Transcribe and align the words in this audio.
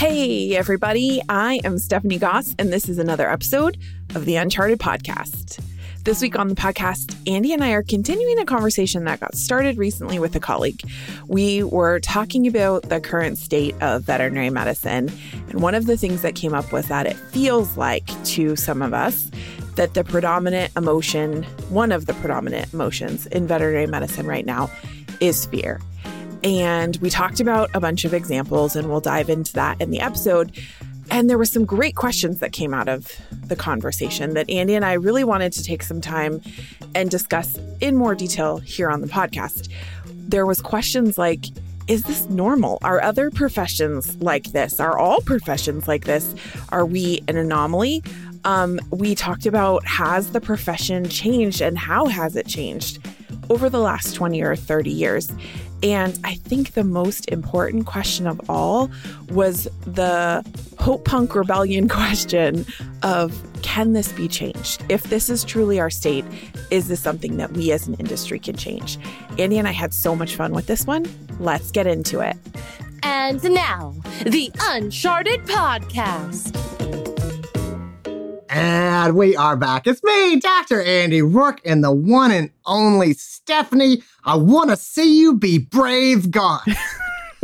Hey, 0.00 0.56
everybody. 0.56 1.20
I 1.28 1.60
am 1.62 1.78
Stephanie 1.78 2.18
Goss, 2.18 2.54
and 2.58 2.72
this 2.72 2.88
is 2.88 2.96
another 2.96 3.30
episode 3.30 3.76
of 4.14 4.24
the 4.24 4.36
Uncharted 4.36 4.78
Podcast. 4.78 5.62
This 6.04 6.22
week 6.22 6.38
on 6.38 6.48
the 6.48 6.54
podcast, 6.54 7.14
Andy 7.30 7.52
and 7.52 7.62
I 7.62 7.72
are 7.72 7.82
continuing 7.82 8.38
a 8.38 8.46
conversation 8.46 9.04
that 9.04 9.20
got 9.20 9.34
started 9.34 9.76
recently 9.76 10.18
with 10.18 10.34
a 10.34 10.40
colleague. 10.40 10.80
We 11.26 11.62
were 11.62 12.00
talking 12.00 12.46
about 12.46 12.84
the 12.84 12.98
current 12.98 13.36
state 13.36 13.74
of 13.82 14.04
veterinary 14.04 14.48
medicine, 14.48 15.12
and 15.50 15.60
one 15.60 15.74
of 15.74 15.84
the 15.84 15.98
things 15.98 16.22
that 16.22 16.34
came 16.34 16.54
up 16.54 16.72
was 16.72 16.88
that 16.88 17.04
it 17.04 17.18
feels 17.18 17.76
like 17.76 18.06
to 18.24 18.56
some 18.56 18.80
of 18.80 18.94
us 18.94 19.30
that 19.74 19.92
the 19.92 20.02
predominant 20.02 20.74
emotion, 20.78 21.42
one 21.68 21.92
of 21.92 22.06
the 22.06 22.14
predominant 22.14 22.72
emotions 22.72 23.26
in 23.26 23.46
veterinary 23.46 23.86
medicine 23.86 24.26
right 24.26 24.46
now, 24.46 24.70
is 25.20 25.44
fear. 25.44 25.78
And 26.42 26.96
we 26.98 27.10
talked 27.10 27.40
about 27.40 27.70
a 27.74 27.80
bunch 27.80 28.04
of 28.04 28.14
examples, 28.14 28.76
and 28.76 28.88
we'll 28.88 29.00
dive 29.00 29.28
into 29.28 29.52
that 29.54 29.80
in 29.80 29.90
the 29.90 30.00
episode. 30.00 30.58
And 31.10 31.28
there 31.28 31.36
were 31.36 31.44
some 31.44 31.64
great 31.64 31.96
questions 31.96 32.38
that 32.38 32.52
came 32.52 32.72
out 32.72 32.88
of 32.88 33.10
the 33.46 33.56
conversation 33.56 34.34
that 34.34 34.48
Andy 34.48 34.74
and 34.74 34.84
I 34.84 34.92
really 34.92 35.24
wanted 35.24 35.52
to 35.54 35.62
take 35.62 35.82
some 35.82 36.00
time 36.00 36.40
and 36.94 37.10
discuss 37.10 37.58
in 37.80 37.96
more 37.96 38.14
detail 38.14 38.58
here 38.58 38.88
on 38.88 39.00
the 39.00 39.08
podcast. 39.08 39.68
There 40.06 40.46
was 40.46 40.60
questions 40.60 41.18
like, 41.18 41.46
is 41.88 42.04
this 42.04 42.28
normal? 42.28 42.78
Are 42.82 43.02
other 43.02 43.30
professions 43.30 44.16
like 44.22 44.52
this? 44.52 44.78
Are 44.78 44.96
all 44.96 45.20
professions 45.22 45.88
like 45.88 46.04
this? 46.04 46.34
Are 46.68 46.86
we 46.86 47.22
an 47.26 47.36
anomaly? 47.36 48.04
Um, 48.44 48.80
we 48.90 49.14
talked 49.14 49.44
about 49.44 49.84
has 49.86 50.30
the 50.30 50.40
profession 50.40 51.08
changed 51.08 51.60
and 51.60 51.76
how 51.76 52.06
has 52.06 52.36
it 52.36 52.46
changed 52.46 53.00
over 53.50 53.68
the 53.68 53.80
last 53.80 54.14
20 54.14 54.40
or 54.42 54.54
30 54.54 54.90
years? 54.90 55.32
And 55.82 56.18
I 56.24 56.34
think 56.34 56.72
the 56.72 56.84
most 56.84 57.28
important 57.28 57.86
question 57.86 58.26
of 58.26 58.40
all 58.50 58.90
was 59.30 59.68
the 59.86 60.44
Hope 60.78 61.04
Punk 61.04 61.34
Rebellion 61.34 61.88
question 62.00 62.66
of 63.02 63.42
can 63.62 63.92
this 63.92 64.12
be 64.12 64.28
changed? 64.28 64.82
If 64.88 65.04
this 65.04 65.28
is 65.28 65.44
truly 65.44 65.78
our 65.78 65.90
state, 65.90 66.24
is 66.70 66.88
this 66.88 67.00
something 67.00 67.36
that 67.36 67.52
we 67.52 67.72
as 67.72 67.86
an 67.86 67.94
industry 67.94 68.38
can 68.38 68.56
change? 68.56 68.98
Andy 69.38 69.58
and 69.58 69.68
I 69.68 69.72
had 69.72 69.94
so 69.94 70.16
much 70.16 70.36
fun 70.36 70.52
with 70.52 70.66
this 70.66 70.86
one. 70.86 71.06
Let's 71.38 71.70
get 71.70 71.86
into 71.86 72.20
it. 72.20 72.36
And 73.02 73.42
now, 73.42 73.94
the 74.24 74.50
Uncharted 74.60 75.40
Podcast. 75.44 77.09
And 78.52 79.14
we 79.14 79.36
are 79.36 79.56
back. 79.56 79.86
It's 79.86 80.02
me, 80.02 80.40
Dr. 80.40 80.82
Andy 80.82 81.20
Roark, 81.20 81.60
and 81.64 81.84
the 81.84 81.92
one 81.92 82.32
and 82.32 82.50
only 82.66 83.12
Stephanie. 83.12 84.02
I 84.24 84.34
want 84.34 84.70
to 84.70 84.76
see 84.76 85.20
you 85.20 85.36
be 85.36 85.58
brave, 85.58 86.32
God. 86.32 86.62
I 86.66 86.72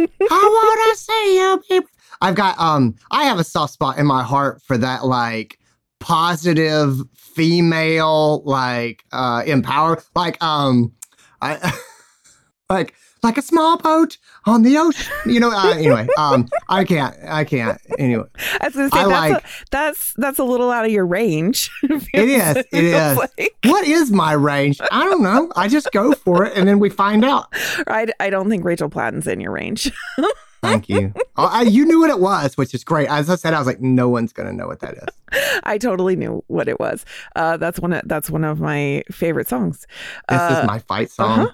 want 0.01 0.99
to 0.99 1.05
see 1.05 1.37
you 1.39 1.63
be. 1.71 1.87
I've 2.21 2.35
got 2.35 2.59
um. 2.59 2.97
I 3.13 3.23
have 3.23 3.39
a 3.39 3.45
soft 3.45 3.75
spot 3.75 3.99
in 3.99 4.07
my 4.07 4.25
heart 4.25 4.61
for 4.63 4.77
that, 4.79 5.05
like 5.05 5.61
positive 6.01 6.97
female, 7.15 8.43
like 8.43 9.05
uh, 9.13 9.45
empower, 9.47 10.03
like 10.17 10.43
um, 10.43 10.93
I 11.41 11.73
like 12.69 12.95
like 13.27 13.37
a 13.39 13.43
small 13.43 13.77
boat 13.77 14.17
on 14.47 14.63
the 14.63 14.79
ocean. 14.79 15.13
You 15.27 15.41
know, 15.41 15.51
uh, 15.51 15.75
anyway, 15.75 16.07
um, 16.17 16.49
I 16.69 16.85
can't, 16.85 17.15
I 17.27 17.45
can't. 17.45 17.79
Anyway, 17.99 18.25
I 18.61 18.67
was 18.69 18.75
gonna 18.75 18.91
say 18.91 18.99
I 19.01 19.09
that's, 19.09 19.33
like- 19.33 19.45
a, 19.45 19.49
that's 19.71 20.13
that's 20.17 20.39
a 20.39 20.45
little 20.45 20.71
out 20.71 20.85
of 20.87 20.91
your 20.91 21.05
range. 21.07 21.71
it 21.83 22.29
is, 22.29 22.57
it 22.57 22.67
is. 22.73 23.17
Like- 23.19 23.55
What 23.65 23.87
is 23.87 24.11
my 24.11 24.33
range? 24.33 24.81
I 24.91 25.05
don't 25.05 25.23
know. 25.23 25.53
I 25.57 25.69
just 25.69 25.91
go 25.93 26.13
for 26.13 26.47
it, 26.47 26.57
and 26.57 26.67
then 26.69 26.79
we 26.79 26.89
find 26.89 27.25
out. 27.25 27.49
I, 27.87 28.07
I 28.21 28.31
don't 28.31 28.49
think 28.49 28.65
Rachel 28.65 28.89
Platten's 28.89 29.27
in 29.27 29.41
your 29.41 29.53
range. 29.53 29.93
Thank 30.63 30.89
you. 30.89 31.13
Oh, 31.37 31.45
I, 31.53 31.63
you 31.63 31.85
knew 31.85 32.01
what 32.01 32.11
it 32.11 32.19
was, 32.19 32.57
which 32.57 32.75
is 32.75 32.83
great. 32.83 33.09
As 33.09 33.31
I 33.31 33.37
said, 33.37 33.55
I 33.55 33.59
was 33.59 33.67
like, 33.67 33.81
no 33.81 34.09
one's 34.09 34.33
gonna 34.33 34.53
know 34.53 34.67
what 34.67 34.81
that 34.81 34.95
is. 34.95 35.61
I 35.65 35.79
totally 35.79 36.17
knew 36.17 36.43
what 36.49 36.67
it 36.67 36.81
was. 36.81 37.05
Uh, 37.37 37.57
that's 37.57 37.79
one. 37.79 37.93
Of, 37.93 38.03
that's 38.07 38.31
one 38.31 38.43
of 38.43 38.59
my 38.61 39.03
favorite 39.13 39.49
songs. 39.49 39.87
This 40.29 40.41
Uh, 40.41 40.59
is 40.63 40.67
my 40.67 40.79
fight 40.81 41.11
song. 41.11 41.51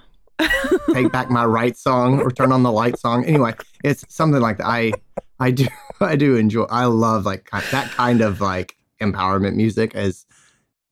Take 0.93 1.11
back 1.11 1.29
my 1.29 1.45
right 1.45 1.75
song 1.77 2.19
or 2.21 2.31
turn 2.31 2.51
on 2.51 2.63
the 2.63 2.71
light 2.71 2.97
song. 2.99 3.25
Anyway, 3.25 3.53
it's 3.83 4.03
something 4.13 4.41
like 4.41 4.57
that. 4.57 4.67
I 4.67 4.93
I 5.39 5.51
do 5.51 5.67
I 6.01 6.15
do 6.15 6.35
enjoy. 6.35 6.63
I 6.63 6.85
love 6.85 7.25
like 7.25 7.49
that 7.51 7.91
kind 7.91 8.21
of 8.21 8.41
like 8.41 8.75
empowerment 9.01 9.55
music. 9.55 9.95
As 9.95 10.25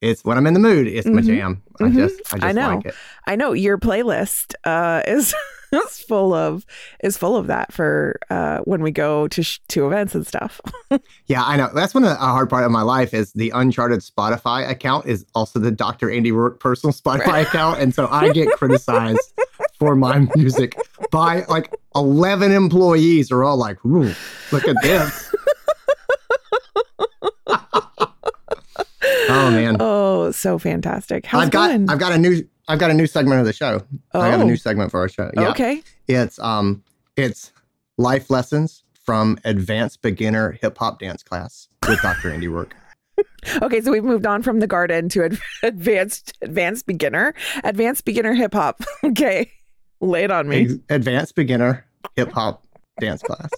it's 0.00 0.24
when 0.24 0.36
I'm 0.36 0.46
in 0.46 0.54
the 0.54 0.60
mood, 0.60 0.86
it's 0.88 1.06
my 1.06 1.20
Mhm. 1.22 1.26
jam. 1.26 1.62
I 1.80 1.84
Mhm. 1.84 1.94
just 1.94 2.20
I 2.34 2.36
just 2.38 2.44
I 2.44 2.52
know. 2.52 2.74
like 2.76 2.86
it. 2.86 2.94
I 3.26 3.36
know 3.36 3.52
your 3.52 3.78
playlist 3.78 4.54
uh, 4.64 5.02
is 5.06 5.34
is 5.72 6.00
full 6.00 6.34
of 6.34 6.64
is 7.02 7.16
full 7.16 7.36
of 7.36 7.46
that 7.46 7.72
for 7.72 8.18
uh, 8.30 8.58
when 8.60 8.82
we 8.82 8.90
go 8.90 9.28
to 9.28 9.42
sh- 9.42 9.60
to 9.68 9.86
events 9.86 10.14
and 10.14 10.26
stuff. 10.26 10.60
Yeah, 11.26 11.42
I 11.42 11.56
know. 11.56 11.70
That's 11.74 11.94
one 11.94 12.04
of 12.04 12.10
the 12.10 12.16
hard 12.16 12.50
part 12.50 12.64
of 12.64 12.70
my 12.70 12.82
life 12.82 13.14
is 13.14 13.32
the 13.32 13.48
Uncharted 13.54 14.00
Spotify 14.00 14.68
account 14.68 15.06
is 15.06 15.24
also 15.34 15.58
the 15.58 15.70
Dr. 15.70 16.10
Andy 16.10 16.30
Roark 16.32 16.60
personal 16.60 16.92
Spotify 16.92 17.42
account. 17.42 17.80
And 17.80 17.94
so 17.94 18.08
I 18.10 18.30
get 18.32 18.48
criticized 18.58 19.32
for 19.78 19.96
my 19.96 20.28
music 20.36 20.76
by 21.10 21.44
like 21.48 21.74
11 21.94 22.52
employees 22.52 23.32
are 23.32 23.42
all 23.42 23.56
like, 23.56 23.82
Ooh, 23.86 24.12
look 24.50 24.68
at 24.68 24.76
this. 24.82 25.31
Oh 29.32 29.50
man. 29.52 29.76
oh, 29.80 30.30
so 30.30 30.58
fantastic! 30.58 31.26
How's 31.26 31.44
I've 31.44 31.50
got 31.50 31.68
going? 31.70 31.90
I've 31.90 31.98
got 31.98 32.12
a 32.12 32.18
new 32.18 32.46
I've 32.68 32.78
got 32.78 32.90
a 32.90 32.94
new 32.94 33.06
segment 33.06 33.40
of 33.40 33.46
the 33.46 33.52
show. 33.52 33.82
I 34.14 34.28
have 34.28 34.40
a 34.40 34.44
Oh. 34.44 34.46
new 34.46 34.56
segment 34.56 34.90
for 34.90 35.00
our 35.00 35.08
show. 35.08 35.30
Yeah. 35.34 35.48
Okay. 35.50 35.82
It's 36.08 36.38
um 36.38 36.82
it's 37.16 37.52
life 37.98 38.30
lessons 38.30 38.84
from 39.04 39.38
advanced 39.44 40.00
beginner 40.02 40.52
hip 40.62 40.78
hop 40.78 41.00
dance 41.00 41.22
class 41.22 41.68
with 41.88 42.00
Dr. 42.02 42.30
Andy 42.30 42.46
Roark. 42.46 42.72
Okay, 43.62 43.80
so 43.80 43.90
we've 43.92 44.04
moved 44.04 44.24
on 44.26 44.42
from 44.42 44.60
the 44.60 44.66
garden 44.66 45.08
to 45.10 45.24
ad- 45.24 45.38
advanced 45.62 46.32
advanced 46.42 46.86
beginner, 46.86 47.34
advanced 47.64 48.04
beginner 48.04 48.32
hip 48.34 48.54
hop. 48.54 48.82
Okay, 49.04 49.50
lay 50.00 50.24
it 50.24 50.30
on 50.30 50.48
me. 50.48 50.78
Advanced 50.88 51.34
beginner 51.34 51.84
hip 52.16 52.30
hop 52.32 52.64
dance 53.00 53.22
class. 53.22 53.50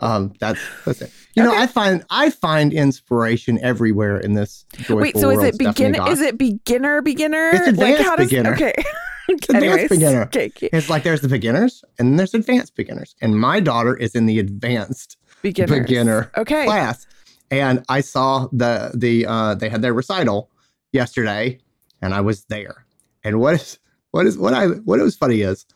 Um, 0.00 0.32
that's 0.40 0.60
that's 0.84 1.02
it. 1.02 1.12
You 1.34 1.44
know, 1.44 1.54
I 1.54 1.66
find 1.66 2.04
I 2.10 2.30
find 2.30 2.72
inspiration 2.72 3.58
everywhere 3.62 4.18
in 4.18 4.32
this 4.32 4.64
joyful 4.72 4.96
Wait, 4.96 5.16
so 5.16 5.30
is 5.30 5.42
it 5.42 5.58
beginner? 5.58 6.08
Is 6.08 6.20
it 6.20 6.36
beginner 6.38 7.02
beginner? 7.02 7.50
It's 7.52 7.68
advanced 7.68 8.02
how 8.02 8.16
does, 8.16 8.28
beginner. 8.28 8.54
Okay. 8.54 8.74
advanced 9.28 9.54
Anyways, 9.54 9.88
beginner. 9.88 10.22
Okay, 10.22 10.46
okay. 10.46 10.70
It's 10.72 10.90
like 10.90 11.02
there's 11.04 11.20
the 11.20 11.28
beginners 11.28 11.84
and 11.98 12.08
then 12.08 12.16
there's 12.16 12.34
advanced 12.34 12.74
beginners, 12.74 13.14
and 13.20 13.38
my 13.38 13.60
daughter 13.60 13.94
is 13.94 14.14
in 14.14 14.26
the 14.26 14.38
advanced 14.38 15.16
Beginners. 15.42 15.80
beginner 15.80 16.30
Okay. 16.36 16.64
class. 16.64 17.06
And 17.50 17.84
I 17.88 18.00
saw 18.00 18.48
the 18.52 18.92
the 18.94 19.26
uh, 19.26 19.54
they 19.54 19.68
had 19.68 19.82
their 19.82 19.92
recital 19.92 20.50
yesterday, 20.92 21.58
and 22.00 22.14
I 22.14 22.20
was 22.20 22.44
there. 22.44 22.86
And 23.24 23.40
what 23.40 23.54
is 23.54 23.78
what 24.12 24.26
is 24.26 24.38
what 24.38 24.54
I 24.54 24.66
what 24.66 25.00
it 25.00 25.02
was 25.02 25.16
funny 25.16 25.40
is 25.40 25.66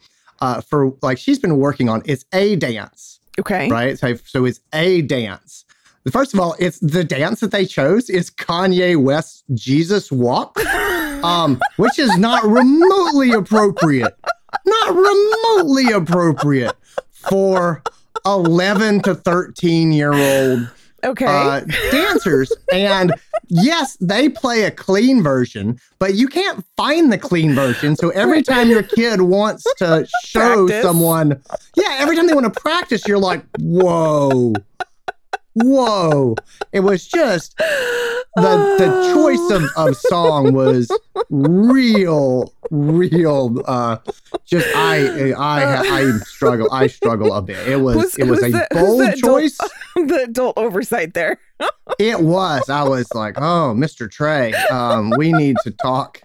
uh, 0.41 0.61
for 0.61 0.93
like 1.03 1.19
she's 1.19 1.39
been 1.39 1.57
working 1.57 1.89
on 1.89 2.03
it's 2.05 2.25
a 2.33 2.57
dance. 2.57 3.21
Okay. 3.39 3.69
right? 3.69 3.99
So, 3.99 4.15
so 4.15 4.45
it's 4.45 4.61
a 4.73 5.03
dance. 5.03 5.65
First 6.11 6.35
of 6.35 6.41
all, 6.41 6.55
it's 6.59 6.79
the 6.81 7.03
dance 7.03 7.41
that 7.41 7.51
they 7.51 7.65
chose 7.65 8.11
is 8.11 8.31
Kanye 8.31 8.97
West's 8.97 9.43
Jesus 9.55 10.13
Walk, 10.13 10.59
um, 11.25 11.59
which 11.77 11.99
is 11.99 12.17
not 12.19 12.45
remotely 12.45 13.33
appropriate. 13.33 14.15
Not 14.67 14.95
remotely 14.95 15.93
appropriate 15.93 16.77
for 17.11 17.83
11 18.27 19.03
to 19.03 19.15
13 19.15 19.93
year 19.93 20.13
old 20.13 20.69
Okay. 21.05 21.27
uh, 21.27 21.61
dancers. 21.91 22.53
And 22.73 23.13
yes, 23.49 23.97
they 24.01 24.29
play 24.29 24.63
a 24.63 24.71
clean 24.71 25.23
version, 25.23 25.79
but 25.99 26.15
you 26.15 26.29
can't 26.29 26.65
find 26.77 27.13
the 27.13 27.19
clean 27.19 27.55
version. 27.55 27.95
So 27.97 28.09
every 28.11 28.43
time 28.53 28.71
your 28.71 28.83
kid 28.83 29.21
wants 29.21 29.65
to 29.79 30.07
show 30.25 30.67
Practice. 30.67 30.83
someone, 30.83 31.41
yeah, 31.77 31.99
every 32.01 32.17
time 32.17 32.27
they 32.27 32.35
want 32.35 32.53
to 32.53 32.61
practice, 32.61 33.07
you're 33.07 33.19
like, 33.19 33.45
whoa, 33.59 34.55
whoa. 35.55 36.35
It 36.73 36.81
was 36.81 37.07
just 37.07 37.57
the 37.59 38.25
the 38.79 39.13
choice 39.15 39.51
of, 39.51 39.89
of 39.89 39.97
song 39.97 40.55
was 40.55 40.91
real, 41.31 42.53
real. 42.71 43.63
Uh, 43.67 43.99
just 44.45 44.67
I 44.75 45.33
I 45.33 45.79
I 45.81 46.19
struggle 46.27 46.69
I 46.73 46.87
struggle 46.87 47.33
a 47.35 47.43
bit. 47.43 47.67
It 47.69 47.77
was 47.77 47.95
Who's- 47.97 48.19
it 48.19 48.25
was 48.25 48.43
a 48.43 48.51
the- 48.51 48.67
bold 48.71 49.01
the 49.01 49.13
adult- 49.13 49.21
choice. 49.21 49.59
the 49.97 50.25
adult 50.29 50.57
oversight 50.59 51.15
there. 51.15 51.39
It 51.99 52.21
was. 52.21 52.69
I 52.71 52.83
was 52.83 53.07
like, 53.15 53.35
"Oh, 53.39 53.73
Mr. 53.77 54.11
Trey, 54.11 54.53
um, 54.71 55.13
we 55.17 55.33
need 55.33 55.57
to 55.65 55.71
talk. 55.71 56.21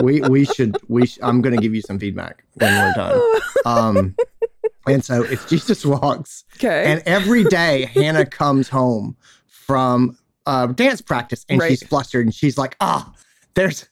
We 0.00 0.20
we 0.20 0.44
should 0.44 0.76
we. 0.88 1.06
Sh- 1.06 1.18
I'm 1.22 1.40
going 1.40 1.56
to 1.56 1.60
give 1.60 1.74
you 1.74 1.80
some 1.82 1.98
feedback 1.98 2.44
when 2.54 2.72
we're 2.72 2.92
done." 2.94 3.20
Um, 3.64 4.14
and 4.86 5.04
so 5.04 5.22
it's 5.24 5.44
Jesus 5.46 5.84
walks, 5.84 6.44
Okay. 6.56 6.84
and 6.92 7.02
every 7.06 7.42
day 7.44 7.86
Hannah 7.94 8.26
comes 8.26 8.68
home 8.68 9.16
from 9.46 10.16
uh, 10.46 10.66
dance 10.66 11.00
practice, 11.00 11.44
and 11.48 11.58
Right. 11.58 11.70
she's 11.70 11.82
flustered, 11.82 12.26
and 12.26 12.34
she's 12.34 12.56
like, 12.58 12.76
"Ah, 12.80 13.12
there's 13.54 13.88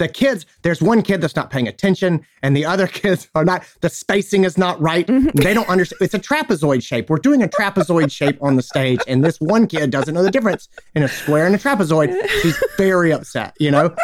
the 0.00 0.08
kids, 0.08 0.44
there's 0.62 0.82
one 0.82 1.02
kid 1.02 1.20
that's 1.20 1.36
not 1.36 1.50
paying 1.50 1.68
attention, 1.68 2.26
and 2.42 2.56
the 2.56 2.64
other 2.66 2.86
kids 3.00 3.28
are 3.36 3.44
not, 3.44 3.62
the 3.82 3.88
spacing 3.88 4.42
is 4.42 4.58
not 4.58 4.80
right. 4.80 5.06
They 5.06 5.54
don't 5.54 5.68
understand. 5.68 6.00
It's 6.02 6.14
a 6.14 6.18
trapezoid 6.18 6.82
shape. 6.82 7.08
We're 7.08 7.18
doing 7.18 7.42
a 7.42 7.48
trapezoid 7.48 8.10
shape 8.10 8.38
on 8.42 8.56
the 8.56 8.62
stage, 8.62 8.98
and 9.06 9.22
this 9.24 9.40
one 9.40 9.68
kid 9.68 9.90
doesn't 9.90 10.12
know 10.12 10.22
the 10.24 10.30
difference 10.32 10.68
in 10.96 11.04
a 11.04 11.08
square 11.08 11.46
and 11.46 11.54
a 11.54 11.58
trapezoid. 11.58 12.10
She's 12.42 12.60
very 12.76 13.12
upset, 13.12 13.54
you 13.60 13.70
know? 13.70 13.94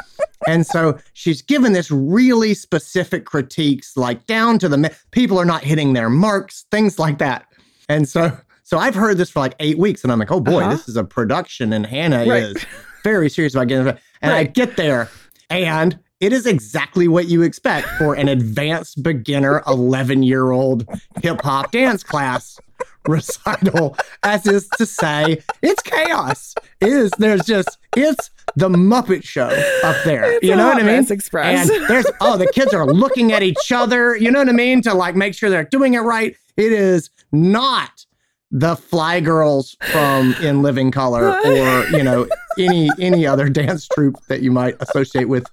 And 0.46 0.64
so 0.66 0.98
she's 1.14 1.42
given 1.42 1.72
this 1.72 1.90
really 1.90 2.54
specific 2.54 3.24
critiques, 3.24 3.96
like 3.96 4.26
down 4.26 4.58
to 4.60 4.68
the 4.68 4.94
people 5.10 5.38
are 5.40 5.44
not 5.44 5.64
hitting 5.64 5.92
their 5.94 6.08
marks, 6.10 6.66
things 6.70 6.98
like 6.98 7.18
that. 7.18 7.46
And 7.88 8.08
so, 8.08 8.36
so 8.62 8.78
I've 8.78 8.94
heard 8.94 9.16
this 9.16 9.30
for 9.30 9.40
like 9.40 9.54
eight 9.60 9.78
weeks, 9.78 10.02
and 10.04 10.12
I'm 10.12 10.18
like, 10.18 10.30
oh 10.30 10.40
boy, 10.40 10.60
Uh-huh. 10.62 10.70
this 10.70 10.88
is 10.88 10.96
a 10.96 11.04
production, 11.04 11.72
and 11.72 11.84
Hannah 11.86 12.26
Right. 12.26 12.42
is 12.42 12.64
very 13.02 13.30
serious 13.30 13.54
about 13.54 13.68
getting 13.68 13.86
it. 13.88 13.98
And 14.22 14.32
I 14.32 14.44
get 14.44 14.76
there, 14.76 15.08
and 15.50 15.98
it 16.20 16.32
is 16.32 16.46
exactly 16.46 17.08
what 17.08 17.26
you 17.26 17.42
expect 17.42 17.86
for 17.98 18.14
an 18.14 18.28
advanced 18.28 19.02
beginner 19.02 19.62
11 19.66 20.22
year 20.22 20.50
old 20.50 20.86
hip 21.22 21.42
hop 21.42 21.72
dance 21.72 22.02
class 22.02 22.58
recital, 23.06 23.96
as 24.22 24.46
is 24.46 24.68
to 24.78 24.86
say, 24.86 25.42
it's 25.62 25.82
chaos. 25.82 26.54
It 26.80 26.88
is, 26.88 27.10
there's 27.18 27.44
just, 27.44 27.78
it's 27.96 28.30
the 28.56 28.68
Muppet 28.68 29.24
Show 29.24 29.48
up 29.84 29.96
there. 30.04 30.32
It's 30.32 30.44
you 30.44 30.56
know 30.56 30.68
what 30.68 30.82
I 30.82 30.82
mean? 30.82 31.12
express. 31.12 31.68
And 31.68 31.86
there's, 31.86 32.06
oh, 32.20 32.36
the 32.36 32.50
kids 32.52 32.72
are 32.72 32.86
looking 32.86 33.32
at 33.32 33.42
each 33.42 33.70
other, 33.70 34.16
you 34.16 34.30
know 34.30 34.38
what 34.38 34.48
I 34.48 34.52
mean? 34.52 34.82
To 34.82 34.94
like 34.94 35.16
make 35.16 35.34
sure 35.34 35.50
they're 35.50 35.64
doing 35.64 35.94
it 35.94 36.00
right. 36.00 36.34
It 36.56 36.72
is 36.72 37.10
not 37.30 38.05
the 38.50 38.76
Fly 38.76 39.20
Girls 39.20 39.76
from 39.92 40.34
In 40.40 40.62
Living 40.62 40.90
Color 40.90 41.38
or, 41.44 41.86
you 41.88 42.02
know, 42.02 42.26
any 42.58 42.88
any 42.98 43.26
other 43.26 43.48
dance 43.48 43.88
troupe 43.88 44.16
that 44.28 44.42
you 44.42 44.50
might 44.50 44.76
associate 44.80 45.28
with 45.28 45.46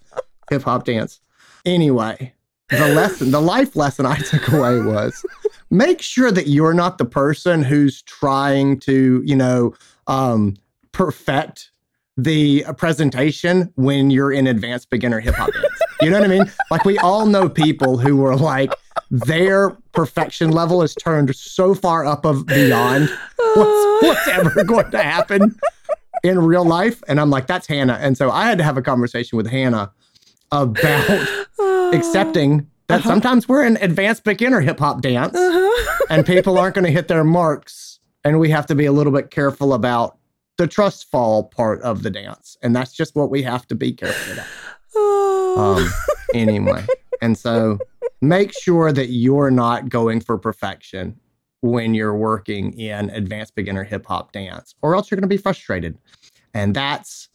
hip 0.50 0.63
hop 0.63 0.86
dance. 0.86 1.19
Anyway, 1.66 2.34
the 2.69 2.88
lesson, 2.90 3.31
the 3.31 3.42
life 3.42 3.75
lesson 3.75 4.06
I 4.06 4.18
took 4.18 4.48
away 4.50 4.80
was 4.80 5.25
make 5.69 6.01
sure 6.01 6.31
that 6.31 6.48
you're 6.48 6.74
not 6.74 6.98
the 6.98 7.06
person 7.06 7.63
who's 7.63 8.01
trying 8.04 8.80
to, 8.81 9.22
you 9.25 9.36
know, 9.36 9.74
um, 10.07 10.56
perfect 10.92 11.72
the 12.16 12.63
presentation 12.78 13.74
when 13.75 14.12
you're 14.12 14.31
in 14.31 14.45
advanced 14.45 14.90
beginner 14.90 15.19
hip 15.19 15.36
hop 15.36 15.51
dance. 15.51 15.72
You 16.03 16.09
know 16.09 16.19
what 16.19 16.29
I 16.29 16.33
mean? 16.39 16.51
Like 16.71 16.85
we 16.85 16.97
all 17.00 17.25
know 17.25 17.50
people 17.50 17.97
who 17.97 18.17
were 18.17 18.35
like 18.35 18.71
their 19.09 19.71
perfection 19.91 20.51
level 20.51 20.81
is 20.81 20.94
turned 20.95 21.35
so 21.35 21.73
far 21.73 22.05
up 22.05 22.25
of 22.25 22.45
beyond 22.45 23.09
what's, 23.55 24.01
what's 24.03 24.27
ever 24.27 24.63
going 24.63 24.89
to 24.91 25.01
happen 25.01 25.55
in 26.23 26.39
real 26.39 26.65
life. 26.65 27.01
And 27.07 27.19
I'm 27.19 27.29
like, 27.29 27.47
that's 27.47 27.67
Hannah. 27.67 27.97
And 28.01 28.17
so 28.17 28.31
I 28.31 28.45
had 28.45 28.57
to 28.57 28.63
have 28.63 28.77
a 28.77 28.81
conversation 28.81 29.38
with 29.38 29.47
Hannah 29.47 29.91
about 30.51 31.09
accepting 31.94 32.67
that 32.88 32.99
Uh-huh. 32.99 33.09
sometimes 33.09 33.47
we're 33.47 33.63
in 33.65 33.77
advanced 33.77 34.23
beginner 34.23 34.61
hip 34.61 34.79
hop 34.79 35.01
dance 35.01 35.35
Uh-huh. 35.35 36.06
and 36.09 36.25
people 36.25 36.57
aren't 36.57 36.75
going 36.75 36.85
to 36.85 36.91
hit 36.91 37.07
their 37.07 37.23
marks. 37.23 37.99
And 38.25 38.39
we 38.39 38.49
have 38.51 38.65
to 38.67 38.75
be 38.75 38.85
a 38.85 38.91
little 38.91 39.11
bit 39.11 39.31
careful 39.31 39.73
about 39.73 40.17
the 40.57 40.67
trust 40.67 41.09
fall 41.11 41.44
part 41.45 41.81
of 41.81 42.03
the 42.03 42.09
dance. 42.09 42.57
And 42.61 42.75
that's 42.75 42.94
just 42.94 43.15
what 43.15 43.29
we 43.29 43.41
have 43.44 43.67
to 43.67 43.75
be 43.75 43.91
careful 43.91 44.33
about. 44.33 44.45
Um, 45.56 45.88
anyway, 46.34 46.84
and 47.22 47.38
so 47.38 47.78
make 48.22 48.51
sure 48.54 48.92
that 48.92 49.10
you're 49.10 49.51
not 49.51 49.88
going 49.88 50.19
for 50.19 50.38
perfection 50.40 51.19
when 51.62 51.94
you're 51.94 52.16
working 52.18 52.74
in 52.80 53.12
advanced 53.12 53.54
beginner 53.54 53.84
hip 53.84 54.06
hop 54.07 54.31
dance, 54.31 54.74
or 54.81 54.95
else 54.95 55.12
you're 55.12 55.18
going 55.18 55.30
to 55.30 55.34
be 55.34 55.38
frustrated. 55.38 55.95
And 56.56 56.75
that's 56.75 57.30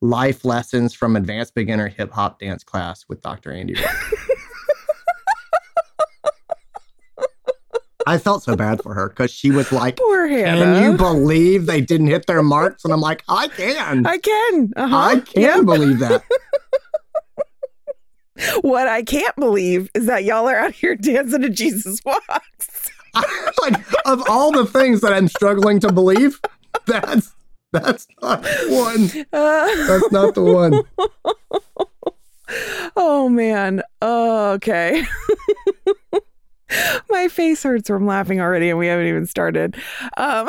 life 0.00 0.44
lessons 0.44 0.94
from 0.94 1.16
advanced 1.16 1.54
beginner 1.54 1.88
hip 1.88 2.12
hop 2.12 2.38
dance 2.38 2.62
class 2.62 3.04
with 3.08 3.20
Dr. 3.22 3.50
Andy. 3.50 3.74
I 8.06 8.18
felt 8.18 8.42
so 8.42 8.54
bad 8.54 8.82
for 8.82 8.92
her 8.94 9.08
because 9.08 9.30
she 9.30 9.50
was 9.50 9.72
like, 9.72 9.96
Poor 9.96 10.26
Hannah. 10.28 10.58
Can 10.64 10.82
you 10.82 10.96
believe 10.96 11.64
they 11.66 11.80
didn't 11.80 12.08
hit 12.08 12.26
their 12.26 12.42
marks? 12.42 12.84
And 12.84 12.92
I'm 12.92 13.00
like, 13.00 13.24
I 13.28 13.48
can. 13.48 14.06
I 14.06 14.18
can. 14.18 14.72
Uh-huh. 14.76 14.96
I 14.96 15.20
can 15.20 15.42
Yep. 15.42 15.64
believe 15.64 15.98
that. 16.00 16.22
What 18.62 18.88
I 18.88 19.02
can't 19.02 19.34
believe 19.36 19.90
is 19.94 20.06
that 20.06 20.24
y'all 20.24 20.48
are 20.48 20.56
out 20.56 20.72
here 20.72 20.96
dancing 20.96 21.42
to 21.42 21.50
Jesus 21.50 22.00
Walks. 22.04 22.90
like 23.62 23.76
of 24.06 24.28
all 24.28 24.50
the 24.50 24.66
things 24.66 25.00
that 25.02 25.12
I'm 25.12 25.28
struggling 25.28 25.78
to 25.80 25.92
believe, 25.92 26.40
that's 26.86 27.32
that's 27.74 28.06
not 28.22 28.44
one. 28.68 29.10
Uh, 29.32 29.86
That's 29.86 30.12
not 30.12 30.34
the 30.34 30.42
one. 30.42 30.82
oh 32.96 33.28
man. 33.28 33.82
Oh, 34.00 34.52
okay. 34.52 35.04
My 37.10 37.28
face 37.28 37.62
hurts 37.62 37.88
from 37.88 38.06
laughing 38.06 38.40
already, 38.40 38.70
and 38.70 38.78
we 38.78 38.86
haven't 38.86 39.06
even 39.06 39.26
started. 39.26 39.76
Um, 40.16 40.48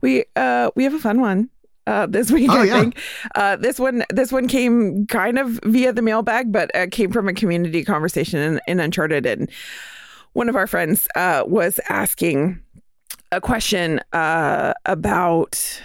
we 0.00 0.24
uh 0.36 0.70
we 0.76 0.84
have 0.84 0.94
a 0.94 0.98
fun 0.98 1.20
one 1.20 1.50
uh 1.86 2.06
this 2.06 2.30
week. 2.36 2.50
Oh, 2.50 2.60
I 2.60 2.64
yeah. 2.64 2.80
think 2.80 2.98
uh 3.34 3.56
this 3.56 3.78
one 3.78 4.04
this 4.10 4.32
one 4.32 4.48
came 4.48 5.06
kind 5.06 5.38
of 5.38 5.60
via 5.64 5.92
the 5.92 6.02
mailbag, 6.02 6.52
but 6.52 6.74
uh, 6.74 6.86
came 6.90 7.12
from 7.12 7.28
a 7.28 7.34
community 7.34 7.84
conversation 7.84 8.40
in, 8.40 8.60
in 8.66 8.80
Uncharted, 8.80 9.26
and 9.26 9.50
one 10.32 10.48
of 10.48 10.56
our 10.56 10.66
friends 10.66 11.08
uh 11.14 11.44
was 11.46 11.80
asking 11.88 12.60
a 13.32 13.40
question 13.40 14.00
uh 14.12 14.72
about 14.84 15.82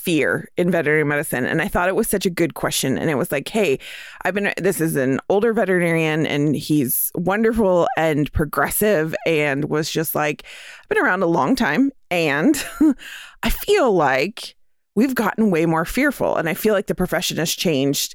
fear 0.00 0.48
in 0.56 0.70
veterinary 0.70 1.04
medicine 1.04 1.44
and 1.44 1.60
i 1.60 1.68
thought 1.68 1.86
it 1.86 1.94
was 1.94 2.08
such 2.08 2.24
a 2.24 2.30
good 2.30 2.54
question 2.54 2.96
and 2.96 3.10
it 3.10 3.16
was 3.16 3.30
like 3.30 3.46
hey 3.48 3.78
i've 4.24 4.32
been 4.32 4.50
this 4.56 4.80
is 4.80 4.96
an 4.96 5.20
older 5.28 5.52
veterinarian 5.52 6.26
and 6.26 6.56
he's 6.56 7.12
wonderful 7.16 7.86
and 7.98 8.32
progressive 8.32 9.14
and 9.26 9.66
was 9.66 9.90
just 9.90 10.14
like 10.14 10.42
i've 10.80 10.88
been 10.88 11.04
around 11.04 11.22
a 11.22 11.26
long 11.26 11.54
time 11.54 11.92
and 12.10 12.64
i 13.42 13.50
feel 13.50 13.92
like 13.92 14.56
we've 15.00 15.14
gotten 15.14 15.50
way 15.50 15.64
more 15.64 15.86
fearful. 15.86 16.36
And 16.36 16.46
i 16.46 16.52
feel 16.52 16.74
like 16.74 16.86
the 16.86 16.94
profession 16.94 17.38
has 17.38 17.52
changed 17.52 18.14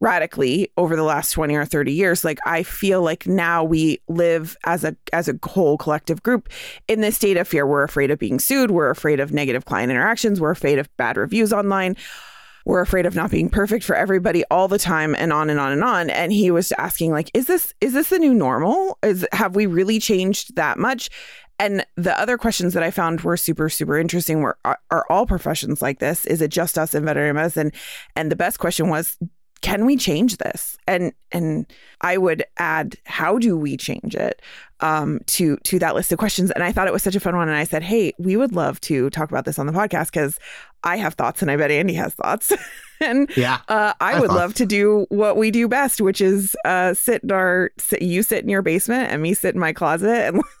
radically 0.00 0.72
over 0.78 0.96
the 0.96 1.02
last 1.04 1.30
20 1.32 1.54
or 1.54 1.66
30 1.66 1.92
years. 1.92 2.24
Like 2.24 2.38
i 2.46 2.62
feel 2.62 3.02
like 3.02 3.26
now 3.26 3.62
we 3.62 4.00
live 4.08 4.56
as 4.64 4.82
a 4.82 4.96
as 5.12 5.28
a 5.28 5.38
whole 5.44 5.76
collective 5.76 6.22
group 6.22 6.48
in 6.88 7.02
this 7.02 7.16
state 7.16 7.36
of 7.36 7.46
fear. 7.46 7.66
We're 7.66 7.84
afraid 7.84 8.10
of 8.10 8.18
being 8.18 8.38
sued. 8.38 8.70
We're 8.70 8.90
afraid 8.90 9.20
of 9.20 9.30
negative 9.30 9.66
client 9.66 9.90
interactions. 9.90 10.40
We're 10.40 10.50
afraid 10.50 10.78
of 10.78 10.88
bad 10.96 11.18
reviews 11.18 11.52
online. 11.52 11.96
We're 12.64 12.80
afraid 12.80 13.06
of 13.06 13.14
not 13.14 13.30
being 13.30 13.50
perfect 13.50 13.84
for 13.84 13.96
everybody 13.96 14.44
all 14.50 14.68
the 14.68 14.78
time 14.78 15.16
and 15.18 15.32
on 15.32 15.50
and 15.50 15.58
on 15.58 15.72
and 15.72 15.82
on. 15.82 16.10
And 16.10 16.32
he 16.32 16.50
was 16.50 16.72
asking 16.78 17.10
like 17.10 17.30
is 17.34 17.46
this 17.46 17.74
is 17.82 17.92
this 17.92 18.08
the 18.08 18.18
new 18.18 18.32
normal? 18.32 18.98
Is 19.02 19.26
have 19.32 19.54
we 19.54 19.66
really 19.66 19.98
changed 19.98 20.56
that 20.56 20.78
much 20.78 21.10
and 21.64 21.86
the 21.96 22.18
other 22.20 22.36
questions 22.36 22.74
that 22.74 22.82
I 22.82 22.90
found 22.90 23.20
were 23.22 23.36
super, 23.36 23.68
super 23.68 23.98
interesting 23.98 24.40
were 24.40 24.58
are, 24.64 24.78
are 24.90 25.04
all 25.08 25.26
professions 25.26 25.80
like 25.80 25.98
this? 26.00 26.26
Is 26.26 26.42
it 26.42 26.48
just 26.50 26.76
us 26.78 26.94
in 26.94 27.04
veterinary 27.04 27.32
medicine? 27.32 27.72
And 28.16 28.30
the 28.30 28.36
best 28.36 28.58
question 28.58 28.88
was, 28.88 29.16
can 29.62 29.86
we 29.86 29.96
change 29.96 30.38
this? 30.38 30.76
And 30.88 31.12
and 31.30 31.66
I 32.00 32.18
would 32.18 32.44
add, 32.58 32.96
how 33.04 33.38
do 33.38 33.56
we 33.56 33.76
change 33.76 34.16
it 34.16 34.42
um, 34.80 35.20
to 35.28 35.56
to 35.58 35.78
that 35.78 35.94
list 35.94 36.10
of 36.10 36.18
questions? 36.18 36.50
And 36.50 36.64
I 36.64 36.72
thought 36.72 36.88
it 36.88 36.92
was 36.92 37.04
such 37.04 37.14
a 37.14 37.20
fun 37.20 37.36
one. 37.36 37.48
And 37.48 37.56
I 37.56 37.62
said, 37.64 37.82
hey, 37.84 38.12
we 38.18 38.36
would 38.36 38.52
love 38.52 38.80
to 38.82 39.08
talk 39.10 39.30
about 39.30 39.44
this 39.44 39.60
on 39.60 39.66
the 39.66 39.72
podcast 39.72 40.06
because 40.06 40.40
I 40.82 40.96
have 40.96 41.14
thoughts, 41.14 41.42
and 41.42 41.50
I 41.50 41.56
bet 41.56 41.70
Andy 41.70 41.94
has 41.94 42.12
thoughts. 42.14 42.52
and 43.00 43.30
Yeah. 43.36 43.60
uh, 43.68 43.92
I 44.00 44.14
I 44.14 44.20
would 44.20 44.30
thought- 44.30 44.36
love 44.36 44.54
to 44.54 44.66
do 44.66 45.06
what 45.10 45.36
we 45.36 45.52
do 45.52 45.68
best, 45.68 46.00
which 46.00 46.20
is 46.20 46.56
uh, 46.64 46.94
sit 46.94 47.22
in 47.22 47.30
our 47.30 47.70
sit, 47.78 48.02
you 48.02 48.24
sit 48.24 48.42
in 48.42 48.48
your 48.48 48.62
basement 48.62 49.12
and 49.12 49.22
me 49.22 49.32
sit 49.32 49.54
in 49.54 49.60
my 49.60 49.72
closet 49.72 50.34
and, 50.34 50.42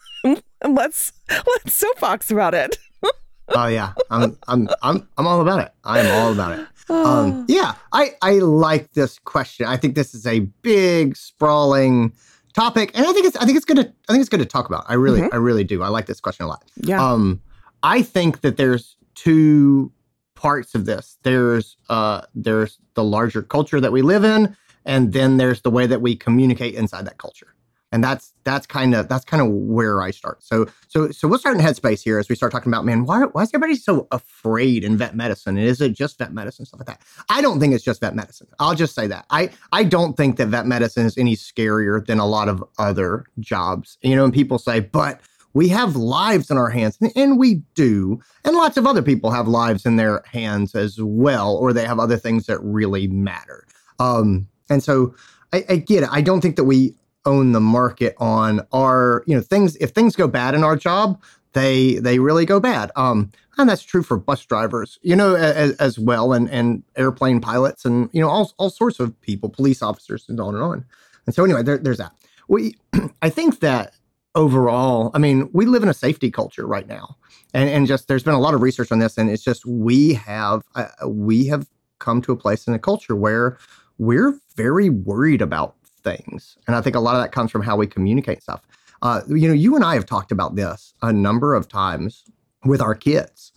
and 0.62 0.74
let's 0.80 1.12
let's 1.28 1.74
soapbox 1.74 2.30
about 2.30 2.54
it. 2.54 2.78
Oh 3.54 3.66
yeah. 3.66 3.92
I'm 4.08 4.38
I'm 4.48 4.68
I'm 4.82 5.06
I'm 5.18 5.26
all 5.26 5.42
about 5.42 5.60
it. 5.60 5.72
I'm 5.84 6.06
all 6.12 6.32
about 6.32 6.58
it. 6.58 6.66
Um 6.88 7.44
yeah, 7.48 7.74
I 7.92 8.12
I 8.22 8.34
like 8.34 8.92
this 8.92 9.18
question. 9.18 9.66
I 9.66 9.76
think 9.76 9.94
this 9.94 10.14
is 10.14 10.26
a 10.26 10.40
big 10.62 11.16
sprawling 11.16 12.12
topic 12.54 12.92
and 12.94 13.04
I 13.04 13.12
think 13.12 13.26
it's 13.26 13.36
I 13.36 13.44
think 13.44 13.56
it's 13.56 13.66
good 13.66 13.76
to 13.76 13.92
I 14.08 14.12
think 14.12 14.20
it's 14.20 14.30
good 14.30 14.40
to 14.40 14.46
talk 14.46 14.66
about. 14.68 14.84
I 14.88 14.94
really 14.94 15.22
I 15.32 15.36
really 15.36 15.64
do. 15.64 15.82
I 15.82 15.88
like 15.88 16.06
this 16.06 16.20
question 16.20 16.46
a 16.46 16.48
lot. 16.48 16.64
yeah. 16.76 17.04
Um, 17.04 17.42
I 17.82 18.00
think 18.00 18.40
that 18.40 18.56
there's 18.56 18.96
two 19.14 19.92
parts 20.34 20.74
of 20.74 20.86
this. 20.86 21.18
There's 21.22 21.76
uh, 21.90 22.22
there's 22.34 22.78
the 22.94 23.04
larger 23.04 23.42
culture 23.42 23.80
that 23.80 23.92
we 23.92 24.02
live 24.02 24.24
in, 24.24 24.56
and 24.86 25.12
then 25.12 25.36
there's 25.36 25.60
the 25.62 25.70
way 25.70 25.86
that 25.86 26.00
we 26.00 26.16
communicate 26.16 26.74
inside 26.74 27.04
that 27.06 27.18
culture. 27.18 27.51
And 27.92 28.02
that's 28.02 28.32
that's 28.44 28.66
kind 28.66 28.94
of 28.94 29.08
that's 29.08 29.24
kind 29.24 29.42
of 29.42 29.48
where 29.48 30.00
I 30.00 30.10
start. 30.10 30.42
So 30.42 30.66
so 30.88 31.10
so 31.10 31.28
we'll 31.28 31.38
start 31.38 31.56
in 31.56 31.62
headspace 31.62 32.02
here 32.02 32.18
as 32.18 32.28
we 32.28 32.34
start 32.34 32.50
talking 32.50 32.72
about 32.72 32.84
man, 32.84 33.04
why 33.04 33.24
why 33.24 33.42
is 33.42 33.50
everybody 33.52 33.76
so 33.76 34.08
afraid 34.10 34.82
in 34.82 34.96
vet 34.96 35.14
medicine? 35.14 35.58
And 35.58 35.66
is 35.66 35.80
it 35.80 35.92
just 35.92 36.18
vet 36.18 36.32
medicine 36.32 36.64
stuff 36.64 36.80
like 36.80 36.86
that? 36.86 37.02
I 37.28 37.42
don't 37.42 37.60
think 37.60 37.74
it's 37.74 37.84
just 37.84 38.00
vet 38.00 38.14
medicine. 38.16 38.48
I'll 38.58 38.74
just 38.74 38.94
say 38.94 39.06
that. 39.08 39.26
I 39.30 39.50
I 39.70 39.84
don't 39.84 40.16
think 40.16 40.38
that 40.38 40.48
vet 40.48 40.66
medicine 40.66 41.04
is 41.04 41.18
any 41.18 41.36
scarier 41.36 42.04
than 42.04 42.18
a 42.18 42.26
lot 42.26 42.48
of 42.48 42.64
other 42.78 43.26
jobs. 43.38 43.98
You 44.02 44.16
know, 44.16 44.24
and 44.24 44.32
people 44.32 44.58
say, 44.58 44.80
but 44.80 45.20
we 45.54 45.68
have 45.68 45.96
lives 45.96 46.50
in 46.50 46.56
our 46.56 46.70
hands, 46.70 46.96
and- 47.14 47.38
we 47.38 47.56
do. 47.74 48.20
And 48.44 48.56
lots 48.56 48.76
of 48.76 48.86
other 48.86 49.02
people 49.02 49.30
have 49.30 49.48
lives 49.48 49.84
in 49.84 49.96
their 49.96 50.22
hands 50.26 50.74
as 50.74 50.98
well, 51.00 51.56
or 51.56 51.72
they 51.72 51.84
have 51.84 51.98
other 51.98 52.16
things 52.16 52.46
that 52.46 52.58
really 52.62 53.06
matter. 53.06 53.66
Um, 53.98 54.48
and 54.70 54.82
so 54.82 55.14
I, 55.52 55.64
I 55.68 55.76
get 55.76 56.04
it. 56.04 56.08
I 56.10 56.22
don't 56.22 56.40
think 56.40 56.56
that 56.56 56.64
we 56.64 56.94
own 57.24 57.52
the 57.52 57.60
market 57.60 58.14
on 58.18 58.66
our, 58.72 59.22
you 59.26 59.34
know, 59.34 59.40
things. 59.40 59.76
If 59.76 59.90
things 59.90 60.16
go 60.16 60.28
bad 60.28 60.54
in 60.54 60.64
our 60.64 60.76
job, 60.76 61.20
they 61.52 61.96
they 61.96 62.18
really 62.18 62.44
go 62.44 62.60
bad. 62.60 62.90
Um, 62.96 63.32
and 63.58 63.68
that's 63.68 63.82
true 63.82 64.02
for 64.02 64.16
bus 64.16 64.44
drivers, 64.44 64.98
you 65.02 65.14
know, 65.14 65.34
as, 65.34 65.72
as 65.76 65.98
well, 65.98 66.32
and 66.32 66.50
and 66.50 66.82
airplane 66.96 67.40
pilots, 67.40 67.84
and 67.84 68.08
you 68.12 68.20
know, 68.20 68.28
all 68.28 68.52
all 68.58 68.70
sorts 68.70 69.00
of 69.00 69.18
people, 69.20 69.48
police 69.48 69.82
officers, 69.82 70.26
and 70.28 70.40
on 70.40 70.54
and 70.54 70.62
on. 70.62 70.84
And 71.26 71.34
so 71.34 71.44
anyway, 71.44 71.62
there, 71.62 71.78
there's 71.78 71.98
that. 71.98 72.12
We, 72.48 72.76
I 73.22 73.30
think 73.30 73.60
that 73.60 73.94
overall, 74.34 75.10
I 75.14 75.18
mean, 75.18 75.50
we 75.52 75.66
live 75.66 75.82
in 75.82 75.88
a 75.88 75.94
safety 75.94 76.30
culture 76.30 76.66
right 76.66 76.86
now, 76.86 77.16
and 77.52 77.68
and 77.68 77.86
just 77.86 78.08
there's 78.08 78.24
been 78.24 78.34
a 78.34 78.40
lot 78.40 78.54
of 78.54 78.62
research 78.62 78.90
on 78.90 78.98
this, 78.98 79.18
and 79.18 79.30
it's 79.30 79.44
just 79.44 79.66
we 79.66 80.14
have 80.14 80.62
uh, 80.74 80.86
we 81.06 81.46
have 81.46 81.68
come 81.98 82.22
to 82.22 82.32
a 82.32 82.36
place 82.36 82.66
in 82.66 82.74
a 82.74 82.78
culture 82.78 83.14
where 83.14 83.58
we're 83.98 84.38
very 84.56 84.90
worried 84.90 85.40
about 85.42 85.76
things, 86.02 86.56
and 86.66 86.76
I 86.76 86.80
think 86.80 86.96
a 86.96 87.00
lot 87.00 87.16
of 87.16 87.22
that 87.22 87.32
comes 87.32 87.50
from 87.50 87.62
how 87.62 87.76
we 87.76 87.86
communicate 87.86 88.42
stuff. 88.42 88.62
Uh, 89.02 89.20
you 89.28 89.48
know, 89.48 89.54
you 89.54 89.74
and 89.74 89.84
I 89.84 89.94
have 89.94 90.06
talked 90.06 90.32
about 90.32 90.54
this 90.54 90.94
a 91.02 91.12
number 91.12 91.54
of 91.54 91.68
times 91.68 92.24
with 92.64 92.80
our 92.80 92.94
kids, 92.94 93.52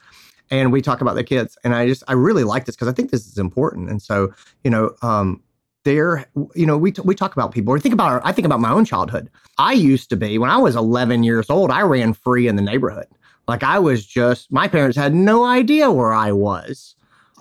and 0.50 0.72
we 0.72 0.82
talk 0.82 1.02
about 1.02 1.16
the 1.16 1.24
kids, 1.24 1.58
and 1.64 1.76
I 1.76 1.88
just 1.88 2.04
I 2.08 2.14
really 2.14 2.44
like 2.44 2.66
this 2.66 2.76
because 2.76 2.88
I 2.88 2.94
think 2.94 3.12
this 3.12 3.28
is 3.28 3.38
important, 3.38 3.90
and 3.90 4.02
so 4.02 4.34
you 4.64 4.72
know, 4.72 4.96
um, 5.02 5.42
there, 5.86 6.26
you 6.56 6.66
know, 6.66 6.78
we, 6.78 6.92
t- 6.92 7.02
we 7.06 7.16
talk 7.16 7.32
about 7.34 7.54
people 7.54 7.74
or 7.74 7.80
think 7.80 7.94
about, 7.94 8.12
our, 8.12 8.22
I 8.26 8.34
think 8.34 8.46
about 8.46 8.60
my 8.60 8.72
own 8.72 8.84
childhood. 8.84 9.30
I 9.58 9.74
used 9.74 10.10
to 10.10 10.18
be, 10.18 10.38
when 10.38 10.50
I 10.50 10.58
was 10.58 10.76
11 10.76 11.24
years 11.24 11.50
old, 11.50 11.72
I 11.72 11.82
ran 11.84 12.14
free 12.14 12.48
in 12.48 12.58
the 12.58 12.62
neighborhood. 12.62 13.08
Like 13.48 13.64
I 13.64 13.80
was 13.80 14.06
just, 14.06 14.52
my 14.52 14.68
parents 14.68 14.98
had 14.98 15.14
no 15.14 15.46
idea 15.46 15.92
where 15.92 16.12
I 16.12 16.32
was, 16.32 16.96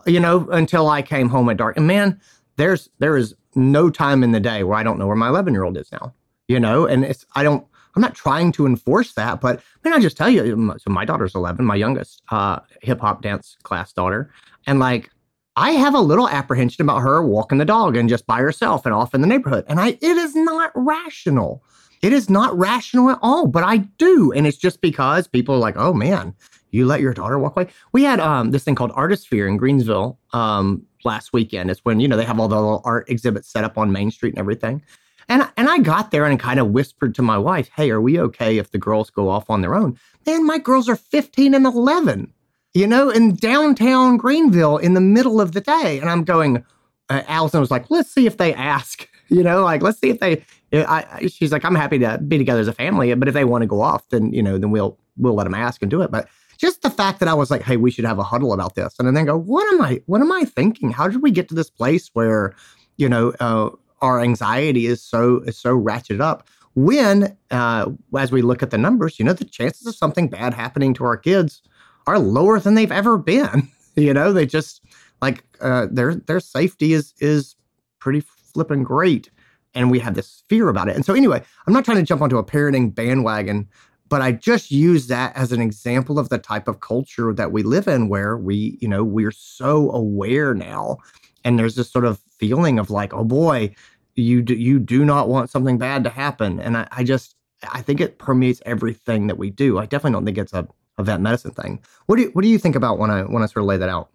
you 0.07 0.21
know, 0.21 0.47
until 0.51 0.89
I 0.89 1.03
came 1.03 1.31
home 1.31 1.49
at 1.49 1.57
dark. 1.57 1.77
And 1.77 1.87
man, 1.87 2.21
there's, 2.57 2.91
there 2.99 3.17
is 3.17 3.35
no 3.57 3.91
time 3.91 4.23
in 4.23 4.33
the 4.33 4.41
day 4.41 4.65
where 4.65 4.79
I 4.79 4.83
don't 4.83 4.99
know 4.99 5.07
where 5.07 5.17
my 5.17 5.29
11 5.29 5.53
year 5.53 5.65
old 5.65 5.77
is 5.77 5.91
now, 5.93 6.15
you 6.49 6.61
know, 6.61 6.87
and 6.87 7.05
it's, 7.05 7.25
I 7.35 7.43
don't, 7.43 7.67
I'm 7.95 8.03
not 8.03 8.15
trying 8.15 8.51
to 8.53 8.67
enforce 8.67 9.13
that, 9.13 9.41
but 9.41 9.63
man, 9.85 9.95
I 9.95 10.01
just 10.01 10.17
tell 10.17 10.29
you, 10.29 10.75
so 10.79 10.91
my 10.91 11.05
daughter's 11.05 11.35
11, 11.35 11.65
my 11.65 11.77
youngest 11.77 12.23
uh, 12.31 12.59
hip 12.83 13.01
hop 13.01 13.23
dance 13.23 13.57
class 13.63 13.93
daughter. 13.93 14.33
And 14.67 14.81
like, 14.81 15.11
I 15.57 15.73
have 15.73 15.95
a 15.95 16.01
little 16.01 16.29
apprehension 16.29 16.83
about 16.83 17.01
her 17.01 17.23
walking 17.23 17.59
the 17.59 17.65
dog 17.65 17.97
and 17.97 18.09
just 18.09 18.27
by 18.27 18.41
herself 18.41 18.85
and 18.85 18.95
off 18.95 19.15
in 19.15 19.21
the 19.21 19.27
neighborhood. 19.27 19.65
And 19.69 19.79
I 19.79 19.91
it 19.91 20.03
is 20.03 20.35
not 20.35 20.73
rational. 20.75 21.63
It 22.03 22.13
is 22.13 22.29
not 22.29 22.57
rational 22.59 23.11
at 23.11 23.19
all, 23.23 23.47
but 23.47 23.63
I 23.63 23.79
do. 23.79 24.33
And 24.33 24.47
it's 24.47 24.59
just 24.59 24.81
because 24.81 25.29
people 25.29 25.55
are 25.55 25.59
like, 25.59 25.77
oh 25.77 25.95
man, 25.95 26.35
you 26.73 26.87
let 26.87 27.01
your 27.01 27.15
daughter 27.15 27.39
walk 27.39 27.57
away. 27.57 27.69
We 27.93 28.03
had 28.03 28.19
um, 28.19 28.51
this 28.51 28.65
thing 28.65 28.75
called 28.75 28.91
Artisphere 28.93 29.47
in 29.47 29.57
Greenville 29.57 30.19
um, 30.33 30.85
last 31.05 31.33
weekend. 31.33 31.71
It's 31.71 31.85
when, 31.85 32.01
you 32.01 32.09
know, 32.09 32.17
they 32.17 32.25
have 32.25 32.41
all 32.41 32.49
the 32.49 32.57
little 32.57 32.83
art 32.85 33.09
exhibits 33.09 33.49
set 33.49 33.65
up 33.65 33.79
on 33.79 33.93
Main 33.93 34.11
Street 34.11 34.35
and 34.35 34.39
everything. 34.39 34.83
And, 35.29 35.49
and 35.57 35.69
I 35.69 35.79
got 35.79 36.11
there 36.11 36.27
and 36.27 36.39
kind 36.39 36.61
of 36.61 36.71
whispered 36.71 37.15
to 37.15 37.23
my 37.23 37.39
wife, 37.39 37.71
hey, 37.75 37.91
are 37.91 38.01
we 38.01 38.21
okay 38.21 38.59
if 38.59 38.71
the 38.71 38.79
girls 38.79 39.09
go 39.11 39.29
off 39.29 39.49
on 39.49 39.63
their 39.63 39.75
own? 39.75 39.99
Man, 40.27 40.47
my 40.47 40.59
girls 40.59 40.89
are 40.89 40.97
15 40.97 41.55
and 41.55 41.65
11 41.65 42.33
you 42.75 42.89
know, 42.89 43.09
in 43.09 43.37
downtown 43.37 44.17
Greenville 44.17 44.79
in 44.79 44.95
the 44.95 45.01
middle 45.01 45.41
of 45.41 45.53
the 45.53 45.61
day. 45.61 45.99
And 46.01 46.11
I'm 46.11 46.25
going, 46.25 46.65
uh, 47.09 47.23
Allison 47.29 47.61
was 47.61 47.71
like, 47.71 47.89
let's 47.89 48.11
see 48.11 48.27
if 48.27 48.37
they 48.37 48.53
ask, 48.53 49.09
you 49.29 49.43
know, 49.43 49.63
like, 49.63 49.81
let's 49.81 50.01
see 50.01 50.11
if 50.11 50.19
they, 50.19 50.45
I, 50.73 51.29
she's 51.29 51.53
like, 51.53 51.65
I'm 51.65 51.77
happy 51.77 52.01
to 52.01 52.19
be 52.19 52.37
together 52.37 52.61
as 52.61 52.69
a 52.69 52.73
family, 52.73 53.15
but 53.15 53.29
if 53.29 53.35
they 53.35 53.45
want 53.45 53.63
to 53.63 53.67
go 53.67 53.81
off, 53.81 54.09
then, 54.09 54.33
you 54.33 54.43
know, 54.43 54.59
then 54.59 54.73
we'll, 54.73 54.99
we'll 55.17 55.35
let 55.35 55.45
them 55.45 55.55
ask 55.55 55.81
and 55.83 55.91
do 55.91 56.03
it. 56.03 56.11
But 56.11 56.29
just 56.59 56.83
the 56.83 56.91
fact 56.91 57.21
that 57.21 57.29
I 57.29 57.35
was 57.35 57.51
like, 57.51 57.63
hey, 57.63 57.77
we 57.77 57.91
should 57.91 58.05
have 58.05 58.19
a 58.19 58.23
huddle 58.23 58.53
about 58.53 58.75
this. 58.75 58.95
And 58.99 59.17
then 59.17 59.25
go, 59.25 59.37
what 59.37 59.73
am 59.73 59.83
I, 59.83 60.01
what 60.07 60.21
am 60.21 60.33
I 60.33 60.45
thinking? 60.45 60.91
How 60.91 61.09
did 61.09 61.23
we 61.23 61.31
get 61.31 61.49
to 61.49 61.55
this 61.55 61.71
place 61.71 62.11
where, 62.13 62.55
you 62.97 63.09
know, 63.09 63.33
uh, 63.41 63.71
our 64.01 64.21
anxiety 64.21 64.87
is 64.87 65.03
so, 65.03 65.41
is 65.41 65.59
so 65.59 65.79
ratcheted 65.79 66.21
up? 66.21 66.49
When, 66.75 67.37
uh, 67.51 67.91
as 68.19 68.33
we 68.33 68.43
look 68.43 68.63
at 68.63 68.71
the 68.71 68.79
numbers, 68.79 69.19
you 69.19 69.25
know, 69.25 69.33
the 69.33 69.45
chances 69.45 69.87
of 69.87 69.95
something 69.95 70.29
bad 70.29 70.55
happening 70.55 70.93
to 70.95 71.05
our 71.05 71.17
kids 71.17 71.63
are 72.07 72.19
lower 72.19 72.59
than 72.61 72.75
they've 72.75 72.93
ever 72.93 73.17
been. 73.19 73.69
you 73.97 74.13
know, 74.13 74.33
they 74.33 74.47
just 74.47 74.83
like 75.23 75.45
uh, 75.61 75.87
their 75.91 76.15
their 76.15 76.41
safety 76.41 76.93
is 76.93 77.15
is 77.19 77.57
pretty 77.99 78.21
flipping 78.21 78.83
great, 78.83 79.31
and 79.75 79.91
we 79.91 79.99
have 79.99 80.15
this 80.15 80.43
fear 80.49 80.69
about 80.69 80.89
it. 80.89 80.97
And 80.97 81.05
so 81.05 81.15
anyway, 81.15 81.43
I'm 81.67 81.73
not 81.73 81.85
trying 81.85 81.99
to 81.99 82.03
jump 82.03 82.23
onto 82.23 82.39
a 82.39 82.45
parenting 82.45 82.95
bandwagon, 82.95 83.69
but 84.15 84.23
I 84.23 84.31
just 84.31 84.71
use 84.71 85.09
that 85.09 85.35
as 85.37 85.51
an 85.51 85.61
example 85.61 86.21
of 86.21 86.29
the 86.29 86.39
type 86.39 86.69
of 86.69 86.79
culture 86.79 87.35
that 87.35 87.51
we 87.51 87.65
live 87.65 87.89
in, 87.89 88.09
where 88.09 88.37
we 88.37 88.79
you 88.81 88.87
know 88.87 89.03
we're 89.03 89.33
so 89.33 89.91
aware 89.91 90.55
now, 90.55 90.99
and 91.45 91.59
there's 91.59 91.75
this 91.75 91.91
sort 91.91 92.05
of 92.05 92.21
feeling 92.39 92.79
of 92.79 92.91
like, 92.91 93.13
oh 93.13 93.25
boy, 93.25 93.75
you 94.15 94.41
do, 94.41 94.55
you 94.55 94.79
do 94.79 95.05
not 95.05 95.29
want 95.29 95.51
something 95.51 95.79
bad 95.79 96.05
to 96.05 96.11
happen, 96.11 96.61
and 96.61 96.77
I, 96.77 96.87
I 96.93 97.03
just 97.03 97.35
I 97.73 97.83
think 97.83 98.01
it 98.01 98.19
permeates 98.19 98.63
everything 98.65 99.27
that 99.27 99.37
we 99.37 99.51
do. 99.51 99.79
I 99.81 99.87
definitely 99.87 100.13
don't 100.13 100.27
think 100.27 100.39
it's 100.39 100.53
a 100.53 100.69
of 100.97 101.07
vet 101.07 101.21
medicine 101.21 101.51
thing. 101.51 101.81
What 102.07 102.15
do 102.15 102.23
you, 102.23 102.31
what 102.35 102.43
do 102.43 102.49
you 102.49 102.59
think 102.59 102.77
about 102.77 103.01
when 103.01 103.11
I 103.11 103.23
when 103.23 103.43
I 103.43 103.47
sort 103.47 103.65
of 103.65 103.67
lay 103.67 103.79
that 103.79 103.89
out? 103.89 104.11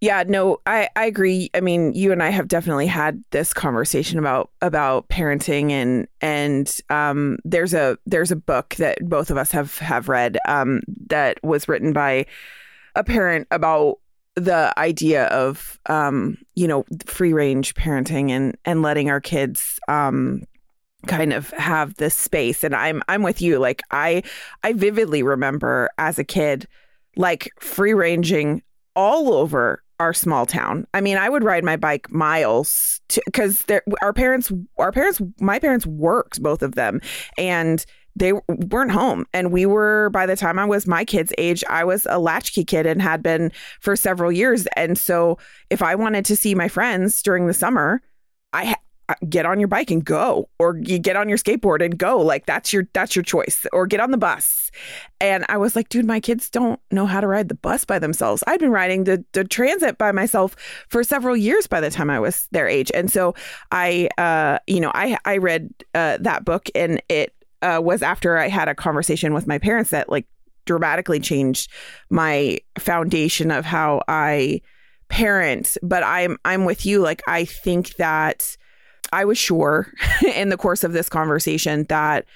Yeah, 0.00 0.22
no, 0.28 0.58
I, 0.64 0.88
I 0.94 1.06
agree. 1.06 1.50
I 1.54 1.60
mean, 1.60 1.92
you 1.92 2.12
and 2.12 2.22
I 2.22 2.30
have 2.30 2.46
definitely 2.46 2.86
had 2.86 3.22
this 3.30 3.52
conversation 3.52 4.18
about 4.18 4.50
about 4.62 5.08
parenting 5.08 5.72
and 5.72 6.06
and 6.20 6.80
um 6.88 7.38
there's 7.44 7.74
a 7.74 7.98
there's 8.06 8.30
a 8.30 8.36
book 8.36 8.76
that 8.76 8.98
both 9.08 9.30
of 9.30 9.36
us 9.36 9.50
have 9.50 9.76
have 9.78 10.08
read 10.08 10.38
um 10.46 10.82
that 11.08 11.42
was 11.42 11.66
written 11.66 11.92
by 11.92 12.26
a 12.94 13.02
parent 13.02 13.48
about 13.50 13.96
the 14.36 14.72
idea 14.78 15.26
of 15.26 15.80
um 15.86 16.38
you 16.54 16.68
know 16.68 16.84
free 17.06 17.32
range 17.32 17.74
parenting 17.74 18.30
and 18.30 18.56
and 18.64 18.82
letting 18.82 19.10
our 19.10 19.20
kids 19.20 19.80
um 19.88 20.42
kind 21.08 21.32
of 21.32 21.50
have 21.50 21.94
this 21.94 22.14
space 22.14 22.62
and 22.62 22.74
I'm 22.74 23.02
I'm 23.08 23.22
with 23.22 23.40
you 23.42 23.58
like 23.58 23.82
I 23.90 24.22
I 24.62 24.74
vividly 24.74 25.24
remember 25.24 25.90
as 25.98 26.20
a 26.20 26.24
kid 26.24 26.68
like 27.16 27.50
free 27.58 27.94
ranging 27.94 28.62
all 28.94 29.32
over 29.32 29.82
our 30.00 30.14
small 30.14 30.46
town. 30.46 30.86
I 30.94 31.00
mean, 31.00 31.16
I 31.16 31.28
would 31.28 31.44
ride 31.44 31.64
my 31.64 31.76
bike 31.76 32.10
miles 32.10 33.00
because 33.26 33.64
our 34.02 34.12
parents, 34.12 34.52
our 34.78 34.92
parents, 34.92 35.20
my 35.40 35.58
parents 35.58 35.86
worked 35.86 36.42
both 36.42 36.62
of 36.62 36.74
them, 36.74 37.00
and 37.36 37.84
they 38.16 38.32
weren't 38.48 38.90
home. 38.90 39.26
And 39.32 39.52
we 39.52 39.66
were 39.66 40.10
by 40.10 40.26
the 40.26 40.36
time 40.36 40.58
I 40.58 40.64
was 40.64 40.86
my 40.86 41.04
kid's 41.04 41.32
age, 41.38 41.62
I 41.68 41.84
was 41.84 42.06
a 42.10 42.18
latchkey 42.18 42.64
kid 42.64 42.86
and 42.86 43.00
had 43.00 43.22
been 43.22 43.52
for 43.80 43.96
several 43.96 44.32
years. 44.32 44.66
And 44.76 44.98
so, 44.98 45.38
if 45.70 45.82
I 45.82 45.94
wanted 45.94 46.24
to 46.26 46.36
see 46.36 46.54
my 46.54 46.68
friends 46.68 47.22
during 47.22 47.46
the 47.46 47.54
summer, 47.54 48.00
I 48.52 48.76
get 49.28 49.46
on 49.46 49.58
your 49.58 49.68
bike 49.68 49.90
and 49.90 50.04
go 50.04 50.48
or 50.58 50.76
you 50.78 50.98
get 50.98 51.16
on 51.16 51.28
your 51.28 51.38
skateboard 51.38 51.84
and 51.84 51.98
go. 51.98 52.18
Like 52.18 52.46
that's 52.46 52.72
your 52.72 52.88
that's 52.92 53.16
your 53.16 53.22
choice. 53.22 53.66
Or 53.72 53.86
get 53.86 54.00
on 54.00 54.10
the 54.10 54.18
bus. 54.18 54.70
And 55.20 55.44
i 55.48 55.56
was 55.56 55.74
like 55.74 55.88
dude 55.88 56.04
my 56.04 56.20
kids 56.20 56.50
don't 56.50 56.80
know 56.90 57.06
how 57.06 57.20
to 57.20 57.26
ride 57.26 57.48
the 57.48 57.54
bus 57.54 57.84
by 57.84 57.98
themselves. 57.98 58.44
I'd 58.46 58.60
been 58.60 58.70
riding 58.70 59.04
the, 59.04 59.24
the 59.32 59.44
transit 59.44 59.98
by 59.98 60.12
myself 60.12 60.56
for 60.88 61.02
several 61.02 61.36
years 61.36 61.66
by 61.66 61.80
the 61.80 61.90
time 61.90 62.10
i 62.10 62.20
was 62.20 62.46
their 62.50 62.68
age. 62.68 62.90
And 62.94 63.10
so 63.10 63.34
i 63.72 64.08
uh 64.18 64.58
you 64.66 64.80
know 64.80 64.92
i 64.94 65.18
i 65.24 65.38
read 65.38 65.72
uh, 65.94 66.18
that 66.20 66.44
book 66.44 66.68
and 66.74 67.02
it 67.08 67.34
uh, 67.62 67.80
was 67.82 68.02
after 68.02 68.36
i 68.38 68.48
had 68.48 68.68
a 68.68 68.74
conversation 68.74 69.34
with 69.34 69.46
my 69.46 69.58
parents 69.58 69.90
that 69.90 70.08
like 70.08 70.26
dramatically 70.66 71.18
changed 71.18 71.70
my 72.10 72.58
foundation 72.78 73.50
of 73.50 73.64
how 73.64 74.02
i 74.06 74.60
parent. 75.08 75.76
But 75.82 76.02
i'm 76.02 76.38
i'm 76.44 76.64
with 76.64 76.86
you. 76.86 77.00
Like 77.00 77.22
i 77.26 77.44
think 77.44 77.96
that 77.96 78.56
I 79.12 79.24
was 79.24 79.38
sure 79.38 79.92
in 80.34 80.48
the 80.48 80.56
course 80.56 80.84
of 80.84 80.92
this 80.92 81.08
conversation 81.08 81.84
that 81.88 82.26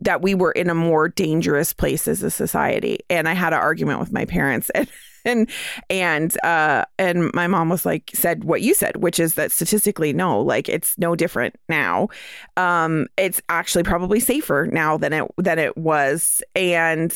that 0.00 0.20
we 0.20 0.34
were 0.34 0.52
in 0.52 0.68
a 0.68 0.74
more 0.74 1.08
dangerous 1.08 1.72
place 1.72 2.06
as 2.06 2.22
a 2.22 2.30
society. 2.30 2.98
And 3.08 3.28
I 3.28 3.32
had 3.32 3.52
an 3.52 3.60
argument 3.60 4.00
with 4.00 4.12
my 4.12 4.24
parents. 4.24 4.70
And 4.70 4.88
and 5.26 5.50
and 5.90 6.44
uh 6.44 6.86
and 6.98 7.30
my 7.34 7.46
mom 7.46 7.68
was 7.68 7.84
like 7.84 8.10
said 8.14 8.42
what 8.44 8.62
you 8.62 8.72
said 8.72 8.96
which 8.96 9.20
is 9.20 9.34
that 9.34 9.52
statistically 9.52 10.14
no 10.14 10.40
like 10.40 10.66
it's 10.66 10.96
no 10.96 11.14
different 11.14 11.56
now. 11.68 12.08
Um 12.56 13.06
it's 13.18 13.42
actually 13.50 13.84
probably 13.84 14.18
safer 14.18 14.66
now 14.72 14.96
than 14.96 15.12
it 15.12 15.30
than 15.36 15.58
it 15.58 15.76
was. 15.76 16.42
And 16.54 17.14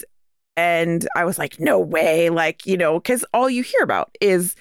and 0.57 1.09
I 1.17 1.25
was 1.25 1.39
like 1.39 1.59
no 1.59 1.79
way 1.81 2.29
like 2.29 2.67
you 2.67 2.77
know 2.77 3.01
cuz 3.01 3.25
all 3.33 3.49
you 3.49 3.63
hear 3.63 3.83
about 3.83 4.15
is 4.21 4.55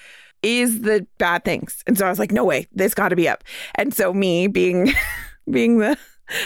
is 0.44 0.82
the 0.82 1.08
bad 1.18 1.46
things. 1.46 1.84
And 1.88 1.98
so 1.98 2.06
I 2.06 2.10
was 2.10 2.20
like, 2.20 2.32
no 2.32 2.44
way, 2.46 2.68
this 2.74 2.94
got 2.94 3.10
to 3.10 3.16
be 3.16 3.28
up. 3.28 3.44
And 3.76 3.94
so 3.94 4.14
me 4.14 4.48
being 4.48 4.94
being 5.50 5.80
the 5.80 5.98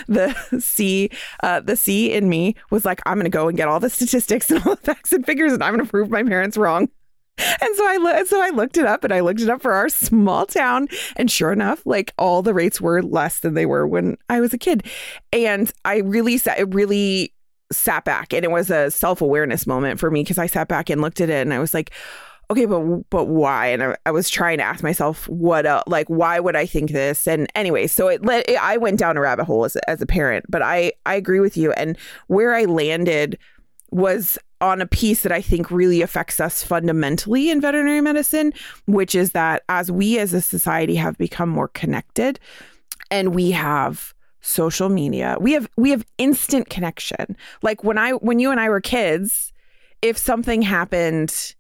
the 0.08 0.34
C 0.60 1.10
uh, 1.44 1.60
the 1.60 1.76
C 1.76 2.12
in 2.12 2.30
me 2.30 2.56
was 2.72 2.86
like, 2.86 3.02
I'm 3.06 3.18
gonna 3.18 3.30
go 3.30 3.48
and 3.48 3.58
get 3.58 3.68
all 3.68 3.80
the 3.80 3.90
statistics 3.90 4.50
and 4.50 4.64
all 4.66 4.76
the 4.76 4.82
facts 4.82 5.14
and 5.14 5.26
figures, 5.26 5.54
and 5.54 5.64
I'm 5.64 5.74
gonna 5.74 5.86
prove 5.86 6.10
my 6.10 6.24
parents 6.24 6.58
wrong. 6.58 6.90
And 7.38 7.76
so 7.76 7.88
I 7.88 7.98
lo- 7.98 8.24
so 8.26 8.42
I 8.42 8.50
looked 8.50 8.78
it 8.78 8.86
up 8.86 9.04
and 9.04 9.14
I 9.14 9.20
looked 9.20 9.42
it 9.42 9.50
up 9.50 9.62
for 9.62 9.74
our 9.74 9.90
small 9.90 10.46
town, 10.46 10.88
and 11.16 11.30
sure 11.30 11.52
enough, 11.52 11.86
like 11.86 12.14
all 12.18 12.42
the 12.42 12.54
rates 12.54 12.82
were 12.82 13.04
less 13.04 13.40
than 13.40 13.54
they 13.54 13.66
were 13.66 13.86
when 13.88 14.18
I 14.30 14.40
was 14.42 14.54
a 14.54 14.58
kid. 14.58 14.84
And 15.32 15.72
I 15.86 15.98
really 15.98 16.38
sat, 16.38 16.60
it 16.60 16.74
really 16.74 17.34
sat 17.72 18.06
back, 18.06 18.34
and 18.34 18.44
it 18.44 18.50
was 18.52 18.72
a 18.72 18.90
self 18.90 19.22
awareness 19.22 19.68
moment 19.68 20.00
for 20.00 20.10
me 20.10 20.24
because 20.24 20.40
I 20.40 20.48
sat 20.48 20.68
back 20.68 20.90
and 20.90 21.02
looked 21.02 21.22
at 21.22 21.30
it, 21.30 21.42
and 21.42 21.54
I 21.54 21.60
was 21.60 21.76
like, 21.76 21.92
okay, 22.50 22.66
but 22.66 23.10
but 23.10 23.26
why? 23.26 23.68
And 23.68 23.84
I, 23.84 23.96
I 24.06 24.12
was 24.12 24.30
trying 24.30 24.58
to 24.58 24.64
ask 24.64 24.84
myself, 24.84 25.28
what, 25.28 25.66
like, 25.88 26.08
why 26.08 26.40
would 26.40 26.56
I 26.56 26.66
think 26.66 26.92
this? 26.92 27.28
And 27.28 27.48
anyway, 27.56 27.88
so 27.88 28.08
it 28.08 28.26
let 28.26 28.50
it, 28.50 28.62
I 28.62 28.78
went 28.78 29.00
down 29.00 29.18
a 29.18 29.22
rabbit 29.22 29.46
hole 29.46 29.66
as 29.66 29.76
as 29.88 30.02
a 30.02 30.06
parent. 30.06 30.46
But 30.50 30.62
I 30.62 30.94
I 31.06 31.16
agree 31.16 31.40
with 31.40 31.58
you, 31.58 31.72
and 31.74 31.98
where 32.28 32.54
I 32.54 32.66
landed 32.66 33.38
was 33.92 34.38
on 34.60 34.82
a 34.82 34.88
piece 34.88 35.22
that 35.22 35.32
I 35.32 35.42
think 35.42 35.70
really 35.70 36.02
affects 36.02 36.40
us 36.40 36.64
fundamentally 36.64 37.50
in 37.50 37.62
veterinary 37.62 38.02
medicine, 38.02 38.54
which 38.86 39.14
is 39.16 39.32
that 39.32 39.64
as 39.70 39.92
we 39.92 40.18
as 40.20 40.34
a 40.34 40.42
society 40.42 40.96
have 40.96 41.18
become 41.18 41.50
more 41.50 41.68
connected, 41.70 42.40
and 43.12 43.36
we 43.36 43.52
have 43.52 44.14
social 44.42 44.90
media, 44.90 45.38
we 45.40 45.54
have 45.54 45.70
we 45.78 45.90
have 45.92 46.06
instant 46.18 46.70
connection. 46.70 47.36
Like 47.62 47.84
when 47.84 47.98
I 47.98 48.12
when 48.12 48.40
you 48.40 48.52
and 48.52 48.60
I 48.60 48.70
were 48.70 48.82
kids, 48.82 49.52
if 50.02 50.18
something 50.18 50.62
happened 50.62 51.56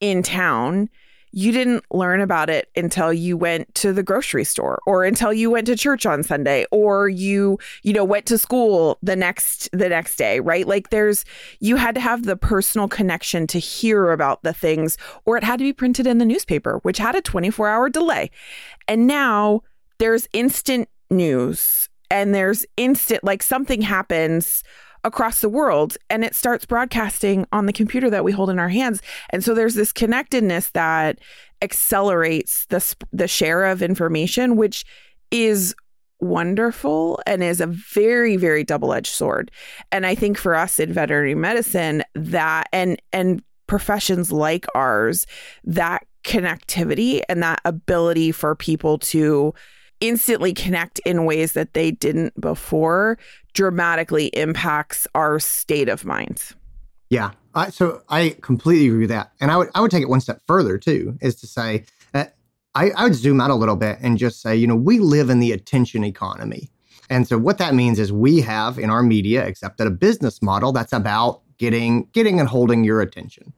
in 0.00 0.22
town, 0.22 0.88
you 1.32 1.52
didn't 1.52 1.84
learn 1.92 2.20
about 2.20 2.50
it 2.50 2.68
until 2.74 3.12
you 3.12 3.36
went 3.36 3.72
to 3.76 3.92
the 3.92 4.02
grocery 4.02 4.44
store 4.44 4.80
or 4.86 5.04
until 5.04 5.32
you 5.32 5.50
went 5.50 5.66
to 5.66 5.76
church 5.76 6.04
on 6.04 6.22
Sunday 6.22 6.66
or 6.72 7.08
you 7.08 7.58
you 7.82 7.92
know 7.92 8.04
went 8.04 8.26
to 8.26 8.38
school 8.38 8.98
the 9.02 9.14
next 9.14 9.68
the 9.72 9.88
next 9.88 10.16
day 10.16 10.40
right? 10.40 10.66
Like 10.66 10.90
there's 10.90 11.24
you 11.60 11.76
had 11.76 11.94
to 11.94 12.00
have 12.00 12.24
the 12.24 12.36
personal 12.36 12.88
connection 12.88 13.46
to 13.48 13.58
hear 13.58 14.10
about 14.10 14.42
the 14.42 14.52
things 14.52 14.98
or 15.24 15.36
it 15.36 15.44
had 15.44 15.58
to 15.58 15.64
be 15.64 15.72
printed 15.72 16.06
in 16.06 16.18
the 16.18 16.24
newspaper 16.24 16.80
which 16.82 16.98
had 16.98 17.14
a 17.14 17.22
24 17.22 17.68
hour 17.68 17.88
delay. 17.88 18.30
And 18.88 19.06
now 19.06 19.62
there's 19.98 20.28
instant 20.32 20.88
news 21.10 21.88
and 22.10 22.34
there's 22.34 22.66
instant 22.76 23.22
like 23.22 23.42
something 23.42 23.82
happens 23.82 24.64
across 25.04 25.40
the 25.40 25.48
world 25.48 25.96
and 26.08 26.24
it 26.24 26.34
starts 26.34 26.64
broadcasting 26.64 27.46
on 27.52 27.66
the 27.66 27.72
computer 27.72 28.10
that 28.10 28.24
we 28.24 28.32
hold 28.32 28.50
in 28.50 28.58
our 28.58 28.68
hands. 28.68 29.00
And 29.30 29.42
so 29.42 29.54
there's 29.54 29.74
this 29.74 29.92
connectedness 29.92 30.70
that 30.70 31.18
accelerates 31.62 32.66
the 32.66 32.96
the 33.12 33.28
share 33.28 33.66
of 33.66 33.82
information 33.82 34.56
which 34.56 34.84
is 35.30 35.74
wonderful 36.20 37.20
and 37.26 37.42
is 37.42 37.60
a 37.60 37.66
very 37.66 38.36
very 38.36 38.64
double-edged 38.64 39.12
sword. 39.12 39.50
And 39.92 40.06
I 40.06 40.14
think 40.14 40.38
for 40.38 40.54
us 40.54 40.78
in 40.78 40.92
veterinary 40.92 41.34
medicine 41.34 42.02
that 42.14 42.68
and 42.72 43.00
and 43.12 43.42
professions 43.66 44.32
like 44.32 44.66
ours 44.74 45.26
that 45.64 46.06
connectivity 46.24 47.22
and 47.28 47.42
that 47.42 47.60
ability 47.64 48.32
for 48.32 48.54
people 48.54 48.98
to 48.98 49.54
instantly 50.00 50.52
connect 50.52 50.98
in 51.00 51.24
ways 51.24 51.52
that 51.52 51.74
they 51.74 51.90
didn't 51.90 52.38
before 52.40 53.18
dramatically 53.52 54.26
impacts 54.28 55.06
our 55.14 55.38
state 55.38 55.88
of 55.88 56.04
mind. 56.04 56.42
Yeah. 57.10 57.32
I, 57.54 57.70
so 57.70 58.02
I 58.08 58.36
completely 58.40 58.86
agree 58.86 59.00
with 59.00 59.10
that. 59.10 59.32
And 59.40 59.50
I 59.50 59.56
would, 59.56 59.68
I 59.74 59.80
would 59.80 59.90
take 59.90 60.02
it 60.02 60.08
one 60.08 60.20
step 60.20 60.40
further 60.46 60.78
too, 60.78 61.18
is 61.20 61.34
to 61.36 61.46
say, 61.46 61.84
uh, 62.14 62.26
I, 62.74 62.90
I 62.90 63.04
would 63.04 63.14
zoom 63.14 63.40
out 63.40 63.50
a 63.50 63.56
little 63.56 63.76
bit 63.76 63.98
and 64.00 64.16
just 64.16 64.40
say, 64.40 64.54
you 64.54 64.66
know, 64.66 64.76
we 64.76 65.00
live 65.00 65.30
in 65.30 65.40
the 65.40 65.50
attention 65.50 66.04
economy. 66.04 66.70
And 67.08 67.26
so 67.26 67.36
what 67.38 67.58
that 67.58 67.74
means 67.74 67.98
is 67.98 68.12
we 68.12 68.40
have 68.40 68.78
in 68.78 68.88
our 68.88 69.02
media 69.02 69.44
accepted 69.44 69.88
a 69.88 69.90
business 69.90 70.40
model 70.40 70.70
that's 70.70 70.92
about 70.92 71.42
getting 71.58 72.08
getting 72.12 72.38
and 72.38 72.48
holding 72.48 72.84
your 72.84 73.00
attention. 73.00 73.52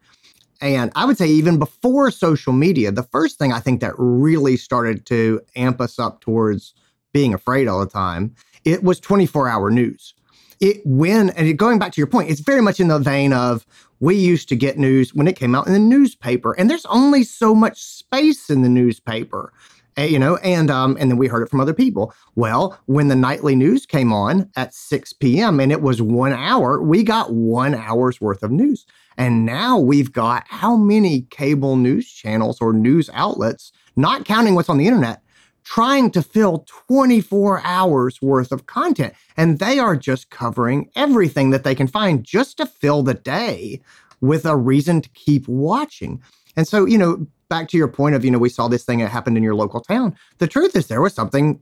And 0.63 0.91
I 0.95 1.05
would 1.05 1.19
say 1.19 1.27
even 1.27 1.59
before 1.59 2.11
social 2.11 2.55
media, 2.55 2.91
the 2.93 3.03
first 3.03 3.39
thing 3.39 3.53
I 3.53 3.61
think 3.61 3.81
that 3.81 3.95
really 3.99 4.57
started 4.57 5.05
to 5.07 5.41
amp 5.57 5.81
us 5.81 5.99
up 5.99 6.21
towards 6.21 6.73
being 7.13 7.35
afraid 7.35 7.69
all 7.69 7.81
the 7.81 7.91
time 7.91 8.35
it 8.65 8.83
was 8.83 9.01
24 9.01 9.49
hour 9.49 9.71
news. 9.71 10.15
It 10.61 10.81
when 10.85 11.31
and 11.31 11.59
going 11.59 11.79
back 11.79 11.93
to 11.93 12.01
your 12.01 12.07
point, 12.07 12.31
it's 12.31 12.41
very 12.41 12.61
much 12.61 12.79
in 12.79 12.89
the 12.89 12.99
vein 12.99 13.33
of 13.33 13.67
we 14.01 14.15
used 14.15 14.49
to 14.51 14.57
get 14.57 14.79
news 14.79 15.15
when 15.15 15.27
it 15.27 15.37
came 15.37 15.55
out 15.55 15.67
in 15.67 15.73
the 15.73 15.79
newspaper, 15.79 16.53
and 16.53 16.71
there's 16.71 16.87
only 16.87 17.25
so 17.25 17.55
much 17.55 17.83
space 17.83 18.49
in 18.49 18.63
the 18.63 18.69
newspaper. 18.69 19.53
Uh, 19.99 20.03
you 20.03 20.19
know, 20.19 20.37
and 20.37 20.71
um, 20.71 20.97
and 21.01 21.11
then 21.11 21.19
we 21.19 21.27
heard 21.27 21.43
it 21.43 21.51
from 21.51 21.61
other 21.61 21.75
people. 21.75 22.15
Well, 22.35 22.79
when 22.87 23.09
the 23.09 23.17
nightly 23.17 23.57
news 23.57 23.85
came 23.85 24.13
on 24.13 24.51
at 24.57 24.73
6 24.73 25.13
p.m. 25.15 25.61
and 25.61 25.71
it 25.71 25.83
was 25.83 26.01
one 26.01 26.33
hour, 26.33 26.81
we 26.81 27.03
got 27.03 27.33
one 27.33 27.75
hour's 27.75 28.21
worth 28.21 28.43
of 28.43 28.51
news. 28.51 28.87
And 29.23 29.47
now 29.47 29.79
we've 29.79 30.11
got 30.11 30.43
how 30.49 30.77
many 30.77 31.29
cable 31.31 31.77
news 31.77 32.11
channels 32.11 32.61
or 32.61 32.73
news 32.73 33.09
outlets, 33.15 33.71
not 33.95 34.25
counting 34.25 34.57
what's 34.57 34.69
on 34.69 34.79
the 34.79 34.89
internet, 34.89 35.23
trying 35.63 36.11
to 36.11 36.23
fill 36.23 36.67
24 36.89 37.61
hours 37.63 38.21
worth 38.21 38.51
of 38.51 38.67
content. 38.67 39.15
And 39.37 39.61
they 39.61 39.79
are 39.79 39.95
just 39.95 40.31
covering 40.31 40.91
everything 40.97 41.51
that 41.51 41.63
they 41.63 41.77
can 41.77 41.87
find 41.87 42.25
just 42.25 42.57
to 42.57 42.67
fill 42.67 43.05
the 43.05 43.15
day 43.15 43.81
with 44.21 44.45
a 44.45 44.57
reason 44.57 45.01
to 45.03 45.09
keep 45.11 45.47
watching. 45.47 46.21
And 46.57 46.67
so, 46.67 46.85
you 46.85 46.99
know, 46.99 47.25
back 47.49 47.69
to 47.69 47.77
your 47.77 47.87
point 47.87 48.17
of, 48.17 48.25
you 48.25 48.31
know, 48.33 48.41
we 48.41 48.49
saw 48.49 48.67
this 48.67 48.85
thing 48.85 48.99
that 48.99 49.13
happened 49.13 49.37
in 49.37 49.45
your 49.45 49.55
local 49.55 49.81
town. 49.81 50.17
The 50.39 50.49
truth 50.49 50.75
is, 50.75 50.89
there 50.89 51.01
was 51.01 51.15
something 51.15 51.61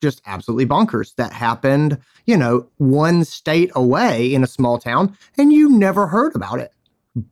just 0.00 0.22
absolutely 0.24 0.64
bonkers 0.64 1.14
that 1.16 1.34
happened, 1.34 1.98
you 2.24 2.38
know, 2.38 2.66
one 2.78 3.24
state 3.24 3.70
away 3.74 4.32
in 4.32 4.42
a 4.42 4.46
small 4.46 4.78
town, 4.78 5.14
and 5.36 5.52
you 5.52 5.68
never 5.68 6.06
heard 6.06 6.34
about 6.34 6.60
it. 6.60 6.73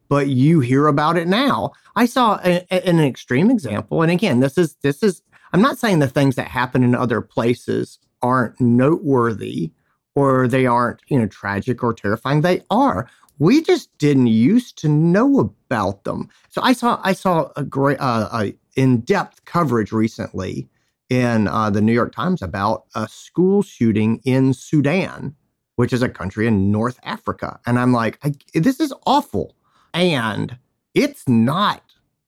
But 0.09 0.29
you 0.29 0.61
hear 0.61 0.87
about 0.87 1.16
it 1.16 1.27
now. 1.27 1.73
I 1.97 2.07
saw 2.07 2.38
a, 2.45 2.64
a, 2.71 2.88
an 2.88 3.01
extreme 3.01 3.51
example, 3.51 4.03
and 4.03 4.12
again, 4.12 4.40
this 4.40 4.57
is 4.57 4.77
this 4.83 5.03
is 5.03 5.23
I'm 5.53 5.62
not 5.62 5.79
saying 5.79 5.99
the 5.99 6.09
things 6.09 6.37
that 6.37 6.49
happen 6.49 6.83
in 6.83 6.95
other 6.95 7.21
places 7.21 7.99
aren't 8.23 8.61
noteworthy 8.61 9.73
or 10.14 10.47
they 10.47 10.66
aren't, 10.66 11.01
you 11.09 11.18
know, 11.18 11.27
tragic 11.27 11.83
or 11.83 11.92
terrifying. 11.92 12.42
They 12.42 12.62
are. 12.71 13.09
We 13.38 13.62
just 13.62 13.97
didn't 13.99 14.29
used 14.29 14.79
to 14.79 14.88
know 14.88 15.40
about 15.40 16.05
them. 16.05 16.29
So 16.51 16.62
I 16.62 16.75
saw 16.75 17.01
I 17.03 17.12
saw 17.12 17.51
a 17.57 17.64
great 17.64 17.99
uh, 17.99 18.29
a 18.33 18.55
in-depth 18.77 19.45
coverage 19.45 19.92
recently 19.92 20.68
in 21.11 21.49
uh, 21.49 21.71
the 21.71 21.81
New 21.81 21.92
York 21.92 22.14
Times 22.14 22.40
about 22.40 22.85
a 22.95 23.09
school 23.09 23.62
shooting 23.62 24.21
in 24.25 24.55
Sudan, 24.55 25.35
which 25.77 25.92
is 25.92 26.03
a 26.03 26.09
country 26.09 26.47
in 26.47 26.71
North 26.71 26.99
Africa, 27.03 27.61
and 27.66 27.79
I'm 27.79 27.92
like, 27.92 28.18
this 28.55 28.81
is 28.81 28.95
awful, 29.05 29.55
and 29.94 30.57
it's 30.94 31.28
not 31.28 31.83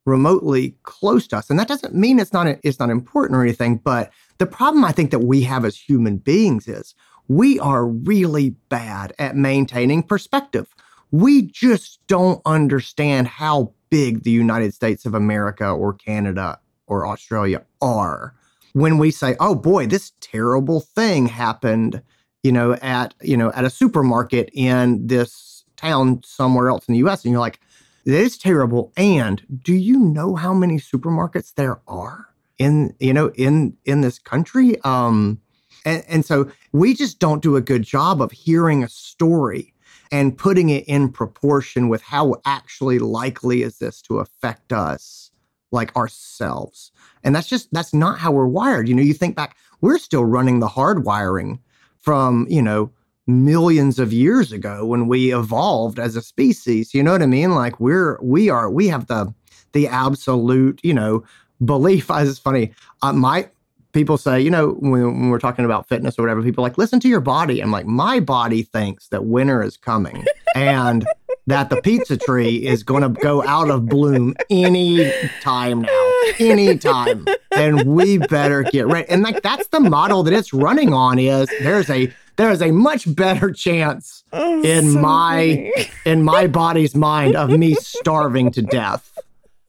remotely 0.06 0.76
close 0.82 1.26
to 1.28 1.36
us. 1.36 1.50
And 1.50 1.58
that 1.58 1.68
doesn't 1.68 1.94
mean 1.94 2.18
it's 2.18 2.32
not 2.32 2.46
it's 2.62 2.78
not 2.78 2.90
important 2.90 3.36
or 3.36 3.42
anything, 3.42 3.76
but 3.76 4.10
the 4.38 4.46
problem 4.46 4.84
I 4.84 4.92
think 4.92 5.10
that 5.10 5.20
we 5.20 5.42
have 5.42 5.64
as 5.64 5.76
human 5.76 6.18
beings 6.18 6.68
is 6.68 6.94
we 7.28 7.58
are 7.58 7.86
really 7.86 8.50
bad 8.68 9.14
at 9.18 9.36
maintaining 9.36 10.02
perspective. 10.02 10.74
We 11.10 11.42
just 11.42 12.00
don't 12.06 12.42
understand 12.44 13.28
how 13.28 13.72
big 13.88 14.24
the 14.24 14.30
United 14.30 14.74
States 14.74 15.06
of 15.06 15.14
America 15.14 15.68
or 15.68 15.94
Canada 15.94 16.58
or 16.86 17.06
Australia 17.06 17.64
are. 17.80 18.34
When 18.72 18.98
we 18.98 19.10
say, 19.10 19.36
"Oh 19.38 19.54
boy, 19.54 19.86
this 19.86 20.12
terrible 20.20 20.80
thing 20.80 21.26
happened," 21.26 22.02
you 22.42 22.50
know, 22.50 22.74
at, 22.74 23.14
you 23.22 23.36
know, 23.36 23.52
at 23.52 23.64
a 23.64 23.70
supermarket 23.70 24.50
in 24.52 25.06
this 25.06 25.53
town 25.84 26.22
somewhere 26.24 26.68
else 26.68 26.88
in 26.88 26.94
the 26.94 26.98
US 27.00 27.24
and 27.24 27.32
you're 27.32 27.40
like, 27.40 27.60
it 28.04 28.12
is 28.12 28.36
terrible. 28.36 28.92
And 28.96 29.42
do 29.62 29.74
you 29.74 29.98
know 29.98 30.34
how 30.34 30.52
many 30.52 30.78
supermarkets 30.78 31.54
there 31.54 31.80
are 31.88 32.28
in 32.58 32.94
you 33.00 33.12
know 33.12 33.30
in 33.34 33.76
in 33.84 34.00
this 34.00 34.18
country? 34.18 34.80
Um, 34.82 35.40
and, 35.84 36.04
and 36.08 36.24
so 36.24 36.50
we 36.72 36.94
just 36.94 37.18
don't 37.18 37.42
do 37.42 37.56
a 37.56 37.60
good 37.60 37.82
job 37.82 38.22
of 38.22 38.32
hearing 38.32 38.82
a 38.82 38.88
story 38.88 39.74
and 40.10 40.36
putting 40.36 40.68
it 40.68 40.84
in 40.86 41.10
proportion 41.10 41.88
with 41.88 42.02
how 42.02 42.36
actually 42.44 42.98
likely 42.98 43.62
is 43.62 43.78
this 43.78 44.00
to 44.02 44.18
affect 44.18 44.72
us 44.72 45.30
like 45.72 45.94
ourselves 45.96 46.92
and 47.24 47.34
that's 47.34 47.48
just 47.48 47.68
that's 47.72 47.92
not 47.92 48.18
how 48.18 48.30
we're 48.30 48.46
wired 48.46 48.88
you 48.88 48.94
know 48.94 49.02
you 49.02 49.14
think 49.14 49.34
back 49.34 49.56
we're 49.80 49.98
still 49.98 50.24
running 50.24 50.60
the 50.60 50.68
hard 50.68 51.04
wiring 51.04 51.58
from 52.00 52.46
you 52.48 52.62
know 52.62 52.92
millions 53.26 53.98
of 53.98 54.12
years 54.12 54.52
ago 54.52 54.84
when 54.84 55.08
we 55.08 55.34
evolved 55.34 55.98
as 55.98 56.14
a 56.14 56.22
species 56.22 56.92
you 56.92 57.02
know 57.02 57.12
what 57.12 57.22
i 57.22 57.26
mean? 57.26 57.54
Like 57.54 57.80
we're 57.80 58.18
we 58.22 58.50
are 58.50 58.70
we 58.70 58.88
have 58.88 59.06
the 59.06 59.32
the 59.72 59.88
absolute 59.88 60.80
you 60.82 60.94
know 60.94 61.24
belief. 61.64 62.10
It's 62.10 62.38
funny. 62.38 62.72
Uh, 63.02 63.12
my 63.12 63.48
people 63.92 64.16
say 64.16 64.40
you 64.40 64.50
know 64.50 64.70
when, 64.80 65.02
when 65.02 65.30
we're 65.30 65.38
talking 65.38 65.64
about 65.64 65.88
fitness 65.88 66.18
or 66.18 66.22
whatever 66.22 66.42
people 66.42 66.62
like 66.62 66.78
listen 66.78 67.00
to 67.00 67.08
your 67.08 67.20
body. 67.20 67.60
I'm 67.60 67.70
like 67.70 67.86
my 67.86 68.20
body 68.20 68.62
thinks 68.62 69.08
that 69.08 69.24
winter 69.24 69.62
is 69.62 69.76
coming 69.76 70.24
and 70.54 71.06
that 71.46 71.68
the 71.68 71.80
pizza 71.82 72.16
tree 72.16 72.56
is 72.66 72.82
going 72.82 73.02
to 73.02 73.20
go 73.20 73.46
out 73.46 73.68
of 73.68 73.86
bloom 73.86 74.34
any 74.48 75.12
time 75.42 75.82
now 75.82 76.10
any 76.38 76.78
time 76.78 77.26
and 77.54 77.82
we 77.82 78.18
better 78.18 78.62
get 78.62 78.86
ready. 78.86 79.08
And 79.08 79.22
like 79.22 79.42
that's 79.42 79.68
the 79.68 79.80
model 79.80 80.22
that 80.22 80.32
it's 80.32 80.54
running 80.54 80.94
on 80.94 81.18
is 81.18 81.48
there's 81.60 81.90
a 81.90 82.12
there 82.36 82.50
is 82.50 82.62
a 82.62 82.70
much 82.70 83.12
better 83.14 83.50
chance 83.52 84.24
oh, 84.32 84.62
in 84.62 84.92
so 84.92 85.00
my 85.00 85.70
funny. 85.74 85.90
in 86.04 86.22
my 86.22 86.46
body's 86.46 86.94
mind 86.94 87.36
of 87.36 87.50
me 87.50 87.74
starving 87.74 88.50
to 88.52 88.62
death 88.62 89.10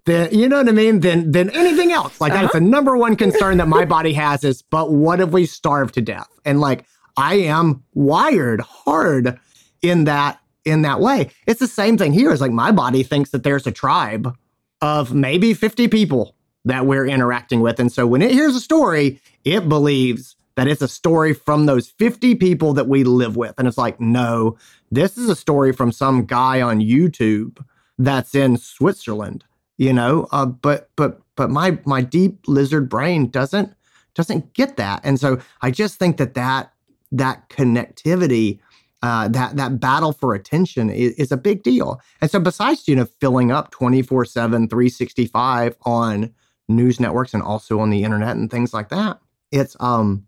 than 0.05 0.33
you 0.33 0.47
know 0.47 0.57
what 0.57 0.69
I 0.69 0.71
mean 0.71 1.01
than 1.01 1.31
than 1.31 1.49
anything 1.51 1.91
else. 1.91 2.19
Like 2.21 2.31
uh-huh. 2.31 2.43
that's 2.43 2.53
the 2.53 2.61
number 2.61 2.95
one 2.95 3.15
concern 3.15 3.57
that 3.57 3.67
my 3.67 3.85
body 3.85 4.13
has 4.13 4.43
is, 4.43 4.61
but 4.61 4.91
what 4.91 5.19
if 5.19 5.29
we 5.29 5.45
starve 5.45 5.91
to 5.93 6.01
death? 6.01 6.29
And 6.45 6.59
like 6.59 6.85
I 7.17 7.35
am 7.35 7.83
wired 7.93 8.61
hard 8.61 9.39
in 9.81 10.05
that 10.05 10.39
in 10.63 10.81
that 10.83 10.99
way. 10.99 11.29
It's 11.45 11.59
the 11.59 11.67
same 11.67 11.97
thing 11.97 12.13
here. 12.13 12.31
It's 12.31 12.41
like 12.41 12.51
my 12.51 12.71
body 12.71 13.03
thinks 13.03 13.31
that 13.31 13.43
there's 13.43 13.67
a 13.67 13.71
tribe 13.71 14.35
of 14.81 15.13
maybe 15.13 15.53
50 15.53 15.87
people 15.87 16.35
that 16.65 16.85
we're 16.85 17.05
interacting 17.05 17.61
with. 17.61 17.79
And 17.79 17.91
so 17.91 18.07
when 18.07 18.21
it 18.21 18.31
hears 18.31 18.55
a 18.55 18.59
story, 18.59 19.21
it 19.43 19.69
believes 19.69 20.34
that 20.55 20.67
it's 20.67 20.81
a 20.81 20.87
story 20.87 21.33
from 21.33 21.65
those 21.65 21.89
50 21.89 22.35
people 22.35 22.73
that 22.73 22.87
we 22.87 23.03
live 23.03 23.35
with. 23.35 23.53
And 23.57 23.67
it's 23.67 23.77
like, 23.77 23.99
no, 23.99 24.57
this 24.91 25.17
is 25.17 25.29
a 25.29 25.35
story 25.35 25.73
from 25.73 25.91
some 25.91 26.25
guy 26.25 26.61
on 26.61 26.79
YouTube 26.79 27.63
that's 27.97 28.35
in 28.35 28.57
Switzerland, 28.57 29.43
you 29.77 29.93
know? 29.93 30.27
Uh, 30.31 30.45
but 30.45 30.89
but 30.95 31.21
but 31.35 31.49
my 31.49 31.79
my 31.85 32.01
deep 32.01 32.39
lizard 32.47 32.89
brain 32.89 33.29
doesn't 33.29 33.73
doesn't 34.13 34.53
get 34.53 34.77
that. 34.77 35.01
And 35.03 35.19
so 35.19 35.39
I 35.61 35.71
just 35.71 35.99
think 35.99 36.17
that 36.17 36.33
that 36.35 36.71
that 37.11 37.49
connectivity 37.49 38.59
uh, 39.03 39.27
that 39.27 39.55
that 39.55 39.79
battle 39.79 40.13
for 40.13 40.33
attention 40.33 40.89
is, 40.89 41.13
is, 41.13 41.31
a 41.31 41.37
big 41.37 41.61
deal. 41.61 42.01
And 42.21 42.31
so 42.31 42.39
besides, 42.39 42.87
you 42.87 42.95
know, 42.95 43.05
filling 43.05 43.51
up 43.51 43.69
24 43.69 44.25
7, 44.25 44.67
365 44.67 45.75
on 45.83 46.33
news 46.67 46.99
networks 46.99 47.35
and 47.35 47.43
also 47.43 47.79
on 47.79 47.91
the 47.91 48.03
internet 48.03 48.35
and 48.35 48.49
things 48.49 48.73
like 48.73 48.89
that, 48.89 49.19
it's, 49.51 49.77
um, 49.79 50.25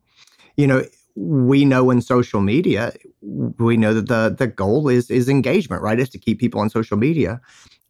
you 0.58 0.68
know, 0.68 0.84
we 1.16 1.66
know 1.66 1.90
in 1.90 2.02
social 2.02 2.42
media, 2.42 2.94
we 3.22 3.78
know 3.78 3.94
that 3.94 4.08
the, 4.08 4.36
the 4.38 4.48
goal 4.48 4.88
is, 4.88 5.10
is 5.10 5.30
engagement, 5.30 5.82
right? 5.82 6.00
Is 6.00 6.10
to 6.10 6.20
keep 6.20 6.40
people 6.40 6.62
on 6.62 6.70
social 6.70 6.98
media. 6.98 7.40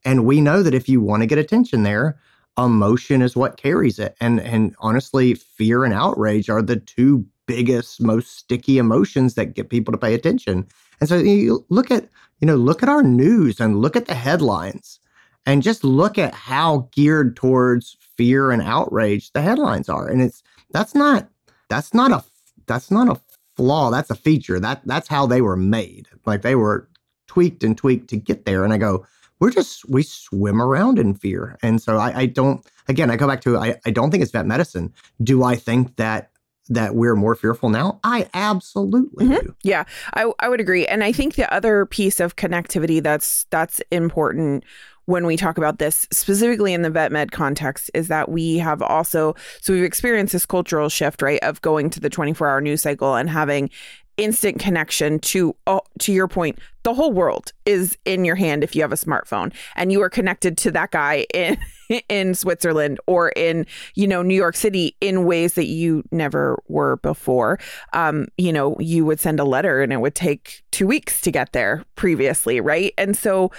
And 0.05 0.25
we 0.25 0.39
know 0.39 0.63
that 0.63 0.73
if 0.73 0.87
you 0.87 1.01
want 1.01 1.23
to 1.23 1.27
get 1.27 1.37
attention 1.37 1.83
there, 1.83 2.17
emotion 2.57 3.21
is 3.21 3.35
what 3.35 3.57
carries 3.57 3.99
it. 3.99 4.15
And, 4.21 4.39
and 4.39 4.75
honestly, 4.79 5.33
fear 5.33 5.83
and 5.83 5.93
outrage 5.93 6.49
are 6.49 6.61
the 6.61 6.77
two 6.77 7.25
biggest, 7.47 8.01
most 8.01 8.37
sticky 8.37 8.77
emotions 8.77 9.33
that 9.35 9.53
get 9.53 9.69
people 9.69 9.91
to 9.91 9.97
pay 9.97 10.13
attention. 10.13 10.67
And 10.99 11.09
so 11.09 11.17
you 11.17 11.65
look 11.69 11.91
at, 11.91 12.07
you 12.39 12.45
know, 12.45 12.55
look 12.55 12.83
at 12.83 12.89
our 12.89 13.03
news 13.03 13.59
and 13.59 13.81
look 13.81 13.95
at 13.95 14.05
the 14.05 14.15
headlines 14.15 14.99
and 15.45 15.63
just 15.63 15.83
look 15.83 16.17
at 16.17 16.33
how 16.33 16.89
geared 16.91 17.35
towards 17.35 17.97
fear 17.99 18.51
and 18.51 18.61
outrage 18.61 19.31
the 19.31 19.41
headlines 19.41 19.89
are. 19.89 20.07
And 20.07 20.21
it's 20.21 20.43
that's 20.71 20.93
not 20.93 21.29
that's 21.69 21.93
not 21.93 22.11
a 22.11 22.23
that's 22.67 22.91
not 22.91 23.09
a 23.09 23.19
flaw, 23.55 23.89
that's 23.89 24.11
a 24.11 24.15
feature. 24.15 24.59
That 24.59 24.81
that's 24.85 25.07
how 25.07 25.25
they 25.25 25.41
were 25.41 25.57
made. 25.57 26.07
Like 26.25 26.41
they 26.41 26.55
were 26.55 26.87
tweaked 27.27 27.63
and 27.63 27.77
tweaked 27.77 28.09
to 28.09 28.17
get 28.17 28.45
there. 28.45 28.63
And 28.63 28.71
I 28.73 28.77
go, 28.77 29.05
we're 29.39 29.51
just 29.51 29.87
we 29.89 30.03
swim 30.03 30.61
around 30.61 30.99
in 30.99 31.13
fear. 31.13 31.57
And 31.61 31.81
so 31.81 31.97
I, 31.97 32.19
I 32.19 32.25
don't 32.27 32.65
again, 32.87 33.11
I 33.11 33.15
go 33.15 33.27
back 33.27 33.41
to 33.41 33.57
I, 33.57 33.75
I 33.85 33.91
don't 33.91 34.11
think 34.11 34.23
it's 34.23 34.31
vet 34.31 34.45
medicine. 34.45 34.93
Do 35.21 35.43
I 35.43 35.55
think 35.55 35.95
that 35.97 36.31
that 36.69 36.95
we're 36.95 37.15
more 37.15 37.35
fearful 37.35 37.69
now? 37.69 37.99
I 38.03 38.29
absolutely 38.33 39.25
mm-hmm. 39.25 39.45
do. 39.45 39.55
Yeah, 39.63 39.85
I, 40.13 40.31
I 40.39 40.49
would 40.49 40.59
agree. 40.59 40.85
And 40.85 41.03
I 41.03 41.11
think 41.11 41.35
the 41.35 41.51
other 41.53 41.85
piece 41.85 42.19
of 42.19 42.35
connectivity 42.35 43.01
that's 43.01 43.45
that's 43.49 43.81
important 43.91 44.63
when 45.07 45.25
we 45.25 45.35
talk 45.35 45.57
about 45.57 45.79
this 45.79 46.07
specifically 46.11 46.73
in 46.73 46.83
the 46.83 46.89
vet 46.89 47.11
med 47.11 47.31
context 47.31 47.89
is 47.93 48.09
that 48.09 48.29
we 48.29 48.57
have 48.57 48.81
also 48.81 49.33
so 49.61 49.73
we've 49.73 49.83
experienced 49.83 50.33
this 50.33 50.45
cultural 50.45 50.89
shift 50.89 51.21
right 51.21 51.41
of 51.43 51.61
going 51.61 51.89
to 51.89 51.99
the 51.99 52.09
24 52.09 52.47
hour 52.47 52.61
news 52.61 52.81
cycle 52.81 53.15
and 53.15 53.29
having 53.29 53.69
instant 54.17 54.59
connection 54.59 55.19
to 55.19 55.55
oh, 55.67 55.81
to 55.99 56.11
your 56.11 56.27
point 56.27 56.59
the 56.83 56.93
whole 56.93 57.11
world 57.11 57.53
is 57.65 57.97
in 58.03 58.25
your 58.25 58.35
hand 58.35 58.63
if 58.63 58.75
you 58.75 58.81
have 58.81 58.91
a 58.91 58.95
smartphone 58.95 59.53
and 59.75 59.91
you 59.91 60.01
are 60.01 60.09
connected 60.09 60.57
to 60.57 60.71
that 60.71 60.91
guy 60.91 61.25
in 61.33 61.57
in 62.09 62.33
Switzerland 62.35 62.99
or 63.07 63.29
in 63.29 63.65
you 63.95 64.07
know 64.07 64.21
New 64.21 64.35
York 64.35 64.55
City 64.55 64.95
in 64.99 65.25
ways 65.25 65.53
that 65.53 65.67
you 65.67 66.03
never 66.11 66.61
were 66.67 66.97
before. 66.97 67.59
Um 67.93 68.27
you 68.37 68.51
know 68.51 68.75
you 68.79 69.05
would 69.05 69.19
send 69.19 69.39
a 69.39 69.45
letter 69.45 69.81
and 69.81 69.93
it 69.93 70.01
would 70.01 70.15
take 70.15 70.63
2 70.71 70.87
weeks 70.87 71.21
to 71.21 71.31
get 71.31 71.53
there 71.53 71.85
previously 71.95 72.59
right? 72.59 72.93
And 72.97 73.15
so 73.15 73.51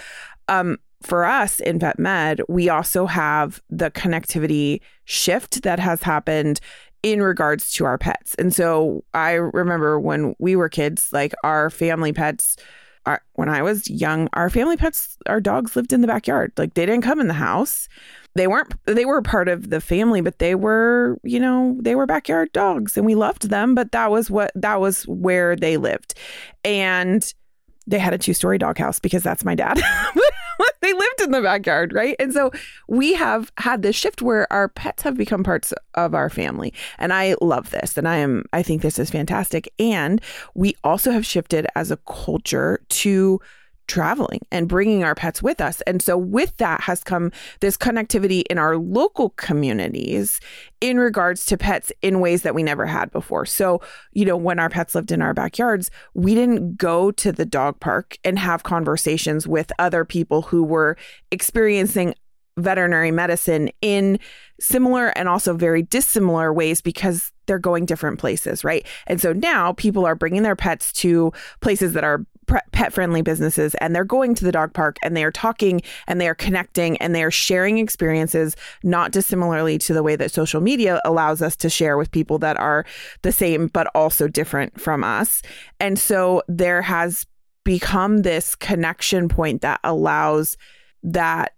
um 0.49 0.77
for 1.01 1.23
us 1.23 1.59
in 1.61 1.79
vet 1.79 1.97
med 1.97 2.41
we 2.49 2.67
also 2.67 3.05
have 3.05 3.61
the 3.69 3.89
connectivity 3.91 4.81
shift 5.05 5.63
that 5.63 5.79
has 5.79 6.03
happened 6.03 6.59
in 7.03 7.21
regards 7.21 7.71
to 7.71 7.85
our 7.85 7.97
pets. 7.97 8.35
And 8.35 8.53
so 8.53 9.03
I 9.13 9.33
remember 9.33 9.99
when 9.99 10.35
we 10.39 10.55
were 10.55 10.69
kids, 10.69 11.09
like 11.11 11.33
our 11.43 11.69
family 11.69 12.11
pets, 12.11 12.57
our, 13.05 13.21
when 13.33 13.47
I 13.47 13.61
was 13.61 13.89
young, 13.89 14.27
our 14.33 14.49
family 14.49 14.75
pets, 14.75 15.17
our 15.25 15.39
dogs 15.39 15.75
lived 15.75 15.93
in 15.93 16.01
the 16.01 16.07
backyard. 16.07 16.51
Like 16.57 16.73
they 16.73 16.85
didn't 16.85 17.03
come 17.03 17.19
in 17.19 17.27
the 17.27 17.33
house. 17.33 17.87
They 18.35 18.47
weren't, 18.47 18.73
they 18.85 19.05
were 19.05 19.21
part 19.21 19.47
of 19.47 19.69
the 19.69 19.81
family, 19.81 20.21
but 20.21 20.39
they 20.39 20.55
were, 20.55 21.17
you 21.23 21.39
know, 21.39 21.77
they 21.79 21.95
were 21.95 22.05
backyard 22.05 22.51
dogs 22.51 22.97
and 22.97 23.05
we 23.05 23.15
loved 23.15 23.49
them, 23.49 23.75
but 23.75 23.91
that 23.93 24.11
was 24.11 24.29
what, 24.29 24.51
that 24.55 24.81
was 24.81 25.03
where 25.03 25.55
they 25.55 25.77
lived. 25.77 26.13
And 26.63 27.33
they 27.87 27.97
had 27.97 28.13
a 28.13 28.17
two 28.17 28.33
story 28.33 28.57
doghouse 28.57 28.99
because 28.99 29.23
that's 29.23 29.45
my 29.45 29.55
dad. 29.55 29.81
they 30.81 30.93
lived 30.93 31.21
in 31.21 31.31
the 31.31 31.41
backyard, 31.41 31.93
right? 31.93 32.15
And 32.19 32.33
so 32.33 32.51
we 32.87 33.13
have 33.13 33.51
had 33.57 33.81
this 33.81 33.95
shift 33.95 34.21
where 34.21 34.51
our 34.51 34.67
pets 34.67 35.03
have 35.03 35.17
become 35.17 35.43
parts 35.43 35.73
of 35.95 36.13
our 36.13 36.29
family. 36.29 36.73
And 36.97 37.13
I 37.13 37.35
love 37.41 37.71
this. 37.71 37.97
And 37.97 38.07
I 38.07 38.17
am, 38.17 38.45
I 38.53 38.63
think 38.63 38.81
this 38.81 38.99
is 38.99 39.09
fantastic. 39.09 39.71
And 39.79 40.21
we 40.55 40.75
also 40.83 41.11
have 41.11 41.25
shifted 41.25 41.67
as 41.75 41.91
a 41.91 41.97
culture 41.97 42.81
to 42.89 43.39
traveling 43.89 44.39
and 44.51 44.69
bringing 44.69 45.03
our 45.03 45.15
pets 45.15 45.43
with 45.43 45.59
us. 45.59 45.81
And 45.81 46.01
so, 46.01 46.17
with 46.17 46.55
that 46.57 46.81
has 46.81 47.03
come 47.03 47.31
this 47.59 47.75
connectivity 47.75 48.43
in 48.49 48.57
our 48.57 48.77
local 48.77 49.31
communities 49.31 50.39
in 50.79 50.97
regards 50.97 51.45
to 51.47 51.57
pets 51.57 51.91
in 52.01 52.21
ways 52.21 52.43
that 52.43 52.55
we 52.55 52.63
never 52.63 52.85
had 52.85 53.11
before. 53.11 53.45
So, 53.45 53.81
you 54.13 54.23
know, 54.23 54.37
when 54.37 54.59
our 54.59 54.69
pets 54.69 54.95
lived 54.95 55.11
in 55.11 55.21
our 55.21 55.33
backyards, 55.33 55.91
we 56.13 56.35
didn't 56.35 56.77
go 56.77 57.11
to 57.11 57.31
the 57.31 57.45
dog 57.45 57.79
park 57.81 58.17
and 58.23 58.39
have 58.39 58.63
conversations 58.63 59.47
with 59.47 59.71
other 59.79 60.05
people 60.05 60.43
who 60.43 60.63
were 60.63 60.95
experiencing 61.31 62.13
veterinary 62.57 63.11
medicine 63.11 63.69
in 63.81 64.19
similar 64.59 65.07
and 65.17 65.29
also 65.29 65.53
very 65.53 65.81
dissimilar 65.81 66.53
ways 66.53 66.81
because 66.81 67.31
they're 67.45 67.57
going 67.59 67.85
different 67.85 68.19
places, 68.19 68.63
right? 68.63 68.85
And 69.07 69.19
so 69.19 69.33
now 69.33 69.73
people 69.73 70.05
are 70.05 70.15
bringing 70.15 70.43
their 70.43 70.55
pets 70.55 70.91
to 70.93 71.31
places 71.61 71.93
that 71.93 72.03
are 72.03 72.25
pet 72.71 72.93
friendly 72.93 73.21
businesses 73.21 73.75
and 73.75 73.95
they're 73.95 74.03
going 74.03 74.35
to 74.35 74.43
the 74.43 74.51
dog 74.51 74.73
park 74.73 74.97
and 75.03 75.15
they 75.15 75.23
are 75.23 75.31
talking 75.31 75.81
and 76.07 76.19
they 76.19 76.27
are 76.27 76.35
connecting 76.35 76.97
and 76.97 77.13
they 77.13 77.23
are 77.23 77.31
sharing 77.31 77.77
experiences 77.77 78.55
not 78.83 79.11
dissimilarly 79.11 79.77
to 79.77 79.93
the 79.93 80.03
way 80.03 80.15
that 80.15 80.31
social 80.31 80.61
media 80.61 81.01
allows 81.05 81.41
us 81.41 81.55
to 81.55 81.69
share 81.69 81.97
with 81.97 82.11
people 82.11 82.39
that 82.39 82.57
are 82.57 82.85
the 83.21 83.31
same 83.31 83.67
but 83.67 83.87
also 83.93 84.27
different 84.27 84.79
from 84.79 85.03
us. 85.03 85.41
And 85.79 85.99
so 85.99 86.43
there 86.47 86.81
has 86.81 87.25
become 87.63 88.19
this 88.19 88.55
connection 88.55 89.29
point 89.29 89.61
that 89.61 89.79
allows 89.83 90.57
that 91.03 91.53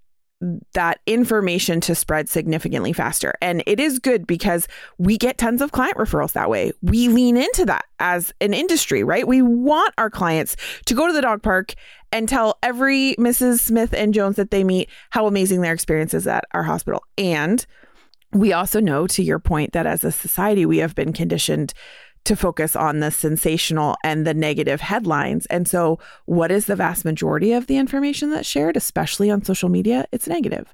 that 0.74 1.00
information 1.06 1.80
to 1.82 1.94
spread 1.94 2.28
significantly 2.28 2.94
faster. 2.94 3.36
And 3.42 3.64
it 3.68 3.80
is 3.80 4.00
good 4.00 4.26
because 4.26 4.68
we 4.98 5.18
get 5.18 5.38
tons 5.38 5.62
of 5.62 5.72
client 5.72 5.98
referrals 5.98 6.34
that 6.34 6.50
way. 6.50 6.72
We 6.82 7.08
lean 7.10 7.38
into 7.38 7.66
that 7.66 7.86
as 8.00 8.34
an 8.42 8.54
industry, 8.54 9.04
right? 9.04 9.28
We 9.28 9.42
want 9.42 9.94
our 9.98 10.10
clients 10.10 10.56
to 10.86 10.96
go 10.96 11.06
to 11.08 11.14
the 11.14 11.22
dog 11.22 11.44
park 11.44 11.76
and 12.12 12.28
tell 12.28 12.58
every 12.64 13.16
Mrs. 13.20 13.60
Smith 13.60 13.94
and 13.94 14.14
Jones 14.14 14.36
that 14.36 14.52
they 14.52 14.64
meet 14.64 14.90
how 15.12 15.28
amazing 15.28 15.62
their 15.62 15.74
experience 15.74 16.14
is 16.14 16.28
at 16.28 16.46
our 16.54 16.64
hospital. 16.64 17.04
And 17.18 17.66
we 18.34 18.54
also 18.54 18.80
know, 18.80 19.08
to 19.08 19.24
your 19.24 19.40
point, 19.40 19.74
that 19.74 19.86
as 19.86 20.04
a 20.04 20.12
society, 20.12 20.66
we 20.66 20.80
have 20.80 20.96
been 20.96 21.14
conditioned 21.14 21.74
to 22.24 22.36
focus 22.36 22.76
on 22.76 23.00
the 23.00 23.12
sensational 23.12 23.96
and 24.04 24.26
the 24.28 24.34
negative 24.34 24.82
headlines. 24.82 25.46
And 25.48 25.68
so, 25.68 26.00
what 26.26 26.52
is 26.52 26.66
the 26.66 26.76
vast 26.76 27.04
majority 27.04 27.52
of 27.54 27.68
the 27.68 27.78
information 27.78 28.30
that's 28.30 28.48
shared, 28.48 28.78
especially 28.78 29.32
on 29.32 29.44
social 29.44 29.70
media? 29.70 30.06
It's 30.12 30.28
negative. 30.28 30.74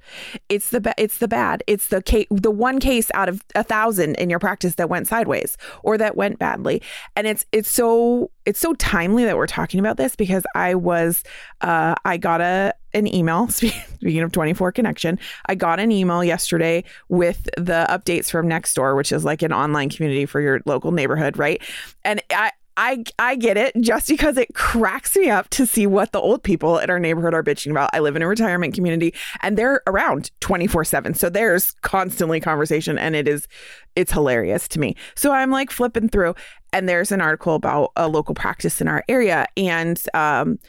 It's 0.50 0.70
the 0.70 0.82
ba- 0.82 0.96
it's 0.98 1.20
the 1.20 1.28
bad. 1.28 1.64
It's 1.68 1.88
the 1.88 2.02
case, 2.02 2.28
the 2.30 2.52
one 2.52 2.80
case 2.80 3.10
out 3.14 3.30
of 3.30 3.44
a 3.56 3.64
thousand 3.64 4.16
in 4.16 4.30
your 4.30 4.40
practice 4.40 4.76
that 4.76 4.90
went 4.90 5.08
sideways 5.08 5.58
or 5.84 5.98
that 5.98 6.18
went 6.18 6.40
badly. 6.40 6.82
And 7.16 7.28
it's 7.28 7.46
it's 7.52 7.70
so 7.70 8.32
it's 8.46 8.60
so 8.60 8.74
timely 8.74 9.26
that 9.26 9.38
we're 9.38 9.48
talking 9.48 9.80
about 9.80 9.98
this 9.98 10.16
because 10.16 10.46
I 10.56 10.76
was 10.76 11.24
uh, 11.62 11.96
I 12.06 12.18
got 12.18 12.42
a 12.42 12.74
an 12.94 13.14
email 13.14 13.48
speaking 13.50 14.22
of 14.22 14.32
24 14.32 14.72
connection 14.72 15.20
i 15.48 15.56
got 15.56 15.80
an 15.80 15.92
email 15.92 16.24
yesterday 16.24 16.84
with 17.10 17.44
the 17.58 17.86
updates 17.90 18.30
from 18.30 18.48
Nextdoor 18.48 18.96
which 18.96 19.12
is 19.12 19.24
like 19.26 19.42
an 19.42 19.54
online 19.54 19.90
community 19.90 20.26
for 20.26 20.42
your 20.42 20.62
local 20.66 20.92
neighborhood 20.92 21.38
right 21.38 21.62
and 22.04 22.22
i 22.32 22.52
I 22.78 23.04
I 23.18 23.36
get 23.36 23.58
it 23.58 23.74
just 23.82 24.08
because 24.08 24.38
it 24.38 24.54
cracks 24.54 25.16
me 25.16 25.30
up 25.30 25.50
to 25.50 25.66
see 25.66 25.88
what 25.88 26.12
the 26.12 26.22
old 26.22 26.44
people 26.44 26.78
in 26.78 26.92
our 26.92 27.00
neighborhood 27.00 27.34
are 27.34 27.44
bitching 27.44 27.72
about. 27.72 27.90
I 27.92 28.00
live 28.00 28.16
in 28.16 28.22
a 28.22 28.28
retirement 28.28 28.76
community 28.76 29.16
and 29.42 29.58
they're 29.58 29.82
around 29.88 30.30
24/7. 30.42 31.16
So 31.16 31.30
there's 31.30 31.72
constantly 31.82 32.40
conversation 32.40 33.00
and 33.00 33.16
it 33.16 33.28
is 33.28 33.48
it's 33.96 34.12
hilarious 34.12 34.68
to 34.70 34.80
me. 34.80 34.96
So 35.16 35.32
I'm 35.32 35.50
like 35.50 35.72
flipping 35.72 36.08
through 36.08 36.36
and 36.72 36.88
there's 36.88 37.12
an 37.12 37.20
article 37.20 37.56
about 37.56 37.92
a 37.96 38.08
local 38.08 38.36
practice 38.36 38.80
in 38.80 38.88
our 38.88 39.04
area 39.10 39.48
and 39.58 40.00
um 40.14 40.60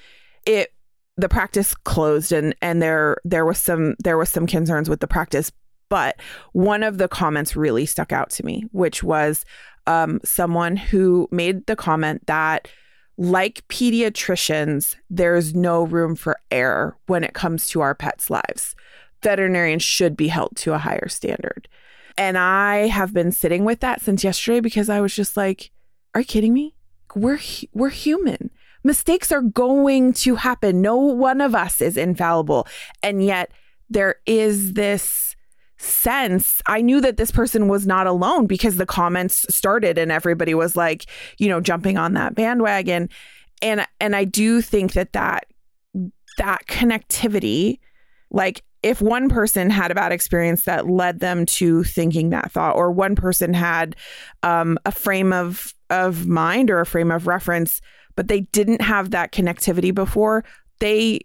it 0.47 0.73
the 1.19 1.29
practice 1.29 1.75
closed 1.75 2.33
and 2.33 2.55
and 2.63 2.81
there 2.81 3.19
there 3.25 3.45
was 3.45 3.59
some 3.59 3.95
there 4.03 4.17
was 4.17 4.31
some 4.31 4.47
concerns 4.47 4.89
with 4.89 5.01
the 5.01 5.07
practice 5.07 5.53
but 5.91 6.21
one 6.53 6.83
of 6.83 6.99
the 6.99 7.09
comments 7.09 7.57
really 7.57 7.85
stuck 7.85 8.13
out 8.13 8.31
to 8.31 8.45
me 8.45 8.65
which 8.73 9.03
was 9.03 9.45
um, 9.87 10.21
someone 10.23 10.77
who 10.77 11.29
made 11.31 11.67
the 11.67 11.77
comment 11.77 12.27
that 12.27 12.69
like 13.17 13.67
pediatricians 13.69 14.97
there's 15.11 15.55
no 15.55 15.85
room 15.85 16.15
for 16.15 16.39
error 16.51 16.97
when 17.07 17.25
it 17.25 17.35
comes 17.35 17.69
to 17.69 17.81
our 17.81 17.95
pets 17.95 18.31
lives 18.31 18.77
veterinarians 19.23 19.83
should 19.83 20.17
be 20.17 20.29
held 20.29 20.57
to 20.57 20.73
a 20.73 20.79
higher 20.79 21.09
standard. 21.09 21.69
And 22.17 22.37
I 22.37 22.89
have 22.89 23.13
been 23.13 23.33
sitting 23.33 23.65
with 23.65 23.81
that 23.81 24.01
since 24.01 24.25
yesterday 24.25 24.61
because 24.61 24.89
I 24.89 25.01
was 25.01 25.15
just 25.15 25.37
like, 25.37 25.71
are 26.15 26.21
you 26.21 26.27
kidding 26.27 26.53
me? 26.53 26.75
We're 27.15 27.39
we're 27.73 27.91
human. 27.91 28.51
Mistakes 28.89 29.31
are 29.31 29.43
going 29.43 30.15
to 30.15 30.35
happen. 30.37 30.81
No 30.81 30.97
one 30.97 31.43
of 31.43 31.55
us 31.55 31.83
is 31.83 31.99
infallible. 31.99 32.67
And 33.03 33.23
yet 33.23 33.53
there 33.91 34.15
is 34.25 34.73
this 34.73 35.37
sense 35.81 36.61
i 36.67 36.81
knew 36.81 37.01
that 37.01 37.19
this 37.19 37.31
person 37.31 37.69
was 37.69 37.87
not 37.87 38.09
alone 38.09 38.49
because 38.49 38.79
the 38.79 38.85
comments 38.85 39.47
started 39.49 39.97
and 39.97 40.11
everybody 40.11 40.53
was 40.53 40.75
like 40.75 41.07
you 41.39 41.49
know 41.49 41.61
jumping 41.61 41.97
on 41.97 42.15
that 42.15 42.35
bandwagon 42.35 43.09
and 43.63 43.87
and 44.01 44.17
i 44.17 44.25
do 44.25 44.61
think 44.61 44.95
that 44.95 45.13
that 45.13 45.47
that 46.37 46.67
connectivity 46.67 47.79
like 48.33 48.65
if 48.83 49.01
one 49.01 49.29
person 49.29 49.71
had 49.71 49.93
a 49.93 49.95
bad 49.95 50.11
experience 50.13 50.65
that 50.65 50.89
led 50.89 51.21
them 51.21 51.47
to 51.47 51.85
thinking 51.85 52.31
that 52.31 52.51
thought 52.51 52.77
or 52.77 52.91
one 52.91 53.15
person 53.15 53.53
had 53.55 53.97
um, 54.43 54.79
a 54.85 54.93
frame 54.93 55.33
of 55.33 55.75
of 55.91 56.27
mind 56.27 56.71
or 56.71 56.81
a 56.81 56.87
frame 56.87 57.11
of 57.11 57.27
reference 57.27 57.81
but 58.19 58.27
they 58.27 58.41
didn't 58.41 58.83
have 58.83 59.13
that 59.13 59.31
connectivity 59.31 59.95
before 59.95 60.43
they 60.81 61.21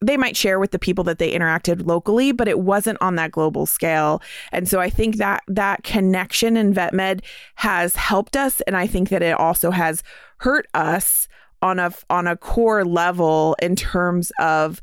they 0.00 0.16
might 0.16 0.34
share 0.34 0.58
with 0.58 0.70
the 0.70 0.78
people 0.78 1.04
that 1.04 1.18
they 1.18 1.30
interacted 1.30 1.86
locally, 1.86 2.32
but 2.32 2.48
it 2.48 2.60
wasn't 2.60 2.96
on 3.02 3.16
that 3.16 3.32
global 3.32 3.66
scale. 3.66 4.22
And 4.50 4.66
so 4.66 4.80
I 4.80 4.88
think 4.88 5.16
that 5.16 5.42
that 5.48 5.82
connection 5.82 6.56
in 6.56 6.72
vet 6.72 6.94
med 6.94 7.22
has 7.56 7.96
helped 7.96 8.34
us. 8.34 8.62
And 8.62 8.78
I 8.78 8.86
think 8.86 9.10
that 9.10 9.22
it 9.22 9.38
also 9.38 9.70
has 9.70 10.02
hurt 10.38 10.66
us 10.72 11.28
on 11.60 11.78
a 11.78 11.92
on 12.08 12.26
a 12.26 12.36
core 12.36 12.82
level 12.82 13.54
in 13.60 13.76
terms 13.76 14.32
of 14.40 14.80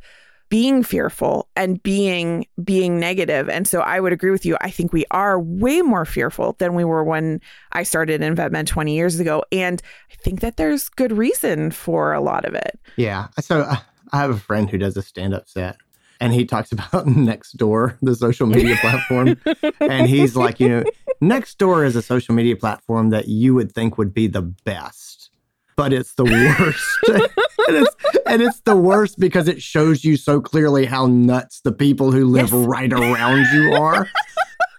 being 0.49 0.83
fearful 0.83 1.49
and 1.55 1.81
being 1.81 2.47
being 2.63 2.99
negative. 2.99 3.49
And 3.49 3.67
so 3.67 3.81
I 3.81 3.99
would 3.99 4.13
agree 4.13 4.31
with 4.31 4.45
you. 4.45 4.57
I 4.61 4.69
think 4.69 4.93
we 4.93 5.05
are 5.11 5.39
way 5.39 5.81
more 5.81 6.05
fearful 6.05 6.55
than 6.59 6.75
we 6.75 6.83
were 6.83 7.03
when 7.03 7.41
I 7.71 7.83
started 7.83 8.21
in 8.21 8.35
VetMed 8.35 8.67
20 8.67 8.95
years 8.95 9.19
ago. 9.19 9.43
And 9.51 9.81
I 10.11 10.15
think 10.15 10.41
that 10.41 10.57
there's 10.57 10.89
good 10.89 11.11
reason 11.11 11.71
for 11.71 12.13
a 12.13 12.21
lot 12.21 12.45
of 12.45 12.53
it. 12.53 12.79
Yeah. 12.95 13.27
So 13.39 13.61
uh, 13.61 13.77
I 14.11 14.17
have 14.17 14.29
a 14.29 14.37
friend 14.37 14.69
who 14.69 14.77
does 14.77 14.97
a 14.97 15.01
stand 15.01 15.33
up 15.33 15.49
set 15.49 15.77
and 16.19 16.33
he 16.33 16.45
talks 16.45 16.71
about 16.71 17.05
Nextdoor, 17.05 17.97
the 18.01 18.15
social 18.15 18.47
media 18.47 18.75
platform. 18.77 19.39
and 19.79 20.07
he's 20.07 20.35
like, 20.35 20.59
you 20.59 20.69
know, 20.69 20.83
Nextdoor 21.21 21.85
is 21.85 21.95
a 21.95 22.01
social 22.01 22.35
media 22.35 22.55
platform 22.55 23.09
that 23.09 23.27
you 23.27 23.53
would 23.55 23.71
think 23.71 23.97
would 23.97 24.13
be 24.13 24.27
the 24.27 24.41
best, 24.41 25.29
but 25.75 25.91
it's 25.91 26.13
the 26.15 26.25
worst. 26.25 27.31
and, 27.67 27.77
it's, 27.77 27.95
and 28.25 28.41
it's 28.41 28.59
the 28.61 28.75
worst 28.75 29.19
because 29.19 29.47
it 29.47 29.61
shows 29.61 30.03
you 30.03 30.17
so 30.17 30.41
clearly 30.41 30.85
how 30.85 31.07
nuts 31.07 31.61
the 31.61 31.71
people 31.71 32.11
who 32.11 32.25
live 32.25 32.51
yes. 32.51 32.65
right 32.65 32.91
around 32.91 33.45
you 33.53 33.73
are. 33.73 34.07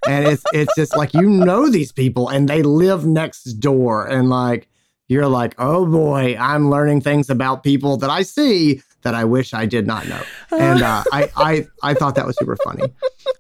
and 0.07 0.27
it's 0.27 0.45
it's 0.53 0.73
just 0.77 0.97
like 0.97 1.13
you 1.15 1.29
know 1.29 1.69
these 1.69 1.91
people 1.91 2.29
and 2.29 2.49
they 2.49 2.63
live 2.63 3.05
next 3.05 3.45
door 3.55 4.07
and 4.07 4.31
like 4.31 4.69
you're 5.09 5.29
like, 5.29 5.55
oh 5.59 5.87
boy, 5.87 6.37
I'm 6.39 6.71
learning 6.71 7.01
things 7.01 7.31
about 7.31 7.63
people 7.63 7.97
that 7.99 8.11
I 8.11 8.23
see 8.23 8.83
that 9.03 9.15
I 9.15 9.25
wish 9.25 9.55
I 9.55 9.67
did 9.67 9.87
not 9.87 10.09
know. 10.09 10.21
And 10.51 10.83
uh, 10.83 11.05
I, 11.13 11.31
I, 11.37 11.67
I 11.83 11.95
thought 11.95 12.15
that 12.17 12.27
was 12.27 12.37
super 12.39 12.57
funny. 12.65 12.83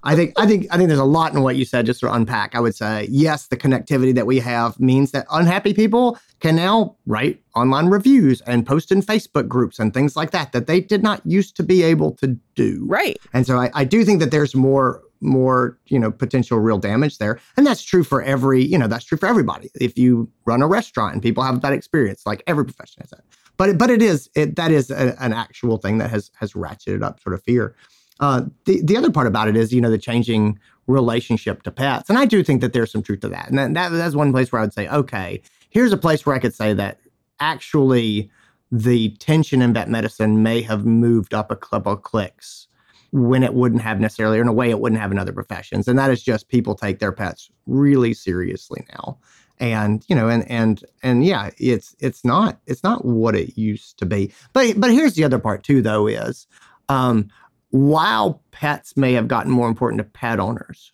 I 0.02 0.14
think, 0.14 0.32
I 0.36 0.46
think, 0.46 0.66
I 0.70 0.76
think 0.76 0.88
there's 0.88 1.00
a 1.00 1.04
lot 1.04 1.34
in 1.34 1.42
what 1.42 1.56
you 1.56 1.64
said. 1.64 1.86
Just 1.86 2.00
to 2.00 2.12
unpack, 2.12 2.54
I 2.54 2.60
would 2.60 2.74
say 2.74 3.08
yes, 3.10 3.48
the 3.48 3.56
connectivity 3.56 4.14
that 4.14 4.26
we 4.26 4.38
have 4.38 4.78
means 4.78 5.10
that 5.10 5.26
unhappy 5.30 5.74
people 5.74 6.18
can 6.40 6.56
now 6.56 6.96
write 7.06 7.42
online 7.54 7.86
reviews 7.86 8.40
and 8.42 8.66
post 8.66 8.92
in 8.92 9.02
Facebook 9.02 9.48
groups 9.48 9.78
and 9.78 9.92
things 9.92 10.14
like 10.16 10.30
that 10.30 10.52
that 10.52 10.66
they 10.66 10.80
did 10.80 11.02
not 11.02 11.20
used 11.24 11.56
to 11.56 11.62
be 11.62 11.82
able 11.82 12.12
to 12.16 12.38
do. 12.54 12.84
Right. 12.86 13.16
And 13.32 13.46
so 13.46 13.58
I, 13.58 13.70
I 13.74 13.84
do 13.84 14.04
think 14.04 14.20
that 14.20 14.30
there's 14.30 14.54
more 14.54 15.02
more 15.20 15.78
you 15.86 15.98
know 15.98 16.10
potential 16.10 16.58
real 16.58 16.78
damage 16.78 17.16
there 17.18 17.40
and 17.56 17.66
that's 17.66 17.82
true 17.82 18.04
for 18.04 18.22
every 18.22 18.62
you 18.62 18.76
know 18.76 18.86
that's 18.86 19.04
true 19.04 19.16
for 19.16 19.26
everybody 19.26 19.70
if 19.80 19.96
you 19.96 20.30
run 20.44 20.60
a 20.60 20.66
restaurant 20.66 21.14
and 21.14 21.22
people 21.22 21.42
have 21.42 21.60
bad 21.60 21.72
experience 21.72 22.26
like 22.26 22.42
every 22.46 22.64
profession 22.64 23.00
has 23.00 23.10
that 23.10 23.22
but 23.56 23.76
but 23.78 23.90
it 23.90 24.02
is 24.02 24.28
it 24.34 24.56
that 24.56 24.70
is 24.70 24.90
a, 24.90 25.20
an 25.22 25.32
actual 25.32 25.78
thing 25.78 25.98
that 25.98 26.10
has 26.10 26.30
has 26.34 26.52
ratcheted 26.52 27.02
up 27.02 27.20
sort 27.20 27.34
of 27.34 27.42
fear 27.42 27.74
uh, 28.20 28.42
the 28.64 28.80
the 28.82 28.96
other 28.96 29.10
part 29.10 29.26
about 29.26 29.48
it 29.48 29.56
is 29.56 29.72
you 29.72 29.80
know 29.80 29.90
the 29.90 29.98
changing 29.98 30.58
relationship 30.86 31.62
to 31.62 31.70
pets 31.70 32.08
and 32.08 32.18
i 32.18 32.24
do 32.24 32.42
think 32.42 32.60
that 32.60 32.72
there's 32.72 32.92
some 32.92 33.02
truth 33.02 33.20
to 33.20 33.28
that 33.28 33.48
and 33.48 33.58
that, 33.58 33.74
that 33.74 33.88
that's 33.90 34.14
one 34.14 34.32
place 34.32 34.52
where 34.52 34.60
i 34.60 34.64
would 34.64 34.72
say 34.72 34.88
okay 34.88 35.42
here's 35.70 35.92
a 35.92 35.96
place 35.96 36.24
where 36.24 36.34
i 36.34 36.38
could 36.38 36.54
say 36.54 36.72
that 36.72 37.00
actually 37.40 38.30
the 38.70 39.10
tension 39.16 39.62
in 39.62 39.72
vet 39.72 39.88
medicine 39.88 40.42
may 40.42 40.62
have 40.62 40.84
moved 40.84 41.34
up 41.34 41.50
a 41.50 41.56
couple 41.56 41.92
of 41.92 42.02
clicks 42.02 42.66
when 43.12 43.42
it 43.42 43.54
wouldn't 43.54 43.82
have 43.82 44.00
necessarily, 44.00 44.38
or 44.38 44.42
in 44.42 44.48
a 44.48 44.52
way 44.52 44.70
it 44.70 44.80
wouldn't 44.80 45.00
have 45.00 45.12
in 45.12 45.18
other 45.18 45.32
professions. 45.32 45.88
And 45.88 45.98
that 45.98 46.10
is 46.10 46.22
just 46.22 46.48
people 46.48 46.74
take 46.74 46.98
their 46.98 47.12
pets 47.12 47.50
really 47.66 48.12
seriously 48.12 48.84
now. 48.94 49.18
And 49.58 50.04
you 50.08 50.14
know, 50.14 50.28
and 50.28 50.48
and 50.50 50.84
and 51.02 51.24
yeah, 51.24 51.50
it's 51.58 51.96
it's 51.98 52.24
not 52.24 52.58
it's 52.66 52.82
not 52.82 53.04
what 53.04 53.34
it 53.34 53.56
used 53.56 53.98
to 53.98 54.06
be. 54.06 54.32
But 54.52 54.78
but 54.78 54.90
here's 54.90 55.14
the 55.14 55.24
other 55.24 55.38
part 55.38 55.62
too, 55.62 55.80
though, 55.80 56.06
is 56.06 56.46
um, 56.88 57.28
while 57.70 58.42
pets 58.50 58.96
may 58.96 59.12
have 59.14 59.28
gotten 59.28 59.50
more 59.50 59.68
important 59.68 59.98
to 59.98 60.04
pet 60.04 60.38
owners, 60.38 60.92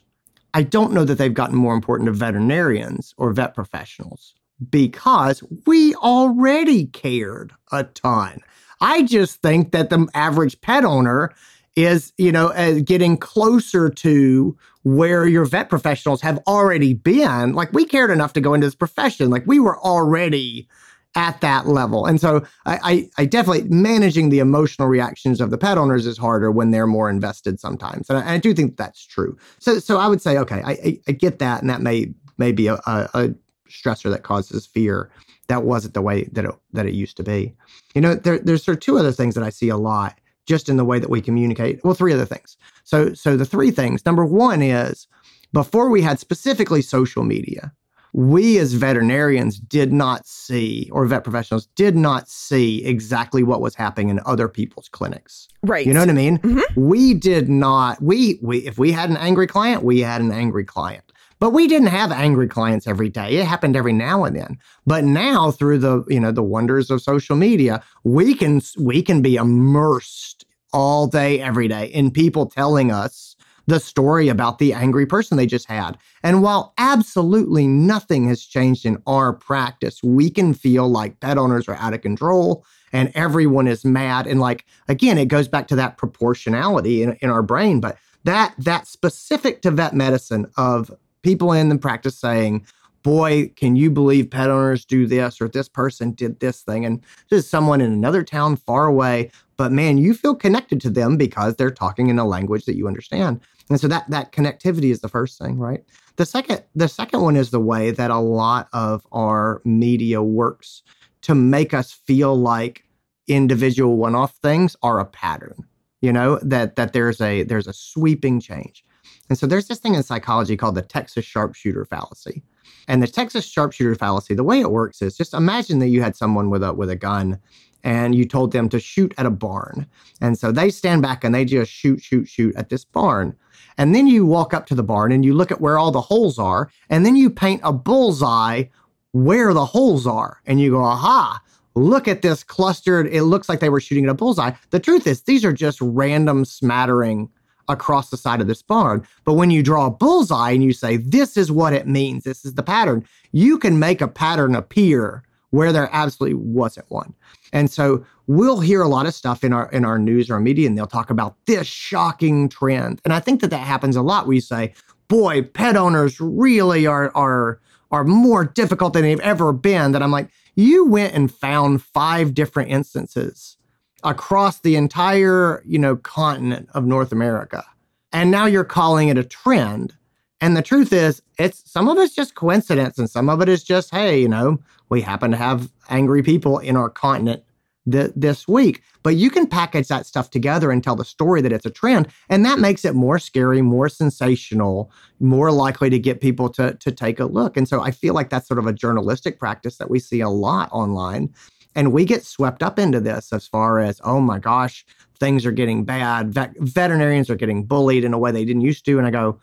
I 0.54 0.62
don't 0.62 0.92
know 0.92 1.04
that 1.04 1.18
they've 1.18 1.32
gotten 1.32 1.56
more 1.56 1.74
important 1.74 2.06
to 2.06 2.12
veterinarians 2.12 3.14
or 3.16 3.32
vet 3.32 3.54
professionals 3.54 4.34
because 4.70 5.42
we 5.66 5.94
already 5.96 6.86
cared 6.86 7.52
a 7.72 7.84
ton. 7.84 8.40
I 8.80 9.02
just 9.02 9.40
think 9.42 9.72
that 9.72 9.90
the 9.90 10.08
average 10.14 10.60
pet 10.60 10.84
owner 10.84 11.32
is 11.76 12.12
you 12.18 12.32
know 12.32 12.48
uh, 12.48 12.80
getting 12.84 13.16
closer 13.16 13.88
to 13.88 14.56
where 14.82 15.26
your 15.26 15.44
vet 15.44 15.68
professionals 15.68 16.20
have 16.20 16.38
already 16.46 16.94
been. 16.94 17.52
Like 17.52 17.72
we 17.72 17.84
cared 17.84 18.10
enough 18.10 18.32
to 18.34 18.40
go 18.40 18.54
into 18.54 18.66
this 18.66 18.74
profession. 18.74 19.30
Like 19.30 19.46
we 19.46 19.60
were 19.60 19.78
already 19.78 20.68
at 21.14 21.40
that 21.42 21.68
level. 21.68 22.06
And 22.06 22.20
so 22.20 22.42
I, 22.64 22.78
I, 22.82 23.22
I 23.22 23.24
definitely 23.26 23.68
managing 23.68 24.30
the 24.30 24.38
emotional 24.38 24.88
reactions 24.88 25.40
of 25.40 25.50
the 25.50 25.58
pet 25.58 25.76
owners 25.76 26.06
is 26.06 26.16
harder 26.16 26.50
when 26.50 26.70
they're 26.70 26.86
more 26.86 27.10
invested 27.10 27.60
sometimes. 27.60 28.08
And 28.08 28.18
I, 28.18 28.34
I 28.34 28.38
do 28.38 28.54
think 28.54 28.76
that's 28.76 29.06
true. 29.06 29.36
So 29.58 29.78
so 29.78 29.98
i 29.98 30.06
would 30.06 30.22
say 30.22 30.38
okay 30.38 30.62
I, 30.64 31.00
I, 31.06 31.12
get 31.12 31.38
that 31.38 31.60
and 31.60 31.70
that 31.70 31.82
may 31.82 32.12
may 32.38 32.52
be 32.52 32.66
a, 32.66 32.74
a, 32.86 33.08
a 33.14 33.34
stressor 33.68 34.10
that 34.10 34.22
causes 34.22 34.66
fear 34.66 35.10
that 35.48 35.64
wasn't 35.64 35.94
the 35.94 36.02
way 36.02 36.24
that 36.32 36.44
it, 36.44 36.54
that 36.72 36.86
it 36.86 36.94
used 36.94 37.16
to 37.18 37.22
be. 37.22 37.54
You 37.94 38.00
know 38.00 38.14
there, 38.14 38.38
there's 38.38 38.64
sort 38.64 38.78
of 38.78 38.80
two 38.80 38.98
other 38.98 39.12
things 39.12 39.34
that 39.34 39.44
i 39.44 39.50
see 39.50 39.68
a 39.68 39.76
lot 39.76 40.18
just 40.46 40.68
in 40.68 40.76
the 40.76 40.84
way 40.84 40.98
that 40.98 41.10
we 41.10 41.20
communicate. 41.20 41.82
Well, 41.84 41.94
three 41.94 42.12
other 42.12 42.26
things. 42.26 42.56
So, 42.84 43.14
so 43.14 43.36
the 43.36 43.44
three 43.44 43.70
things. 43.70 44.04
Number 44.04 44.24
one 44.24 44.62
is 44.62 45.06
before 45.52 45.90
we 45.90 46.02
had 46.02 46.18
specifically 46.18 46.82
social 46.82 47.22
media, 47.22 47.72
we 48.14 48.58
as 48.58 48.74
veterinarians 48.74 49.58
did 49.58 49.92
not 49.92 50.26
see, 50.26 50.90
or 50.92 51.06
vet 51.06 51.24
professionals 51.24 51.66
did 51.76 51.96
not 51.96 52.28
see 52.28 52.84
exactly 52.84 53.42
what 53.42 53.62
was 53.62 53.74
happening 53.74 54.10
in 54.10 54.20
other 54.26 54.48
people's 54.48 54.88
clinics. 54.88 55.48
Right. 55.62 55.86
You 55.86 55.94
know 55.94 56.00
what 56.00 56.10
I 56.10 56.14
mean? 56.14 56.38
Mm-hmm. 56.38 56.80
We 56.80 57.14
did 57.14 57.48
not. 57.48 58.02
We 58.02 58.38
we 58.42 58.58
if 58.58 58.78
we 58.78 58.92
had 58.92 59.08
an 59.08 59.16
angry 59.16 59.46
client, 59.46 59.82
we 59.82 60.00
had 60.00 60.20
an 60.20 60.30
angry 60.30 60.64
client. 60.64 61.04
But 61.42 61.50
we 61.50 61.66
didn't 61.66 61.88
have 61.88 62.12
angry 62.12 62.46
clients 62.46 62.86
every 62.86 63.08
day. 63.08 63.36
It 63.36 63.44
happened 63.44 63.74
every 63.74 63.92
now 63.92 64.22
and 64.22 64.36
then. 64.36 64.58
But 64.86 65.02
now 65.02 65.50
through 65.50 65.78
the, 65.78 66.04
you 66.06 66.20
know, 66.20 66.30
the 66.30 66.40
wonders 66.40 66.88
of 66.88 67.02
social 67.02 67.34
media, 67.34 67.82
we 68.04 68.36
can 68.36 68.62
we 68.78 69.02
can 69.02 69.22
be 69.22 69.34
immersed 69.34 70.44
all 70.72 71.08
day 71.08 71.40
every 71.40 71.66
day 71.66 71.86
in 71.86 72.12
people 72.12 72.46
telling 72.46 72.92
us 72.92 73.34
the 73.66 73.80
story 73.80 74.28
about 74.28 74.60
the 74.60 74.72
angry 74.72 75.04
person 75.04 75.36
they 75.36 75.46
just 75.46 75.66
had. 75.66 75.98
And 76.22 76.44
while 76.44 76.74
absolutely 76.78 77.66
nothing 77.66 78.28
has 78.28 78.44
changed 78.44 78.86
in 78.86 79.02
our 79.08 79.32
practice, 79.32 80.00
we 80.00 80.30
can 80.30 80.54
feel 80.54 80.88
like 80.88 81.18
pet 81.18 81.38
owners 81.38 81.66
are 81.66 81.74
out 81.74 81.92
of 81.92 82.02
control 82.02 82.64
and 82.92 83.10
everyone 83.16 83.66
is 83.66 83.84
mad. 83.84 84.28
And 84.28 84.38
like, 84.38 84.64
again, 84.86 85.18
it 85.18 85.26
goes 85.26 85.48
back 85.48 85.66
to 85.68 85.74
that 85.74 85.96
proportionality 85.96 87.02
in, 87.02 87.14
in 87.14 87.30
our 87.30 87.42
brain, 87.42 87.80
but 87.80 87.98
that 88.22 88.54
that 88.58 88.86
specific 88.86 89.60
to 89.62 89.72
vet 89.72 89.92
medicine 89.92 90.46
of 90.56 90.92
people 91.22 91.52
in 91.52 91.68
the 91.68 91.78
practice 91.78 92.18
saying, 92.18 92.66
boy, 93.02 93.48
can 93.56 93.76
you 93.76 93.90
believe 93.90 94.30
pet 94.30 94.50
owners 94.50 94.84
do 94.84 95.06
this 95.06 95.40
or 95.40 95.48
this 95.48 95.68
person 95.68 96.12
did 96.12 96.40
this 96.40 96.62
thing? 96.62 96.84
And 96.84 97.02
this 97.30 97.44
is 97.44 97.50
someone 97.50 97.80
in 97.80 97.92
another 97.92 98.22
town 98.22 98.56
far 98.56 98.86
away, 98.86 99.30
but 99.56 99.72
man, 99.72 99.98
you 99.98 100.14
feel 100.14 100.34
connected 100.34 100.80
to 100.82 100.90
them 100.90 101.16
because 101.16 101.56
they're 101.56 101.70
talking 101.70 102.08
in 102.08 102.18
a 102.18 102.24
language 102.24 102.64
that 102.66 102.76
you 102.76 102.86
understand. 102.86 103.40
And 103.68 103.80
so 103.80 103.88
that 103.88 104.08
that 104.10 104.32
connectivity 104.32 104.90
is 104.90 105.00
the 105.00 105.08
first 105.08 105.38
thing, 105.38 105.58
right? 105.58 105.82
The 106.16 106.26
second 106.26 106.62
the 106.74 106.88
second 106.88 107.22
one 107.22 107.36
is 107.36 107.50
the 107.50 107.60
way 107.60 107.90
that 107.90 108.10
a 108.10 108.18
lot 108.18 108.68
of 108.72 109.06
our 109.12 109.62
media 109.64 110.22
works 110.22 110.82
to 111.22 111.34
make 111.34 111.72
us 111.72 111.92
feel 111.92 112.36
like 112.36 112.84
individual 113.28 113.96
one-off 113.96 114.34
things 114.42 114.76
are 114.82 114.98
a 114.98 115.04
pattern. 115.04 115.66
You 116.00 116.12
know, 116.12 116.38
that 116.42 116.76
that 116.76 116.92
there's 116.92 117.20
a 117.20 117.44
there's 117.44 117.68
a 117.68 117.72
sweeping 117.72 118.40
change. 118.40 118.84
And 119.28 119.38
so 119.38 119.46
there's 119.46 119.68
this 119.68 119.78
thing 119.78 119.94
in 119.94 120.02
psychology 120.02 120.56
called 120.56 120.74
the 120.74 120.82
Texas 120.82 121.24
sharpshooter 121.24 121.84
fallacy. 121.84 122.42
And 122.88 123.02
the 123.02 123.06
Texas 123.06 123.46
sharpshooter 123.46 123.94
fallacy, 123.94 124.34
the 124.34 124.44
way 124.44 124.60
it 124.60 124.70
works 124.70 125.00
is 125.02 125.16
just 125.16 125.34
imagine 125.34 125.78
that 125.78 125.88
you 125.88 126.02
had 126.02 126.16
someone 126.16 126.50
with 126.50 126.62
a 126.62 126.72
with 126.72 126.90
a 126.90 126.96
gun 126.96 127.38
and 127.84 128.14
you 128.14 128.24
told 128.24 128.52
them 128.52 128.68
to 128.68 128.80
shoot 128.80 129.12
at 129.18 129.26
a 129.26 129.30
barn. 129.30 129.86
And 130.20 130.38
so 130.38 130.52
they 130.52 130.70
stand 130.70 131.02
back 131.02 131.24
and 131.24 131.34
they 131.34 131.44
just 131.44 131.70
shoot, 131.70 132.00
shoot, 132.00 132.28
shoot 132.28 132.54
at 132.56 132.68
this 132.68 132.84
barn. 132.84 133.36
And 133.78 133.94
then 133.94 134.06
you 134.06 134.24
walk 134.26 134.54
up 134.54 134.66
to 134.66 134.74
the 134.74 134.82
barn 134.82 135.12
and 135.12 135.24
you 135.24 135.34
look 135.34 135.50
at 135.50 135.60
where 135.60 135.78
all 135.78 135.90
the 135.90 136.00
holes 136.00 136.38
are, 136.38 136.70
and 136.90 137.04
then 137.04 137.16
you 137.16 137.30
paint 137.30 137.60
a 137.64 137.72
bullseye 137.72 138.64
where 139.12 139.52
the 139.52 139.66
holes 139.66 140.06
are. 140.06 140.40
And 140.46 140.60
you 140.60 140.70
go, 140.70 140.84
aha, 140.84 141.40
look 141.74 142.06
at 142.06 142.22
this 142.22 142.44
clustered. 142.44 143.06
It 143.06 143.24
looks 143.24 143.48
like 143.48 143.60
they 143.60 143.70
were 143.70 143.80
shooting 143.80 144.04
at 144.04 144.10
a 144.10 144.14
bullseye. 144.14 144.52
The 144.70 144.80
truth 144.80 145.06
is, 145.06 145.22
these 145.22 145.44
are 145.44 145.52
just 145.52 145.80
random 145.80 146.44
smattering 146.44 147.30
across 147.68 148.10
the 148.10 148.16
side 148.16 148.40
of 148.40 148.46
this 148.46 148.62
barn. 148.62 149.06
But 149.24 149.34
when 149.34 149.50
you 149.50 149.62
draw 149.62 149.86
a 149.86 149.90
bullseye 149.90 150.50
and 150.50 150.62
you 150.62 150.72
say, 150.72 150.96
this 150.96 151.36
is 151.36 151.50
what 151.50 151.72
it 151.72 151.86
means, 151.86 152.24
this 152.24 152.44
is 152.44 152.54
the 152.54 152.62
pattern, 152.62 153.06
you 153.32 153.58
can 153.58 153.78
make 153.78 154.00
a 154.00 154.08
pattern 154.08 154.54
appear 154.54 155.22
where 155.50 155.72
there 155.72 155.88
absolutely 155.92 156.34
wasn't 156.34 156.90
one. 156.90 157.14
And 157.52 157.70
so 157.70 158.04
we'll 158.26 158.60
hear 158.60 158.80
a 158.80 158.88
lot 158.88 159.06
of 159.06 159.14
stuff 159.14 159.44
in 159.44 159.52
our 159.52 159.70
in 159.70 159.84
our 159.84 159.98
news 159.98 160.30
or 160.30 160.34
our 160.34 160.40
media, 160.40 160.66
and 160.66 160.76
they'll 160.76 160.86
talk 160.86 161.10
about 161.10 161.36
this 161.46 161.66
shocking 161.66 162.48
trend. 162.48 163.00
And 163.04 163.12
I 163.12 163.20
think 163.20 163.40
that 163.42 163.50
that 163.50 163.66
happens 163.66 163.94
a 163.94 164.02
lot. 164.02 164.26
We 164.26 164.40
say, 164.40 164.72
boy, 165.08 165.42
pet 165.42 165.76
owners 165.76 166.20
really 166.20 166.86
are 166.86 167.12
are 167.14 167.60
are 167.90 168.04
more 168.04 168.44
difficult 168.46 168.94
than 168.94 169.02
they've 169.02 169.20
ever 169.20 169.52
been. 169.52 169.92
That 169.92 170.02
I'm 170.02 170.10
like, 170.10 170.30
you 170.54 170.86
went 170.86 171.14
and 171.14 171.32
found 171.32 171.82
five 171.82 172.32
different 172.32 172.70
instances 172.70 173.58
across 174.04 174.60
the 174.60 174.76
entire, 174.76 175.62
you 175.64 175.78
know, 175.78 175.96
continent 175.96 176.68
of 176.74 176.84
North 176.84 177.12
America. 177.12 177.64
And 178.12 178.30
now 178.30 178.46
you're 178.46 178.64
calling 178.64 179.08
it 179.08 179.18
a 179.18 179.24
trend. 179.24 179.94
And 180.40 180.56
the 180.56 180.62
truth 180.62 180.92
is, 180.92 181.22
it's 181.38 181.70
some 181.70 181.88
of 181.88 181.98
it's 181.98 182.14
just 182.14 182.34
coincidence 182.34 182.98
and 182.98 183.08
some 183.08 183.28
of 183.28 183.40
it 183.40 183.48
is 183.48 183.62
just, 183.62 183.90
hey, 183.90 184.20
you 184.20 184.28
know, 184.28 184.58
we 184.88 185.00
happen 185.00 185.30
to 185.30 185.36
have 185.36 185.70
angry 185.88 186.22
people 186.22 186.58
in 186.58 186.76
our 186.76 186.90
continent 186.90 187.44
th- 187.90 188.12
this 188.14 188.46
week. 188.46 188.82
But 189.02 189.16
you 189.16 189.30
can 189.30 189.46
package 189.46 189.88
that 189.88 190.06
stuff 190.06 190.30
together 190.30 190.70
and 190.70 190.82
tell 190.82 190.96
the 190.96 191.04
story 191.04 191.40
that 191.40 191.52
it's 191.52 191.66
a 191.66 191.70
trend. 191.70 192.08
And 192.28 192.44
that 192.44 192.58
makes 192.58 192.84
it 192.84 192.94
more 192.94 193.18
scary, 193.18 193.62
more 193.62 193.88
sensational, 193.88 194.90
more 195.20 195.50
likely 195.50 195.90
to 195.90 195.98
get 195.98 196.20
people 196.20 196.48
to, 196.50 196.74
to 196.74 196.92
take 196.92 197.18
a 197.18 197.26
look. 197.26 197.56
And 197.56 197.68
so 197.68 197.80
I 197.80 197.90
feel 197.90 198.14
like 198.14 198.30
that's 198.30 198.46
sort 198.46 198.58
of 198.58 198.66
a 198.66 198.72
journalistic 198.72 199.38
practice 199.38 199.76
that 199.78 199.90
we 199.90 199.98
see 199.98 200.20
a 200.20 200.28
lot 200.28 200.68
online. 200.72 201.32
And 201.74 201.92
we 201.92 202.04
get 202.04 202.24
swept 202.24 202.62
up 202.62 202.78
into 202.78 203.00
this 203.00 203.32
as 203.32 203.46
far 203.46 203.78
as, 203.78 204.00
oh 204.04 204.20
my 204.20 204.38
gosh, 204.38 204.84
things 205.18 205.46
are 205.46 205.52
getting 205.52 205.84
bad. 205.84 206.32
Vet- 206.32 206.58
veterinarians 206.58 207.30
are 207.30 207.36
getting 207.36 207.64
bullied 207.64 208.04
in 208.04 208.12
a 208.12 208.18
way 208.18 208.30
they 208.30 208.44
didn't 208.44 208.62
used 208.62 208.84
to. 208.86 208.98
And 208.98 209.06
I 209.06 209.10
go, 209.10 209.40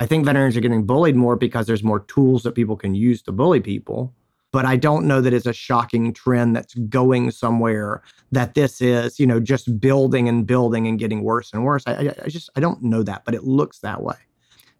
I 0.00 0.06
think 0.06 0.24
veterinarians 0.24 0.56
are 0.56 0.60
getting 0.60 0.86
bullied 0.86 1.16
more 1.16 1.36
because 1.36 1.66
there's 1.66 1.82
more 1.82 2.00
tools 2.00 2.42
that 2.44 2.54
people 2.54 2.76
can 2.76 2.94
use 2.94 3.22
to 3.22 3.32
bully 3.32 3.60
people. 3.60 4.14
But 4.50 4.64
I 4.64 4.76
don't 4.76 5.06
know 5.06 5.20
that 5.20 5.34
it's 5.34 5.46
a 5.46 5.52
shocking 5.52 6.12
trend 6.14 6.56
that's 6.56 6.74
going 6.74 7.30
somewhere. 7.32 8.02
That 8.32 8.54
this 8.54 8.80
is, 8.80 9.20
you 9.20 9.26
know, 9.26 9.40
just 9.40 9.78
building 9.78 10.28
and 10.28 10.46
building 10.46 10.86
and 10.86 10.98
getting 10.98 11.22
worse 11.22 11.52
and 11.52 11.64
worse. 11.64 11.82
I, 11.86 11.92
I, 11.92 12.14
I 12.24 12.28
just 12.28 12.48
I 12.56 12.60
don't 12.60 12.82
know 12.82 13.02
that, 13.02 13.24
but 13.26 13.34
it 13.34 13.44
looks 13.44 13.80
that 13.80 14.02
way. 14.02 14.16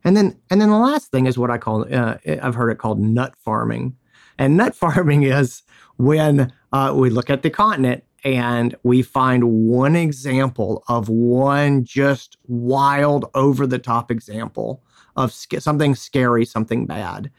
And 0.04 0.16
then 0.16 0.38
and 0.50 0.60
then 0.60 0.70
the 0.70 0.78
last 0.78 1.10
thing 1.10 1.26
is 1.26 1.36
what 1.36 1.50
I 1.50 1.58
call 1.58 1.86
uh, 1.92 2.16
I've 2.40 2.54
heard 2.54 2.70
it 2.70 2.78
called 2.78 2.98
nut 2.98 3.34
farming, 3.36 3.96
and 4.38 4.56
nut 4.56 4.74
farming 4.74 5.24
is 5.24 5.62
when 5.96 6.52
uh, 6.72 6.92
we 6.94 7.11
look 7.11 7.31
at 7.31 7.42
the 7.42 7.50
continent 7.50 8.04
and 8.24 8.74
we 8.83 9.02
find 9.02 9.68
one 9.68 9.96
example 9.96 10.83
of 10.88 11.09
one 11.09 11.85
just 11.85 12.37
wild, 12.46 13.31
over 13.35 13.66
the 13.66 13.78
top 13.78 14.11
example 14.11 14.83
of 15.16 15.33
sc- 15.33 15.61
something 15.61 15.94
scary, 15.94 16.44
something 16.44 16.87
bad. 16.87 17.31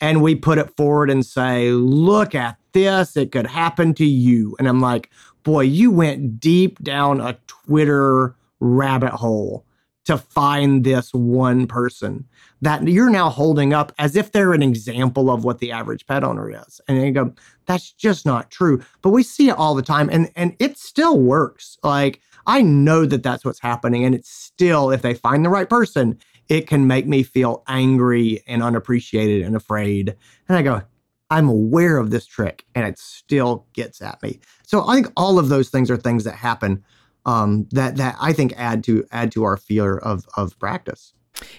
And 0.00 0.22
we 0.22 0.34
put 0.34 0.58
it 0.58 0.76
forward 0.76 1.10
and 1.10 1.24
say, 1.24 1.70
look 1.70 2.34
at 2.34 2.56
this, 2.72 3.16
it 3.16 3.32
could 3.32 3.46
happen 3.46 3.94
to 3.94 4.04
you. 4.04 4.56
And 4.58 4.68
I'm 4.68 4.80
like, 4.80 5.10
boy, 5.44 5.62
you 5.62 5.90
went 5.90 6.40
deep 6.40 6.82
down 6.82 7.20
a 7.20 7.38
Twitter 7.46 8.34
rabbit 8.60 9.12
hole 9.12 9.64
to 10.04 10.18
find 10.18 10.84
this 10.84 11.12
one 11.14 11.66
person 11.66 12.26
that 12.60 12.86
you're 12.86 13.10
now 13.10 13.30
holding 13.30 13.72
up 13.72 13.92
as 13.98 14.16
if 14.16 14.32
they're 14.32 14.52
an 14.52 14.62
example 14.62 15.30
of 15.30 15.44
what 15.44 15.58
the 15.58 15.72
average 15.72 16.06
pet 16.06 16.24
owner 16.24 16.50
is. 16.50 16.80
And 16.86 17.02
you 17.02 17.12
go, 17.12 17.32
that's 17.66 17.92
just 17.92 18.26
not 18.26 18.50
true. 18.50 18.82
But 19.02 19.10
we 19.10 19.22
see 19.22 19.48
it 19.48 19.56
all 19.56 19.74
the 19.74 19.82
time 19.82 20.08
and 20.10 20.30
and 20.36 20.54
it 20.58 20.78
still 20.78 21.18
works. 21.18 21.78
Like 21.82 22.20
I 22.46 22.62
know 22.62 23.06
that 23.06 23.22
that's 23.22 23.44
what's 23.44 23.60
happening 23.60 24.04
and 24.04 24.14
it's 24.14 24.30
still 24.30 24.90
if 24.90 25.02
they 25.02 25.14
find 25.14 25.44
the 25.44 25.50
right 25.50 25.68
person, 25.68 26.18
it 26.48 26.66
can 26.66 26.86
make 26.86 27.06
me 27.06 27.22
feel 27.22 27.62
angry 27.66 28.42
and 28.46 28.62
unappreciated 28.62 29.42
and 29.42 29.56
afraid. 29.56 30.14
And 30.48 30.58
I 30.58 30.62
go, 30.62 30.82
I'm 31.30 31.48
aware 31.48 31.96
of 31.96 32.10
this 32.10 32.26
trick 32.26 32.64
and 32.74 32.86
it 32.86 32.98
still 32.98 33.66
gets 33.72 34.02
at 34.02 34.22
me. 34.22 34.40
So 34.66 34.86
I 34.86 34.94
think 34.94 35.12
all 35.16 35.38
of 35.38 35.48
those 35.48 35.70
things 35.70 35.90
are 35.90 35.96
things 35.96 36.24
that 36.24 36.34
happen 36.34 36.84
um, 37.26 37.66
that 37.70 37.96
that 37.96 38.16
I 38.20 38.32
think 38.32 38.54
add 38.56 38.84
to 38.84 39.04
add 39.10 39.32
to 39.32 39.44
our 39.44 39.56
fear 39.56 39.96
of 39.98 40.26
of 40.36 40.58
practice. 40.58 41.14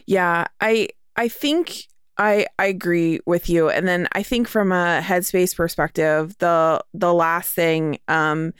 Yeah, 0.05 0.45
I 0.61 0.89
I 1.15 1.27
think 1.27 1.85
I 2.17 2.47
I 2.59 2.65
agree 2.67 3.19
with 3.25 3.49
you. 3.49 3.69
And 3.69 3.87
then 3.87 4.07
I 4.13 4.23
think 4.23 4.47
from 4.47 4.71
a 4.71 5.01
headspace 5.03 5.55
perspective, 5.55 6.37
the 6.39 6.83
the 6.93 7.13
last 7.13 7.53
thing 7.53 7.99
um 8.07 8.53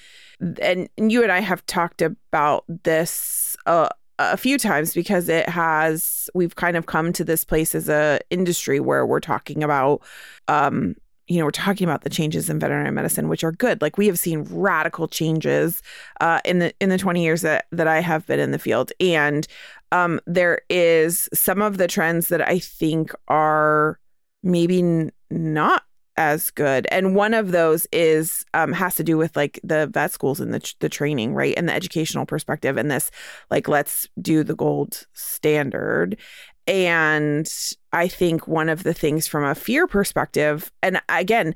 and, 0.61 0.89
you 0.97 1.23
and 1.23 1.31
I 1.31 1.39
have 1.39 1.65
talked 1.65 2.01
about 2.01 2.65
this 2.67 3.55
uh, 3.65 3.87
a 4.19 4.37
few 4.37 4.57
times 4.57 4.93
because 4.93 5.29
it 5.29 5.47
has 5.47 6.29
we've 6.33 6.55
kind 6.55 6.75
of 6.77 6.85
come 6.85 7.13
to 7.13 7.23
this 7.23 7.43
place 7.45 7.73
as 7.73 7.89
a 7.89 8.19
industry 8.29 8.79
where 8.79 9.05
we're 9.05 9.19
talking 9.19 9.63
about 9.63 10.01
um 10.47 10.95
you 11.27 11.39
know, 11.39 11.45
we're 11.45 11.51
talking 11.51 11.85
about 11.85 12.03
the 12.03 12.09
changes 12.09 12.49
in 12.49 12.59
veterinary 12.59 12.91
medicine, 12.91 13.27
which 13.27 13.43
are 13.43 13.51
good. 13.51 13.81
Like 13.81 13.97
we 13.97 14.07
have 14.07 14.19
seen 14.19 14.45
radical 14.49 15.07
changes 15.07 15.81
uh, 16.21 16.39
in 16.45 16.59
the 16.59 16.73
in 16.79 16.89
the 16.89 16.97
20 16.97 17.23
years 17.23 17.41
that 17.41 17.65
that 17.71 17.87
I 17.87 17.99
have 17.99 18.25
been 18.27 18.39
in 18.39 18.51
the 18.51 18.59
field, 18.59 18.91
and 18.99 19.47
um, 19.91 20.19
there 20.27 20.61
is 20.69 21.29
some 21.33 21.61
of 21.61 21.77
the 21.77 21.87
trends 21.87 22.27
that 22.27 22.47
I 22.47 22.59
think 22.59 23.11
are 23.27 23.99
maybe 24.43 24.79
n- 24.79 25.11
not 25.31 25.83
as 26.17 26.49
good. 26.51 26.87
And 26.91 27.15
one 27.15 27.33
of 27.33 27.51
those 27.51 27.87
is 27.91 28.45
um, 28.53 28.71
has 28.71 28.95
to 28.95 29.03
do 29.03 29.17
with 29.17 29.35
like 29.35 29.59
the 29.63 29.87
vet 29.87 30.11
schools 30.11 30.39
and 30.39 30.53
the 30.53 30.73
the 30.79 30.89
training, 30.89 31.33
right, 31.33 31.53
and 31.57 31.67
the 31.67 31.73
educational 31.73 32.25
perspective. 32.25 32.77
And 32.77 32.89
this, 32.89 33.11
like, 33.49 33.67
let's 33.67 34.07
do 34.21 34.43
the 34.43 34.55
gold 34.55 35.05
standard. 35.13 36.17
And 36.67 37.49
I 37.93 38.07
think 38.07 38.47
one 38.47 38.69
of 38.69 38.83
the 38.83 38.93
things 38.93 39.27
from 39.27 39.43
a 39.43 39.55
fear 39.55 39.87
perspective, 39.87 40.71
and 40.81 41.01
again, 41.09 41.53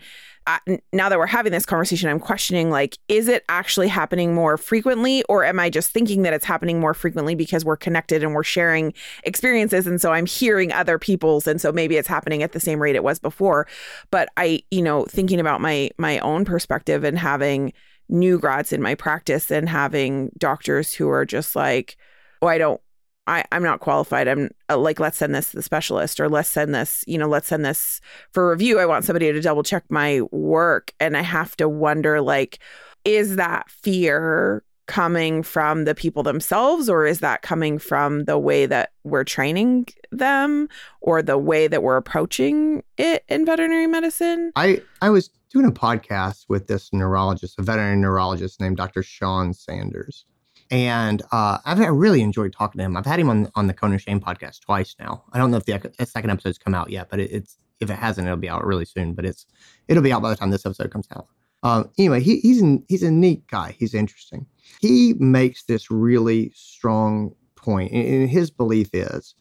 I, 0.47 0.59
now 0.93 1.09
that 1.09 1.17
we're 1.19 1.27
having 1.27 1.51
this 1.51 1.65
conversation, 1.65 2.09
I'm 2.09 2.19
questioning 2.19 2.71
like, 2.71 2.97
is 3.07 3.27
it 3.27 3.43
actually 3.49 3.87
happening 3.87 4.33
more 4.33 4.57
frequently, 4.57 5.23
or 5.29 5.43
am 5.43 5.59
I 5.59 5.69
just 5.69 5.91
thinking 5.91 6.23
that 6.23 6.33
it's 6.33 6.45
happening 6.45 6.79
more 6.79 6.93
frequently 6.93 7.35
because 7.35 7.65
we're 7.65 7.77
connected 7.77 8.23
and 8.23 8.33
we're 8.33 8.43
sharing 8.43 8.93
experiences, 9.23 9.85
and 9.85 10.01
so 10.01 10.11
I'm 10.11 10.25
hearing 10.25 10.71
other 10.71 10.97
people's, 10.97 11.45
and 11.45 11.59
so 11.61 11.71
maybe 11.71 11.97
it's 11.97 12.07
happening 12.07 12.41
at 12.41 12.53
the 12.53 12.59
same 12.59 12.81
rate 12.81 12.95
it 12.95 13.03
was 13.03 13.19
before. 13.19 13.67
But 14.11 14.29
I, 14.37 14.63
you 14.71 14.81
know, 14.81 15.05
thinking 15.05 15.39
about 15.39 15.61
my 15.61 15.91
my 15.97 16.19
own 16.19 16.45
perspective 16.45 17.03
and 17.03 17.19
having 17.19 17.73
new 18.07 18.39
grads 18.39 18.73
in 18.73 18.81
my 18.81 18.95
practice 18.95 19.51
and 19.51 19.69
having 19.69 20.31
doctors 20.37 20.93
who 20.93 21.09
are 21.09 21.25
just 21.25 21.55
like, 21.55 21.95
oh, 22.41 22.47
I 22.47 22.57
don't 22.57 22.81
I, 23.29 23.45
I'm 23.51 23.61
not 23.61 23.79
qualified. 23.79 24.27
I'm 24.27 24.49
uh, 24.69 24.77
like, 24.77 24.99
let's 24.99 25.19
send 25.19 25.35
this 25.35 25.51
to 25.51 25.57
the 25.57 25.63
specialist 25.63 26.19
or 26.19 26.27
let's 26.27 26.49
send 26.49 26.73
this, 26.73 27.03
you 27.05 27.15
know, 27.15 27.27
let's 27.27 27.47
send 27.47 27.63
this 27.63 28.01
for 28.31 28.49
review. 28.49 28.79
I 28.79 28.87
want 28.87 29.05
somebody 29.05 29.31
to 29.31 29.39
double 29.39 29.61
check 29.61 29.83
my 29.89 30.21
work. 30.31 30.91
And 30.99 31.15
I 31.15 31.21
have 31.21 31.55
to 31.57 31.69
wonder, 31.69 32.21
like, 32.21 32.57
is 33.05 33.35
that 33.35 33.69
fear 33.69 34.63
coming 34.87 35.43
from 35.43 35.85
the 35.85 35.93
people 35.93 36.23
themselves 36.23 36.89
or 36.89 37.05
is 37.05 37.19
that 37.19 37.43
coming 37.43 37.77
from 37.77 38.25
the 38.25 38.39
way 38.39 38.65
that 38.65 38.93
we're 39.03 39.23
training 39.23 39.85
them 40.11 40.67
or 41.01 41.21
the 41.21 41.37
way 41.37 41.67
that 41.67 41.83
we're 41.83 41.97
approaching 41.97 42.83
it 42.97 43.23
in 43.29 43.45
veterinary 43.45 43.85
medicine? 43.85 44.51
I, 44.55 44.81
I 45.03 45.11
was 45.11 45.29
doing 45.51 45.67
a 45.67 45.71
podcast 45.71 46.45
with 46.49 46.65
this 46.65 46.91
neurologist, 46.91 47.59
a 47.59 47.61
veterinary 47.61 47.97
neurologist 47.97 48.59
named 48.59 48.77
Dr. 48.77 49.03
Sean 49.03 49.53
Sanders. 49.53 50.25
And 50.71 51.21
uh, 51.31 51.57
I've 51.65 51.79
really 51.79 52.21
enjoyed 52.21 52.53
talking 52.53 52.79
to 52.79 52.85
him. 52.85 52.95
I've 52.95 53.05
had 53.05 53.19
him 53.19 53.29
on 53.29 53.51
on 53.55 53.67
the 53.67 53.73
Cone 53.73 53.93
of 53.93 54.01
Shame 54.01 54.19
podcast 54.19 54.61
twice 54.61 54.95
now. 54.99 55.23
I 55.33 55.37
don't 55.39 55.51
know 55.51 55.57
if 55.57 55.65
the, 55.65 55.91
the 55.97 56.05
second 56.05 56.29
episode's 56.29 56.57
come 56.57 56.75
out 56.75 56.89
yet, 56.91 57.09
but 57.09 57.19
it, 57.19 57.31
it's 57.31 57.57
if 57.79 57.89
it 57.89 57.95
hasn't, 57.95 58.27
it'll 58.27 58.37
be 58.37 58.49
out 58.49 58.65
really 58.65 58.85
soon. 58.85 59.13
But 59.13 59.25
it's 59.25 59.45
it'll 59.87 60.03
be 60.03 60.11
out 60.11 60.21
by 60.21 60.29
the 60.29 60.35
time 60.35 60.51
this 60.51 60.65
episode 60.65 60.91
comes 60.91 61.07
out. 61.15 61.27
Um, 61.63 61.89
anyway, 61.97 62.21
he, 62.21 62.39
he's 62.39 62.61
an, 62.61 62.85
he's 62.87 63.03
a 63.03 63.11
neat 63.11 63.45
guy. 63.47 63.75
He's 63.77 63.93
interesting. 63.93 64.45
He 64.79 65.13
makes 65.19 65.63
this 65.63 65.91
really 65.91 66.51
strong 66.55 67.35
point. 67.55 67.91
and 67.91 68.29
his 68.29 68.49
belief 68.49 68.89
is 68.93 69.35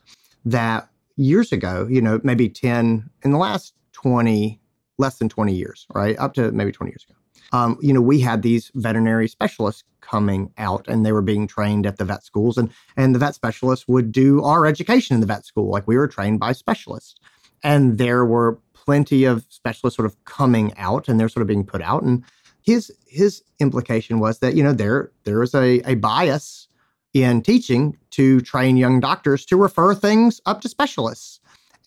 that 0.44 0.88
years 1.16 1.52
ago, 1.52 1.86
you 1.88 2.00
know, 2.00 2.20
maybe 2.24 2.48
ten 2.48 3.10
in 3.22 3.32
the 3.32 3.38
last 3.38 3.74
twenty, 3.92 4.60
less 4.96 5.18
than 5.18 5.28
twenty 5.28 5.54
years, 5.54 5.86
right, 5.94 6.18
up 6.18 6.32
to 6.34 6.50
maybe 6.52 6.72
twenty 6.72 6.90
years 6.90 7.04
ago 7.08 7.17
um, 7.52 7.78
you 7.80 7.92
know, 7.92 8.00
we 8.00 8.20
had 8.20 8.42
these 8.42 8.70
veterinary 8.74 9.28
specialists 9.28 9.84
coming 10.00 10.52
out 10.58 10.86
and 10.88 11.04
they 11.04 11.12
were 11.12 11.22
being 11.22 11.46
trained 11.46 11.86
at 11.86 11.98
the 11.98 12.04
vet 12.04 12.24
schools 12.24 12.56
and 12.56 12.70
and 12.96 13.14
the 13.14 13.18
vet 13.18 13.34
specialists 13.34 13.86
would 13.86 14.10
do 14.10 14.42
our 14.42 14.64
education 14.64 15.14
in 15.14 15.20
the 15.20 15.26
vet 15.26 15.44
school 15.44 15.70
like 15.70 15.86
we 15.86 15.98
were 15.98 16.08
trained 16.08 16.40
by 16.40 16.52
specialists 16.52 17.16
and 17.62 17.98
there 17.98 18.24
were 18.24 18.58
plenty 18.72 19.24
of 19.24 19.44
specialists 19.50 19.96
sort 19.96 20.06
of 20.06 20.24
coming 20.24 20.72
out 20.78 21.08
and 21.08 21.20
they're 21.20 21.28
sort 21.28 21.42
of 21.42 21.46
being 21.46 21.64
put 21.64 21.82
out 21.82 22.02
and 22.02 22.24
his 22.62 22.90
his 23.06 23.42
implication 23.58 24.18
was 24.18 24.38
that 24.38 24.54
you 24.54 24.62
know 24.62 24.72
there 24.72 25.10
there 25.24 25.42
is 25.42 25.54
a, 25.54 25.80
a 25.80 25.94
bias 25.96 26.68
in 27.14 27.42
teaching 27.42 27.96
to 28.10 28.40
train 28.40 28.76
young 28.76 29.00
doctors 29.00 29.44
to 29.46 29.56
refer 29.56 29.94
things 29.94 30.40
up 30.46 30.60
to 30.60 30.68
specialists. 30.68 31.37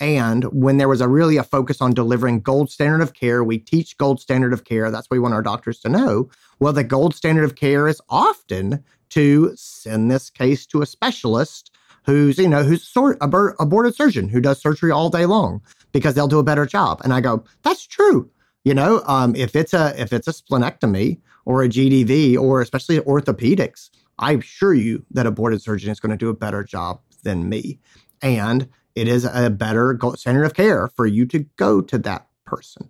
And 0.01 0.45
when 0.45 0.77
there 0.77 0.89
was 0.89 0.99
a 0.99 1.07
really 1.07 1.37
a 1.37 1.43
focus 1.43 1.79
on 1.79 1.93
delivering 1.93 2.41
gold 2.41 2.71
standard 2.71 3.01
of 3.01 3.13
care, 3.13 3.43
we 3.43 3.59
teach 3.59 3.97
gold 3.97 4.19
standard 4.19 4.51
of 4.51 4.65
care. 4.65 4.89
That's 4.89 5.05
what 5.05 5.15
we 5.15 5.19
want 5.19 5.35
our 5.35 5.43
doctors 5.43 5.79
to 5.81 5.89
know. 5.89 6.27
Well, 6.59 6.73
the 6.73 6.83
gold 6.83 7.13
standard 7.13 7.43
of 7.43 7.55
care 7.55 7.87
is 7.87 8.01
often 8.09 8.83
to 9.11 9.51
send 9.55 10.09
this 10.09 10.31
case 10.31 10.65
to 10.67 10.81
a 10.81 10.87
specialist 10.87 11.69
who's, 12.05 12.39
you 12.39 12.49
know, 12.49 12.63
who's 12.63 12.83
sort 12.83 13.19
a 13.21 13.27
boarded 13.27 13.95
surgeon 13.95 14.27
who 14.27 14.41
does 14.41 14.59
surgery 14.59 14.89
all 14.89 15.11
day 15.11 15.27
long 15.27 15.61
because 15.91 16.15
they'll 16.15 16.27
do 16.27 16.39
a 16.39 16.43
better 16.43 16.65
job. 16.65 16.99
And 17.03 17.13
I 17.13 17.21
go, 17.21 17.43
that's 17.61 17.85
true. 17.85 18.27
You 18.63 18.73
know, 18.73 19.03
um, 19.05 19.35
if 19.35 19.55
it's 19.55 19.73
a 19.73 19.93
if 20.01 20.11
it's 20.13 20.27
a 20.27 20.33
splenectomy 20.33 21.19
or 21.45 21.61
a 21.61 21.69
GDV 21.69 22.39
or 22.39 22.61
especially 22.61 22.99
orthopedics, 22.99 23.91
I 24.17 24.33
assure 24.33 24.73
you 24.73 25.05
that 25.11 25.27
a 25.27 25.31
boarded 25.31 25.61
surgeon 25.61 25.91
is 25.91 25.99
going 25.99 26.11
to 26.11 26.17
do 26.17 26.29
a 26.29 26.35
better 26.35 26.63
job 26.63 27.01
than 27.23 27.49
me, 27.49 27.79
and 28.21 28.67
it 28.95 29.07
is 29.07 29.25
a 29.25 29.49
better 29.49 29.97
center 30.15 30.43
of 30.43 30.53
care 30.53 30.87
for 30.89 31.05
you 31.05 31.25
to 31.27 31.39
go 31.57 31.81
to 31.81 31.97
that 31.99 32.27
person. 32.45 32.89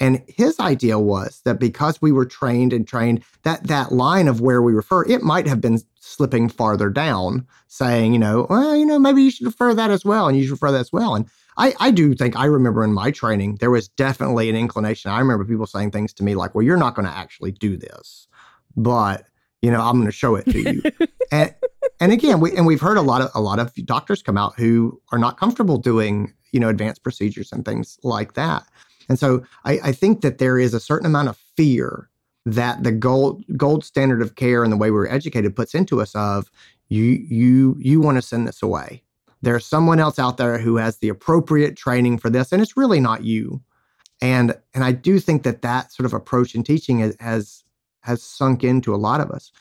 And 0.00 0.22
his 0.28 0.60
idea 0.60 0.98
was 0.98 1.40
that 1.44 1.58
because 1.58 2.00
we 2.00 2.12
were 2.12 2.24
trained 2.24 2.72
and 2.72 2.86
trained, 2.86 3.24
that 3.42 3.66
that 3.66 3.90
line 3.90 4.28
of 4.28 4.40
where 4.40 4.62
we 4.62 4.72
refer, 4.72 5.04
it 5.04 5.22
might 5.22 5.48
have 5.48 5.60
been 5.60 5.80
slipping 5.98 6.48
farther 6.48 6.88
down, 6.88 7.46
saying, 7.66 8.12
you 8.12 8.18
know, 8.18 8.46
well, 8.48 8.76
you 8.76 8.86
know, 8.86 8.98
maybe 8.98 9.22
you 9.22 9.30
should 9.30 9.46
refer 9.46 9.74
that 9.74 9.90
as 9.90 10.04
well, 10.04 10.28
and 10.28 10.36
you 10.36 10.44
should 10.44 10.52
refer 10.52 10.70
that 10.70 10.80
as 10.80 10.92
well. 10.92 11.16
And 11.16 11.28
I, 11.56 11.74
I 11.80 11.90
do 11.90 12.14
think 12.14 12.36
I 12.36 12.44
remember 12.44 12.84
in 12.84 12.92
my 12.92 13.10
training, 13.10 13.56
there 13.56 13.70
was 13.70 13.88
definitely 13.88 14.48
an 14.48 14.54
inclination. 14.54 15.10
I 15.10 15.18
remember 15.18 15.44
people 15.44 15.66
saying 15.66 15.90
things 15.90 16.12
to 16.14 16.24
me 16.24 16.36
like, 16.36 16.54
well, 16.54 16.62
you're 16.62 16.76
not 16.76 16.94
going 16.94 17.06
to 17.06 17.16
actually 17.16 17.50
do 17.50 17.76
this, 17.76 18.28
but 18.76 19.26
you 19.60 19.72
know, 19.72 19.80
I'm 19.80 19.94
going 19.96 20.06
to 20.06 20.12
show 20.12 20.36
it 20.36 20.44
to 20.44 20.60
you. 20.60 20.82
and, 21.32 21.52
and 22.00 22.12
again, 22.12 22.40
we, 22.40 22.56
and 22.56 22.66
we've 22.66 22.80
heard 22.80 22.96
a 22.96 23.02
lot 23.02 23.22
of, 23.22 23.30
a 23.34 23.40
lot 23.40 23.58
of 23.58 23.74
doctors 23.86 24.22
come 24.22 24.36
out 24.36 24.54
who 24.56 25.00
are 25.12 25.18
not 25.18 25.38
comfortable 25.38 25.78
doing, 25.78 26.32
you 26.52 26.60
know, 26.60 26.68
advanced 26.68 27.02
procedures 27.02 27.52
and 27.52 27.64
things 27.64 27.98
like 28.02 28.34
that. 28.34 28.64
And 29.08 29.18
so 29.18 29.42
I, 29.64 29.80
I 29.84 29.92
think 29.92 30.20
that 30.20 30.38
there 30.38 30.58
is 30.58 30.74
a 30.74 30.80
certain 30.80 31.06
amount 31.06 31.28
of 31.28 31.36
fear 31.56 32.08
that 32.46 32.82
the 32.82 32.92
gold 32.92 33.44
gold 33.56 33.84
standard 33.84 34.22
of 34.22 34.36
care 34.36 34.64
and 34.64 34.72
the 34.72 34.76
way 34.76 34.90
we 34.90 34.98
are 34.98 35.12
educated 35.12 35.54
puts 35.54 35.74
into 35.74 36.00
us 36.00 36.14
of 36.14 36.50
you 36.88 37.04
you 37.04 37.76
you 37.78 38.00
want 38.00 38.16
to 38.16 38.22
send 38.22 38.48
this 38.48 38.62
away 38.62 39.02
there's 39.42 39.66
someone 39.66 40.00
else 40.00 40.18
out 40.18 40.36
there 40.36 40.58
who 40.58 40.76
has 40.76 40.98
the 40.98 41.08
appropriate 41.08 41.76
training 41.76 42.18
for 42.18 42.30
this, 42.30 42.52
and 42.52 42.60
it's 42.60 42.76
really 42.76 43.00
not 43.00 43.24
you. 43.24 43.62
And 44.20 44.54
and 44.74 44.82
I 44.82 44.92
do 44.92 45.20
think 45.20 45.44
that 45.44 45.62
that 45.62 45.92
sort 45.92 46.06
of 46.06 46.12
approach 46.12 46.54
in 46.54 46.64
teaching 46.64 47.14
has, 47.20 47.64
has 48.08 48.22
sunk 48.22 48.64
into 48.64 48.94
a 48.94 48.96
lot 48.96 49.20
of 49.20 49.30
us. 49.30 49.52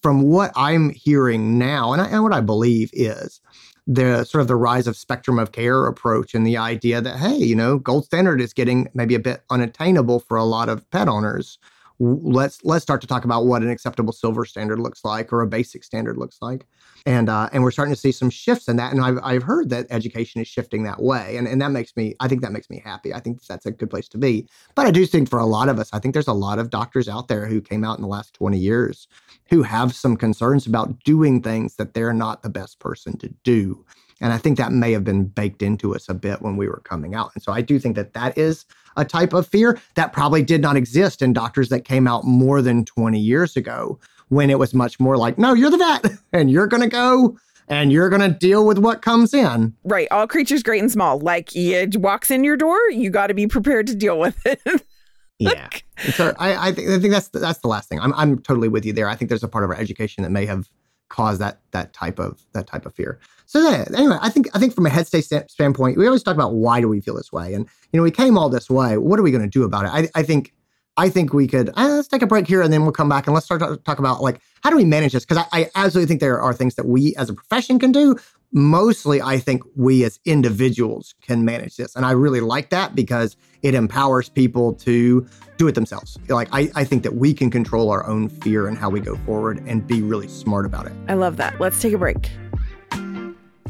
From 0.00 0.22
what 0.22 0.50
I'm 0.56 0.90
hearing 0.90 1.58
now, 1.58 1.92
and, 1.92 2.00
I, 2.00 2.06
and 2.06 2.22
what 2.22 2.32
I 2.32 2.40
believe 2.40 2.90
is 2.92 3.40
the 3.86 4.24
sort 4.24 4.42
of 4.42 4.48
the 4.48 4.56
rise 4.56 4.86
of 4.86 4.96
spectrum 4.96 5.38
of 5.38 5.52
care 5.52 5.86
approach 5.86 6.34
and 6.34 6.46
the 6.46 6.56
idea 6.56 7.00
that 7.00 7.18
hey, 7.18 7.36
you 7.36 7.54
know, 7.54 7.78
gold 7.78 8.04
standard 8.04 8.40
is 8.40 8.52
getting 8.52 8.88
maybe 8.94 9.14
a 9.14 9.20
bit 9.20 9.42
unattainable 9.50 10.20
for 10.20 10.36
a 10.36 10.44
lot 10.44 10.68
of 10.68 10.88
pet 10.90 11.08
owners 11.08 11.58
let's 11.98 12.64
let's 12.64 12.82
start 12.82 13.00
to 13.00 13.06
talk 13.06 13.24
about 13.24 13.46
what 13.46 13.62
an 13.62 13.70
acceptable 13.70 14.12
silver 14.12 14.44
standard 14.44 14.78
looks 14.78 15.04
like 15.04 15.32
or 15.32 15.40
a 15.40 15.46
basic 15.46 15.82
standard 15.82 16.16
looks 16.16 16.38
like. 16.42 16.66
And 17.06 17.28
uh, 17.28 17.48
and 17.52 17.62
we're 17.62 17.70
starting 17.70 17.94
to 17.94 18.00
see 18.00 18.12
some 18.12 18.30
shifts 18.30 18.68
in 18.68 18.76
that 18.76 18.92
and 18.92 19.00
I've, 19.00 19.18
I've 19.22 19.42
heard 19.42 19.70
that 19.70 19.86
education 19.90 20.40
is 20.40 20.48
shifting 20.48 20.82
that 20.84 21.02
way 21.02 21.36
and, 21.36 21.46
and 21.48 21.60
that 21.62 21.70
makes 21.70 21.96
me 21.96 22.14
i 22.20 22.28
think 22.28 22.42
that 22.42 22.52
makes 22.52 22.68
me 22.68 22.82
happy. 22.84 23.14
I 23.14 23.20
think 23.20 23.44
that's 23.46 23.66
a 23.66 23.70
good 23.70 23.90
place 23.90 24.08
to 24.08 24.18
be. 24.18 24.48
But 24.74 24.86
i 24.86 24.90
do 24.90 25.06
think 25.06 25.30
for 25.30 25.38
a 25.38 25.46
lot 25.46 25.68
of 25.68 25.78
us 25.78 25.88
i 25.92 25.98
think 25.98 26.12
there's 26.14 26.28
a 26.28 26.32
lot 26.32 26.58
of 26.58 26.70
doctors 26.70 27.08
out 27.08 27.28
there 27.28 27.46
who 27.46 27.60
came 27.60 27.84
out 27.84 27.96
in 27.96 28.02
the 28.02 28.08
last 28.08 28.34
20 28.34 28.58
years 28.58 29.08
who 29.48 29.62
have 29.62 29.94
some 29.94 30.16
concerns 30.16 30.66
about 30.66 31.02
doing 31.04 31.42
things 31.42 31.76
that 31.76 31.94
they're 31.94 32.12
not 32.12 32.42
the 32.42 32.50
best 32.50 32.78
person 32.78 33.16
to 33.18 33.28
do 33.44 33.84
and 34.20 34.32
I 34.32 34.38
think 34.38 34.56
that 34.58 34.72
may 34.72 34.92
have 34.92 35.04
been 35.04 35.24
baked 35.24 35.62
into 35.62 35.94
us 35.94 36.08
a 36.08 36.14
bit 36.14 36.40
when 36.40 36.56
we 36.56 36.68
were 36.68 36.80
coming 36.84 37.14
out. 37.14 37.32
And 37.34 37.42
so 37.42 37.52
I 37.52 37.60
do 37.60 37.78
think 37.78 37.96
that 37.96 38.14
that 38.14 38.36
is 38.38 38.64
a 38.96 39.04
type 39.04 39.32
of 39.32 39.46
fear 39.46 39.78
that 39.94 40.12
probably 40.12 40.42
did 40.42 40.62
not 40.62 40.76
exist 40.76 41.20
in 41.20 41.32
doctors 41.32 41.68
that 41.68 41.84
came 41.84 42.06
out 42.06 42.24
more 42.24 42.62
than 42.62 42.84
20 42.84 43.18
years 43.18 43.56
ago 43.56 43.98
when 44.28 44.48
it 44.50 44.58
was 44.58 44.74
much 44.74 44.98
more 44.98 45.16
like, 45.16 45.38
no, 45.38 45.52
you're 45.52 45.70
the 45.70 45.76
vet 45.76 46.12
and 46.32 46.50
you're 46.50 46.66
going 46.66 46.82
to 46.82 46.88
go 46.88 47.38
and 47.68 47.92
you're 47.92 48.08
going 48.08 48.22
to 48.22 48.36
deal 48.38 48.66
with 48.66 48.78
what 48.78 49.02
comes 49.02 49.34
in. 49.34 49.74
Right. 49.84 50.08
All 50.10 50.26
creatures, 50.26 50.62
great 50.62 50.80
and 50.80 50.90
small. 50.90 51.18
Like 51.18 51.54
it 51.54 51.96
walks 51.96 52.30
in 52.30 52.42
your 52.42 52.56
door, 52.56 52.78
you 52.90 53.10
got 53.10 53.26
to 53.26 53.34
be 53.34 53.46
prepared 53.46 53.86
to 53.88 53.94
deal 53.94 54.18
with 54.18 54.38
it. 54.46 54.60
yeah. 55.38 55.68
And 55.98 56.14
so 56.14 56.34
I, 56.38 56.68
I, 56.68 56.72
think, 56.72 56.88
I 56.88 56.98
think 56.98 57.12
that's 57.12 57.28
the, 57.28 57.38
that's 57.38 57.58
the 57.58 57.68
last 57.68 57.88
thing. 57.88 58.00
I'm, 58.00 58.14
I'm 58.14 58.38
totally 58.38 58.68
with 58.68 58.86
you 58.86 58.92
there. 58.92 59.08
I 59.08 59.14
think 59.14 59.28
there's 59.28 59.44
a 59.44 59.48
part 59.48 59.64
of 59.64 59.70
our 59.70 59.76
education 59.76 60.22
that 60.22 60.30
may 60.30 60.46
have 60.46 60.70
caused 61.08 61.40
that 61.40 61.60
that 61.70 61.92
type 61.92 62.18
of 62.18 62.42
that 62.52 62.66
type 62.66 62.86
of 62.86 62.94
fear. 62.94 63.18
So 63.46 63.60
yeah, 63.60 63.84
anyway, 63.96 64.18
I 64.20 64.28
think 64.28 64.48
I 64.54 64.58
think 64.58 64.74
from 64.74 64.86
a 64.86 64.90
headspace 64.90 65.50
standpoint, 65.50 65.96
we 65.96 66.06
always 66.06 66.22
talk 66.22 66.34
about 66.34 66.54
why 66.54 66.80
do 66.80 66.88
we 66.88 67.00
feel 67.00 67.14
this 67.14 67.32
way, 67.32 67.54
and 67.54 67.66
you 67.92 67.98
know 67.98 68.02
we 68.02 68.10
came 68.10 68.36
all 68.36 68.48
this 68.48 68.68
way. 68.68 68.98
What 68.98 69.18
are 69.18 69.22
we 69.22 69.30
going 69.30 69.44
to 69.44 69.48
do 69.48 69.64
about 69.64 69.84
it? 69.84 69.90
I, 69.92 70.20
I 70.20 70.22
think 70.22 70.52
I 70.96 71.08
think 71.10 71.32
we 71.32 71.46
could 71.46 71.68
uh, 71.70 71.88
let's 71.88 72.08
take 72.08 72.22
a 72.22 72.26
break 72.26 72.46
here 72.46 72.62
and 72.62 72.72
then 72.72 72.82
we'll 72.82 72.92
come 72.92 73.08
back 73.08 73.26
and 73.26 73.34
let's 73.34 73.44
start 73.44 73.60
to 73.60 73.76
talk 73.78 73.98
about 73.98 74.22
like 74.22 74.40
how 74.62 74.70
do 74.70 74.76
we 74.76 74.84
manage 74.84 75.12
this? 75.12 75.24
Because 75.24 75.44
I, 75.52 75.60
I 75.60 75.70
absolutely 75.74 76.08
think 76.08 76.20
there 76.20 76.40
are 76.40 76.52
things 76.52 76.74
that 76.76 76.86
we 76.86 77.14
as 77.16 77.30
a 77.30 77.34
profession 77.34 77.78
can 77.78 77.92
do. 77.92 78.16
Mostly, 78.52 79.20
I 79.20 79.38
think 79.38 79.62
we 79.74 80.04
as 80.04 80.18
individuals 80.24 81.14
can 81.20 81.44
manage 81.44 81.76
this, 81.76 81.94
and 81.94 82.06
I 82.06 82.12
really 82.12 82.40
like 82.40 82.70
that 82.70 82.94
because 82.94 83.36
it 83.62 83.74
empowers 83.74 84.28
people 84.28 84.72
to 84.74 85.26
do 85.56 85.68
it 85.68 85.74
themselves. 85.74 86.16
Like 86.28 86.48
I, 86.52 86.70
I 86.74 86.84
think 86.84 87.02
that 87.02 87.16
we 87.16 87.34
can 87.34 87.50
control 87.50 87.90
our 87.90 88.06
own 88.06 88.28
fear 88.28 88.66
and 88.66 88.78
how 88.78 88.88
we 88.88 89.00
go 89.00 89.16
forward 89.18 89.62
and 89.66 89.86
be 89.86 90.00
really 90.00 90.28
smart 90.28 90.64
about 90.64 90.86
it. 90.86 90.92
I 91.08 91.14
love 91.14 91.36
that. 91.38 91.60
Let's 91.60 91.80
take 91.82 91.92
a 91.92 91.98
break. 91.98 92.30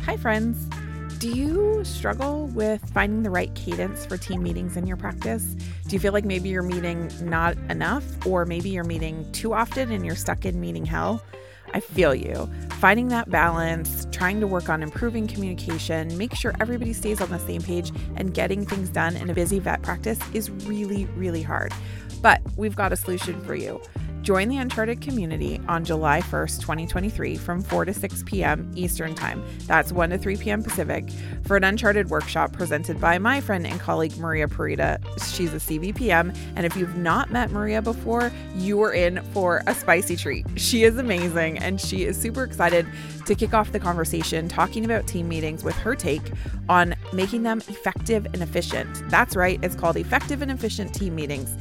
Hi, 0.02 0.16
friends. 0.16 0.68
Do 1.18 1.30
you 1.30 1.82
struggle 1.82 2.48
with 2.48 2.86
finding 2.92 3.22
the 3.22 3.30
right 3.30 3.54
cadence 3.54 4.04
for 4.04 4.18
team 4.18 4.42
meetings 4.42 4.76
in 4.76 4.86
your 4.86 4.98
practice? 4.98 5.42
Do 5.88 5.96
you 5.96 5.98
feel 5.98 6.12
like 6.12 6.26
maybe 6.26 6.50
you're 6.50 6.62
meeting 6.62 7.10
not 7.22 7.56
enough, 7.70 8.04
or 8.26 8.44
maybe 8.44 8.68
you're 8.68 8.84
meeting 8.84 9.30
too 9.32 9.54
often 9.54 9.90
and 9.92 10.04
you're 10.04 10.14
stuck 10.14 10.44
in 10.44 10.60
meeting 10.60 10.84
hell? 10.84 11.22
I 11.72 11.80
feel 11.80 12.14
you. 12.14 12.50
Finding 12.80 13.08
that 13.08 13.30
balance, 13.30 14.06
trying 14.12 14.40
to 14.40 14.46
work 14.46 14.68
on 14.68 14.82
improving 14.82 15.26
communication, 15.26 16.16
make 16.18 16.34
sure 16.34 16.54
everybody 16.60 16.92
stays 16.92 17.22
on 17.22 17.30
the 17.30 17.38
same 17.38 17.62
page, 17.62 17.92
and 18.16 18.34
getting 18.34 18.66
things 18.66 18.90
done 18.90 19.16
in 19.16 19.30
a 19.30 19.34
busy 19.34 19.58
vet 19.58 19.80
practice 19.80 20.18
is 20.34 20.50
really, 20.50 21.06
really 21.16 21.42
hard. 21.42 21.72
But 22.20 22.42
we've 22.56 22.76
got 22.76 22.92
a 22.92 22.96
solution 22.96 23.40
for 23.42 23.54
you. 23.54 23.80
Join 24.26 24.48
the 24.48 24.56
Uncharted 24.56 25.00
community 25.00 25.60
on 25.68 25.84
July 25.84 26.20
1st, 26.20 26.60
2023, 26.60 27.36
from 27.36 27.62
4 27.62 27.84
to 27.84 27.94
6 27.94 28.24
p.m. 28.24 28.68
Eastern 28.74 29.14
Time. 29.14 29.40
That's 29.68 29.92
1 29.92 30.10
to 30.10 30.18
3 30.18 30.36
p.m. 30.36 30.64
Pacific 30.64 31.08
for 31.44 31.56
an 31.56 31.62
Uncharted 31.62 32.10
workshop 32.10 32.52
presented 32.52 33.00
by 33.00 33.18
my 33.18 33.40
friend 33.40 33.64
and 33.64 33.78
colleague 33.78 34.16
Maria 34.18 34.48
Parita. 34.48 34.98
She's 35.32 35.54
a 35.54 35.58
CVPM, 35.58 36.36
and 36.56 36.66
if 36.66 36.76
you've 36.76 36.96
not 36.96 37.30
met 37.30 37.52
Maria 37.52 37.80
before, 37.80 38.32
you 38.56 38.82
are 38.82 38.92
in 38.92 39.22
for 39.32 39.62
a 39.68 39.74
spicy 39.76 40.16
treat. 40.16 40.44
She 40.56 40.82
is 40.82 40.98
amazing, 40.98 41.58
and 41.58 41.80
she 41.80 42.02
is 42.02 42.20
super 42.20 42.42
excited 42.42 42.84
to 43.26 43.34
kick 43.36 43.54
off 43.54 43.70
the 43.70 43.78
conversation 43.78 44.48
talking 44.48 44.84
about 44.84 45.06
team 45.06 45.28
meetings 45.28 45.62
with 45.62 45.76
her 45.76 45.94
take 45.94 46.32
on 46.68 46.96
making 47.12 47.44
them 47.44 47.58
effective 47.68 48.26
and 48.26 48.42
efficient. 48.42 48.88
That's 49.08 49.36
right, 49.36 49.60
it's 49.62 49.76
called 49.76 49.96
Effective 49.96 50.42
and 50.42 50.50
Efficient 50.50 50.92
Team 50.92 51.14
Meetings. 51.14 51.56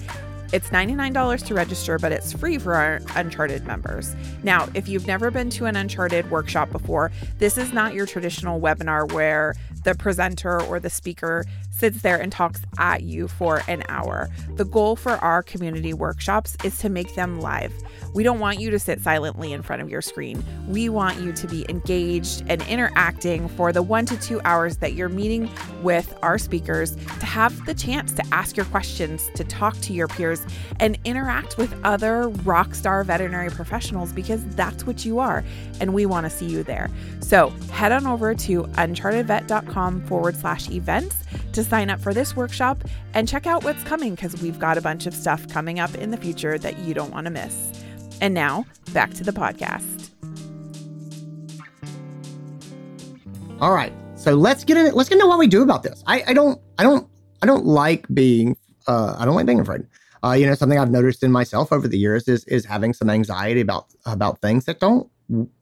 It's 0.53 0.69
$99 0.69 1.45
to 1.47 1.53
register, 1.53 1.97
but 1.97 2.11
it's 2.11 2.31
free 2.31 2.57
for 2.57 2.75
our 2.75 3.01
Uncharted 3.15 3.65
members. 3.65 4.15
Now, 4.43 4.69
if 4.73 4.87
you've 4.87 5.07
never 5.07 5.31
been 5.31 5.49
to 5.51 5.65
an 5.65 5.75
Uncharted 5.75 6.29
workshop 6.29 6.71
before, 6.71 7.11
this 7.39 7.57
is 7.57 7.73
not 7.73 7.93
your 7.93 8.05
traditional 8.05 8.61
webinar 8.61 9.11
where 9.11 9.55
the 9.83 9.95
presenter 9.95 10.61
or 10.63 10.79
the 10.79 10.89
speaker 10.89 11.45
sits 11.75 12.01
there 12.01 12.19
and 12.19 12.31
talks 12.31 12.61
at 12.77 13.03
you 13.03 13.27
for 13.27 13.61
an 13.67 13.83
hour. 13.89 14.29
The 14.55 14.65
goal 14.65 14.95
for 14.95 15.13
our 15.13 15.43
community 15.43 15.93
workshops 15.93 16.55
is 16.63 16.79
to 16.79 16.89
make 16.89 17.15
them 17.15 17.41
live. 17.41 17.73
We 18.13 18.23
don't 18.23 18.39
want 18.39 18.61
you 18.61 18.69
to 18.71 18.79
sit 18.79 19.01
silently 19.01 19.51
in 19.51 19.61
front 19.61 19.81
of 19.81 19.89
your 19.89 20.01
screen. 20.01 20.43
We 20.69 20.87
want 20.87 21.19
you 21.19 21.33
to 21.33 21.47
be 21.47 21.65
engaged 21.67 22.43
and 22.47 22.61
interacting 22.63 23.49
for 23.49 23.73
the 23.73 23.83
one 23.83 24.05
to 24.05 24.17
two 24.19 24.39
hours 24.45 24.77
that 24.77 24.93
you're 24.93 25.09
meeting 25.09 25.49
with 25.83 26.17
our 26.21 26.37
speakers 26.37 26.95
to 26.95 27.25
have 27.25 27.65
the 27.65 27.73
chance 27.73 28.13
to 28.13 28.23
ask 28.31 28.55
your 28.55 28.65
questions, 28.67 29.29
to 29.35 29.43
talk 29.43 29.79
to 29.81 29.93
your 29.93 30.07
peers, 30.07 30.41
and 30.79 30.97
interact 31.03 31.57
with 31.57 31.75
other 31.83 32.29
rock 32.29 32.73
star 32.73 33.03
veterinary 33.03 33.49
professionals 33.49 34.13
because 34.13 34.43
that's 34.55 34.85
what 34.85 35.03
you 35.03 35.19
are. 35.19 35.43
And 35.81 35.93
we 35.93 36.05
want 36.05 36.25
to 36.25 36.29
see 36.29 36.45
you 36.45 36.63
there. 36.63 36.89
So 37.19 37.49
head 37.71 37.91
on 37.91 38.07
over 38.07 38.33
to 38.33 38.63
unchartedvet.com 38.63 40.05
forward 40.05 40.37
slash 40.37 40.69
events 40.69 41.24
to 41.53 41.63
sign 41.63 41.89
up 41.89 41.99
for 41.99 42.13
this 42.13 42.35
workshop 42.35 42.83
and 43.13 43.27
check 43.27 43.45
out 43.45 43.63
what's 43.63 43.83
coming 43.83 44.15
because 44.15 44.41
we've 44.41 44.59
got 44.59 44.77
a 44.77 44.81
bunch 44.81 45.05
of 45.05 45.13
stuff 45.13 45.47
coming 45.49 45.79
up 45.79 45.93
in 45.95 46.11
the 46.11 46.17
future 46.17 46.57
that 46.57 46.79
you 46.79 46.93
don't 46.93 47.11
want 47.11 47.25
to 47.25 47.31
miss. 47.31 47.83
And 48.21 48.33
now, 48.33 48.65
back 48.93 49.13
to 49.15 49.23
the 49.23 49.31
podcast. 49.31 50.09
All 53.61 53.73
right. 53.73 53.93
So 54.15 54.33
let's 54.35 54.63
get 54.63 54.77
in 54.77 54.93
let's 54.93 55.09
get 55.09 55.15
into 55.15 55.27
what 55.27 55.39
we 55.39 55.47
do 55.47 55.61
about 55.61 55.83
this. 55.83 56.03
I, 56.07 56.23
I 56.27 56.33
don't 56.33 56.59
I 56.77 56.83
don't 56.83 57.07
I 57.41 57.45
don't 57.45 57.65
like 57.65 58.07
being 58.13 58.57
uh 58.87 59.15
I 59.17 59.25
don't 59.25 59.35
like 59.35 59.45
being 59.45 59.59
afraid. 59.59 59.81
Uh, 60.23 60.31
you 60.31 60.47
know, 60.47 60.55
something 60.55 60.79
I've 60.79 60.89
noticed 60.89 61.21
in 61.21 61.31
myself 61.31 61.71
over 61.71 61.87
the 61.87 61.97
years 61.97 62.27
is 62.27 62.43
is 62.45 62.65
having 62.65 62.93
some 62.93 63.09
anxiety 63.09 63.61
about 63.61 63.85
about 64.05 64.41
things 64.41 64.65
that 64.65 64.79
don't 64.79 65.09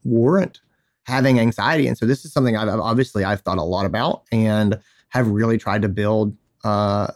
warrant 0.04 0.60
having 1.04 1.38
anxiety. 1.38 1.86
And 1.86 1.98
so 1.98 2.06
this 2.06 2.24
is 2.24 2.32
something 2.32 2.56
I've 2.56 2.68
obviously 2.68 3.24
I've 3.24 3.40
thought 3.42 3.58
a 3.58 3.62
lot 3.62 3.86
about 3.86 4.22
and 4.32 4.80
have 5.14 5.28
really 5.28 5.56
tried 5.56 5.80
to 5.82 5.88
build 5.88 6.36
uh, 6.64 7.06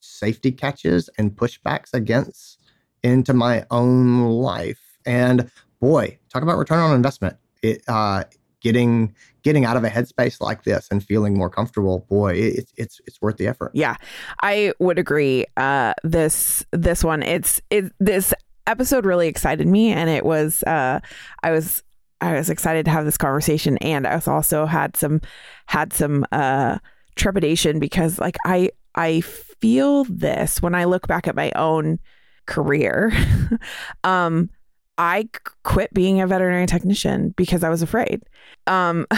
safety 0.00 0.52
catches 0.52 1.08
and 1.16 1.34
pushbacks 1.34 1.94
against 1.94 2.60
into 3.02 3.32
my 3.32 3.64
own 3.70 4.20
life. 4.22 4.98
And 5.06 5.50
boy, 5.80 6.18
talk 6.30 6.42
about 6.42 6.58
return 6.58 6.80
on 6.80 6.94
investment. 6.94 7.38
It 7.62 7.82
uh, 7.88 8.24
getting 8.60 9.14
getting 9.42 9.64
out 9.64 9.78
of 9.78 9.84
a 9.84 9.88
headspace 9.88 10.40
like 10.40 10.64
this 10.64 10.88
and 10.90 11.02
feeling 11.02 11.36
more 11.36 11.48
comfortable. 11.48 12.00
Boy, 12.10 12.34
it's 12.34 12.72
it's 12.76 13.00
it's 13.06 13.22
worth 13.22 13.38
the 13.38 13.46
effort. 13.46 13.70
Yeah, 13.72 13.96
I 14.42 14.74
would 14.78 14.98
agree. 14.98 15.46
Uh, 15.56 15.94
this 16.04 16.64
this 16.72 17.02
one, 17.02 17.22
it's 17.22 17.62
it 17.70 17.90
this 17.98 18.34
episode 18.66 19.06
really 19.06 19.28
excited 19.28 19.66
me, 19.66 19.92
and 19.92 20.10
it 20.10 20.26
was 20.26 20.62
uh, 20.64 21.00
I 21.42 21.52
was 21.52 21.82
I 22.20 22.34
was 22.34 22.50
excited 22.50 22.84
to 22.84 22.90
have 22.90 23.06
this 23.06 23.16
conversation, 23.16 23.78
and 23.78 24.06
I 24.06 24.14
was 24.14 24.28
also 24.28 24.66
had 24.66 24.94
some 24.94 25.22
had 25.66 25.94
some 25.94 26.26
uh, 26.32 26.78
trepidation 27.16 27.78
because 27.78 28.18
like 28.18 28.36
I 28.44 28.70
I 28.94 29.20
feel 29.20 30.04
this 30.04 30.62
when 30.62 30.74
I 30.74 30.84
look 30.84 31.06
back 31.06 31.26
at 31.28 31.36
my 31.36 31.52
own 31.54 31.98
career. 32.46 33.12
um, 34.04 34.50
I 34.98 35.28
quit 35.62 35.92
being 35.92 36.20
a 36.20 36.26
veterinary 36.26 36.66
technician 36.66 37.34
because 37.36 37.62
I 37.62 37.68
was 37.68 37.82
afraid. 37.82 38.22
Um, 38.66 39.06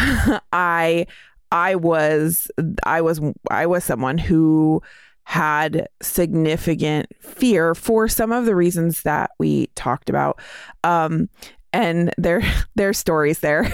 I 0.53 1.07
I 1.53 1.77
was 1.77 2.51
I 2.85 3.01
was 3.01 3.21
I 3.51 3.67
was 3.67 3.85
someone 3.85 4.19
who 4.19 4.83
had 5.25 5.87
significant 6.01 7.07
fear 7.21 7.75
for 7.75 8.09
some 8.09 8.33
of 8.33 8.47
the 8.47 8.57
reasons 8.57 9.03
that 9.03 9.31
we 9.39 9.67
talked 9.75 10.09
about. 10.09 10.41
Um, 10.85 11.29
and 11.73 12.13
there 12.17 12.43
there's 12.75 12.99
stories 12.99 13.41
there 13.41 13.71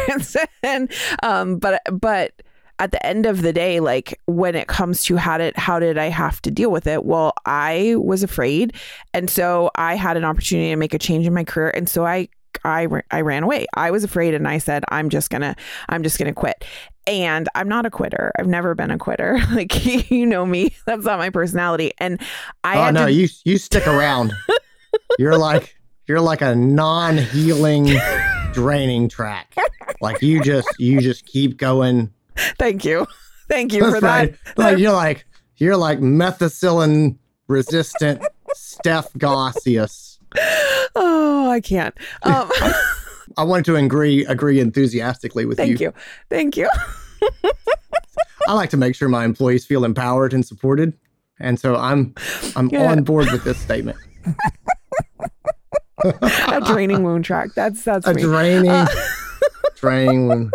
and 0.63 0.93
um 1.23 1.59
but 1.59 1.81
but 1.93 2.43
at 2.85 2.93
the 2.93 3.05
end 3.07 3.25
of 3.25 3.41
the 3.41 3.51
day 3.51 3.81
like 3.81 4.21
when 4.27 4.55
it 4.55 4.69
comes 4.69 5.03
to 5.05 5.17
how 5.17 5.39
did 5.39 5.57
how 5.57 5.79
did 5.79 5.97
I 5.97 6.11
have 6.11 6.43
to 6.43 6.51
deal 6.51 6.71
with 6.71 6.87
it 6.87 7.07
well 7.07 7.33
I 7.47 7.95
was 7.97 8.23
afraid 8.23 8.75
and 9.15 9.31
so 9.31 9.71
I 9.77 9.95
had 9.95 10.19
an 10.19 10.25
opportunity 10.25 10.69
to 10.69 10.77
make 10.77 10.93
a 10.93 10.99
change 10.99 11.27
in 11.27 11.33
my 11.33 11.45
career 11.45 11.71
and 11.71 11.89
so 11.89 12.05
I 12.05 12.29
I 12.63 12.87
I 13.11 13.23
ran 13.23 13.43
away 13.43 13.65
I 13.73 13.91
was 13.91 14.05
afraid 14.05 14.35
and 14.35 14.47
I 14.47 14.59
said 14.59 14.85
I'm 14.91 15.09
just 15.09 15.31
going 15.31 15.41
to 15.41 15.57
I'm 15.89 16.03
just 16.03 16.19
to 16.19 16.33
quit 16.33 16.63
and 17.07 17.49
I'm 17.55 17.69
not 17.69 17.87
a 17.87 17.91
quitter. 17.91 18.33
I've 18.39 18.47
never 18.47 18.75
been 18.75 18.91
a 18.91 18.99
quitter. 18.99 19.39
Like 19.51 20.11
you 20.11 20.27
know 20.27 20.45
me, 20.45 20.75
that's 20.87 21.05
not 21.05 21.19
my 21.19 21.31
personality. 21.31 21.93
And 21.99 22.21
I 22.65 22.89
oh 22.89 22.91
no, 22.91 23.07
to... 23.07 23.13
you 23.13 23.29
you 23.45 23.57
stick 23.57 23.87
around. 23.87 24.35
You're 25.19 25.39
like 25.39 25.77
you're 26.07 26.21
like 26.21 26.43
a 26.43 26.55
non-healing 26.55 27.97
draining 28.53 29.09
track. 29.09 29.57
Like 30.01 30.21
you 30.23 30.43
just 30.43 30.69
you 30.79 31.01
just 31.01 31.25
keep 31.27 31.57
going. 31.57 32.13
Thank 32.59 32.85
you. 32.85 33.07
Thank 33.49 33.73
you 33.73 33.81
That's 33.83 33.99
for 33.99 34.05
right. 34.07 34.35
that. 34.47 34.59
Like 34.59 34.79
you're 34.79 34.93
like 34.93 35.27
you're 35.57 35.77
like 35.77 35.99
methicillin 36.01 37.17
resistant 37.49 38.23
Steph 38.55 39.13
Gossius. 39.15 40.19
Oh, 40.97 41.51
I 41.51 41.61
can't. 41.61 41.95
Um, 42.23 42.51
I 43.37 43.43
wanted 43.45 43.65
to 43.67 43.77
agree 43.77 44.25
agree 44.27 44.61
enthusiastically 44.61 45.45
with 45.45 45.59
thank 45.59 45.81
you. 45.81 45.93
Thank 46.31 46.57
you. 46.57 46.69
Thank 47.21 47.43
you. 47.43 47.51
I 48.49 48.53
like 48.53 48.71
to 48.71 48.77
make 48.77 48.95
sure 48.95 49.09
my 49.09 49.25
employees 49.25 49.65
feel 49.67 49.85
empowered 49.85 50.33
and 50.33 50.45
supported. 50.47 50.93
And 51.41 51.59
so 51.59 51.75
I'm 51.77 52.15
I'm 52.57 52.73
on 52.75 53.03
board 53.05 53.31
with 53.33 53.43
this 53.45 53.59
statement. 53.59 53.99
a 56.05 56.61
draining 56.67 57.03
wound 57.03 57.25
track. 57.25 57.51
That's 57.55 57.83
that's 57.83 58.07
a 58.07 58.15
me. 58.15 58.23
draining, 58.23 58.71
Uh, 58.71 58.87
draining. 59.77 60.29
wound. 60.29 60.55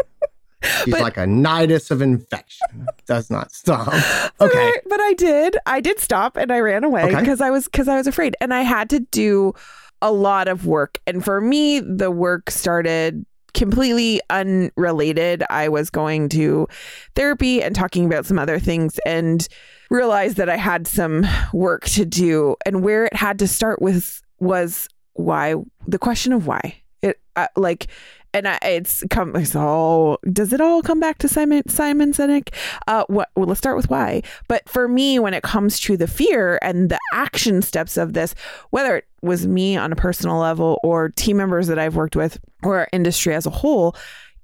She's 0.84 0.94
But- 0.94 1.02
like 1.02 1.18
a 1.18 1.26
nidus 1.26 1.92
of 1.92 2.02
infection. 2.02 2.88
Does 3.06 3.30
not 3.30 3.52
stop. 3.52 3.88
But 4.38 4.52
Okay. 4.52 4.58
I, 4.68 4.78
but 4.88 5.00
I 5.02 5.14
did. 5.14 5.58
I 5.66 5.82
did 5.82 6.00
stop 6.00 6.38
and 6.38 6.52
I 6.52 6.60
ran 6.60 6.84
away 6.84 7.04
Okay. 7.04 7.20
because 7.20 7.42
I 7.42 7.50
was 7.50 7.66
because 7.66 7.88
I 7.88 7.98
was 7.98 8.08
afraid 8.08 8.36
and 8.40 8.54
I 8.54 8.62
had 8.62 8.90
to 8.92 9.00
do 9.02 9.54
a 10.02 10.12
lot 10.12 10.48
of 10.48 10.66
work. 10.66 10.98
And 11.06 11.24
for 11.24 11.42
me, 11.42 11.80
the 11.82 12.10
work 12.10 12.50
started 12.52 13.26
completely 13.54 14.22
unrelated. 14.30 15.44
I 15.50 15.68
was 15.70 15.90
going 15.90 16.30
to 16.30 16.68
therapy 17.16 17.62
and 17.62 17.76
talking 17.76 18.06
about 18.06 18.26
some 18.26 18.40
other 18.40 18.60
things 18.60 19.00
and 19.06 19.46
realized 19.90 20.38
that 20.38 20.50
I 20.50 20.56
had 20.56 20.88
some 20.88 21.26
work 21.52 21.86
to 21.86 22.06
do. 22.06 22.56
And 22.66 22.84
where 22.84 23.06
it 23.06 23.16
had 23.16 23.40
to 23.40 23.48
start 23.48 23.82
with 23.82 24.22
was 24.40 24.88
why 25.14 25.56
the 25.88 26.00
question 26.00 26.32
of 26.32 26.48
why 26.48 26.76
it 27.02 27.20
uh, 27.36 27.48
like 27.58 27.88
and 28.34 28.48
I, 28.48 28.60
it's 28.62 29.04
come 29.10 29.36
it's 29.36 29.56
all 29.56 30.20
does 30.32 30.54
it 30.54 30.62
all 30.62 30.82
come 30.82 31.00
back 31.00 31.18
to 31.20 31.28
Simon 31.28 31.68
Simon 31.68 32.14
Sinek? 32.14 32.54
Uh 32.88 33.06
what 33.08 33.30
well 33.36 33.48
let's 33.48 33.60
start 33.60 33.78
with 33.78 33.90
why. 33.90 34.22
But 34.48 34.68
for 34.68 34.88
me 34.88 35.20
when 35.20 35.34
it 35.34 35.44
comes 35.44 35.80
to 35.82 35.98
the 35.98 36.08
fear 36.08 36.60
and 36.62 36.90
the 36.90 37.00
action 37.14 37.62
steps 37.62 37.98
of 37.98 38.14
this 38.14 38.36
whether 38.70 38.98
it 38.98 39.08
was 39.22 39.48
me 39.48 39.76
on 39.76 39.92
a 39.92 39.96
personal 39.96 40.38
level 40.38 40.80
or 40.84 41.10
team 41.10 41.38
members 41.38 41.68
that 41.68 41.80
I've 41.80 41.96
worked 41.96 42.16
with 42.16 42.40
or 42.64 42.80
our 42.80 42.90
industry 42.92 43.34
as 43.34 43.46
a 43.46 43.52
whole 43.52 43.96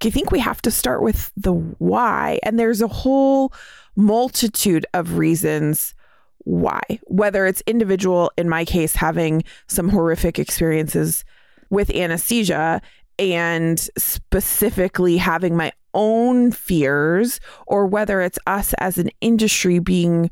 I 0.03 0.09
think 0.09 0.31
we 0.31 0.39
have 0.39 0.61
to 0.63 0.71
start 0.71 1.01
with 1.01 1.31
the 1.38 1.53
why. 1.53 2.39
And 2.43 2.59
there's 2.59 2.81
a 2.81 2.88
whole 2.88 3.53
multitude 3.95 4.86
of 4.93 5.17
reasons 5.17 5.93
why. 6.39 6.81
Whether 7.05 7.45
it's 7.45 7.63
individual 7.65 8.31
in 8.38 8.49
my 8.49 8.65
case 8.65 8.95
having 8.95 9.43
some 9.67 9.89
horrific 9.89 10.38
experiences 10.38 11.25
with 11.69 11.89
anesthesia 11.89 12.81
and 13.20 13.80
specifically 13.97 15.18
having 15.18 15.55
my 15.55 15.72
own 15.93 16.51
fears 16.51 17.39
or 17.68 17.88
whether 17.88 18.22
it's 18.22 18.39
us 18.47 18.74
as 18.80 18.97
an 18.97 19.09
industry 19.22 19.80
being 19.80 20.30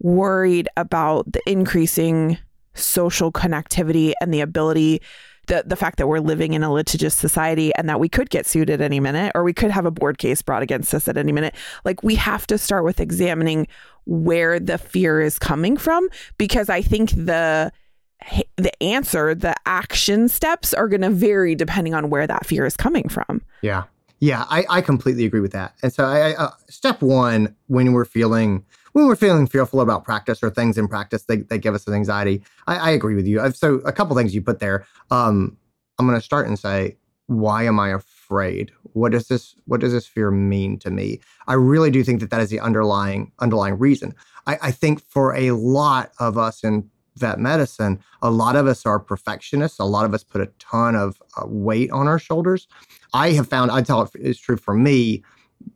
worried 0.00 0.68
about 0.76 1.32
the 1.32 1.40
increasing 1.46 2.38
social 2.74 3.32
connectivity 3.32 4.12
and 4.20 4.32
the 4.32 4.40
ability 4.40 5.00
the, 5.48 5.64
the 5.66 5.76
fact 5.76 5.96
that 5.96 6.06
we're 6.06 6.20
living 6.20 6.52
in 6.52 6.62
a 6.62 6.70
litigious 6.70 7.14
society 7.14 7.72
and 7.76 7.88
that 7.88 7.98
we 7.98 8.08
could 8.08 8.28
get 8.28 8.46
sued 8.46 8.70
at 8.70 8.82
any 8.82 9.00
minute 9.00 9.32
or 9.34 9.42
we 9.42 9.54
could 9.54 9.70
have 9.70 9.86
a 9.86 9.90
board 9.90 10.18
case 10.18 10.42
brought 10.42 10.62
against 10.62 10.94
us 10.94 11.08
at 11.08 11.16
any 11.16 11.32
minute 11.32 11.54
like 11.84 12.02
we 12.02 12.14
have 12.14 12.46
to 12.46 12.58
start 12.58 12.84
with 12.84 13.00
examining 13.00 13.66
where 14.04 14.60
the 14.60 14.78
fear 14.78 15.20
is 15.20 15.38
coming 15.38 15.76
from 15.76 16.08
because 16.36 16.68
i 16.68 16.80
think 16.80 17.10
the 17.10 17.72
the 18.56 18.82
answer 18.82 19.34
the 19.34 19.54
action 19.66 20.28
steps 20.28 20.74
are 20.74 20.88
going 20.88 21.00
to 21.00 21.10
vary 21.10 21.54
depending 21.54 21.94
on 21.94 22.10
where 22.10 22.26
that 22.26 22.46
fear 22.46 22.66
is 22.66 22.76
coming 22.76 23.08
from 23.08 23.42
Yeah. 23.62 23.84
Yeah, 24.20 24.46
I, 24.48 24.64
I 24.68 24.80
completely 24.80 25.24
agree 25.24 25.38
with 25.38 25.52
that. 25.52 25.74
And 25.80 25.92
so, 25.92 26.04
I, 26.04 26.34
uh, 26.34 26.50
step 26.68 27.02
one, 27.02 27.54
when 27.68 27.92
we're 27.92 28.04
feeling 28.04 28.64
when 28.92 29.06
we're 29.06 29.14
feeling 29.14 29.46
fearful 29.46 29.80
about 29.80 30.04
practice 30.04 30.42
or 30.42 30.50
things 30.50 30.76
in 30.76 30.88
practice, 30.88 31.22
they, 31.24 31.36
they 31.36 31.56
give 31.56 31.72
us 31.72 31.86
an 31.86 31.94
anxiety. 31.94 32.42
I, 32.66 32.76
I 32.76 32.90
agree 32.90 33.14
with 33.14 33.28
you. 33.28 33.40
Uh, 33.40 33.52
So, 33.52 33.76
a 33.84 33.92
couple 33.92 34.16
things 34.16 34.34
you 34.34 34.42
put 34.42 34.58
there. 34.58 34.86
Um, 35.12 35.56
I'm 35.98 36.06
going 36.08 36.18
to 36.18 36.24
start 36.24 36.48
and 36.48 36.58
say, 36.58 36.96
why 37.26 37.62
am 37.64 37.78
I 37.78 37.90
afraid? 37.90 38.72
What 38.94 39.12
does 39.12 39.28
this 39.28 39.54
What 39.66 39.80
does 39.80 39.92
this 39.92 40.06
fear 40.06 40.32
mean 40.32 40.78
to 40.80 40.90
me? 40.90 41.20
I 41.46 41.54
really 41.54 41.90
do 41.92 42.02
think 42.02 42.18
that 42.20 42.30
that 42.30 42.40
is 42.40 42.50
the 42.50 42.58
underlying 42.58 43.30
underlying 43.38 43.78
reason. 43.78 44.14
I, 44.48 44.58
I 44.62 44.70
think 44.72 45.00
for 45.00 45.34
a 45.36 45.52
lot 45.52 46.10
of 46.18 46.36
us 46.36 46.64
in 46.64 46.90
vet 47.18 47.38
medicine, 47.38 48.00
a 48.22 48.30
lot 48.30 48.56
of 48.56 48.66
us 48.66 48.86
are 48.86 48.98
perfectionists. 48.98 49.78
A 49.78 49.84
lot 49.84 50.04
of 50.04 50.14
us 50.14 50.24
put 50.24 50.40
a 50.40 50.46
ton 50.58 50.96
of 50.96 51.20
uh, 51.36 51.46
weight 51.46 51.90
on 51.90 52.08
our 52.08 52.18
shoulders. 52.18 52.66
I 53.12 53.30
have 53.30 53.48
found, 53.48 53.70
I 53.70 53.82
tell 53.82 54.02
it 54.02 54.10
is 54.14 54.38
true 54.38 54.56
for 54.56 54.74
me. 54.74 55.22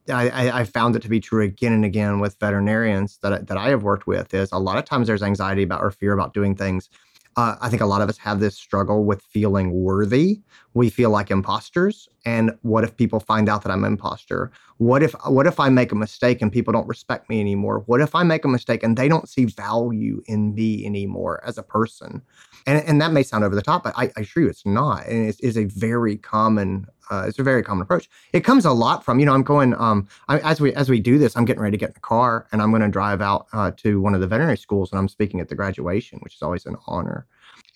I, 0.09 0.61
I, 0.61 0.65
found 0.65 0.95
it 0.95 1.03
to 1.03 1.09
be 1.09 1.19
true 1.19 1.43
again 1.43 1.73
and 1.73 1.85
again 1.85 2.21
with 2.21 2.39
veterinarians 2.39 3.19
that 3.19 3.49
that 3.49 3.57
I 3.59 3.69
have 3.71 3.83
worked 3.83 4.07
with. 4.07 4.33
Is 4.33 4.53
a 4.53 4.59
lot 4.59 4.79
of 4.79 4.85
times 4.85 5.09
there's 5.09 5.25
anxiety 5.25 5.65
about 5.65 5.83
or 5.83 5.91
fear 5.91 6.13
about 6.13 6.35
doing 6.35 6.55
things. 6.55 6.89
Uh, 7.37 7.57
I 7.61 7.69
think 7.69 7.83
a 7.83 7.87
lot 7.87 8.03
of 8.03 8.09
us 8.09 8.19
have 8.19 8.41
this 8.41 8.57
struggle 8.57 9.05
with 9.05 9.23
feeling 9.23 9.73
worthy. 9.73 10.41
We 10.75 10.91
feel 10.91 11.11
like 11.11 11.31
imposters. 11.31 12.09
And 12.25 12.53
what 12.63 12.85
if 12.85 12.97
people 12.97 13.21
find 13.21 13.49
out 13.49 13.63
that 13.63 13.73
I'm 13.73 13.85
an 13.85 13.93
imposter? 13.93 14.51
What 14.79 15.03
if 15.03 15.13
what 15.27 15.47
if 15.47 15.61
I 15.61 15.69
make 15.69 15.93
a 15.93 15.97
mistake 15.97 16.41
and 16.41 16.53
people 16.53 16.73
don't 16.73 16.89
respect 16.89 17.29
me 17.29 17.41
anymore? 17.41 17.81
What 17.87 18.01
if 18.01 18.15
I 18.15 18.23
make 18.23 18.45
a 18.45 18.49
mistake 18.49 18.83
and 18.83 18.97
they 18.97 19.09
don't 19.09 19.29
see 19.29 19.45
value 19.45 20.23
in 20.27 20.55
me 20.55 20.87
anymore 20.87 21.43
as 21.47 21.59
a 21.59 21.63
person? 21.63 22.23
And, 22.67 22.83
and 22.87 23.01
that 23.01 23.13
may 23.13 23.23
sound 23.23 23.45
over 23.45 23.55
the 23.55 23.63
top, 23.63 23.83
but 23.85 23.93
I, 23.97 24.05
I 24.17 24.21
assure 24.21 24.45
you 24.45 24.49
it's 24.49 24.65
not. 24.65 25.07
And 25.07 25.29
it 25.29 25.41
is 25.41 25.57
a 25.57 25.65
very 25.65 26.17
common 26.17 26.87
uh, 27.11 27.25
it's 27.29 27.39
a 27.39 27.43
very 27.43 27.63
common 27.63 27.83
approach. 27.83 28.09
It 28.33 28.41
comes 28.41 28.65
a 28.65 28.73
lot 28.73 29.05
from 29.05 29.19
you 29.19 29.27
know 29.27 29.35
I'm 29.35 29.43
going 29.43 29.75
um 29.75 30.09
I, 30.29 30.39
as 30.41 30.61
we 30.61 30.73
as 30.75 30.89
we 30.89 31.01
do 31.01 31.19
this 31.19 31.37
I'm 31.37 31.45
getting 31.45 31.63
ready 31.63 31.77
to 31.77 31.81
get 31.81 31.91
in 31.91 31.95
the 31.95 32.01
car 32.01 32.47
and 32.53 32.63
I'm 32.63 32.71
going 32.71 32.83
to 32.83 32.89
drive 32.89 33.21
out 33.21 33.47
uh, 33.53 33.73
to 33.79 34.01
one 34.01 34.15
of 34.15 34.21
the 34.21 34.27
veterinary 34.27 34.57
schools 34.57 34.91
and 34.91 34.99
I'm 34.99 35.09
speaking 35.09 35.41
at 35.41 35.49
the 35.49 35.55
graduation, 35.55 36.19
which 36.21 36.37
is 36.37 36.43
always 36.43 36.67
an 36.67 36.77
honor. 36.87 37.27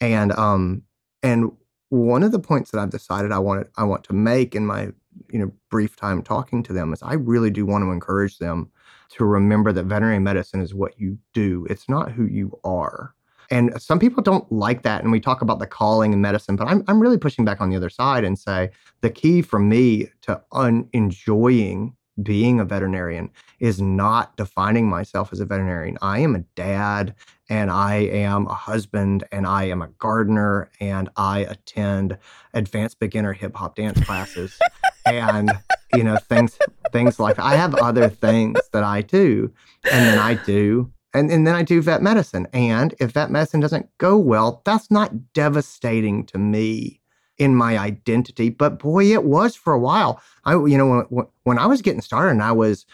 And 0.00 0.32
um 0.32 0.82
and 1.22 1.50
one 1.96 2.22
of 2.22 2.32
the 2.32 2.38
points 2.38 2.70
that 2.70 2.78
I've 2.78 2.90
decided 2.90 3.32
I 3.32 3.38
want 3.38 3.66
I 3.76 3.84
want 3.84 4.04
to 4.04 4.12
make 4.12 4.54
in 4.54 4.66
my 4.66 4.90
you 5.30 5.38
know 5.38 5.52
brief 5.70 5.96
time 5.96 6.22
talking 6.22 6.62
to 6.64 6.72
them 6.72 6.92
is 6.92 7.02
I 7.02 7.14
really 7.14 7.50
do 7.50 7.66
want 7.66 7.82
to 7.84 7.90
encourage 7.90 8.38
them 8.38 8.70
to 9.10 9.24
remember 9.24 9.72
that 9.72 9.84
veterinary 9.84 10.18
medicine 10.18 10.60
is 10.60 10.74
what 10.74 10.98
you 10.98 11.18
do. 11.32 11.66
It's 11.70 11.88
not 11.88 12.12
who 12.12 12.26
you 12.26 12.58
are. 12.64 13.14
And 13.50 13.80
some 13.80 13.98
people 13.98 14.22
don't 14.22 14.50
like 14.50 14.82
that. 14.82 15.02
And 15.02 15.12
we 15.12 15.20
talk 15.20 15.40
about 15.40 15.58
the 15.60 15.66
calling 15.66 16.12
in 16.12 16.20
medicine, 16.20 16.56
but 16.56 16.66
I'm, 16.66 16.82
I'm 16.88 17.00
really 17.00 17.18
pushing 17.18 17.44
back 17.44 17.60
on 17.60 17.70
the 17.70 17.76
other 17.76 17.90
side 17.90 18.24
and 18.24 18.38
say 18.38 18.70
the 19.02 19.10
key 19.10 19.42
for 19.42 19.58
me 19.58 20.08
to 20.22 20.42
un- 20.52 20.88
enjoying 20.92 21.94
being 22.22 22.60
a 22.60 22.64
veterinarian 22.64 23.30
is 23.60 23.80
not 23.80 24.36
defining 24.36 24.88
myself 24.88 25.32
as 25.32 25.40
a 25.40 25.44
veterinarian. 25.44 25.98
I 26.00 26.20
am 26.20 26.34
a 26.34 26.40
dad 26.54 27.14
and 27.48 27.70
I 27.70 27.96
am 27.96 28.46
a 28.46 28.54
husband 28.54 29.24
and 29.30 29.46
I 29.46 29.64
am 29.64 29.82
a 29.82 29.88
gardener 29.88 30.70
and 30.80 31.08
I 31.16 31.40
attend 31.40 32.18
advanced 32.54 32.98
beginner 32.98 33.32
hip 33.32 33.54
hop 33.54 33.76
dance 33.76 34.02
classes 34.04 34.58
and 35.04 35.52
you 35.94 36.02
know 36.02 36.16
things 36.16 36.58
things 36.92 37.20
like. 37.20 37.38
I 37.38 37.54
have 37.54 37.74
other 37.74 38.08
things 38.08 38.58
that 38.72 38.82
I 38.82 39.02
do 39.02 39.52
and 39.90 40.06
then 40.06 40.18
I 40.18 40.34
do 40.34 40.92
and, 41.14 41.30
and 41.30 41.46
then 41.46 41.54
I 41.54 41.62
do 41.62 41.80
vet 41.80 42.02
medicine. 42.02 42.46
And 42.52 42.94
if 43.00 43.12
vet 43.12 43.30
medicine 43.30 43.60
doesn't 43.60 43.88
go 43.98 44.18
well, 44.18 44.60
that's 44.64 44.90
not 44.90 45.32
devastating 45.32 46.26
to 46.26 46.38
me 46.38 47.00
in 47.38 47.54
my 47.54 47.78
identity. 47.78 48.48
But 48.48 48.78
boy, 48.78 49.12
it 49.12 49.24
was 49.24 49.54
for 49.54 49.72
a 49.72 49.78
while. 49.78 50.20
I, 50.44 50.52
you 50.52 50.78
know, 50.78 51.04
when, 51.08 51.26
when 51.44 51.58
I 51.58 51.66
was 51.66 51.82
getting 51.82 52.00
started 52.00 52.30
and 52.30 52.42
I 52.42 52.52
was 52.52 52.86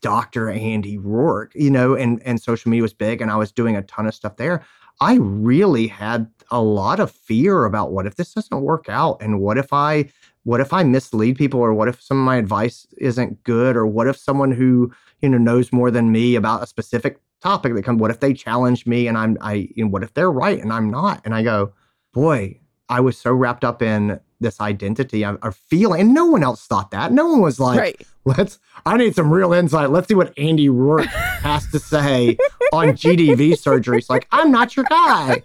Dr. 0.00 0.50
Andy 0.50 0.98
Roark, 0.98 1.50
you 1.54 1.70
know, 1.70 1.94
and, 1.94 2.22
and 2.24 2.40
social 2.40 2.70
media 2.70 2.82
was 2.82 2.94
big 2.94 3.20
and 3.20 3.30
I 3.30 3.36
was 3.36 3.52
doing 3.52 3.76
a 3.76 3.82
ton 3.82 4.06
of 4.06 4.14
stuff 4.14 4.36
there. 4.36 4.64
I 5.00 5.16
really 5.16 5.86
had 5.86 6.30
a 6.50 6.60
lot 6.60 7.00
of 7.00 7.10
fear 7.10 7.64
about 7.64 7.92
what 7.92 8.06
if 8.06 8.16
this 8.16 8.34
doesn't 8.34 8.60
work 8.60 8.88
out 8.88 9.20
and 9.20 9.40
what 9.40 9.58
if 9.58 9.72
I 9.72 10.10
what 10.44 10.60
if 10.60 10.74
I 10.74 10.82
mislead 10.82 11.36
people 11.38 11.60
or 11.60 11.72
what 11.72 11.88
if 11.88 12.02
some 12.02 12.18
of 12.18 12.24
my 12.24 12.36
advice 12.36 12.86
isn't 12.98 13.42
good 13.44 13.76
or 13.76 13.86
what 13.86 14.06
if 14.06 14.16
someone 14.16 14.52
who, 14.52 14.92
you 15.22 15.28
know, 15.30 15.38
knows 15.38 15.72
more 15.72 15.90
than 15.90 16.12
me 16.12 16.34
about 16.34 16.62
a 16.62 16.66
specific 16.66 17.18
topic 17.40 17.74
that 17.74 17.82
comes 17.82 18.00
what 18.00 18.10
if 18.10 18.20
they 18.20 18.34
challenge 18.34 18.86
me 18.86 19.08
and 19.08 19.18
I'm 19.18 19.36
I 19.40 19.68
you 19.74 19.84
know, 19.84 19.90
what 19.90 20.02
if 20.02 20.14
they're 20.14 20.30
right 20.30 20.60
and 20.60 20.72
I'm 20.72 20.90
not? 20.90 21.22
And 21.24 21.34
I 21.34 21.42
go, 21.42 21.72
boy, 22.12 22.60
I 22.88 23.00
was 23.00 23.16
so 23.18 23.32
wrapped 23.32 23.64
up 23.64 23.82
in 23.82 24.20
this 24.40 24.60
identity 24.60 25.24
or 25.24 25.52
feeling, 25.52 26.00
and 26.00 26.14
no 26.14 26.26
one 26.26 26.42
else 26.42 26.66
thought 26.66 26.90
that. 26.90 27.12
No 27.12 27.26
one 27.26 27.40
was 27.40 27.58
like, 27.58 27.78
right. 27.78 28.02
"Let's." 28.24 28.58
I 28.86 28.96
need 28.96 29.14
some 29.14 29.30
real 29.30 29.52
insight. 29.52 29.90
Let's 29.90 30.08
see 30.08 30.14
what 30.14 30.38
Andy 30.38 30.68
Roark 30.68 31.06
has 31.06 31.70
to 31.70 31.78
say 31.78 32.36
on 32.72 32.88
GDV 32.88 33.58
surgery. 33.58 33.98
It's 33.98 34.10
like 34.10 34.28
I'm 34.30 34.50
not 34.50 34.76
your 34.76 34.84
guy, 34.84 35.42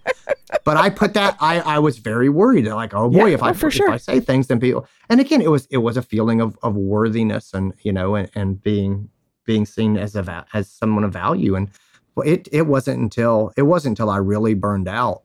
but 0.65 0.77
I 0.77 0.89
put 0.89 1.13
that. 1.13 1.37
I 1.39 1.59
I 1.61 1.79
was 1.79 1.97
very 1.99 2.29
worried. 2.29 2.67
Like, 2.67 2.93
oh 2.93 3.09
boy, 3.09 3.27
yeah, 3.27 3.35
if 3.35 3.43
I 3.43 3.51
oh, 3.51 3.53
for 3.53 3.67
if 3.67 3.73
sure. 3.75 3.89
I 3.89 3.97
say 3.97 4.19
things, 4.19 4.47
then 4.47 4.59
people. 4.59 4.87
And 5.09 5.21
again, 5.21 5.41
it 5.41 5.49
was 5.49 5.65
it 5.67 5.77
was 5.77 5.95
a 5.97 6.01
feeling 6.01 6.41
of 6.41 6.57
of 6.61 6.75
worthiness 6.75 7.53
and 7.53 7.73
you 7.81 7.93
know 7.93 8.15
and, 8.15 8.29
and 8.35 8.61
being 8.61 9.09
being 9.45 9.65
seen 9.65 9.97
as 9.97 10.15
a 10.15 10.45
as 10.53 10.69
someone 10.69 11.03
of 11.03 11.11
value 11.11 11.55
and 11.55 11.69
it 12.25 12.47
it 12.51 12.67
wasn't 12.67 12.99
until 12.99 13.51
it 13.57 13.63
wasn't 13.63 13.97
until 13.97 14.09
I 14.09 14.17
really 14.17 14.53
burned 14.53 14.87
out 14.87 15.23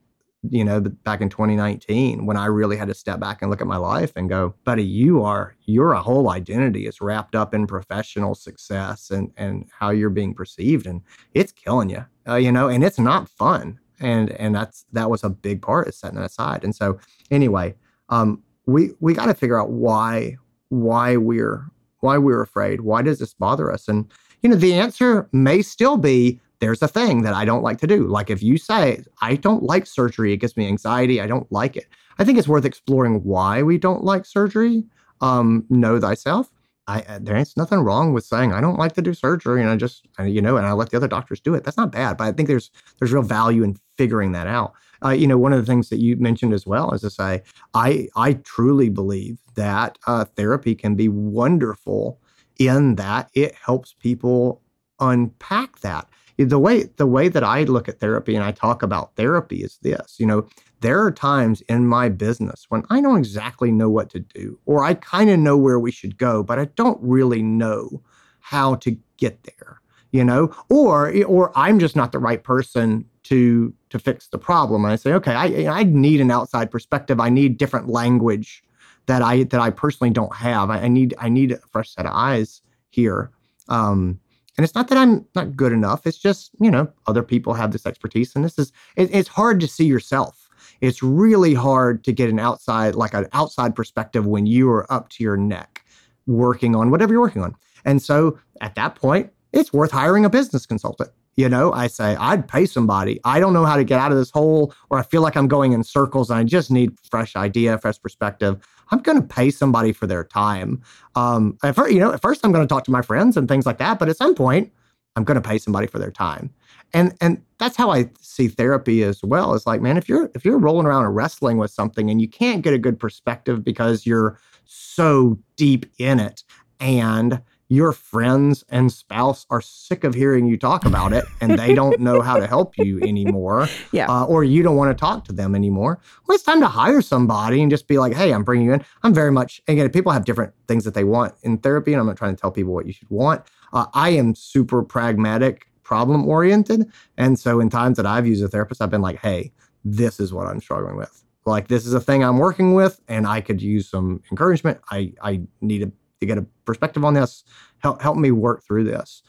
you 0.50 0.64
know, 0.64 0.80
back 0.80 1.20
in 1.20 1.28
2019 1.28 2.26
when 2.26 2.36
I 2.36 2.46
really 2.46 2.76
had 2.76 2.88
to 2.88 2.94
step 2.94 3.20
back 3.20 3.40
and 3.40 3.50
look 3.50 3.60
at 3.60 3.66
my 3.66 3.76
life 3.76 4.12
and 4.16 4.28
go, 4.28 4.54
buddy, 4.64 4.84
you 4.84 5.22
are 5.22 5.56
your 5.64 5.94
whole 5.94 6.30
identity 6.30 6.86
is 6.86 7.00
wrapped 7.00 7.34
up 7.34 7.54
in 7.54 7.66
professional 7.66 8.34
success 8.34 9.10
and 9.10 9.32
and 9.36 9.68
how 9.78 9.90
you're 9.90 10.10
being 10.10 10.34
perceived, 10.34 10.86
and 10.86 11.02
it's 11.32 11.52
killing 11.52 11.90
you, 11.90 12.04
uh, 12.28 12.36
you 12.36 12.52
know, 12.52 12.68
and 12.68 12.84
it's 12.84 12.98
not 12.98 13.28
fun, 13.28 13.78
and 14.00 14.30
and 14.32 14.54
that's 14.54 14.84
that 14.92 15.10
was 15.10 15.24
a 15.24 15.30
big 15.30 15.62
part 15.62 15.88
of 15.88 15.94
setting 15.94 16.18
that 16.18 16.26
aside. 16.26 16.64
And 16.64 16.74
so 16.74 16.98
anyway, 17.30 17.74
um, 18.08 18.42
we 18.66 18.90
we 19.00 19.14
got 19.14 19.26
to 19.26 19.34
figure 19.34 19.60
out 19.60 19.70
why 19.70 20.36
why 20.68 21.16
we're 21.16 21.66
why 22.00 22.18
we're 22.18 22.42
afraid. 22.42 22.82
Why 22.82 23.02
does 23.02 23.18
this 23.18 23.34
bother 23.34 23.72
us? 23.72 23.88
And 23.88 24.10
you 24.42 24.50
know, 24.50 24.56
the 24.56 24.74
answer 24.74 25.28
may 25.32 25.62
still 25.62 25.96
be 25.96 26.40
there's 26.60 26.82
a 26.82 26.88
thing 26.88 27.22
that 27.22 27.34
I 27.34 27.44
don't 27.44 27.62
like 27.62 27.78
to 27.78 27.86
do. 27.86 28.06
Like 28.06 28.30
if 28.30 28.42
you 28.42 28.58
say, 28.58 29.02
I 29.20 29.36
don't 29.36 29.62
like 29.62 29.86
surgery, 29.86 30.32
it 30.32 30.38
gives 30.38 30.56
me 30.56 30.66
anxiety, 30.66 31.20
I 31.20 31.26
don't 31.26 31.50
like 31.52 31.76
it. 31.76 31.86
I 32.18 32.24
think 32.24 32.38
it's 32.38 32.48
worth 32.48 32.64
exploring 32.64 33.22
why 33.24 33.62
we 33.62 33.78
don't 33.78 34.04
like 34.04 34.24
surgery. 34.24 34.84
Um, 35.20 35.64
know 35.70 35.98
thyself. 36.00 36.50
I, 36.86 37.00
uh, 37.00 37.18
there 37.20 37.36
ain't 37.36 37.56
nothing 37.56 37.78
wrong 37.78 38.12
with 38.12 38.24
saying 38.24 38.52
I 38.52 38.60
don't 38.60 38.78
like 38.78 38.92
to 38.94 39.02
do 39.02 39.14
surgery 39.14 39.62
and 39.62 39.70
I 39.70 39.76
just 39.76 40.06
you 40.22 40.42
know 40.42 40.58
and 40.58 40.66
I 40.66 40.72
let 40.72 40.90
the 40.90 40.98
other 40.98 41.08
doctors 41.08 41.40
do 41.40 41.54
it. 41.54 41.64
That's 41.64 41.76
not 41.76 41.92
bad, 41.92 42.18
but 42.18 42.24
I 42.24 42.32
think 42.32 42.48
there's 42.48 42.70
there's 42.98 43.12
real 43.12 43.22
value 43.22 43.62
in 43.62 43.78
figuring 43.96 44.32
that 44.32 44.46
out. 44.46 44.74
Uh, 45.02 45.10
you 45.10 45.26
know, 45.26 45.38
one 45.38 45.52
of 45.52 45.60
the 45.60 45.66
things 45.66 45.88
that 45.88 46.00
you 46.00 46.16
mentioned 46.16 46.52
as 46.52 46.66
well 46.66 46.92
is 46.92 47.00
to 47.00 47.10
say 47.10 47.42
I 47.72 48.08
I 48.16 48.34
truly 48.34 48.90
believe 48.90 49.38
that 49.54 49.98
uh, 50.06 50.24
therapy 50.24 50.74
can 50.74 50.94
be 50.94 51.08
wonderful 51.08 52.20
in 52.58 52.96
that 52.96 53.30
it 53.34 53.54
helps 53.54 53.94
people 53.94 54.60
unpack 55.00 55.80
that 55.80 56.06
the 56.36 56.58
way 56.58 56.84
the 56.96 57.06
way 57.06 57.28
that 57.28 57.44
I 57.44 57.62
look 57.64 57.88
at 57.88 58.00
therapy 58.00 58.34
and 58.34 58.44
I 58.44 58.52
talk 58.52 58.82
about 58.82 59.14
therapy 59.16 59.62
is 59.62 59.78
this, 59.82 60.16
you 60.18 60.26
know, 60.26 60.46
there 60.80 61.00
are 61.02 61.12
times 61.12 61.62
in 61.62 61.86
my 61.86 62.08
business 62.08 62.66
when 62.68 62.84
I 62.90 63.00
don't 63.00 63.18
exactly 63.18 63.70
know 63.70 63.88
what 63.88 64.10
to 64.10 64.20
do 64.20 64.58
or 64.66 64.84
I 64.84 64.94
kind 64.94 65.30
of 65.30 65.38
know 65.38 65.56
where 65.56 65.78
we 65.78 65.92
should 65.92 66.18
go, 66.18 66.42
but 66.42 66.58
I 66.58 66.66
don't 66.76 66.98
really 67.00 67.42
know 67.42 68.02
how 68.40 68.74
to 68.76 68.96
get 69.16 69.42
there, 69.44 69.80
you 70.10 70.24
know? 70.24 70.54
Or 70.68 71.14
or 71.24 71.52
I'm 71.56 71.78
just 71.78 71.96
not 71.96 72.12
the 72.12 72.18
right 72.18 72.42
person 72.42 73.04
to 73.24 73.72
to 73.90 73.98
fix 73.98 74.28
the 74.28 74.38
problem. 74.38 74.84
And 74.84 74.92
I 74.92 74.96
say, 74.96 75.12
okay, 75.12 75.34
I 75.34 75.80
I 75.80 75.84
need 75.84 76.20
an 76.20 76.30
outside 76.30 76.70
perspective. 76.70 77.20
I 77.20 77.28
need 77.28 77.58
different 77.58 77.88
language 77.88 78.62
that 79.06 79.22
I 79.22 79.44
that 79.44 79.60
I 79.60 79.70
personally 79.70 80.10
don't 80.10 80.34
have. 80.34 80.70
I, 80.70 80.80
I 80.80 80.88
need 80.88 81.14
I 81.18 81.28
need 81.28 81.52
a 81.52 81.58
fresh 81.70 81.94
set 81.94 82.06
of 82.06 82.12
eyes 82.14 82.60
here. 82.90 83.30
Um, 83.68 84.20
and 84.56 84.64
it's 84.64 84.74
not 84.74 84.88
that 84.88 84.98
I'm 84.98 85.26
not 85.34 85.56
good 85.56 85.72
enough. 85.72 86.06
It's 86.06 86.18
just, 86.18 86.50
you 86.60 86.70
know, 86.70 86.90
other 87.06 87.22
people 87.22 87.54
have 87.54 87.72
this 87.72 87.86
expertise. 87.86 88.34
And 88.36 88.44
this 88.44 88.58
is, 88.58 88.72
it, 88.96 89.12
it's 89.12 89.28
hard 89.28 89.60
to 89.60 89.68
see 89.68 89.84
yourself. 89.84 90.48
It's 90.80 91.02
really 91.02 91.54
hard 91.54 92.04
to 92.04 92.12
get 92.12 92.30
an 92.30 92.38
outside, 92.38 92.94
like 92.94 93.14
an 93.14 93.26
outside 93.32 93.74
perspective 93.74 94.26
when 94.26 94.46
you 94.46 94.70
are 94.70 94.90
up 94.92 95.08
to 95.10 95.24
your 95.24 95.36
neck 95.36 95.84
working 96.26 96.74
on 96.76 96.90
whatever 96.90 97.12
you're 97.12 97.20
working 97.20 97.42
on. 97.42 97.56
And 97.84 98.00
so 98.00 98.38
at 98.60 98.74
that 98.76 98.94
point, 98.94 99.30
it's 99.52 99.72
worth 99.72 99.90
hiring 99.90 100.24
a 100.24 100.30
business 100.30 100.66
consultant. 100.66 101.10
You 101.36 101.48
know, 101.48 101.72
I 101.72 101.88
say, 101.88 102.14
I'd 102.14 102.46
pay 102.46 102.64
somebody. 102.64 103.20
I 103.24 103.40
don't 103.40 103.52
know 103.52 103.64
how 103.64 103.76
to 103.76 103.82
get 103.82 103.98
out 103.98 104.12
of 104.12 104.18
this 104.18 104.30
hole, 104.30 104.72
or 104.90 104.98
I 104.98 105.02
feel 105.02 105.20
like 105.20 105.36
I'm 105.36 105.48
going 105.48 105.72
in 105.72 105.82
circles 105.82 106.30
and 106.30 106.38
I 106.38 106.44
just 106.44 106.70
need 106.70 106.92
fresh 107.10 107.34
idea, 107.34 107.76
fresh 107.78 108.00
perspective. 108.00 108.64
I'm 108.90 109.00
going 109.00 109.20
to 109.20 109.26
pay 109.26 109.50
somebody 109.50 109.92
for 109.92 110.06
their 110.06 110.24
time. 110.24 110.82
Um, 111.14 111.58
at 111.62 111.74
first, 111.74 111.92
you 111.92 112.00
know, 112.00 112.12
at 112.12 112.22
first 112.22 112.44
I'm 112.44 112.52
going 112.52 112.66
to 112.66 112.72
talk 112.72 112.84
to 112.84 112.90
my 112.90 113.02
friends 113.02 113.36
and 113.36 113.48
things 113.48 113.66
like 113.66 113.78
that, 113.78 113.98
but 113.98 114.08
at 114.08 114.16
some 114.16 114.34
point, 114.34 114.72
I'm 115.16 115.24
going 115.24 115.40
to 115.40 115.48
pay 115.48 115.58
somebody 115.58 115.86
for 115.86 115.98
their 115.98 116.10
time. 116.10 116.52
And 116.92 117.14
and 117.20 117.42
that's 117.58 117.76
how 117.76 117.90
I 117.90 118.10
see 118.20 118.48
therapy 118.48 119.02
as 119.02 119.22
well. 119.22 119.54
It's 119.54 119.66
like, 119.66 119.80
man, 119.80 119.96
if 119.96 120.08
you're 120.08 120.30
if 120.34 120.44
you're 120.44 120.58
rolling 120.58 120.86
around 120.86 121.04
and 121.04 121.14
wrestling 121.14 121.58
with 121.58 121.70
something 121.70 122.10
and 122.10 122.20
you 122.20 122.28
can't 122.28 122.62
get 122.62 122.74
a 122.74 122.78
good 122.78 122.98
perspective 122.98 123.64
because 123.64 124.06
you're 124.06 124.38
so 124.64 125.38
deep 125.56 125.86
in 125.98 126.20
it 126.20 126.42
and 126.80 127.40
your 127.68 127.92
friends 127.92 128.62
and 128.68 128.92
spouse 128.92 129.46
are 129.50 129.60
sick 129.60 130.04
of 130.04 130.14
hearing 130.14 130.46
you 130.46 130.56
talk 130.56 130.84
about 130.84 131.12
it 131.12 131.24
and 131.40 131.58
they 131.58 131.74
don't 131.74 131.98
know 132.00 132.20
how 132.20 132.36
to 132.36 132.46
help 132.46 132.76
you 132.76 133.00
anymore 133.00 133.68
yeah. 133.92 134.06
Uh, 134.08 134.24
or 134.24 134.44
you 134.44 134.62
don't 134.62 134.76
want 134.76 134.96
to 134.96 135.00
talk 135.00 135.24
to 135.24 135.32
them 135.32 135.54
anymore 135.54 135.98
well 136.26 136.34
it's 136.34 136.44
time 136.44 136.60
to 136.60 136.68
hire 136.68 137.00
somebody 137.00 137.62
and 137.62 137.70
just 137.70 137.88
be 137.88 137.98
like 137.98 138.14
hey 138.14 138.32
i'm 138.32 138.44
bringing 138.44 138.66
you 138.66 138.72
in. 138.72 138.84
I'm 139.02 139.14
very 139.14 139.32
much 139.32 139.62
again 139.66 139.88
people 139.90 140.12
have 140.12 140.24
different 140.24 140.52
things 140.68 140.84
that 140.84 140.94
they 140.94 141.04
want 141.04 141.34
in 141.42 141.58
therapy 141.58 141.92
and 141.92 142.00
i'm 142.00 142.06
not 142.06 142.16
trying 142.16 142.34
to 142.34 142.40
tell 142.40 142.50
people 142.50 142.72
what 142.72 142.86
you 142.86 142.92
should 142.92 143.10
want. 143.10 143.42
Uh, 143.72 143.86
i 143.94 144.10
am 144.10 144.34
super 144.34 144.82
pragmatic 144.82 145.66
problem 145.82 146.26
oriented 146.26 146.90
and 147.16 147.38
so 147.38 147.60
in 147.60 147.70
times 147.70 147.96
that 147.96 148.06
i've 148.06 148.26
used 148.26 148.42
a 148.42 148.48
therapist 148.48 148.80
i've 148.82 148.90
been 148.90 149.02
like 149.02 149.18
hey 149.20 149.52
this 149.84 150.20
is 150.20 150.32
what 150.32 150.46
i'm 150.46 150.60
struggling 150.60 150.96
with. 150.96 151.22
Like 151.46 151.68
this 151.68 151.84
is 151.84 151.92
a 151.92 152.00
thing 152.00 152.24
i'm 152.24 152.38
working 152.38 152.74
with 152.74 153.00
and 153.08 153.26
i 153.26 153.40
could 153.40 153.60
use 153.60 153.88
some 153.88 154.22
encouragement. 154.30 154.80
I 154.90 155.12
i 155.22 155.42
need 155.60 155.82
a 155.82 155.92
to 156.20 156.26
get 156.26 156.38
a 156.38 156.46
perspective 156.64 157.04
on 157.04 157.14
this. 157.14 157.44
Help 157.78 158.00
help 158.00 158.16
me 158.16 158.30
work 158.30 158.64
through 158.64 158.84
this. 158.84 159.22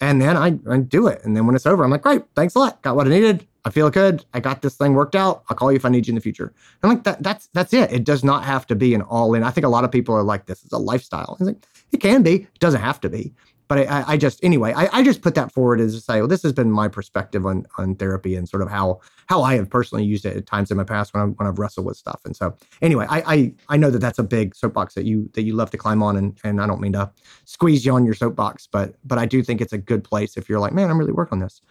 And 0.00 0.20
then 0.20 0.36
I, 0.36 0.58
I 0.68 0.78
do 0.78 1.06
it. 1.06 1.20
And 1.24 1.36
then 1.36 1.46
when 1.46 1.54
it's 1.54 1.64
over, 1.64 1.84
I'm 1.84 1.90
like, 1.90 2.02
great, 2.02 2.22
thanks 2.34 2.56
a 2.56 2.58
lot. 2.58 2.82
Got 2.82 2.96
what 2.96 3.06
I 3.06 3.10
needed. 3.10 3.46
I 3.64 3.70
feel 3.70 3.88
good. 3.88 4.24
I 4.34 4.40
got 4.40 4.60
this 4.60 4.74
thing 4.74 4.94
worked 4.94 5.14
out. 5.14 5.44
I'll 5.48 5.56
call 5.56 5.70
you 5.70 5.76
if 5.76 5.84
I 5.84 5.88
need 5.88 6.08
you 6.08 6.10
in 6.10 6.16
the 6.16 6.20
future. 6.20 6.52
And 6.82 6.90
like 6.90 7.04
that, 7.04 7.22
that's 7.22 7.48
that's 7.52 7.72
it. 7.72 7.92
It 7.92 8.04
does 8.04 8.24
not 8.24 8.44
have 8.44 8.66
to 8.66 8.74
be 8.74 8.94
an 8.94 9.02
all 9.02 9.34
in. 9.34 9.44
I 9.44 9.50
think 9.50 9.64
a 9.64 9.70
lot 9.70 9.84
of 9.84 9.92
people 9.92 10.14
are 10.14 10.24
like, 10.24 10.46
this 10.46 10.64
is 10.64 10.72
a 10.72 10.78
lifestyle. 10.78 11.36
Like, 11.38 11.64
it 11.92 11.98
can 11.98 12.22
be. 12.22 12.34
It 12.34 12.58
doesn't 12.58 12.80
have 12.80 13.00
to 13.02 13.08
be 13.08 13.32
but 13.72 13.88
I, 13.88 14.04
I 14.06 14.16
just 14.18 14.38
anyway, 14.44 14.74
I, 14.74 14.98
I, 14.98 15.02
just 15.02 15.22
put 15.22 15.34
that 15.34 15.50
forward 15.50 15.80
as 15.80 15.94
to 15.94 16.00
say, 16.02 16.18
well, 16.18 16.28
this 16.28 16.42
has 16.42 16.52
been 16.52 16.70
my 16.70 16.88
perspective 16.88 17.46
on 17.46 17.64
on 17.78 17.94
therapy 17.94 18.36
and 18.36 18.46
sort 18.46 18.62
of 18.62 18.68
how 18.68 19.00
how 19.28 19.40
I 19.40 19.54
have 19.54 19.70
personally 19.70 20.04
used 20.04 20.26
it 20.26 20.36
at 20.36 20.44
times 20.44 20.70
in 20.70 20.76
my 20.76 20.84
past 20.84 21.14
when 21.14 21.22
I 21.22 21.26
when 21.28 21.48
I've 21.48 21.58
wrestled 21.58 21.86
with 21.86 21.96
stuff. 21.96 22.20
And 22.26 22.36
so 22.36 22.54
anyway, 22.82 23.06
I, 23.08 23.22
I 23.34 23.54
I 23.70 23.76
know 23.78 23.90
that 23.90 24.00
that's 24.00 24.18
a 24.18 24.22
big 24.22 24.54
soapbox 24.54 24.92
that 24.92 25.06
you 25.06 25.30
that 25.32 25.44
you 25.44 25.54
love 25.54 25.70
to 25.70 25.78
climb 25.78 26.02
on, 26.02 26.18
and 26.18 26.38
and 26.44 26.60
I 26.60 26.66
don't 26.66 26.82
mean 26.82 26.92
to 26.92 27.10
squeeze 27.46 27.86
you 27.86 27.94
on 27.94 28.04
your 28.04 28.12
soapbox, 28.12 28.68
but 28.70 28.94
but 29.06 29.16
I 29.16 29.24
do 29.24 29.42
think 29.42 29.62
it's 29.62 29.72
a 29.72 29.78
good 29.78 30.04
place 30.04 30.36
if 30.36 30.50
you're 30.50 30.60
like, 30.60 30.74
man, 30.74 30.90
I'm 30.90 30.98
really 30.98 31.12
working 31.12 31.36
on 31.36 31.40
this. 31.40 31.62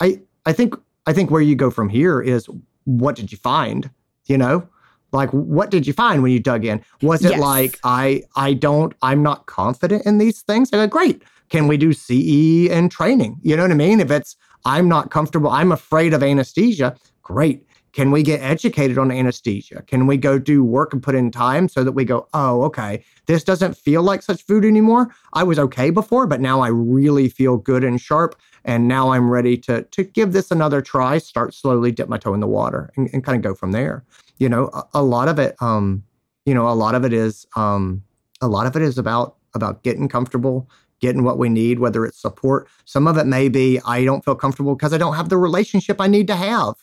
I 0.00 0.22
I 0.46 0.54
think 0.54 0.74
I 1.04 1.12
think 1.12 1.30
where 1.30 1.42
you 1.42 1.56
go 1.56 1.70
from 1.70 1.90
here 1.90 2.22
is 2.22 2.48
what 2.84 3.16
did 3.16 3.32
you 3.32 3.36
find? 3.36 3.90
You 4.24 4.38
know, 4.38 4.66
like 5.12 5.30
what 5.30 5.70
did 5.70 5.86
you 5.86 5.92
find 5.92 6.22
when 6.22 6.32
you 6.32 6.40
dug 6.40 6.64
in 6.64 6.82
was 7.02 7.24
it 7.24 7.32
yes. 7.32 7.40
like 7.40 7.78
i 7.84 8.22
i 8.36 8.52
don't 8.52 8.94
i'm 9.02 9.22
not 9.22 9.46
confident 9.46 10.04
in 10.06 10.18
these 10.18 10.42
things 10.42 10.70
i 10.72 10.76
go 10.76 10.86
great 10.86 11.22
can 11.50 11.66
we 11.66 11.76
do 11.76 11.92
CE 11.92 12.70
and 12.70 12.90
training? 12.90 13.36
You 13.42 13.56
know 13.56 13.62
what 13.62 13.72
I 13.72 13.74
mean? 13.74 13.98
If 13.98 14.10
it's, 14.10 14.36
I'm 14.64 14.88
not 14.88 15.10
comfortable, 15.10 15.50
I'm 15.50 15.72
afraid 15.72 16.14
of 16.14 16.22
anesthesia, 16.22 16.96
Great. 17.30 17.64
Can 17.92 18.10
we 18.10 18.24
get 18.24 18.40
educated 18.40 18.98
on 18.98 19.12
anesthesia? 19.12 19.82
Can 19.82 20.08
we 20.08 20.16
go 20.16 20.36
do 20.36 20.64
work 20.64 20.92
and 20.92 21.00
put 21.00 21.14
in 21.14 21.30
time 21.30 21.68
so 21.68 21.84
that 21.84 21.92
we 21.92 22.04
go, 22.04 22.28
oh, 22.34 22.62
okay, 22.62 23.04
this 23.26 23.44
doesn't 23.44 23.76
feel 23.76 24.02
like 24.02 24.22
such 24.22 24.42
food 24.42 24.64
anymore. 24.64 25.14
I 25.32 25.44
was 25.44 25.56
okay 25.60 25.90
before, 25.90 26.26
but 26.26 26.40
now 26.40 26.60
I 26.60 26.68
really 26.68 27.28
feel 27.28 27.56
good 27.56 27.84
and 27.84 28.00
sharp. 28.00 28.34
And 28.64 28.88
now 28.88 29.12
I'm 29.12 29.30
ready 29.30 29.56
to, 29.58 29.82
to 29.82 30.02
give 30.02 30.32
this 30.32 30.50
another 30.50 30.82
try, 30.82 31.18
start 31.18 31.54
slowly, 31.54 31.92
dip 31.92 32.08
my 32.08 32.18
toe 32.18 32.34
in 32.34 32.40
the 32.40 32.48
water 32.48 32.90
and, 32.96 33.08
and 33.12 33.22
kind 33.22 33.36
of 33.36 33.42
go 33.42 33.54
from 33.54 33.70
there. 33.70 34.04
You 34.40 34.48
know, 34.48 34.70
a, 34.74 34.82
a 34.94 35.02
lot 35.02 35.28
of 35.28 35.38
it, 35.38 35.54
um, 35.60 36.02
you 36.44 36.54
know, 36.54 36.68
a 36.68 36.74
lot 36.74 36.96
of 36.96 37.04
it 37.04 37.12
is 37.12 37.46
um, 37.54 38.02
a 38.40 38.48
lot 38.48 38.66
of 38.66 38.74
it 38.74 38.82
is 38.82 38.98
about 38.98 39.36
about 39.54 39.82
getting 39.84 40.08
comfortable, 40.08 40.68
getting 41.00 41.22
what 41.22 41.38
we 41.38 41.48
need, 41.48 41.78
whether 41.78 42.04
it's 42.04 42.20
support. 42.20 42.68
Some 42.84 43.06
of 43.06 43.16
it 43.16 43.26
may 43.26 43.48
be 43.48 43.80
I 43.86 44.04
don't 44.04 44.24
feel 44.24 44.34
comfortable 44.34 44.74
because 44.74 44.92
I 44.92 44.98
don't 44.98 45.14
have 45.14 45.28
the 45.28 45.36
relationship 45.36 46.00
I 46.00 46.08
need 46.08 46.26
to 46.26 46.36
have 46.36 46.74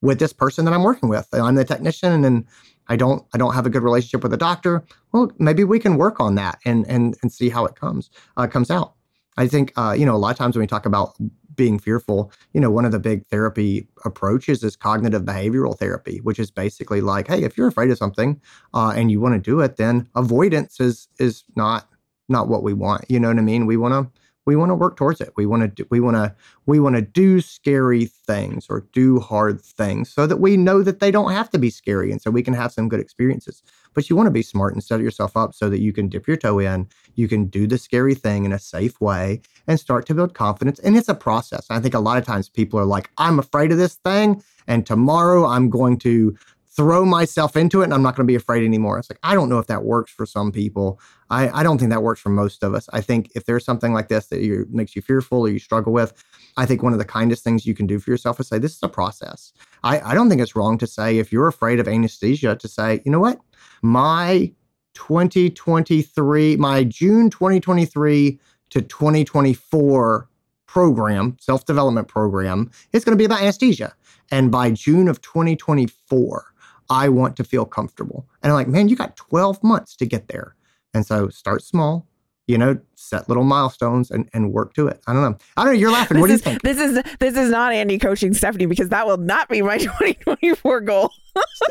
with 0.00 0.18
this 0.18 0.32
person 0.32 0.64
that 0.64 0.74
I'm 0.74 0.82
working 0.82 1.08
with. 1.08 1.28
I'm 1.32 1.54
the 1.54 1.64
technician 1.64 2.24
and 2.24 2.44
I 2.88 2.96
don't 2.96 3.24
I 3.32 3.38
don't 3.38 3.54
have 3.54 3.66
a 3.66 3.70
good 3.70 3.82
relationship 3.82 4.22
with 4.22 4.32
a 4.32 4.36
doctor. 4.36 4.84
Well, 5.12 5.30
maybe 5.38 5.64
we 5.64 5.78
can 5.78 5.96
work 5.96 6.20
on 6.20 6.34
that 6.34 6.58
and 6.64 6.86
and 6.88 7.16
and 7.22 7.32
see 7.32 7.48
how 7.48 7.64
it 7.64 7.76
comes 7.76 8.10
uh, 8.36 8.46
comes 8.46 8.70
out. 8.70 8.94
I 9.36 9.46
think 9.46 9.72
uh, 9.76 9.94
you 9.96 10.04
know 10.04 10.14
a 10.14 10.18
lot 10.18 10.30
of 10.30 10.36
times 10.36 10.56
when 10.56 10.62
we 10.62 10.66
talk 10.66 10.86
about 10.86 11.16
being 11.54 11.78
fearful, 11.78 12.32
you 12.52 12.60
know, 12.60 12.70
one 12.70 12.84
of 12.84 12.92
the 12.92 12.98
big 12.98 13.26
therapy 13.26 13.86
approaches 14.04 14.62
is 14.62 14.76
cognitive 14.76 15.22
behavioral 15.22 15.78
therapy, 15.78 16.18
which 16.22 16.38
is 16.38 16.50
basically 16.50 17.00
like, 17.00 17.28
hey, 17.28 17.42
if 17.42 17.56
you're 17.56 17.68
afraid 17.68 17.90
of 17.90 17.98
something 17.98 18.40
uh, 18.74 18.92
and 18.96 19.10
you 19.10 19.20
want 19.20 19.34
to 19.34 19.50
do 19.50 19.60
it, 19.60 19.76
then 19.76 20.08
avoidance 20.14 20.80
is 20.80 21.08
is 21.18 21.44
not 21.56 21.88
not 22.28 22.48
what 22.48 22.62
we 22.62 22.72
want. 22.72 23.04
You 23.08 23.20
know 23.20 23.28
what 23.28 23.38
I 23.38 23.42
mean? 23.42 23.66
We 23.66 23.76
want 23.76 23.92
to 23.94 24.20
we 24.44 24.56
want 24.56 24.70
to 24.70 24.74
work 24.74 24.96
towards 24.96 25.20
it. 25.20 25.32
We 25.36 25.46
want 25.46 25.62
to 25.62 25.68
do, 25.68 25.86
we 25.90 26.00
want 26.00 26.16
to 26.16 26.34
we 26.66 26.80
want 26.80 26.96
to 26.96 27.02
do 27.02 27.40
scary 27.40 28.06
things 28.06 28.66
or 28.68 28.86
do 28.92 29.20
hard 29.20 29.60
things 29.60 30.12
so 30.12 30.26
that 30.26 30.38
we 30.38 30.56
know 30.56 30.82
that 30.82 31.00
they 31.00 31.10
don't 31.10 31.32
have 31.32 31.50
to 31.50 31.58
be 31.58 31.70
scary 31.70 32.10
and 32.10 32.20
so 32.20 32.30
we 32.30 32.42
can 32.42 32.54
have 32.54 32.72
some 32.72 32.88
good 32.88 33.00
experiences. 33.00 33.62
But 33.94 34.08
you 34.08 34.16
want 34.16 34.26
to 34.26 34.32
be 34.32 34.42
smart 34.42 34.74
and 34.74 34.82
set 34.82 35.00
yourself 35.00 35.36
up 35.36 35.54
so 35.54 35.68
that 35.70 35.80
you 35.80 35.92
can 35.92 36.08
dip 36.08 36.26
your 36.26 36.36
toe 36.36 36.58
in, 36.58 36.88
you 37.14 37.28
can 37.28 37.46
do 37.46 37.66
the 37.66 37.78
scary 37.78 38.14
thing 38.14 38.44
in 38.44 38.52
a 38.52 38.58
safe 38.58 39.00
way 39.00 39.40
and 39.66 39.78
start 39.78 40.06
to 40.06 40.14
build 40.14 40.34
confidence. 40.34 40.78
And 40.78 40.96
it's 40.96 41.08
a 41.08 41.14
process. 41.14 41.66
I 41.70 41.80
think 41.80 41.94
a 41.94 42.00
lot 42.00 42.18
of 42.18 42.24
times 42.24 42.48
people 42.48 42.78
are 42.78 42.84
like, 42.84 43.10
I'm 43.18 43.38
afraid 43.38 43.72
of 43.72 43.78
this 43.78 43.94
thing 43.94 44.42
and 44.66 44.86
tomorrow 44.86 45.46
I'm 45.46 45.70
going 45.70 45.98
to 45.98 46.36
throw 46.74 47.04
myself 47.04 47.56
into 47.56 47.82
it 47.82 47.84
and 47.84 47.94
I'm 47.94 48.02
not 48.02 48.16
going 48.16 48.26
to 48.26 48.30
be 48.30 48.34
afraid 48.34 48.64
anymore. 48.64 48.98
It's 48.98 49.10
like, 49.10 49.18
I 49.22 49.34
don't 49.34 49.48
know 49.50 49.58
if 49.58 49.66
that 49.66 49.84
works 49.84 50.10
for 50.10 50.24
some 50.24 50.50
people. 50.50 50.98
I, 51.28 51.60
I 51.60 51.62
don't 51.62 51.78
think 51.78 51.90
that 51.90 52.02
works 52.02 52.20
for 52.20 52.30
most 52.30 52.62
of 52.62 52.74
us. 52.74 52.88
I 52.92 53.02
think 53.02 53.30
if 53.34 53.44
there's 53.44 53.64
something 53.64 53.92
like 53.92 54.08
this 54.08 54.28
that 54.28 54.40
you, 54.40 54.66
makes 54.70 54.96
you 54.96 55.02
fearful 55.02 55.40
or 55.40 55.48
you 55.50 55.58
struggle 55.58 55.92
with, 55.92 56.14
I 56.56 56.64
think 56.64 56.82
one 56.82 56.94
of 56.94 56.98
the 56.98 57.04
kindest 57.04 57.44
things 57.44 57.66
you 57.66 57.74
can 57.74 57.86
do 57.86 57.98
for 57.98 58.10
yourself 58.10 58.40
is 58.40 58.48
say, 58.48 58.58
this 58.58 58.74
is 58.74 58.82
a 58.82 58.88
process. 58.88 59.52
I, 59.84 60.00
I 60.00 60.14
don't 60.14 60.30
think 60.30 60.40
it's 60.40 60.56
wrong 60.56 60.78
to 60.78 60.86
say, 60.86 61.18
if 61.18 61.30
you're 61.30 61.48
afraid 61.48 61.78
of 61.78 61.88
anesthesia, 61.88 62.56
to 62.56 62.68
say, 62.68 63.02
you 63.04 63.12
know 63.12 63.20
what? 63.20 63.38
My 63.82 64.52
2023, 64.94 66.56
my 66.56 66.84
June 66.84 67.28
2023 67.28 68.40
to 68.70 68.80
2024 68.82 70.28
program, 70.66 71.36
self 71.38 71.66
development 71.66 72.08
program, 72.08 72.70
is 72.92 73.04
going 73.04 73.16
to 73.16 73.20
be 73.20 73.26
about 73.26 73.42
anesthesia. 73.42 73.94
And 74.30 74.50
by 74.50 74.70
June 74.70 75.08
of 75.08 75.20
2024, 75.20 76.51
I 76.92 77.08
want 77.08 77.36
to 77.36 77.44
feel 77.44 77.64
comfortable. 77.64 78.28
And 78.42 78.52
I'm 78.52 78.56
like, 78.56 78.68
man, 78.68 78.88
you 78.90 78.96
got 78.96 79.16
12 79.16 79.64
months 79.64 79.96
to 79.96 80.04
get 80.06 80.28
there. 80.28 80.54
And 80.92 81.06
so 81.06 81.28
start 81.30 81.62
small, 81.62 82.06
you 82.46 82.58
know, 82.58 82.78
set 82.96 83.28
little 83.28 83.44
milestones 83.44 84.10
and, 84.10 84.28
and 84.34 84.52
work 84.52 84.74
to 84.74 84.88
it. 84.88 85.00
I 85.06 85.14
don't 85.14 85.22
know. 85.22 85.38
I 85.56 85.64
don't 85.64 85.72
know. 85.72 85.78
You're 85.80 85.90
laughing. 85.90 86.16
This 86.16 86.20
what 86.20 86.26
do 86.26 86.32
you 86.34 86.38
think? 86.38 86.60
This 86.62 86.78
is 86.78 87.02
this 87.18 87.34
is 87.36 87.50
not 87.50 87.72
Andy 87.72 87.98
coaching 87.98 88.34
Stephanie 88.34 88.66
because 88.66 88.90
that 88.90 89.06
will 89.06 89.16
not 89.16 89.48
be 89.48 89.62
my 89.62 89.78
2024 89.78 90.80
goal. 90.82 91.10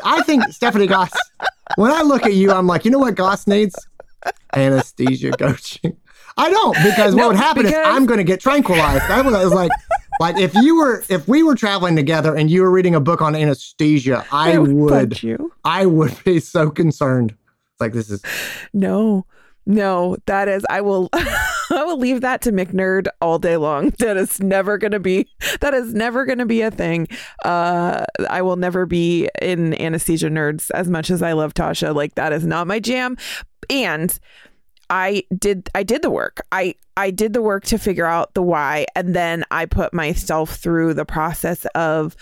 I 0.02 0.22
think 0.22 0.42
Stephanie 0.50 0.88
Goss, 0.88 1.12
when 1.76 1.92
I 1.92 2.02
look 2.02 2.24
at 2.26 2.34
you, 2.34 2.50
I'm 2.50 2.66
like, 2.66 2.84
you 2.84 2.90
know 2.90 2.98
what 2.98 3.14
Goss 3.14 3.46
needs? 3.46 3.76
Anesthesia 4.54 5.32
coaching. 5.32 5.96
I 6.36 6.50
don't 6.50 6.74
because 6.82 7.14
No, 7.14 7.24
what 7.28 7.34
would 7.34 7.36
happen 7.42 7.62
because- 7.64 7.86
is 7.86 7.94
I'm 7.94 8.06
going 8.06 8.18
to 8.18 8.24
get 8.24 8.40
tranquilized. 8.40 9.04
I 9.04 9.20
was 9.22 9.52
like, 9.52 9.70
like 10.20 10.38
if 10.38 10.54
you 10.54 10.76
were 10.76 11.04
if 11.08 11.26
we 11.28 11.42
were 11.42 11.54
traveling 11.54 11.96
together 11.96 12.34
and 12.34 12.50
you 12.50 12.62
were 12.62 12.70
reading 12.70 12.94
a 12.94 13.00
book 13.00 13.20
on 13.20 13.34
anesthesia, 13.34 14.24
I 14.32 14.58
would 14.58 14.88
punch 14.88 15.22
you. 15.22 15.52
I 15.64 15.86
would 15.86 16.22
be 16.24 16.40
so 16.40 16.70
concerned. 16.70 17.30
It's 17.30 17.80
like 17.80 17.92
this 17.92 18.10
is 18.10 18.22
No, 18.72 19.26
no, 19.66 20.16
that 20.26 20.48
is 20.48 20.64
I 20.68 20.80
will 20.80 21.08
I 21.14 21.84
will 21.84 21.98
leave 21.98 22.20
that 22.20 22.42
to 22.42 22.52
McNerd 22.52 23.08
all 23.20 23.38
day 23.38 23.56
long. 23.56 23.90
That 23.98 24.16
is 24.16 24.40
never 24.40 24.78
gonna 24.78 25.00
be 25.00 25.28
that 25.60 25.74
is 25.74 25.94
never 25.94 26.24
gonna 26.24 26.46
be 26.46 26.62
a 26.62 26.70
thing. 26.70 27.08
Uh 27.44 28.04
I 28.28 28.42
will 28.42 28.56
never 28.56 28.86
be 28.86 29.28
in 29.40 29.80
anesthesia 29.80 30.28
nerds 30.28 30.70
as 30.72 30.88
much 30.88 31.10
as 31.10 31.22
I 31.22 31.32
love 31.32 31.54
Tasha. 31.54 31.94
Like 31.94 32.14
that 32.16 32.32
is 32.32 32.46
not 32.46 32.66
my 32.66 32.80
jam. 32.80 33.16
And 33.70 34.18
I 34.92 35.24
did 35.36 35.70
I 35.74 35.84
did 35.84 36.02
the 36.02 36.10
work. 36.10 36.46
I 36.52 36.74
I 36.98 37.10
did 37.10 37.32
the 37.32 37.40
work 37.40 37.64
to 37.64 37.78
figure 37.78 38.04
out 38.04 38.34
the 38.34 38.42
why 38.42 38.84
and 38.94 39.16
then 39.16 39.42
I 39.50 39.64
put 39.64 39.94
myself 39.94 40.56
through 40.56 40.92
the 40.92 41.06
process 41.06 41.64
of 41.74 42.14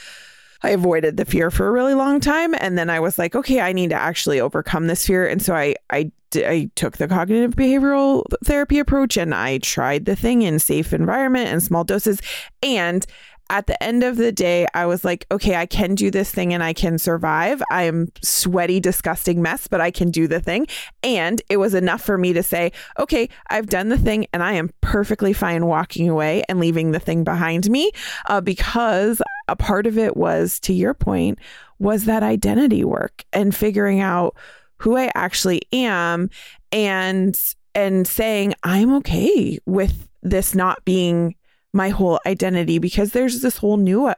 I 0.62 0.70
avoided 0.70 1.16
the 1.16 1.24
fear 1.24 1.50
for 1.50 1.66
a 1.66 1.72
really 1.72 1.94
long 1.94 2.20
time 2.20 2.54
and 2.54 2.78
then 2.78 2.88
I 2.88 3.00
was 3.00 3.18
like, 3.18 3.34
okay, 3.34 3.60
I 3.60 3.72
need 3.72 3.90
to 3.90 3.96
actually 3.96 4.40
overcome 4.40 4.86
this 4.86 5.04
fear 5.04 5.26
and 5.26 5.42
so 5.42 5.52
I 5.52 5.74
I 5.90 6.12
I 6.36 6.70
took 6.76 6.98
the 6.98 7.08
cognitive 7.08 7.56
behavioral 7.56 8.24
therapy 8.44 8.78
approach 8.78 9.16
and 9.16 9.34
I 9.34 9.58
tried 9.58 10.04
the 10.04 10.14
thing 10.14 10.42
in 10.42 10.60
safe 10.60 10.92
environment 10.92 11.48
and 11.48 11.60
small 11.60 11.82
doses 11.82 12.22
and 12.62 13.04
at 13.50 13.66
the 13.66 13.80
end 13.82 14.04
of 14.04 14.16
the 14.16 14.30
day, 14.30 14.66
I 14.74 14.86
was 14.86 15.04
like, 15.04 15.26
okay, 15.30 15.56
I 15.56 15.66
can 15.66 15.96
do 15.96 16.10
this 16.10 16.30
thing 16.30 16.54
and 16.54 16.62
I 16.62 16.72
can 16.72 16.98
survive. 16.98 17.60
I 17.70 17.82
am 17.82 18.08
sweaty, 18.22 18.78
disgusting 18.78 19.42
mess, 19.42 19.66
but 19.66 19.80
I 19.80 19.90
can 19.90 20.10
do 20.10 20.28
the 20.28 20.40
thing. 20.40 20.68
And 21.02 21.42
it 21.50 21.56
was 21.56 21.74
enough 21.74 22.00
for 22.00 22.16
me 22.16 22.32
to 22.32 22.44
say, 22.44 22.70
okay, 22.98 23.28
I've 23.50 23.66
done 23.66 23.88
the 23.88 23.98
thing 23.98 24.26
and 24.32 24.42
I 24.42 24.52
am 24.52 24.70
perfectly 24.80 25.32
fine 25.32 25.66
walking 25.66 26.08
away 26.08 26.44
and 26.48 26.60
leaving 26.60 26.92
the 26.92 27.00
thing 27.00 27.24
behind 27.24 27.68
me 27.68 27.90
uh, 28.26 28.40
because 28.40 29.20
a 29.48 29.56
part 29.56 29.88
of 29.88 29.98
it 29.98 30.16
was, 30.16 30.60
to 30.60 30.72
your 30.72 30.94
point, 30.94 31.40
was 31.80 32.04
that 32.04 32.22
identity 32.22 32.84
work 32.84 33.24
and 33.32 33.54
figuring 33.54 34.00
out 34.00 34.36
who 34.76 34.96
I 34.96 35.10
actually 35.14 35.62
am 35.72 36.30
and 36.72 37.38
and 37.74 38.06
saying 38.06 38.54
I'm 38.62 38.94
okay 38.96 39.58
with 39.66 40.08
this 40.22 40.54
not 40.54 40.84
being 40.84 41.34
my 41.72 41.88
whole 41.88 42.18
identity 42.26 42.78
because 42.78 43.12
there's 43.12 43.42
this 43.42 43.56
whole 43.56 43.76
new 43.76 44.12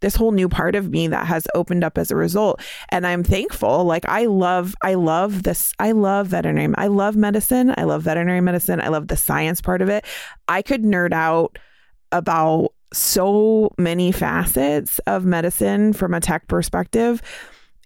this 0.00 0.16
whole 0.16 0.32
new 0.32 0.48
part 0.48 0.74
of 0.74 0.90
me 0.90 1.06
that 1.06 1.26
has 1.26 1.46
opened 1.54 1.84
up 1.84 1.98
as 1.98 2.10
a 2.10 2.16
result. 2.16 2.60
And 2.90 3.06
i'm 3.06 3.22
thankful. 3.22 3.84
Like 3.84 4.04
i 4.06 4.26
love 4.26 4.74
i 4.82 4.94
love 4.94 5.44
this 5.44 5.72
i 5.78 5.92
love 5.92 6.28
veterinary 6.28 6.74
i 6.76 6.88
love 6.88 7.16
medicine. 7.16 7.72
I 7.76 7.84
love 7.84 8.02
veterinary 8.02 8.40
medicine. 8.40 8.80
I 8.80 8.88
love 8.88 9.08
the 9.08 9.16
science 9.16 9.60
part 9.60 9.82
of 9.82 9.88
it. 9.88 10.04
I 10.48 10.62
could 10.62 10.82
nerd 10.82 11.12
out 11.12 11.58
about 12.12 12.72
so 12.92 13.70
many 13.78 14.12
facets 14.12 14.98
of 15.00 15.24
medicine 15.24 15.92
from 15.92 16.14
a 16.14 16.20
tech 16.20 16.48
perspective. 16.48 17.22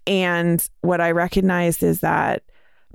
And 0.07 0.67
what 0.81 1.01
i 1.01 1.11
recognized 1.11 1.83
is 1.83 2.01
that 2.01 2.43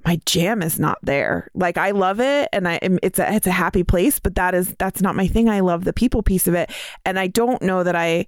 my 0.05 0.19
jam 0.25 0.61
is 0.61 0.79
not 0.79 0.99
there. 1.01 1.49
Like 1.55 1.77
I 1.77 1.91
love 1.91 2.19
it 2.19 2.49
and 2.53 2.67
I 2.67 2.79
it's 2.81 3.19
a 3.19 3.33
it's 3.33 3.47
a 3.47 3.51
happy 3.51 3.83
place, 3.83 4.19
but 4.19 4.35
that 4.35 4.53
is 4.53 4.75
that's 4.77 5.01
not 5.01 5.15
my 5.15 5.27
thing. 5.27 5.49
I 5.49 5.61
love 5.61 5.83
the 5.83 5.93
people 5.93 6.21
piece 6.21 6.47
of 6.47 6.53
it 6.53 6.69
and 7.05 7.17
I 7.17 7.27
don't 7.27 7.61
know 7.61 7.83
that 7.83 7.95
I 7.95 8.27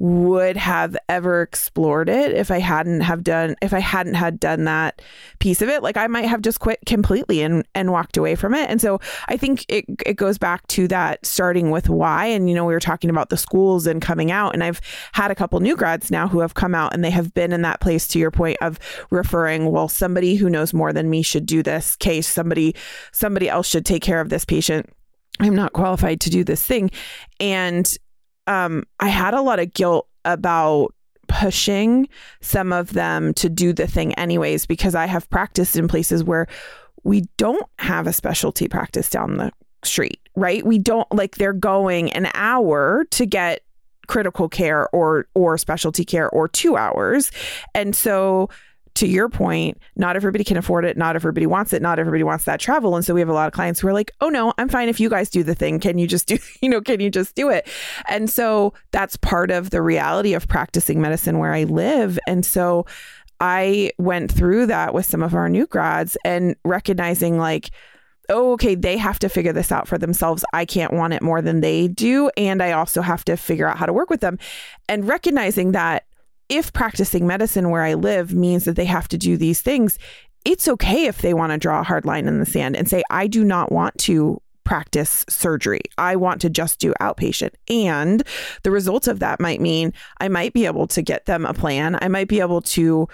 would 0.00 0.56
have 0.56 0.96
ever 1.08 1.42
explored 1.42 2.08
it 2.08 2.32
if 2.32 2.52
I 2.52 2.60
hadn't 2.60 3.00
have 3.00 3.24
done 3.24 3.56
if 3.60 3.74
I 3.74 3.80
hadn't 3.80 4.14
had 4.14 4.38
done 4.38 4.64
that 4.64 5.02
piece 5.40 5.60
of 5.60 5.68
it. 5.68 5.82
Like 5.82 5.96
I 5.96 6.06
might 6.06 6.26
have 6.26 6.40
just 6.40 6.60
quit 6.60 6.78
completely 6.86 7.42
and 7.42 7.66
and 7.74 7.90
walked 7.90 8.16
away 8.16 8.36
from 8.36 8.54
it. 8.54 8.70
And 8.70 8.80
so 8.80 9.00
I 9.28 9.36
think 9.36 9.64
it 9.68 9.84
it 10.06 10.14
goes 10.14 10.38
back 10.38 10.66
to 10.68 10.86
that 10.88 11.26
starting 11.26 11.70
with 11.70 11.88
why. 11.88 12.26
And 12.26 12.48
you 12.48 12.54
know 12.54 12.64
we 12.64 12.74
were 12.74 12.80
talking 12.80 13.10
about 13.10 13.30
the 13.30 13.36
schools 13.36 13.86
and 13.86 14.00
coming 14.00 14.30
out 14.30 14.54
and 14.54 14.62
I've 14.62 14.80
had 15.12 15.32
a 15.32 15.34
couple 15.34 15.58
new 15.60 15.76
grads 15.76 16.10
now 16.10 16.28
who 16.28 16.40
have 16.40 16.54
come 16.54 16.74
out 16.74 16.94
and 16.94 17.04
they 17.04 17.10
have 17.10 17.34
been 17.34 17.52
in 17.52 17.62
that 17.62 17.80
place 17.80 18.06
to 18.08 18.18
your 18.20 18.30
point 18.30 18.58
of 18.60 18.78
referring 19.10 19.72
well 19.72 19.88
somebody 19.88 20.36
who 20.36 20.48
knows 20.48 20.72
more 20.72 20.92
than 20.92 21.10
me 21.10 21.22
should 21.22 21.46
do 21.46 21.62
this 21.62 21.96
case. 21.96 22.28
Somebody 22.28 22.76
somebody 23.10 23.48
else 23.48 23.66
should 23.66 23.84
take 23.84 24.02
care 24.02 24.20
of 24.20 24.28
this 24.28 24.44
patient. 24.44 24.88
I'm 25.40 25.54
not 25.54 25.72
qualified 25.72 26.20
to 26.22 26.30
do 26.30 26.44
this 26.44 26.62
thing. 26.62 26.90
And 27.40 27.92
um, 28.48 28.84
I 28.98 29.08
had 29.08 29.34
a 29.34 29.42
lot 29.42 29.60
of 29.60 29.72
guilt 29.74 30.08
about 30.24 30.94
pushing 31.28 32.08
some 32.40 32.72
of 32.72 32.94
them 32.94 33.34
to 33.34 33.48
do 33.48 33.72
the 33.72 33.86
thing 33.86 34.14
anyways 34.14 34.66
because 34.66 34.94
I 34.94 35.06
have 35.06 35.28
practiced 35.30 35.76
in 35.76 35.86
places 35.86 36.24
where 36.24 36.46
we 37.04 37.24
don't 37.36 37.66
have 37.78 38.06
a 38.06 38.12
specialty 38.12 38.66
practice 38.66 39.10
down 39.10 39.36
the 39.36 39.52
street, 39.84 40.18
right? 40.34 40.64
We 40.64 40.78
don't 40.78 41.06
like 41.14 41.36
they're 41.36 41.52
going 41.52 42.10
an 42.12 42.30
hour 42.34 43.04
to 43.12 43.26
get 43.26 43.60
critical 44.08 44.48
care 44.48 44.88
or 44.94 45.26
or 45.34 45.58
specialty 45.58 46.04
care 46.04 46.30
or 46.30 46.48
2 46.48 46.76
hours. 46.76 47.30
And 47.74 47.94
so 47.94 48.48
to 48.98 49.06
your 49.06 49.28
point, 49.28 49.78
not 49.94 50.16
everybody 50.16 50.42
can 50.42 50.56
afford 50.56 50.84
it. 50.84 50.96
Not 50.96 51.14
everybody 51.14 51.46
wants 51.46 51.72
it. 51.72 51.80
Not 51.80 52.00
everybody 52.00 52.24
wants 52.24 52.44
that 52.44 52.58
travel. 52.58 52.96
And 52.96 53.04
so 53.04 53.14
we 53.14 53.20
have 53.20 53.28
a 53.28 53.32
lot 53.32 53.46
of 53.46 53.52
clients 53.52 53.78
who 53.78 53.86
are 53.86 53.92
like, 53.92 54.10
oh 54.20 54.28
no, 54.28 54.52
I'm 54.58 54.68
fine 54.68 54.88
if 54.88 54.98
you 54.98 55.08
guys 55.08 55.30
do 55.30 55.44
the 55.44 55.54
thing. 55.54 55.78
Can 55.78 55.98
you 55.98 56.08
just 56.08 56.26
do, 56.26 56.38
you 56.60 56.68
know, 56.68 56.80
can 56.80 56.98
you 56.98 57.08
just 57.10 57.34
do 57.36 57.48
it? 57.48 57.68
And 58.08 58.28
so 58.28 58.74
that's 58.90 59.16
part 59.16 59.52
of 59.52 59.70
the 59.70 59.82
reality 59.82 60.34
of 60.34 60.48
practicing 60.48 61.00
medicine 61.00 61.38
where 61.38 61.54
I 61.54 61.64
live. 61.64 62.18
And 62.26 62.44
so 62.44 62.86
I 63.40 63.92
went 63.98 64.32
through 64.32 64.66
that 64.66 64.94
with 64.94 65.06
some 65.06 65.22
of 65.22 65.34
our 65.34 65.48
new 65.48 65.66
grads 65.66 66.16
and 66.24 66.56
recognizing 66.64 67.38
like, 67.38 67.70
oh, 68.28 68.52
okay, 68.52 68.74
they 68.74 68.96
have 68.96 69.18
to 69.20 69.28
figure 69.28 69.52
this 69.52 69.70
out 69.70 69.86
for 69.86 69.96
themselves. 69.96 70.44
I 70.52 70.64
can't 70.64 70.92
want 70.92 71.14
it 71.14 71.22
more 71.22 71.40
than 71.40 71.60
they 71.60 71.88
do. 71.88 72.30
And 72.36 72.62
I 72.62 72.72
also 72.72 73.00
have 73.00 73.24
to 73.26 73.36
figure 73.36 73.66
out 73.66 73.78
how 73.78 73.86
to 73.86 73.92
work 73.92 74.10
with 74.10 74.20
them. 74.20 74.38
And 74.88 75.06
recognizing 75.06 75.72
that 75.72 76.04
if 76.48 76.72
practicing 76.72 77.26
medicine 77.26 77.70
where 77.70 77.82
I 77.82 77.94
live 77.94 78.32
means 78.32 78.64
that 78.64 78.76
they 78.76 78.84
have 78.86 79.08
to 79.08 79.18
do 79.18 79.36
these 79.36 79.60
things, 79.60 79.98
it's 80.44 80.68
okay 80.68 81.06
if 81.06 81.20
they 81.20 81.34
want 81.34 81.52
to 81.52 81.58
draw 81.58 81.80
a 81.80 81.84
hard 81.84 82.04
line 82.04 82.26
in 82.26 82.38
the 82.38 82.46
sand 82.46 82.76
and 82.76 82.88
say, 82.88 83.02
I 83.10 83.26
do 83.26 83.44
not 83.44 83.70
want 83.70 83.98
to 83.98 84.40
practice 84.64 85.24
surgery. 85.28 85.80
I 85.96 86.16
want 86.16 86.40
to 86.42 86.50
just 86.50 86.78
do 86.78 86.92
outpatient. 87.00 87.54
And 87.68 88.22
the 88.62 88.70
result 88.70 89.08
of 89.08 89.18
that 89.20 89.40
might 89.40 89.60
mean 89.60 89.92
I 90.20 90.28
might 90.28 90.52
be 90.52 90.66
able 90.66 90.86
to 90.88 91.02
get 91.02 91.26
them 91.26 91.46
a 91.46 91.54
plan. 91.54 91.98
I 92.00 92.08
might 92.08 92.28
be 92.28 92.40
able 92.40 92.60
to 92.62 93.08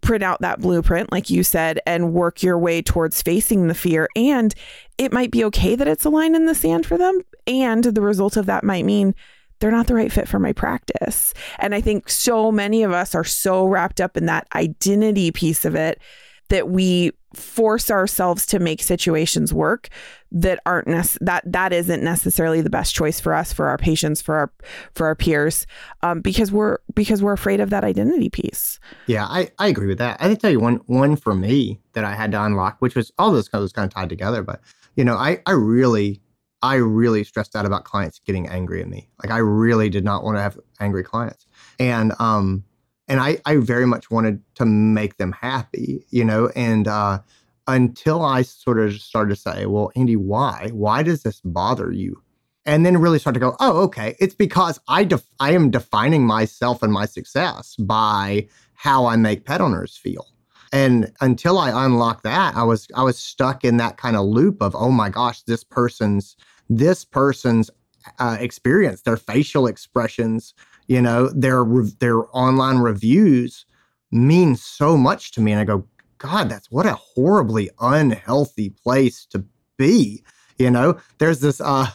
print 0.00 0.22
out 0.22 0.40
that 0.42 0.60
blueprint, 0.60 1.10
like 1.10 1.30
you 1.30 1.42
said, 1.42 1.80
and 1.86 2.12
work 2.12 2.42
your 2.42 2.58
way 2.58 2.82
towards 2.82 3.22
facing 3.22 3.68
the 3.68 3.74
fear. 3.74 4.08
And 4.16 4.54
it 4.98 5.12
might 5.12 5.30
be 5.30 5.44
okay 5.44 5.74
that 5.74 5.88
it's 5.88 6.04
a 6.04 6.10
line 6.10 6.34
in 6.34 6.46
the 6.46 6.54
sand 6.54 6.86
for 6.86 6.98
them. 6.98 7.20
And 7.46 7.84
the 7.84 8.02
result 8.02 8.36
of 8.36 8.46
that 8.46 8.62
might 8.62 8.84
mean 8.84 9.14
they're 9.60 9.70
not 9.70 9.86
the 9.86 9.94
right 9.94 10.12
fit 10.12 10.28
for 10.28 10.38
my 10.38 10.52
practice. 10.52 11.34
And 11.58 11.74
I 11.74 11.80
think 11.80 12.08
so 12.08 12.52
many 12.52 12.82
of 12.82 12.92
us 12.92 13.14
are 13.14 13.24
so 13.24 13.66
wrapped 13.66 14.00
up 14.00 14.16
in 14.16 14.26
that 14.26 14.46
identity 14.54 15.30
piece 15.30 15.64
of 15.64 15.74
it 15.74 16.00
that 16.48 16.70
we 16.70 17.12
force 17.34 17.90
ourselves 17.90 18.46
to 18.46 18.58
make 18.58 18.82
situations 18.82 19.52
work 19.52 19.88
that 20.32 20.60
aren't 20.64 20.88
nec- 20.88 21.18
that 21.20 21.42
that 21.44 21.74
isn't 21.74 22.02
necessarily 22.02 22.62
the 22.62 22.70
best 22.70 22.94
choice 22.94 23.20
for 23.20 23.34
us 23.34 23.52
for 23.52 23.68
our 23.68 23.76
patients 23.76 24.22
for 24.22 24.34
our 24.34 24.50
for 24.94 25.06
our 25.06 25.14
peers 25.14 25.66
um, 26.02 26.22
because 26.22 26.50
we're 26.50 26.78
because 26.94 27.22
we're 27.22 27.34
afraid 27.34 27.60
of 27.60 27.68
that 27.68 27.84
identity 27.84 28.30
piece 28.30 28.80
yeah 29.06 29.26
i 29.26 29.50
i 29.58 29.68
agree 29.68 29.86
with 29.86 29.98
that 29.98 30.16
i 30.20 30.28
can 30.28 30.36
tell 30.36 30.50
you 30.50 30.58
one 30.58 30.76
one 30.86 31.16
for 31.16 31.34
me 31.34 31.78
that 31.92 32.04
i 32.04 32.14
had 32.14 32.32
to 32.32 32.42
unlock 32.42 32.76
which 32.78 32.94
was 32.94 33.12
all 33.18 33.30
those 33.30 33.48
kind 33.48 33.62
of, 33.62 33.72
kind 33.74 33.86
of 33.86 33.94
tied 33.94 34.08
together 34.08 34.42
but 34.42 34.60
you 34.96 35.04
know 35.04 35.16
i 35.16 35.38
i 35.44 35.52
really 35.52 36.20
I 36.62 36.76
really 36.76 37.24
stressed 37.24 37.54
out 37.54 37.66
about 37.66 37.84
clients 37.84 38.20
getting 38.24 38.48
angry 38.48 38.80
at 38.80 38.88
me. 38.88 39.08
Like 39.22 39.30
I 39.30 39.38
really 39.38 39.88
did 39.88 40.04
not 40.04 40.24
want 40.24 40.36
to 40.36 40.42
have 40.42 40.58
angry 40.80 41.04
clients. 41.04 41.46
And 41.78 42.12
um 42.18 42.64
and 43.06 43.20
I 43.20 43.38
I 43.46 43.56
very 43.56 43.86
much 43.86 44.10
wanted 44.10 44.42
to 44.56 44.66
make 44.66 45.16
them 45.16 45.32
happy, 45.32 46.04
you 46.10 46.24
know, 46.24 46.50
and 46.56 46.88
uh 46.88 47.20
until 47.66 48.24
I 48.24 48.42
sort 48.42 48.78
of 48.80 48.94
started 48.94 49.34
to 49.34 49.40
say, 49.40 49.66
well, 49.66 49.92
Andy, 49.94 50.16
why? 50.16 50.70
Why 50.72 51.02
does 51.02 51.22
this 51.22 51.40
bother 51.44 51.92
you? 51.92 52.22
And 52.64 52.84
then 52.84 52.96
really 52.98 53.18
start 53.18 53.34
to 53.34 53.40
go, 53.40 53.56
oh, 53.60 53.82
okay, 53.84 54.16
it's 54.18 54.34
because 54.34 54.80
I 54.88 55.04
def- 55.04 55.30
I 55.38 55.52
am 55.52 55.70
defining 55.70 56.26
myself 56.26 56.82
and 56.82 56.92
my 56.92 57.06
success 57.06 57.76
by 57.76 58.48
how 58.74 59.06
I 59.06 59.16
make 59.16 59.44
pet 59.44 59.60
owners 59.60 59.96
feel. 59.96 60.26
And 60.72 61.12
until 61.20 61.58
I 61.58 61.86
unlocked 61.86 62.24
that, 62.24 62.56
I 62.56 62.62
was 62.62 62.88
I 62.94 63.02
was 63.02 63.18
stuck 63.18 63.64
in 63.64 63.76
that 63.78 63.96
kind 63.96 64.16
of 64.16 64.26
loop 64.26 64.62
of, 64.62 64.74
oh 64.74 64.90
my 64.90 65.08
gosh, 65.08 65.42
this 65.42 65.64
person's 65.64 66.36
this 66.68 67.04
person's 67.04 67.70
uh, 68.18 68.36
experience, 68.38 69.02
their 69.02 69.16
facial 69.16 69.66
expressions, 69.66 70.54
you 70.86 71.00
know, 71.00 71.28
their 71.30 71.64
their 72.00 72.24
online 72.36 72.78
reviews 72.78 73.66
mean 74.10 74.56
so 74.56 74.96
much 74.96 75.32
to 75.32 75.40
me. 75.40 75.52
And 75.52 75.60
I 75.60 75.64
go, 75.64 75.86
God, 76.18 76.48
that's 76.48 76.70
what 76.70 76.86
a 76.86 76.94
horribly 76.94 77.70
unhealthy 77.80 78.70
place 78.70 79.26
to 79.26 79.44
be. 79.76 80.22
You 80.58 80.70
know, 80.70 80.98
there's 81.18 81.40
this 81.40 81.60
uh 81.60 81.86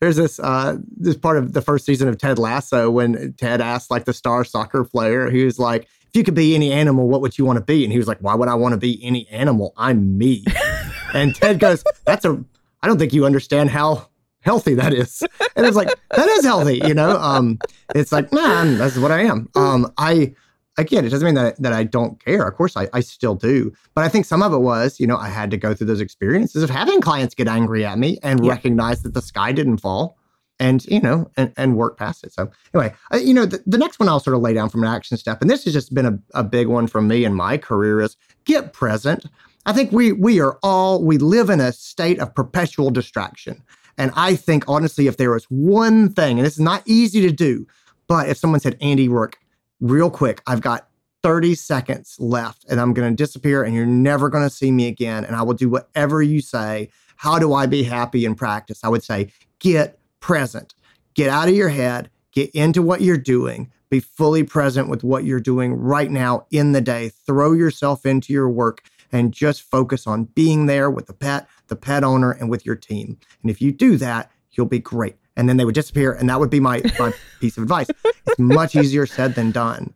there's 0.00 0.16
this 0.16 0.40
uh 0.40 0.78
this 0.96 1.16
part 1.16 1.38
of 1.38 1.52
the 1.52 1.62
first 1.62 1.86
season 1.86 2.08
of 2.08 2.18
Ted 2.18 2.38
Lasso 2.38 2.90
when 2.90 3.34
Ted 3.34 3.60
asked 3.60 3.90
like 3.90 4.04
the 4.04 4.12
star 4.12 4.44
soccer 4.44 4.84
player, 4.84 5.30
was 5.30 5.58
like, 5.58 5.88
if 6.08 6.16
you 6.16 6.24
could 6.24 6.34
be 6.34 6.54
any 6.54 6.72
animal, 6.72 7.08
what 7.08 7.20
would 7.20 7.38
you 7.38 7.44
want 7.44 7.58
to 7.58 7.64
be? 7.64 7.84
And 7.84 7.92
he 7.92 7.98
was 7.98 8.08
like, 8.08 8.18
Why 8.18 8.34
would 8.34 8.48
I 8.48 8.54
want 8.54 8.72
to 8.72 8.78
be 8.78 9.02
any 9.02 9.28
animal? 9.28 9.72
I'm 9.76 10.16
me. 10.18 10.44
and 11.14 11.34
Ted 11.34 11.58
goes, 11.58 11.84
That's 12.04 12.24
a 12.24 12.42
I 12.82 12.86
don't 12.86 12.98
think 12.98 13.12
you 13.12 13.26
understand 13.26 13.70
how 13.70 14.08
healthy 14.40 14.74
that 14.74 14.92
is. 14.92 15.22
And 15.56 15.66
it's 15.66 15.76
like, 15.76 15.88
that 16.10 16.28
is 16.28 16.44
healthy, 16.44 16.80
you 16.84 16.94
know? 16.94 17.16
Um, 17.18 17.58
it's 17.94 18.12
like, 18.12 18.32
man, 18.32 18.78
that's 18.78 18.96
what 18.96 19.10
I 19.10 19.22
am. 19.22 19.48
Um, 19.54 19.92
I, 19.98 20.34
again, 20.76 21.04
it 21.04 21.10
doesn't 21.10 21.26
mean 21.26 21.34
that, 21.34 21.60
that 21.60 21.72
I 21.72 21.84
don't 21.84 22.22
care. 22.24 22.46
Of 22.46 22.54
course, 22.54 22.76
I, 22.76 22.88
I 22.92 23.00
still 23.00 23.34
do. 23.34 23.72
But 23.94 24.04
I 24.04 24.08
think 24.08 24.24
some 24.24 24.42
of 24.42 24.52
it 24.52 24.58
was, 24.58 25.00
you 25.00 25.06
know, 25.06 25.16
I 25.16 25.28
had 25.28 25.50
to 25.50 25.56
go 25.56 25.74
through 25.74 25.88
those 25.88 26.00
experiences 26.00 26.62
of 26.62 26.70
having 26.70 27.00
clients 27.00 27.34
get 27.34 27.48
angry 27.48 27.84
at 27.84 27.98
me 27.98 28.18
and 28.22 28.44
yeah. 28.44 28.50
recognize 28.50 29.02
that 29.02 29.14
the 29.14 29.22
sky 29.22 29.52
didn't 29.52 29.78
fall 29.78 30.17
and, 30.60 30.84
you 30.86 31.00
know, 31.00 31.30
and, 31.36 31.52
and 31.56 31.76
work 31.76 31.96
past 31.96 32.24
it. 32.24 32.32
So 32.32 32.50
anyway, 32.74 32.94
uh, 33.12 33.18
you 33.18 33.34
know, 33.34 33.46
the, 33.46 33.62
the 33.66 33.78
next 33.78 33.98
one 33.98 34.08
I'll 34.08 34.20
sort 34.20 34.36
of 34.36 34.42
lay 34.42 34.54
down 34.54 34.68
from 34.68 34.82
an 34.82 34.90
action 34.90 35.16
step, 35.16 35.40
and 35.40 35.50
this 35.50 35.64
has 35.64 35.72
just 35.72 35.94
been 35.94 36.06
a, 36.06 36.18
a 36.34 36.44
big 36.44 36.66
one 36.66 36.86
for 36.86 37.00
me 37.00 37.24
in 37.24 37.34
my 37.34 37.56
career 37.56 38.00
is 38.00 38.16
get 38.44 38.72
present. 38.72 39.26
I 39.66 39.72
think 39.72 39.92
we 39.92 40.12
we 40.12 40.40
are 40.40 40.58
all 40.62 41.04
we 41.04 41.18
live 41.18 41.50
in 41.50 41.60
a 41.60 41.72
state 41.72 42.18
of 42.20 42.34
perpetual 42.34 42.90
distraction. 42.90 43.62
And 43.98 44.12
I 44.14 44.36
think, 44.36 44.64
honestly, 44.68 45.08
if 45.08 45.16
there 45.16 45.32
was 45.32 45.44
one 45.46 46.12
thing, 46.12 46.38
and 46.38 46.46
it's 46.46 46.60
not 46.60 46.82
easy 46.86 47.20
to 47.22 47.32
do, 47.32 47.66
but 48.06 48.28
if 48.28 48.38
someone 48.38 48.60
said, 48.60 48.78
Andy 48.80 49.08
Roark, 49.08 49.34
real 49.80 50.08
quick, 50.08 50.40
I've 50.46 50.60
got 50.60 50.88
30 51.22 51.54
seconds 51.56 52.16
left 52.18 52.64
and 52.70 52.80
I'm 52.80 52.94
going 52.94 53.10
to 53.10 53.16
disappear 53.16 53.64
and 53.64 53.74
you're 53.74 53.86
never 53.86 54.28
going 54.28 54.44
to 54.44 54.50
see 54.54 54.70
me 54.70 54.86
again. 54.86 55.24
And 55.24 55.34
I 55.34 55.42
will 55.42 55.54
do 55.54 55.68
whatever 55.68 56.22
you 56.22 56.40
say. 56.40 56.90
How 57.16 57.38
do 57.38 57.52
I 57.52 57.66
be 57.66 57.82
happy 57.82 58.24
in 58.24 58.36
practice? 58.36 58.80
I 58.84 58.88
would 58.88 59.02
say, 59.02 59.32
get 59.58 59.97
present, 60.20 60.74
get 61.14 61.28
out 61.30 61.48
of 61.48 61.54
your 61.54 61.68
head, 61.68 62.10
get 62.32 62.50
into 62.50 62.82
what 62.82 63.00
you're 63.00 63.16
doing, 63.16 63.70
be 63.90 64.00
fully 64.00 64.44
present 64.44 64.88
with 64.88 65.02
what 65.02 65.24
you're 65.24 65.40
doing 65.40 65.72
right 65.72 66.10
now 66.10 66.46
in 66.50 66.72
the 66.72 66.80
day, 66.80 67.10
throw 67.26 67.52
yourself 67.52 68.04
into 68.04 68.32
your 68.32 68.48
work 68.48 68.82
and 69.12 69.32
just 69.32 69.62
focus 69.62 70.06
on 70.06 70.24
being 70.24 70.66
there 70.66 70.90
with 70.90 71.06
the 71.06 71.14
pet, 71.14 71.48
the 71.68 71.76
pet 71.76 72.04
owner, 72.04 72.32
and 72.32 72.50
with 72.50 72.66
your 72.66 72.76
team. 72.76 73.18
And 73.42 73.50
if 73.50 73.62
you 73.62 73.72
do 73.72 73.96
that, 73.96 74.30
you'll 74.52 74.66
be 74.66 74.78
great. 74.78 75.16
And 75.36 75.48
then 75.48 75.56
they 75.56 75.64
would 75.64 75.74
disappear. 75.74 76.12
And 76.12 76.28
that 76.28 76.40
would 76.40 76.50
be 76.50 76.60
my, 76.60 76.82
my 76.98 77.12
piece 77.40 77.56
of 77.56 77.62
advice. 77.62 77.86
It's 78.04 78.38
much 78.38 78.76
easier 78.76 79.06
said 79.06 79.34
than 79.34 79.50
done. 79.50 79.94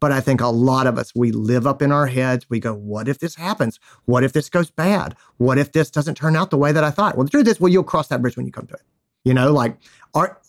But 0.00 0.12
I 0.12 0.20
think 0.20 0.40
a 0.40 0.48
lot 0.48 0.86
of 0.86 0.98
us, 0.98 1.14
we 1.14 1.32
live 1.32 1.66
up 1.66 1.80
in 1.80 1.90
our 1.90 2.06
heads. 2.06 2.48
We 2.50 2.60
go, 2.60 2.74
what 2.74 3.08
if 3.08 3.18
this 3.18 3.34
happens? 3.34 3.80
What 4.04 4.22
if 4.22 4.32
this 4.32 4.48
goes 4.50 4.70
bad? 4.70 5.16
What 5.38 5.58
if 5.58 5.72
this 5.72 5.90
doesn't 5.90 6.16
turn 6.16 6.36
out 6.36 6.50
the 6.50 6.58
way 6.58 6.72
that 6.72 6.84
I 6.84 6.90
thought? 6.90 7.16
Well, 7.16 7.24
the 7.24 7.30
truth 7.30 7.48
is, 7.48 7.58
well, 7.58 7.72
you'll 7.72 7.84
cross 7.84 8.08
that 8.08 8.20
bridge 8.20 8.36
when 8.36 8.46
you 8.46 8.52
come 8.52 8.66
to 8.66 8.74
it. 8.74 8.82
You 9.24 9.34
know, 9.34 9.52
like, 9.52 9.78
are, 10.14 10.40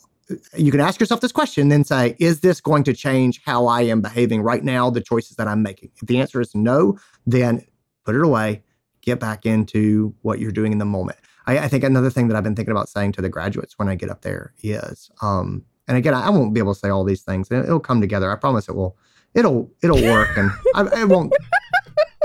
you 0.55 0.71
can 0.71 0.79
ask 0.79 0.99
yourself 0.99 1.21
this 1.21 1.31
question, 1.31 1.69
then 1.69 1.83
say, 1.83 2.15
is 2.19 2.41
this 2.41 2.61
going 2.61 2.83
to 2.83 2.93
change 2.93 3.41
how 3.45 3.67
I 3.67 3.81
am 3.81 4.01
behaving 4.01 4.41
right 4.41 4.63
now, 4.63 4.89
the 4.89 5.01
choices 5.01 5.37
that 5.37 5.47
I'm 5.47 5.63
making? 5.63 5.91
If 6.01 6.07
the 6.07 6.19
answer 6.19 6.41
is 6.41 6.53
no, 6.53 6.97
then 7.25 7.65
put 8.03 8.15
it 8.15 8.23
away, 8.23 8.63
get 9.01 9.19
back 9.19 9.45
into 9.45 10.13
what 10.21 10.39
you're 10.39 10.51
doing 10.51 10.71
in 10.71 10.77
the 10.77 10.85
moment. 10.85 11.17
I, 11.47 11.59
I 11.59 11.67
think 11.67 11.83
another 11.83 12.09
thing 12.09 12.27
that 12.27 12.35
I've 12.35 12.43
been 12.43 12.55
thinking 12.55 12.71
about 12.71 12.89
saying 12.89 13.13
to 13.13 13.21
the 13.21 13.29
graduates 13.29 13.77
when 13.77 13.87
I 13.87 13.95
get 13.95 14.09
up 14.09 14.21
there 14.21 14.53
is, 14.61 15.09
um, 15.21 15.63
and 15.87 15.97
again, 15.97 16.15
I 16.15 16.29
won't 16.31 16.53
be 16.53 16.59
able 16.59 16.73
to 16.73 16.79
say 16.79 16.89
all 16.89 17.03
these 17.03 17.21
things. 17.21 17.51
It'll 17.51 17.79
come 17.79 18.01
together. 18.01 18.31
I 18.31 18.35
promise 18.35 18.67
it 18.67 18.75
will. 18.75 18.97
It'll 19.35 19.69
it'll 19.83 20.01
work, 20.01 20.35
and 20.37 20.49
I, 20.73 21.01
it 21.01 21.09
won't. 21.09 21.31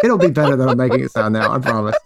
It'll 0.03 0.17
be 0.17 0.31
better 0.31 0.57
than 0.57 0.69
I'm 0.69 0.79
making 0.79 1.01
it 1.01 1.11
sound 1.11 1.35
now. 1.35 1.53
I 1.53 1.59
promise. 1.59 1.97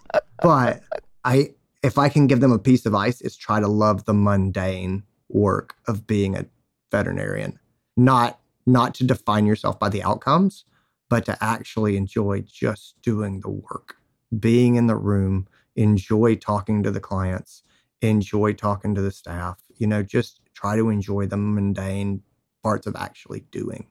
But 0.43 0.83
I, 1.25 1.54
if 1.85 1.99
I 1.99 2.09
can 2.09 2.27
give 2.27 2.41
them 2.41 2.51
a 2.51 2.59
piece 2.59 2.87
of 2.87 2.95
ice, 2.95 3.21
is 3.21 3.37
try 3.37 3.61
to 3.61 3.69
love 3.69 4.07
the 4.07 4.15
mundane 4.15 5.03
work 5.29 5.77
of 5.87 6.07
being 6.07 6.35
a 6.35 6.47
veterinarian, 6.91 7.59
not 7.97 8.41
not 8.67 8.95
to 8.95 9.05
define 9.05 9.45
yourself 9.45 9.79
by 9.79 9.91
the 9.91 10.03
outcomes, 10.03 10.65
but 11.11 11.27
to 11.27 11.37
actually 11.45 11.99
enjoy 11.99 12.41
just 12.41 13.01
doing 13.03 13.41
the 13.41 13.51
work, 13.51 13.97
being 14.41 14.77
in 14.77 14.87
the 14.87 14.97
room, 14.97 15.47
enjoy 15.77 16.35
talking 16.35 16.83
to 16.83 16.91
the 16.91 17.01
clients, 17.01 17.63
enjoy 18.01 18.55
talking 18.55 18.95
to 18.95 19.03
the 19.03 19.13
staff, 19.13 19.59
you 19.77 19.87
know, 19.87 20.03
just 20.03 20.41
try 20.55 20.77
to 20.77 20.89
enjoy 20.89 21.27
the 21.27 21.37
mundane 21.37 22.23
parts 22.63 22.87
of 22.87 22.97
actually 22.97 23.41
doing. 23.51 23.87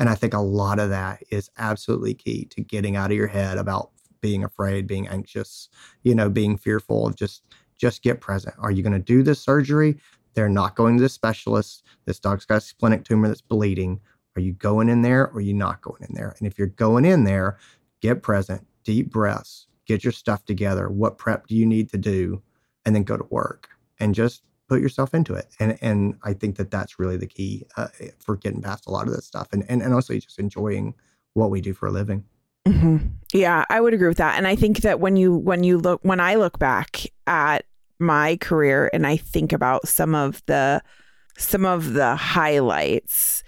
And 0.00 0.08
I 0.08 0.16
think 0.16 0.34
a 0.34 0.40
lot 0.40 0.80
of 0.80 0.90
that 0.90 1.22
is 1.30 1.48
absolutely 1.56 2.14
key 2.14 2.46
to 2.46 2.60
getting 2.60 2.96
out 2.96 3.12
of 3.12 3.16
your 3.16 3.28
head 3.28 3.58
about 3.58 3.92
being 4.26 4.42
afraid, 4.42 4.88
being 4.88 5.06
anxious, 5.06 5.68
you 6.02 6.12
know, 6.12 6.28
being 6.28 6.56
fearful 6.56 7.10
just 7.10 7.44
just 7.78 8.02
get 8.02 8.20
present. 8.20 8.56
Are 8.58 8.72
you 8.72 8.82
going 8.82 8.92
to 8.92 8.98
do 8.98 9.22
this 9.22 9.38
surgery? 9.40 10.00
They're 10.34 10.48
not 10.48 10.74
going 10.74 10.96
to 10.96 11.02
the 11.02 11.08
specialist. 11.08 11.84
This 12.06 12.18
dog's 12.18 12.44
got 12.44 12.56
a 12.56 12.60
splenic 12.60 13.04
tumor 13.04 13.28
that's 13.28 13.40
bleeding. 13.40 14.00
Are 14.34 14.40
you 14.40 14.52
going 14.54 14.88
in 14.88 15.02
there 15.02 15.28
or 15.28 15.36
are 15.36 15.40
you 15.40 15.54
not 15.54 15.80
going 15.80 16.02
in 16.08 16.12
there? 16.14 16.34
And 16.38 16.48
if 16.48 16.58
you're 16.58 16.66
going 16.66 17.04
in 17.04 17.22
there, 17.22 17.56
get 18.00 18.20
present, 18.20 18.66
deep 18.82 19.12
breaths, 19.12 19.68
get 19.86 20.02
your 20.02 20.12
stuff 20.12 20.44
together. 20.44 20.88
What 20.88 21.18
prep 21.18 21.46
do 21.46 21.54
you 21.54 21.64
need 21.64 21.88
to 21.90 21.98
do? 21.98 22.42
And 22.84 22.96
then 22.96 23.04
go 23.04 23.16
to 23.16 23.26
work 23.30 23.68
and 24.00 24.12
just 24.12 24.42
put 24.68 24.80
yourself 24.80 25.14
into 25.14 25.34
it. 25.34 25.46
And 25.60 25.78
and 25.80 26.16
I 26.24 26.32
think 26.32 26.56
that 26.56 26.72
that's 26.72 26.98
really 26.98 27.16
the 27.16 27.28
key 27.28 27.64
uh, 27.76 27.88
for 28.18 28.36
getting 28.36 28.62
past 28.62 28.88
a 28.88 28.90
lot 28.90 29.06
of 29.06 29.14
this 29.14 29.26
stuff 29.26 29.48
and, 29.52 29.64
and, 29.68 29.82
and 29.82 29.94
also 29.94 30.14
just 30.14 30.40
enjoying 30.40 30.94
what 31.34 31.50
we 31.50 31.60
do 31.60 31.74
for 31.74 31.86
a 31.86 31.92
living. 31.92 32.24
Hmm 32.66 32.96
Yeah, 33.32 33.64
I 33.70 33.80
would 33.80 33.94
agree 33.94 34.08
with 34.08 34.18
that. 34.18 34.36
And 34.36 34.46
I 34.46 34.56
think 34.56 34.80
that 34.80 35.00
when 35.00 35.16
you 35.16 35.36
when 35.36 35.64
you 35.64 35.78
look 35.78 36.00
when 36.02 36.20
I 36.20 36.34
look 36.34 36.58
back 36.58 37.02
at 37.26 37.64
my 37.98 38.36
career 38.38 38.90
and 38.92 39.06
I 39.06 39.16
think 39.16 39.52
about 39.52 39.88
some 39.88 40.14
of 40.14 40.42
the 40.46 40.82
some 41.38 41.64
of 41.64 41.92
the 41.92 42.16
highlights, 42.16 43.42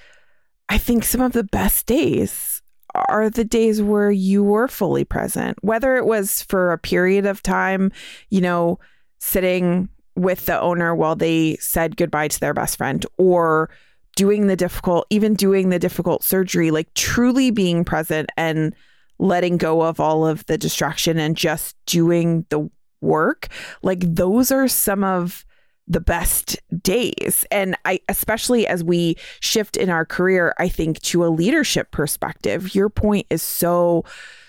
I 0.68 0.78
think 0.78 1.04
some 1.04 1.20
of 1.20 1.32
the 1.32 1.44
best 1.44 1.86
days 1.86 2.62
are 3.10 3.30
the 3.30 3.44
days 3.44 3.82
where 3.82 4.10
you 4.10 4.42
were 4.44 4.68
fully 4.68 5.04
present, 5.04 5.58
whether 5.62 5.96
it 5.96 6.06
was 6.06 6.42
for 6.42 6.72
a 6.72 6.78
period 6.78 7.26
of 7.26 7.42
time, 7.42 7.92
you 8.30 8.40
know, 8.40 8.78
sitting 9.20 9.88
with 10.16 10.46
the 10.46 10.60
owner 10.60 10.94
while 10.94 11.16
they 11.16 11.56
said 11.60 11.96
goodbye 11.96 12.28
to 12.28 12.40
their 12.40 12.54
best 12.54 12.78
friend 12.78 13.06
or 13.18 13.70
doing 14.16 14.48
the 14.48 14.56
difficult, 14.56 15.06
even 15.10 15.34
doing 15.34 15.70
the 15.70 15.78
difficult 15.78 16.24
surgery, 16.24 16.70
like 16.70 16.92
truly 16.94 17.50
being 17.50 17.84
present 17.84 18.30
and 18.36 18.74
letting 19.18 19.56
go 19.56 19.82
of 19.82 20.00
all 20.00 20.26
of 20.26 20.44
the 20.46 20.58
distraction 20.58 21.18
and 21.18 21.36
just 21.36 21.76
doing 21.86 22.46
the 22.50 22.70
work. 23.00 23.48
Like 23.82 24.00
those 24.00 24.50
are 24.50 24.68
some 24.68 25.04
of 25.04 25.44
the 25.88 26.00
best 26.00 26.58
days. 26.82 27.46
And 27.50 27.76
I, 27.84 28.00
especially 28.08 28.66
as 28.66 28.84
we 28.84 29.16
shift 29.40 29.76
in 29.76 29.88
our 29.88 30.04
career, 30.04 30.54
I 30.58 30.68
think 30.68 31.00
to 31.02 31.24
a 31.24 31.28
leadership 31.28 31.90
perspective, 31.90 32.74
your 32.74 32.90
point 32.90 33.26
is 33.30 33.42
so, 33.42 34.04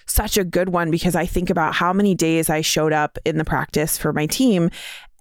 such 0.06 0.38
a 0.38 0.44
good 0.44 0.70
one 0.70 0.92
because 0.92 1.16
I 1.16 1.26
think 1.26 1.50
about 1.50 1.74
how 1.74 1.94
many 1.94 2.14
days 2.14 2.50
I 2.50 2.62
showed 2.62 2.92
up 2.92 3.18
in 3.26 3.38
the 3.38 3.46
practice 3.46 3.98
for 3.98 4.12
my 4.12 4.26
team 4.26 4.70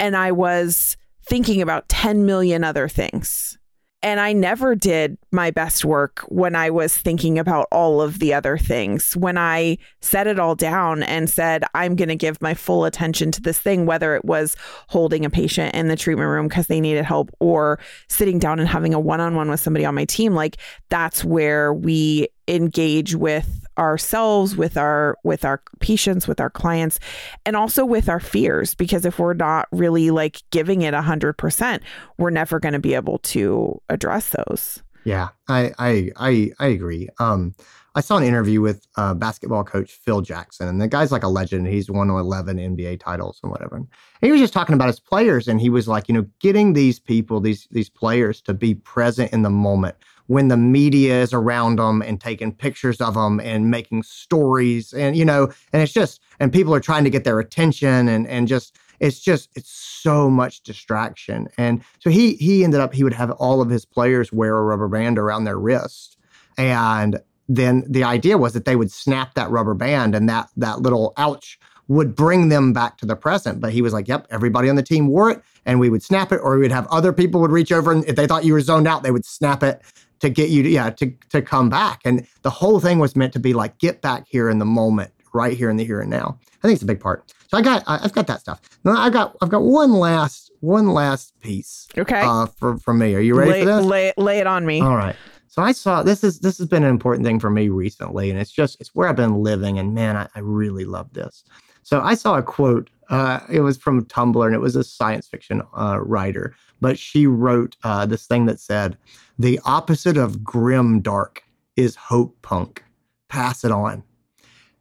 and 0.01 0.17
I 0.17 0.33
was 0.33 0.97
thinking 1.25 1.63
about 1.63 1.89
10 1.89 2.27
million 2.27 2.65
other 2.65 2.89
things. 2.89 3.58
And 4.01 4.21
I 4.21 4.33
never 4.33 4.77
did 4.77 5.19
my 5.33 5.51
best 5.51 5.85
work 5.85 6.21
when 6.29 6.55
I 6.55 6.71
was 6.71 6.97
thinking 6.97 7.37
about 7.37 7.67
all 7.73 8.01
of 8.01 8.21
the 8.21 8.33
other 8.33 8.57
things. 8.57 9.17
When 9.17 9.37
I 9.37 9.79
set 10.01 10.29
it 10.29 10.39
all 10.39 10.55
down 10.55 11.03
and 11.03 11.29
said, 11.29 11.65
I'm 11.75 11.97
going 11.97 12.09
to 12.09 12.15
give 12.15 12.41
my 12.41 12.55
full 12.55 12.85
attention 12.85 13.33
to 13.33 13.41
this 13.41 13.59
thing, 13.59 13.87
whether 13.87 14.15
it 14.15 14.25
was 14.25 14.57
holding 14.87 15.25
a 15.25 15.31
patient 15.31 15.75
in 15.75 15.89
the 15.89 15.97
treatment 15.97 16.29
room 16.29 16.47
because 16.47 16.69
they 16.69 16.81
needed 16.81 17.05
help 17.05 17.31
or 17.41 17.81
sitting 18.07 18.39
down 18.39 18.61
and 18.61 18.69
having 18.69 18.95
a 18.95 19.01
one 19.01 19.21
on 19.21 19.35
one 19.35 19.51
with 19.51 19.59
somebody 19.59 19.85
on 19.85 19.97
my 19.97 20.05
team, 20.05 20.33
like 20.33 20.59
that's 20.91 21.25
where 21.25 21.75
we 21.75 22.29
engage 22.49 23.15
with 23.15 23.65
ourselves 23.79 24.57
with 24.57 24.77
our 24.77 25.17
with 25.23 25.45
our 25.45 25.63
patients 25.79 26.27
with 26.27 26.41
our 26.41 26.51
clients 26.51 26.99
and 27.47 27.55
also 27.55 27.85
with 27.85 28.09
our 28.09 28.19
fears 28.19 28.75
because 28.75 29.05
if 29.05 29.21
we're 29.21 29.35
not 29.35 29.69
really 29.71 30.11
like 30.11 30.43
giving 30.51 30.83
it 30.83 30.95
a 30.95 31.03
hundred 31.03 31.35
percent 31.35 31.81
we're 32.17 32.31
never 32.31 32.59
going 32.59 32.73
to 32.73 32.81
be 32.81 32.95
able 32.95 33.19
to 33.19 33.81
address 33.89 34.31
those 34.31 34.83
Yeah, 35.05 35.29
I 35.49 35.73
I 35.79 36.11
I, 36.17 36.51
I 36.59 36.67
agree. 36.67 37.09
Um, 37.19 37.55
I 37.95 38.01
saw 38.03 38.19
an 38.19 38.25
interview 38.25 38.61
with 38.61 38.87
uh, 38.97 39.15
basketball 39.15 39.65
coach 39.65 39.93
Phil 39.93 40.21
Jackson, 40.21 40.69
and 40.69 40.81
the 40.81 40.87
guy's 40.87 41.11
like 41.11 41.23
a 41.23 41.29
legend. 41.29 41.67
He's 41.67 41.91
won 41.91 42.11
11 42.11 42.59
NBA 42.59 43.01
titles 43.01 43.41
and 43.43 43.51
whatever. 43.51 43.77
And 43.77 43.89
he 44.21 44.31
was 44.31 44.41
just 44.41 44.53
talking 44.53 44.75
about 44.75 44.89
his 44.89 45.01
players, 45.01 45.49
and 45.49 45.61
he 45.61 45.71
was 45.71 45.89
like, 45.89 46.09
you 46.09 46.15
know, 46.15 46.27
getting 46.41 46.75
these 46.75 46.99
people, 47.01 47.41
these 47.41 47.67
these 47.71 47.89
players, 47.89 48.43
to 48.43 48.55
be 48.55 48.75
present 48.75 49.33
in 49.33 49.43
the 49.43 49.51
moment 49.51 49.97
when 50.29 50.49
the 50.49 50.57
media 50.57 51.21
is 51.21 51.33
around 51.33 51.77
them 51.77 52.01
and 52.01 52.21
taking 52.21 52.53
pictures 52.53 53.01
of 53.01 53.15
them 53.15 53.41
and 53.41 53.71
making 53.71 54.05
stories, 54.05 54.93
and 54.93 55.17
you 55.17 55.25
know, 55.25 55.53
and 55.73 55.83
it's 55.83 55.93
just, 55.93 56.21
and 56.39 56.53
people 56.53 56.75
are 56.75 56.81
trying 56.81 57.05
to 57.05 57.11
get 57.11 57.25
their 57.25 57.41
attention, 57.41 58.09
and 58.09 58.27
and 58.29 58.47
just 58.47 58.79
it's 59.01 59.21
just 59.21 59.51
it's 59.55 59.71
so 59.71 60.31
much 60.31 60.63
distraction. 60.63 61.49
And 61.57 61.83
so 61.99 62.11
he 62.11 62.35
he 62.35 62.65
ended 62.65 62.81
up 62.81 62.95
he 62.95 63.05
would 63.05 63.13
have 63.13 63.31
all 63.33 63.61
of 63.61 63.71
his 63.71 63.85
players 63.85 64.33
wear 64.33 64.57
a 64.57 64.63
rubber 64.63 64.89
band 64.89 65.19
around 65.19 65.45
their 65.45 65.59
wrist. 65.59 66.17
And 66.57 67.21
then 67.49 67.85
the 67.89 68.05
idea 68.05 68.37
was 68.37 68.53
that 68.53 68.65
they 68.65 68.77
would 68.77 68.91
snap 68.91 69.35
that 69.35 69.51
rubber 69.51 69.75
band 69.75 70.15
and 70.15 70.29
that 70.29 70.49
that 70.57 70.81
little 70.81 71.13
ouch 71.17 71.59
would 71.87 72.15
bring 72.15 72.51
them 72.51 72.75
back 72.75 72.99
to 72.99 73.07
the 73.07 73.17
present. 73.17 73.61
But 73.61 73.73
he 73.73 73.83
was 73.83 73.93
like 73.93 74.09
yep 74.09 74.27
everybody 74.31 74.69
on 74.69 74.77
the 74.77 74.83
team 74.83 75.09
wore 75.09 75.31
it 75.31 75.43
and 75.65 75.81
we 75.81 75.91
would 75.91 76.03
snap 76.03 76.33
it 76.33 76.41
or 76.43 76.57
we 76.57 76.63
would 76.63 76.73
have 76.73 76.87
other 76.89 77.13
people 77.13 77.41
would 77.41 77.53
reach 77.53 77.73
over 77.73 77.93
and 77.93 78.05
if 78.07 78.17
they 78.17 78.27
thought 78.27 78.45
you 78.45 78.53
were 78.53 78.61
zoned 78.61 78.89
out 78.89 79.03
they 79.03 79.11
would 79.11 79.25
snap 79.25 79.63
it 79.63 79.83
to 80.21 80.31
get 80.31 80.51
you 80.51 80.63
to 80.63 80.69
yeah 80.69 80.91
to 80.91 81.13
to 81.31 81.43
come 81.43 81.69
back. 81.69 82.01
And 82.05 82.27
the 82.43 82.51
whole 82.51 82.81
thing 82.81 82.99
was 82.99 83.17
meant 83.17 83.33
to 83.35 83.39
be 83.39 83.53
like 83.53 83.79
get 83.79 84.01
back 84.03 84.27
here 84.29 84.49
in 84.49 84.59
the 84.59 84.65
moment 84.65 85.13
right 85.35 85.57
here 85.57 85.71
in 85.71 85.77
the 85.77 85.85
here 85.85 86.01
and 86.01 86.11
now. 86.11 86.39
I 86.59 86.67
think 86.67 86.75
it's 86.75 86.83
a 86.83 86.87
big 86.87 87.01
part. 87.01 87.33
So 87.49 87.57
i 87.57 87.63
got 87.63 87.83
I- 87.87 88.01
i've 88.03 88.13
got 88.13 88.27
that 88.27 88.41
stuff. 88.41 88.61
Now 88.85 89.01
i 89.01 89.11
got 89.11 89.37
i've 89.43 89.51
got 89.51 89.63
one 89.63 89.93
last 89.93 90.53
one 90.61 90.89
last 90.89 91.39
piece 91.41 91.87
okay. 91.97 92.23
uh 92.23 92.47
for, 92.47 92.79
from 92.79 92.99
me. 92.99 93.15
Are 93.15 93.21
you 93.21 93.35
ready 93.35 93.53
lay, 93.53 93.61
for 93.61 93.67
this? 93.67 93.85
lay, 93.85 94.13
lay 94.17 94.39
it 94.39 94.47
on 94.47 94.67
me. 94.67 94.81
All 94.81 94.97
right. 94.97 95.17
So 95.47 95.63
I 95.63 95.73
saw 95.73 96.03
this 96.03 96.23
is 96.23 96.41
this 96.41 96.59
has 96.59 96.69
been 96.69 96.85
an 96.85 96.91
important 96.91 97.27
thing 97.27 97.41
for 97.41 97.51
me 97.51 97.69
recently, 97.69 98.31
and 98.31 98.39
it's 98.39 98.53
just 98.53 98.77
it's 98.81 98.95
where 98.95 99.09
I've 99.09 99.17
been 99.17 99.43
living, 99.43 99.79
and 99.79 99.95
man, 99.95 100.17
I, 100.17 100.29
I 100.35 100.41
really 100.41 100.85
love 100.85 101.13
this. 101.13 101.43
So 101.83 102.01
I 102.01 102.15
saw 102.15 102.37
a 102.37 102.43
quote. 102.43 102.91
Uh, 103.09 103.41
it 103.51 103.61
was 103.61 103.79
from 103.79 104.05
Tumblr, 104.05 104.45
and 104.45 104.55
it 104.55 104.61
was 104.61 104.77
a 104.77 104.85
science 104.85 105.27
fiction 105.27 105.63
uh, 105.77 105.99
writer, 106.01 106.55
but 106.81 106.99
she 106.99 107.27
wrote 107.27 107.77
uh, 107.83 108.05
this 108.07 108.27
thing 108.27 108.47
that 108.47 108.61
said, 108.61 108.99
"The 109.39 109.61
opposite 109.65 110.17
of 110.17 110.45
grim 110.45 111.01
dark 111.01 111.43
is 111.77 111.97
hope 111.97 112.37
punk. 112.43 112.85
Pass 113.29 113.65
it 113.65 113.73
on." 113.73 114.03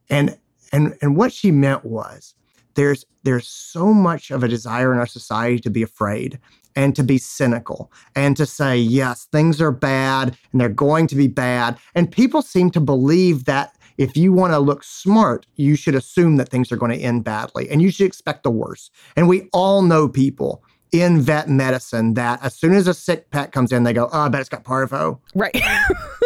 And 0.09 0.37
and 0.71 0.97
and 1.01 1.15
what 1.15 1.31
she 1.31 1.51
meant 1.51 1.85
was 1.85 2.35
there's 2.75 3.05
there's 3.23 3.47
so 3.47 3.93
much 3.93 4.31
of 4.31 4.43
a 4.43 4.47
desire 4.47 4.93
in 4.93 4.99
our 4.99 5.07
society 5.07 5.59
to 5.59 5.69
be 5.69 5.83
afraid 5.83 6.39
and 6.75 6.95
to 6.95 7.03
be 7.03 7.17
cynical 7.17 7.91
and 8.15 8.37
to 8.37 8.45
say 8.45 8.77
yes 8.77 9.25
things 9.31 9.59
are 9.59 9.71
bad 9.71 10.37
and 10.51 10.61
they're 10.61 10.69
going 10.69 11.07
to 11.07 11.15
be 11.15 11.27
bad 11.27 11.77
and 11.95 12.11
people 12.11 12.41
seem 12.41 12.69
to 12.71 12.79
believe 12.79 13.45
that 13.45 13.75
if 13.97 14.15
you 14.15 14.31
want 14.33 14.53
to 14.53 14.59
look 14.59 14.83
smart 14.83 15.45
you 15.55 15.75
should 15.75 15.95
assume 15.95 16.37
that 16.37 16.49
things 16.49 16.71
are 16.71 16.77
going 16.77 16.91
to 16.91 16.97
end 17.03 17.23
badly 17.23 17.69
and 17.69 17.81
you 17.81 17.91
should 17.91 18.05
expect 18.05 18.43
the 18.43 18.51
worst. 18.51 18.91
And 19.15 19.27
we 19.27 19.49
all 19.53 19.81
know 19.81 20.07
people 20.07 20.63
in 20.93 21.19
vet 21.19 21.49
medicine 21.49 22.13
that 22.13 22.41
as 22.41 22.55
soon 22.55 22.73
as 22.73 22.87
a 22.87 22.93
sick 22.93 23.29
pet 23.29 23.51
comes 23.51 23.73
in 23.73 23.83
they 23.83 23.91
go 23.91 24.07
oh 24.13 24.19
i 24.21 24.29
bet 24.29 24.39
it's 24.39 24.49
got 24.49 24.63
parvo. 24.63 25.19
Right. 25.35 25.55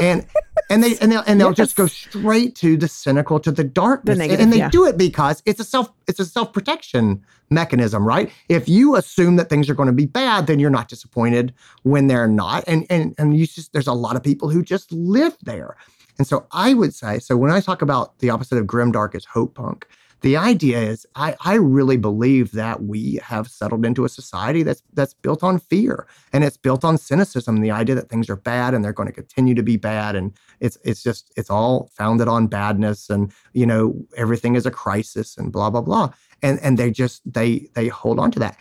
And 0.01 0.25
and 0.71 0.83
they 0.83 0.97
and 0.97 1.11
they'll, 1.11 1.23
and 1.27 1.39
they'll 1.39 1.49
Yes. 1.49 1.57
just 1.57 1.75
go 1.75 1.85
straight 1.85 2.55
to 2.55 2.75
the 2.75 2.87
cynical 2.87 3.39
to 3.41 3.51
the 3.51 3.63
darkness 3.63 4.17
negative, 4.17 4.39
and 4.39 4.51
they 4.51 4.57
yeah. 4.57 4.69
do 4.69 4.87
it 4.87 4.97
because 4.97 5.43
it's 5.45 5.59
a 5.59 5.63
self 5.63 5.91
it's 6.07 6.19
a 6.19 6.25
self-protection 6.25 7.21
mechanism 7.51 8.07
right? 8.07 8.31
If 8.49 8.67
you 8.67 8.95
assume 8.95 9.35
that 9.35 9.47
things 9.47 9.69
are 9.69 9.75
going 9.75 9.87
to 9.87 9.93
be 9.93 10.07
bad 10.07 10.47
then 10.47 10.57
you're 10.57 10.71
not 10.71 10.87
disappointed 10.87 11.53
when 11.83 12.07
they're 12.07 12.27
not. 12.27 12.63
And 12.65 12.87
and 12.89 13.13
and 13.19 13.37
you 13.37 13.45
just 13.45 13.73
there's 13.73 13.85
a 13.85 13.93
lot 13.93 14.15
of 14.15 14.23
people 14.23 14.49
who 14.49 14.63
just 14.63 14.91
live 14.91 15.37
there 15.43 15.77
and 16.17 16.27
so 16.27 16.45
i 16.51 16.73
would 16.73 16.93
say 16.93 17.19
so 17.19 17.37
when 17.37 17.51
i 17.51 17.59
talk 17.59 17.81
about 17.81 18.17
the 18.19 18.29
opposite 18.29 18.57
of 18.57 18.67
grim 18.67 18.91
dark 18.91 19.15
is 19.15 19.25
hope 19.25 19.55
punk 19.55 19.87
the 20.21 20.37
idea 20.37 20.79
is 20.79 21.05
I, 21.15 21.35
I 21.41 21.55
really 21.55 21.97
believe 21.97 22.51
that 22.51 22.83
we 22.83 23.19
have 23.23 23.47
settled 23.47 23.85
into 23.85 24.05
a 24.05 24.09
society 24.09 24.63
that's 24.63 24.81
that's 24.93 25.13
built 25.15 25.43
on 25.43 25.59
fear 25.59 26.07
and 26.31 26.43
it's 26.43 26.57
built 26.57 26.85
on 26.85 26.97
cynicism 26.97 27.59
the 27.61 27.71
idea 27.71 27.95
that 27.95 28.09
things 28.09 28.29
are 28.29 28.35
bad 28.35 28.73
and 28.73 28.85
they're 28.85 28.93
going 28.93 29.07
to 29.07 29.13
continue 29.13 29.55
to 29.55 29.63
be 29.63 29.77
bad 29.77 30.15
and 30.15 30.33
it's 30.59 30.77
it's 30.83 31.03
just 31.03 31.31
it's 31.35 31.49
all 31.49 31.89
founded 31.95 32.27
on 32.27 32.47
badness 32.47 33.09
and 33.09 33.33
you 33.53 33.65
know 33.65 33.95
everything 34.15 34.55
is 34.55 34.65
a 34.65 34.71
crisis 34.71 35.37
and 35.37 35.51
blah 35.51 35.69
blah 35.69 35.81
blah. 35.81 36.09
And 36.43 36.59
and 36.61 36.77
they 36.77 36.91
just 36.91 37.21
they 37.31 37.69
they 37.73 37.87
hold 37.87 38.19
on 38.19 38.31
to 38.31 38.39
that. 38.39 38.57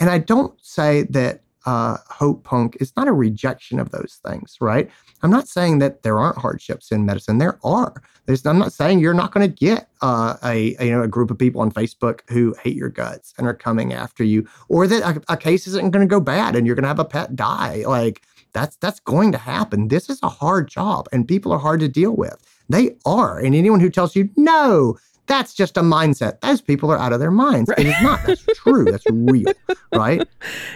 And 0.00 0.10
i 0.10 0.18
don't 0.18 0.54
say 0.60 1.04
that 1.10 1.43
uh, 1.66 1.96
hope 2.08 2.44
punk 2.44 2.76
is 2.80 2.92
not 2.96 3.08
a 3.08 3.12
rejection 3.12 3.78
of 3.78 3.90
those 3.90 4.20
things 4.26 4.56
right? 4.60 4.90
I'm 5.22 5.30
not 5.30 5.48
saying 5.48 5.78
that 5.78 6.02
there 6.02 6.18
aren't 6.18 6.38
hardships 6.38 6.92
in 6.92 7.06
medicine. 7.06 7.38
There 7.38 7.58
are. 7.64 8.02
There's, 8.26 8.46
i'm 8.46 8.58
not 8.58 8.72
saying 8.72 9.00
you're 9.00 9.14
not 9.14 9.32
going 9.32 9.48
to 9.48 9.54
get 9.54 9.88
uh, 10.00 10.36
a, 10.42 10.74
a 10.78 10.86
you 10.86 10.92
know 10.92 11.02
a 11.02 11.08
group 11.08 11.30
of 11.30 11.38
people 11.38 11.60
on 11.60 11.70
facebook 11.70 12.20
who 12.30 12.54
hate 12.62 12.76
your 12.76 12.88
guts 12.88 13.34
and 13.36 13.46
are 13.46 13.54
coming 13.54 13.92
after 13.92 14.24
you 14.24 14.48
or 14.68 14.86
that 14.86 15.02
a, 15.02 15.32
a 15.32 15.36
case 15.36 15.66
isn't 15.66 15.90
going 15.90 16.06
to 16.06 16.10
go 16.10 16.20
bad 16.20 16.56
and 16.56 16.66
you're 16.66 16.76
going 16.76 16.84
to 16.84 16.88
have 16.88 16.98
a 16.98 17.04
pet 17.04 17.36
die. 17.36 17.84
Like 17.86 18.22
that's 18.52 18.76
that's 18.76 19.00
going 19.00 19.32
to 19.32 19.38
happen. 19.38 19.88
This 19.88 20.08
is 20.08 20.20
a 20.22 20.28
hard 20.28 20.68
job 20.68 21.08
and 21.12 21.28
people 21.28 21.52
are 21.52 21.58
hard 21.58 21.80
to 21.80 21.88
deal 21.88 22.16
with. 22.16 22.36
They 22.68 22.96
are. 23.04 23.38
And 23.38 23.54
anyone 23.54 23.80
who 23.80 23.90
tells 23.90 24.16
you 24.16 24.30
no 24.36 24.98
that's 25.26 25.54
just 25.54 25.78
a 25.78 25.80
mindset 25.80 26.40
those 26.40 26.60
people 26.60 26.90
are 26.90 26.98
out 26.98 27.12
of 27.12 27.20
their 27.20 27.30
minds. 27.30 27.68
Right. 27.68 27.80
it 27.80 27.86
is 27.86 28.02
not. 28.02 28.20
That's 28.26 28.44
true. 28.54 28.84
That's 28.84 29.04
real 29.10 29.52
right? 29.92 30.26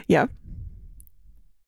Yeah. 0.06 0.26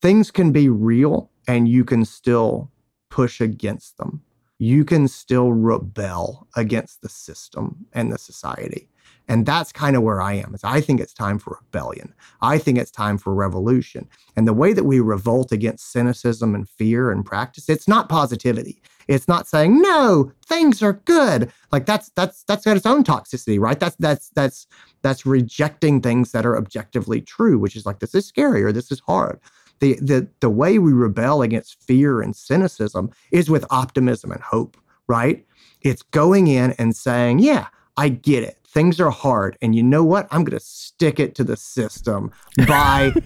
Things 0.01 0.31
can 0.31 0.53
be 0.53 0.69
real 0.69 1.31
and 1.47 1.69
you 1.69 1.85
can 1.85 2.05
still 2.05 2.71
push 3.11 3.41
against 3.41 3.99
them. 3.99 4.23
You 4.59 4.85
can 4.85 5.09
still 5.09 5.53
rebel 5.53 6.47
against 6.55 7.03
the 7.03 7.09
system 7.09 7.87
and 7.93 8.13
the 8.13 8.19
society. 8.19 8.89
And 9.29 9.47
that's 9.47 9.73
kind 9.73 9.97
of 9.97 10.03
where 10.03 10.21
i 10.21 10.33
am 10.33 10.55
is 10.55 10.65
i 10.65 10.81
think 10.81 11.01
it's 11.01 11.15
time 11.15 11.39
for 11.39 11.59
rebellion. 11.63 12.15
I 12.43 12.59
think 12.59 12.79
it's 12.79 12.91
time 12.91 13.17
for 13.17 13.33
revolution. 13.35 14.09
And 14.37 14.47
the 14.47 14.53
way 14.53 14.73
that 14.73 14.85
we 14.85 15.01
revolt 15.01 15.53
against 15.53 15.93
cynicism 15.93 16.55
and 16.55 16.69
fear 16.69 17.11
and 17.11 17.25
practice 17.25 17.69
it's 17.69 17.89
not 17.89 18.09
positivity. 18.09 18.83
It's 19.09 19.29
not 19.29 19.49
saying 19.49 19.81
no 19.81 20.33
things 20.47 20.83
are 20.83 20.95
good. 21.05 21.53
Like 21.73 21.87
that's 21.87 22.11
that's 22.11 22.43
that's 22.45 22.65
got 22.65 22.77
its 22.77 22.87
own 22.87 23.05
toxicity 23.05 23.59
right? 23.59 23.79
That's 23.79 23.97
that's 23.97 24.31
that's 24.31 24.67
that's 25.03 25.25
rejecting 25.25 26.01
things 26.01 26.33
that 26.33 26.45
are 26.45 26.57
objectively 26.57 27.21
true 27.21 27.59
which 27.59 27.77
is 27.77 27.87
like 27.87 28.01
this 28.01 28.15
is 28.15 28.27
scary 28.27 28.63
or 28.63 28.73
this 28.73 28.93
is 28.93 29.01
hard 29.01 29.41
the 29.81 29.95
the 30.01 30.29
the 30.41 30.51
way 30.51 30.79
we 30.79 30.93
rebel 30.93 31.43
against 31.43 31.83
fear 31.83 32.21
and 32.21 32.35
cynicism 32.37 33.11
is 33.33 33.51
with 33.51 33.65
optimism 33.71 34.31
and 34.33 34.41
hope 34.43 34.77
right 35.09 35.45
It's 35.83 36.03
going 36.03 36.47
in 36.47 36.73
and 36.73 36.95
saying, 36.95 37.39
yeah, 37.41 37.69
I 37.97 38.11
get 38.11 38.43
it. 38.45 38.59
Things 38.65 39.01
are 39.01 39.11
hard. 39.11 39.57
And 39.63 39.75
you 39.75 39.83
know 39.83 40.05
what? 40.05 40.29
I'm 40.31 40.45
going 40.45 40.59
to 40.59 40.65
stick 40.65 41.19
it 41.19 41.35
to 41.37 41.45
the 41.45 41.57
system 41.57 42.31
by. 42.69 43.13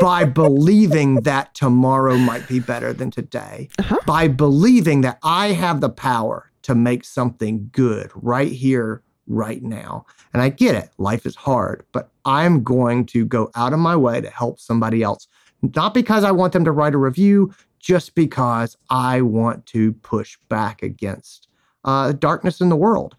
by 0.00 0.24
believing 0.24 1.16
that 1.22 1.54
tomorrow 1.54 2.16
might 2.16 2.46
be 2.48 2.58
better 2.58 2.92
than 2.92 3.10
today, 3.10 3.68
Uh-huh. 3.78 3.98
by 4.06 4.26
believing 4.28 5.02
that 5.02 5.18
I 5.22 5.48
have 5.52 5.80
the 5.80 5.90
power 5.90 6.50
to 6.62 6.74
make 6.74 7.04
something 7.04 7.68
good 7.72 8.10
right 8.14 8.50
here, 8.50 9.02
right 9.26 9.62
now. 9.62 10.06
And 10.32 10.42
I 10.42 10.48
get 10.48 10.74
it, 10.74 10.90
life 10.98 11.26
is 11.26 11.36
hard, 11.36 11.84
but 11.92 12.10
I'm 12.24 12.62
going 12.62 13.04
to 13.06 13.24
go 13.26 13.50
out 13.54 13.72
of 13.72 13.78
my 13.78 13.96
way 13.96 14.20
to 14.20 14.30
help 14.30 14.58
somebody 14.58 15.02
else. 15.02 15.28
Not 15.62 15.94
because 15.94 16.24
I 16.24 16.32
want 16.32 16.52
them 16.52 16.64
to 16.64 16.72
write 16.72 16.94
a 16.94 16.98
review, 16.98 17.54
just 17.78 18.14
because 18.14 18.76
I 18.90 19.22
want 19.22 19.66
to 19.66 19.92
push 19.92 20.36
back 20.48 20.82
against 20.82 21.48
uh, 21.84 22.12
darkness 22.12 22.60
in 22.60 22.68
the 22.68 22.76
world. 22.76 23.14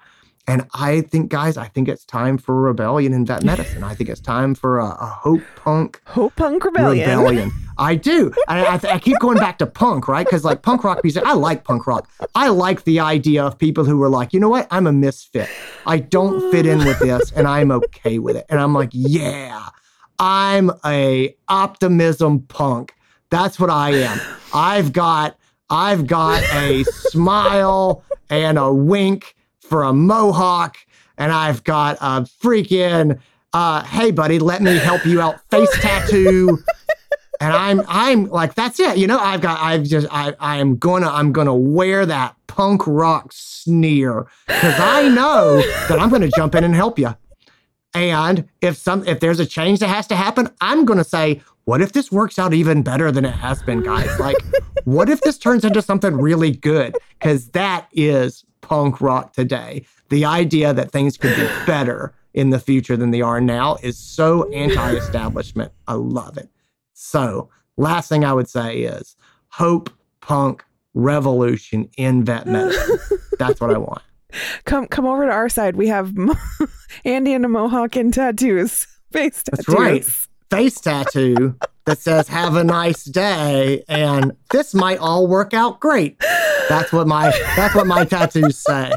And 0.45 0.67
I 0.73 1.01
think, 1.01 1.29
guys, 1.31 1.55
I 1.55 1.67
think 1.69 1.87
it's 1.87 2.03
time 2.03 2.37
for 2.37 2.59
rebellion 2.59 3.13
in 3.13 3.25
vet 3.25 3.45
medicine. 3.45 3.81
I 3.81 3.95
think 3.95 4.09
it's 4.09 4.19
time 4.19 4.55
for 4.55 4.79
a, 4.79 4.87
a 4.87 5.05
hope 5.05 5.41
punk 5.55 6.01
Hope 6.05 6.35
Punk 6.35 6.65
Rebellion. 6.65 7.07
rebellion. 7.09 7.51
I 7.77 7.95
do. 7.95 8.33
I, 8.49 8.65
I, 8.65 8.79
I 8.95 8.99
keep 8.99 9.17
going 9.19 9.37
back 9.37 9.57
to 9.59 9.65
punk, 9.65 10.07
right? 10.07 10.25
Because 10.25 10.43
like 10.43 10.61
punk 10.61 10.83
rock 10.83 11.01
music, 11.01 11.23
I 11.25 11.33
like 11.33 11.63
punk 11.63 11.87
rock. 11.87 12.09
I 12.35 12.49
like 12.49 12.83
the 12.83 12.99
idea 12.99 13.43
of 13.43 13.57
people 13.57 13.85
who 13.85 14.01
are 14.03 14.09
like, 14.09 14.33
you 14.33 14.39
know 14.39 14.49
what? 14.49 14.67
I'm 14.69 14.85
a 14.85 14.91
misfit. 14.91 15.49
I 15.87 15.99
don't 15.99 16.51
fit 16.51 16.65
in 16.65 16.79
with 16.79 16.99
this, 16.99 17.31
and 17.31 17.47
I'm 17.47 17.71
okay 17.71 18.19
with 18.19 18.35
it. 18.35 18.45
And 18.49 18.59
I'm 18.59 18.73
like, 18.73 18.89
yeah, 18.91 19.69
I'm 20.25 20.71
a 20.85 21.35
optimism 21.49 22.43
punk. 22.43 22.95
That's 23.29 23.59
what 23.59 23.69
I 23.69 23.89
am. 23.89 24.21
I've 24.53 24.93
got 24.93 25.37
I've 25.69 26.07
got 26.07 26.41
a 26.53 26.85
smile 26.85 28.05
and 28.29 28.57
a 28.57 28.71
wink 28.71 29.35
for 29.59 29.83
a 29.83 29.91
mohawk, 29.91 30.77
and 31.17 31.33
I've 31.33 31.65
got 31.65 31.97
a 31.99 32.21
freaking 32.21 33.19
uh, 33.51 33.83
hey 33.83 34.11
buddy, 34.11 34.39
let 34.39 34.61
me 34.61 34.77
help 34.77 35.05
you 35.05 35.19
out 35.19 35.41
face 35.51 35.69
tattoo. 35.81 36.57
And 37.41 37.51
I'm 37.51 37.81
I'm 37.89 38.29
like, 38.29 38.53
that's 38.53 38.79
it. 38.79 38.97
You 38.97 39.07
know, 39.07 39.19
I've 39.19 39.41
got 39.41 39.59
I've 39.59 39.83
just 39.83 40.07
I 40.09 40.33
I 40.39 40.59
am 40.59 40.77
gonna 40.77 41.09
I'm 41.09 41.33
gonna 41.33 41.53
wear 41.53 42.05
that 42.05 42.37
punk 42.47 42.83
rock 42.87 43.33
sneer 43.33 44.27
because 44.47 44.79
I 44.79 45.09
know 45.09 45.57
that 45.89 45.99
I'm 45.99 46.09
gonna 46.09 46.29
jump 46.29 46.55
in 46.55 46.63
and 46.63 46.73
help 46.73 46.97
you. 46.97 47.13
And 47.93 48.47
if 48.61 48.77
some 48.77 49.05
if 49.07 49.19
there's 49.19 49.39
a 49.39 49.45
change 49.45 49.79
that 49.79 49.87
has 49.87 50.07
to 50.07 50.15
happen, 50.15 50.49
I'm 50.61 50.85
gonna 50.85 51.03
say, 51.03 51.41
what 51.65 51.81
if 51.81 51.93
this 51.93 52.11
works 52.11 52.39
out 52.39 52.53
even 52.53 52.81
better 52.81 53.11
than 53.11 53.25
it 53.25 53.33
has 53.33 53.61
been, 53.63 53.83
guys? 53.83 54.09
Like, 54.19 54.37
what 54.85 55.09
if 55.09 55.21
this 55.21 55.37
turns 55.37 55.63
into 55.63 55.81
something 55.81 56.17
really 56.17 56.51
good? 56.51 56.97
Because 57.19 57.49
that 57.49 57.87
is 57.91 58.45
punk 58.61 59.01
rock 59.01 59.33
today. 59.33 59.85
The 60.09 60.25
idea 60.25 60.73
that 60.73 60.91
things 60.91 61.17
could 61.17 61.35
be 61.35 61.47
better 61.65 62.13
in 62.33 62.49
the 62.49 62.59
future 62.59 62.97
than 62.97 63.11
they 63.11 63.21
are 63.21 63.39
now 63.39 63.77
is 63.83 63.97
so 63.97 64.49
anti-establishment. 64.51 65.71
I 65.87 65.93
love 65.93 66.37
it. 66.37 66.49
So, 66.93 67.49
last 67.77 68.09
thing 68.09 68.25
I 68.25 68.33
would 68.33 68.49
say 68.49 68.79
is 68.79 69.15
hope, 69.49 69.89
punk, 70.21 70.63
revolution 70.93 71.89
in 71.97 72.23
vet 72.23 72.47
medicine. 72.47 72.99
That's 73.39 73.59
what 73.59 73.71
I 73.71 73.77
want. 73.77 74.01
Come 74.65 74.87
come 74.87 75.05
over 75.05 75.25
to 75.25 75.31
our 75.31 75.49
side. 75.49 75.75
We 75.75 75.87
have 75.87 76.15
Mo- 76.15 76.35
Andy 77.05 77.33
and 77.33 77.45
a 77.45 77.49
mohawk 77.49 77.95
and 77.95 78.13
tattoos. 78.13 78.87
Face 79.11 79.43
tattoos. 79.43 79.65
That's 79.65 79.79
right. 79.79 80.05
Face 80.49 80.79
tattoo 80.79 81.55
that 81.85 81.99
says 81.99 82.27
"Have 82.27 82.55
a 82.55 82.63
nice 82.63 83.03
day," 83.03 83.83
and 83.87 84.33
this 84.51 84.73
might 84.73 84.99
all 84.99 85.27
work 85.27 85.53
out 85.53 85.79
great. 85.79 86.19
That's 86.69 86.91
what 86.93 87.07
my 87.07 87.31
that's 87.55 87.75
what 87.75 87.87
my 87.87 88.05
tattoos 88.05 88.57
say. 88.57 88.91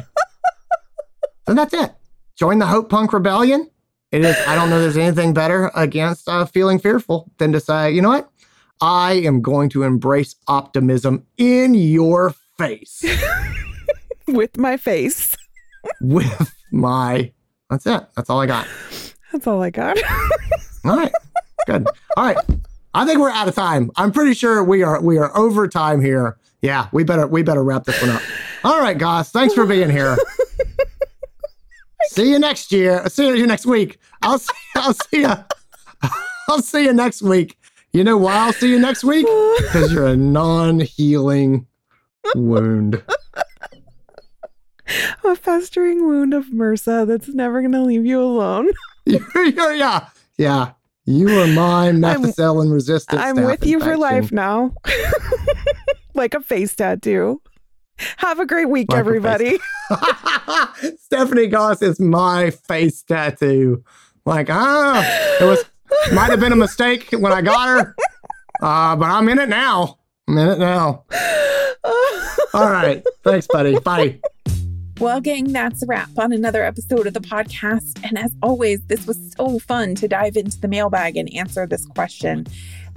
And 1.46 1.56
that's 1.56 1.74
it. 1.74 1.92
Join 2.36 2.58
the 2.58 2.66
Hope 2.66 2.90
Punk 2.90 3.12
Rebellion. 3.12 3.70
It 4.12 4.24
is. 4.24 4.36
I 4.46 4.54
don't 4.54 4.70
know. 4.70 4.80
There's 4.80 4.96
anything 4.96 5.34
better 5.34 5.70
against 5.74 6.28
uh, 6.28 6.44
feeling 6.44 6.78
fearful 6.78 7.30
than 7.38 7.52
to 7.52 7.60
say, 7.60 7.90
you 7.92 8.02
know 8.02 8.10
what? 8.10 8.30
I 8.80 9.14
am 9.14 9.40
going 9.40 9.68
to 9.70 9.82
embrace 9.84 10.34
optimism 10.48 11.26
in 11.38 11.74
your 11.74 12.34
face 12.58 13.04
With 14.28 14.56
my 14.58 14.76
face. 14.76 15.36
with 16.00 16.52
my. 16.72 17.32
That's 17.70 17.86
it. 17.86 18.02
That's 18.16 18.30
all 18.30 18.40
I 18.40 18.46
got. 18.46 18.66
That's 19.32 19.46
all 19.46 19.62
I 19.62 19.70
got. 19.70 19.98
All 20.84 20.96
right. 20.96 21.12
Good. 21.66 21.86
All 22.16 22.24
right. 22.24 22.36
I 22.94 23.04
think 23.04 23.20
we're 23.20 23.30
out 23.30 23.48
of 23.48 23.54
time. 23.54 23.90
I'm 23.96 24.10
pretty 24.10 24.34
sure 24.34 24.64
we 24.64 24.82
are 24.82 25.00
we 25.00 25.18
are 25.18 25.36
over 25.36 25.68
time 25.68 26.00
here. 26.00 26.38
Yeah, 26.62 26.88
we 26.92 27.04
better 27.04 27.26
we 27.26 27.42
better 27.42 27.62
wrap 27.62 27.84
this 27.84 28.00
one 28.00 28.10
up. 28.10 28.22
All 28.64 28.80
right, 28.80 28.96
guys. 28.96 29.30
Thanks 29.30 29.52
for 29.52 29.66
being 29.66 29.90
here. 29.90 30.16
see 32.08 32.30
you 32.30 32.38
next 32.38 32.72
year. 32.72 33.06
See 33.08 33.26
you 33.26 33.46
next 33.46 33.66
week. 33.66 33.98
I'll 34.22 34.38
see, 34.38 34.52
I'll 34.76 34.94
see 34.94 35.20
you. 35.20 35.32
I'll 36.48 36.62
see 36.62 36.84
you 36.84 36.92
next 36.92 37.20
week. 37.20 37.58
You 37.92 38.04
know 38.04 38.16
why 38.16 38.34
I'll 38.34 38.52
see 38.52 38.70
you 38.70 38.78
next 38.78 39.04
week? 39.04 39.26
Because 39.58 39.92
you're 39.92 40.06
a 40.06 40.16
non-healing 40.16 41.66
wound. 42.34 43.02
A 45.24 45.36
festering 45.36 46.06
wound 46.06 46.34
of 46.34 46.46
MRSA 46.46 47.06
that's 47.06 47.28
never 47.28 47.60
going 47.60 47.72
to 47.72 47.82
leave 47.82 48.06
you 48.06 48.20
alone. 48.20 48.70
Yeah, 49.06 50.08
yeah. 50.36 50.72
You 51.04 51.28
are 51.28 51.46
my 51.46 51.92
methicillin 51.92 52.72
resistant. 52.72 53.20
I'm 53.20 53.44
with 53.44 53.64
you 53.64 53.78
for 53.78 53.96
life 53.96 54.32
now. 54.32 54.74
like 56.14 56.34
a 56.34 56.40
face 56.40 56.74
tattoo. 56.74 57.40
Have 58.16 58.40
a 58.40 58.46
great 58.46 58.68
week, 58.68 58.90
Like 58.90 58.98
everybody. 58.98 59.60
Stephanie 60.98 61.46
Goss 61.46 61.80
is 61.82 62.00
my 62.00 62.50
face 62.50 63.02
tattoo. 63.02 63.84
Like, 64.24 64.50
ah, 64.50 65.36
it 65.40 65.44
was 65.44 65.64
might 66.12 66.30
have 66.30 66.40
been 66.40 66.52
a 66.52 66.56
mistake 66.56 67.10
when 67.12 67.32
I 67.32 67.42
got 67.42 67.68
her, 67.68 67.94
uh, 68.60 68.96
but 68.96 69.06
I'm 69.06 69.28
in 69.28 69.38
it 69.38 69.48
now. 69.48 69.98
I'm 70.26 70.36
in 70.36 70.48
it 70.48 70.58
now. 70.58 71.04
All 72.52 72.70
right, 72.70 73.04
thanks, 73.22 73.46
buddy. 73.46 73.78
Bye. 73.78 74.18
Well, 74.98 75.20
gang, 75.20 75.52
that's 75.52 75.82
a 75.82 75.86
wrap 75.86 76.08
on 76.16 76.32
another 76.32 76.64
episode 76.64 77.06
of 77.06 77.12
the 77.12 77.20
podcast. 77.20 78.02
And 78.02 78.18
as 78.18 78.34
always, 78.42 78.80
this 78.86 79.06
was 79.06 79.34
so 79.36 79.58
fun 79.58 79.94
to 79.96 80.08
dive 80.08 80.38
into 80.38 80.58
the 80.58 80.68
mailbag 80.68 81.18
and 81.18 81.30
answer 81.34 81.66
this 81.66 81.84
question. 81.84 82.46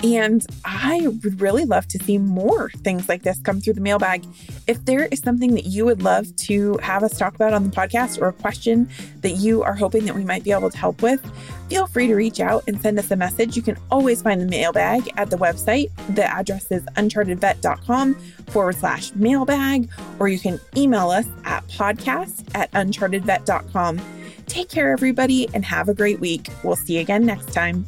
And 0.03 0.45
I 0.63 1.07
would 1.07 1.41
really 1.41 1.65
love 1.65 1.87
to 1.89 2.03
see 2.03 2.17
more 2.17 2.69
things 2.69 3.09
like 3.09 3.23
this 3.23 3.39
come 3.41 3.59
through 3.59 3.73
the 3.73 3.81
mailbag. 3.81 4.25
If 4.65 4.85
there 4.85 5.05
is 5.05 5.19
something 5.19 5.55
that 5.55 5.65
you 5.65 5.85
would 5.85 6.01
love 6.01 6.33
to 6.37 6.77
have 6.81 7.03
us 7.03 7.17
talk 7.17 7.35
about 7.35 7.53
on 7.53 7.63
the 7.65 7.69
podcast 7.69 8.21
or 8.21 8.29
a 8.29 8.33
question 8.33 8.89
that 9.21 9.31
you 9.31 9.61
are 9.61 9.73
hoping 9.73 10.05
that 10.05 10.15
we 10.15 10.23
might 10.23 10.43
be 10.43 10.51
able 10.51 10.69
to 10.69 10.77
help 10.77 11.01
with, 11.01 11.21
feel 11.69 11.85
free 11.85 12.07
to 12.07 12.15
reach 12.15 12.39
out 12.39 12.63
and 12.67 12.79
send 12.79 12.97
us 12.97 13.11
a 13.11 13.15
message. 13.15 13.57
You 13.57 13.61
can 13.61 13.77
always 13.91 14.21
find 14.21 14.39
the 14.39 14.45
mailbag 14.45 15.09
at 15.17 15.29
the 15.29 15.37
website. 15.37 15.91
The 16.15 16.23
address 16.23 16.71
is 16.71 16.83
unchartedvet.com 16.95 18.15
forward 18.47 18.75
slash 18.75 19.13
mailbag, 19.15 19.89
or 20.17 20.29
you 20.29 20.39
can 20.39 20.59
email 20.77 21.09
us 21.09 21.27
at 21.43 21.67
podcast 21.67 22.43
at 22.55 22.71
unchartedvet.com. 22.71 23.99
Take 24.47 24.69
care, 24.69 24.91
everybody, 24.91 25.47
and 25.53 25.63
have 25.65 25.89
a 25.89 25.93
great 25.93 26.19
week. 26.19 26.47
We'll 26.63 26.75
see 26.75 26.95
you 26.95 27.01
again 27.01 27.25
next 27.25 27.53
time. 27.53 27.85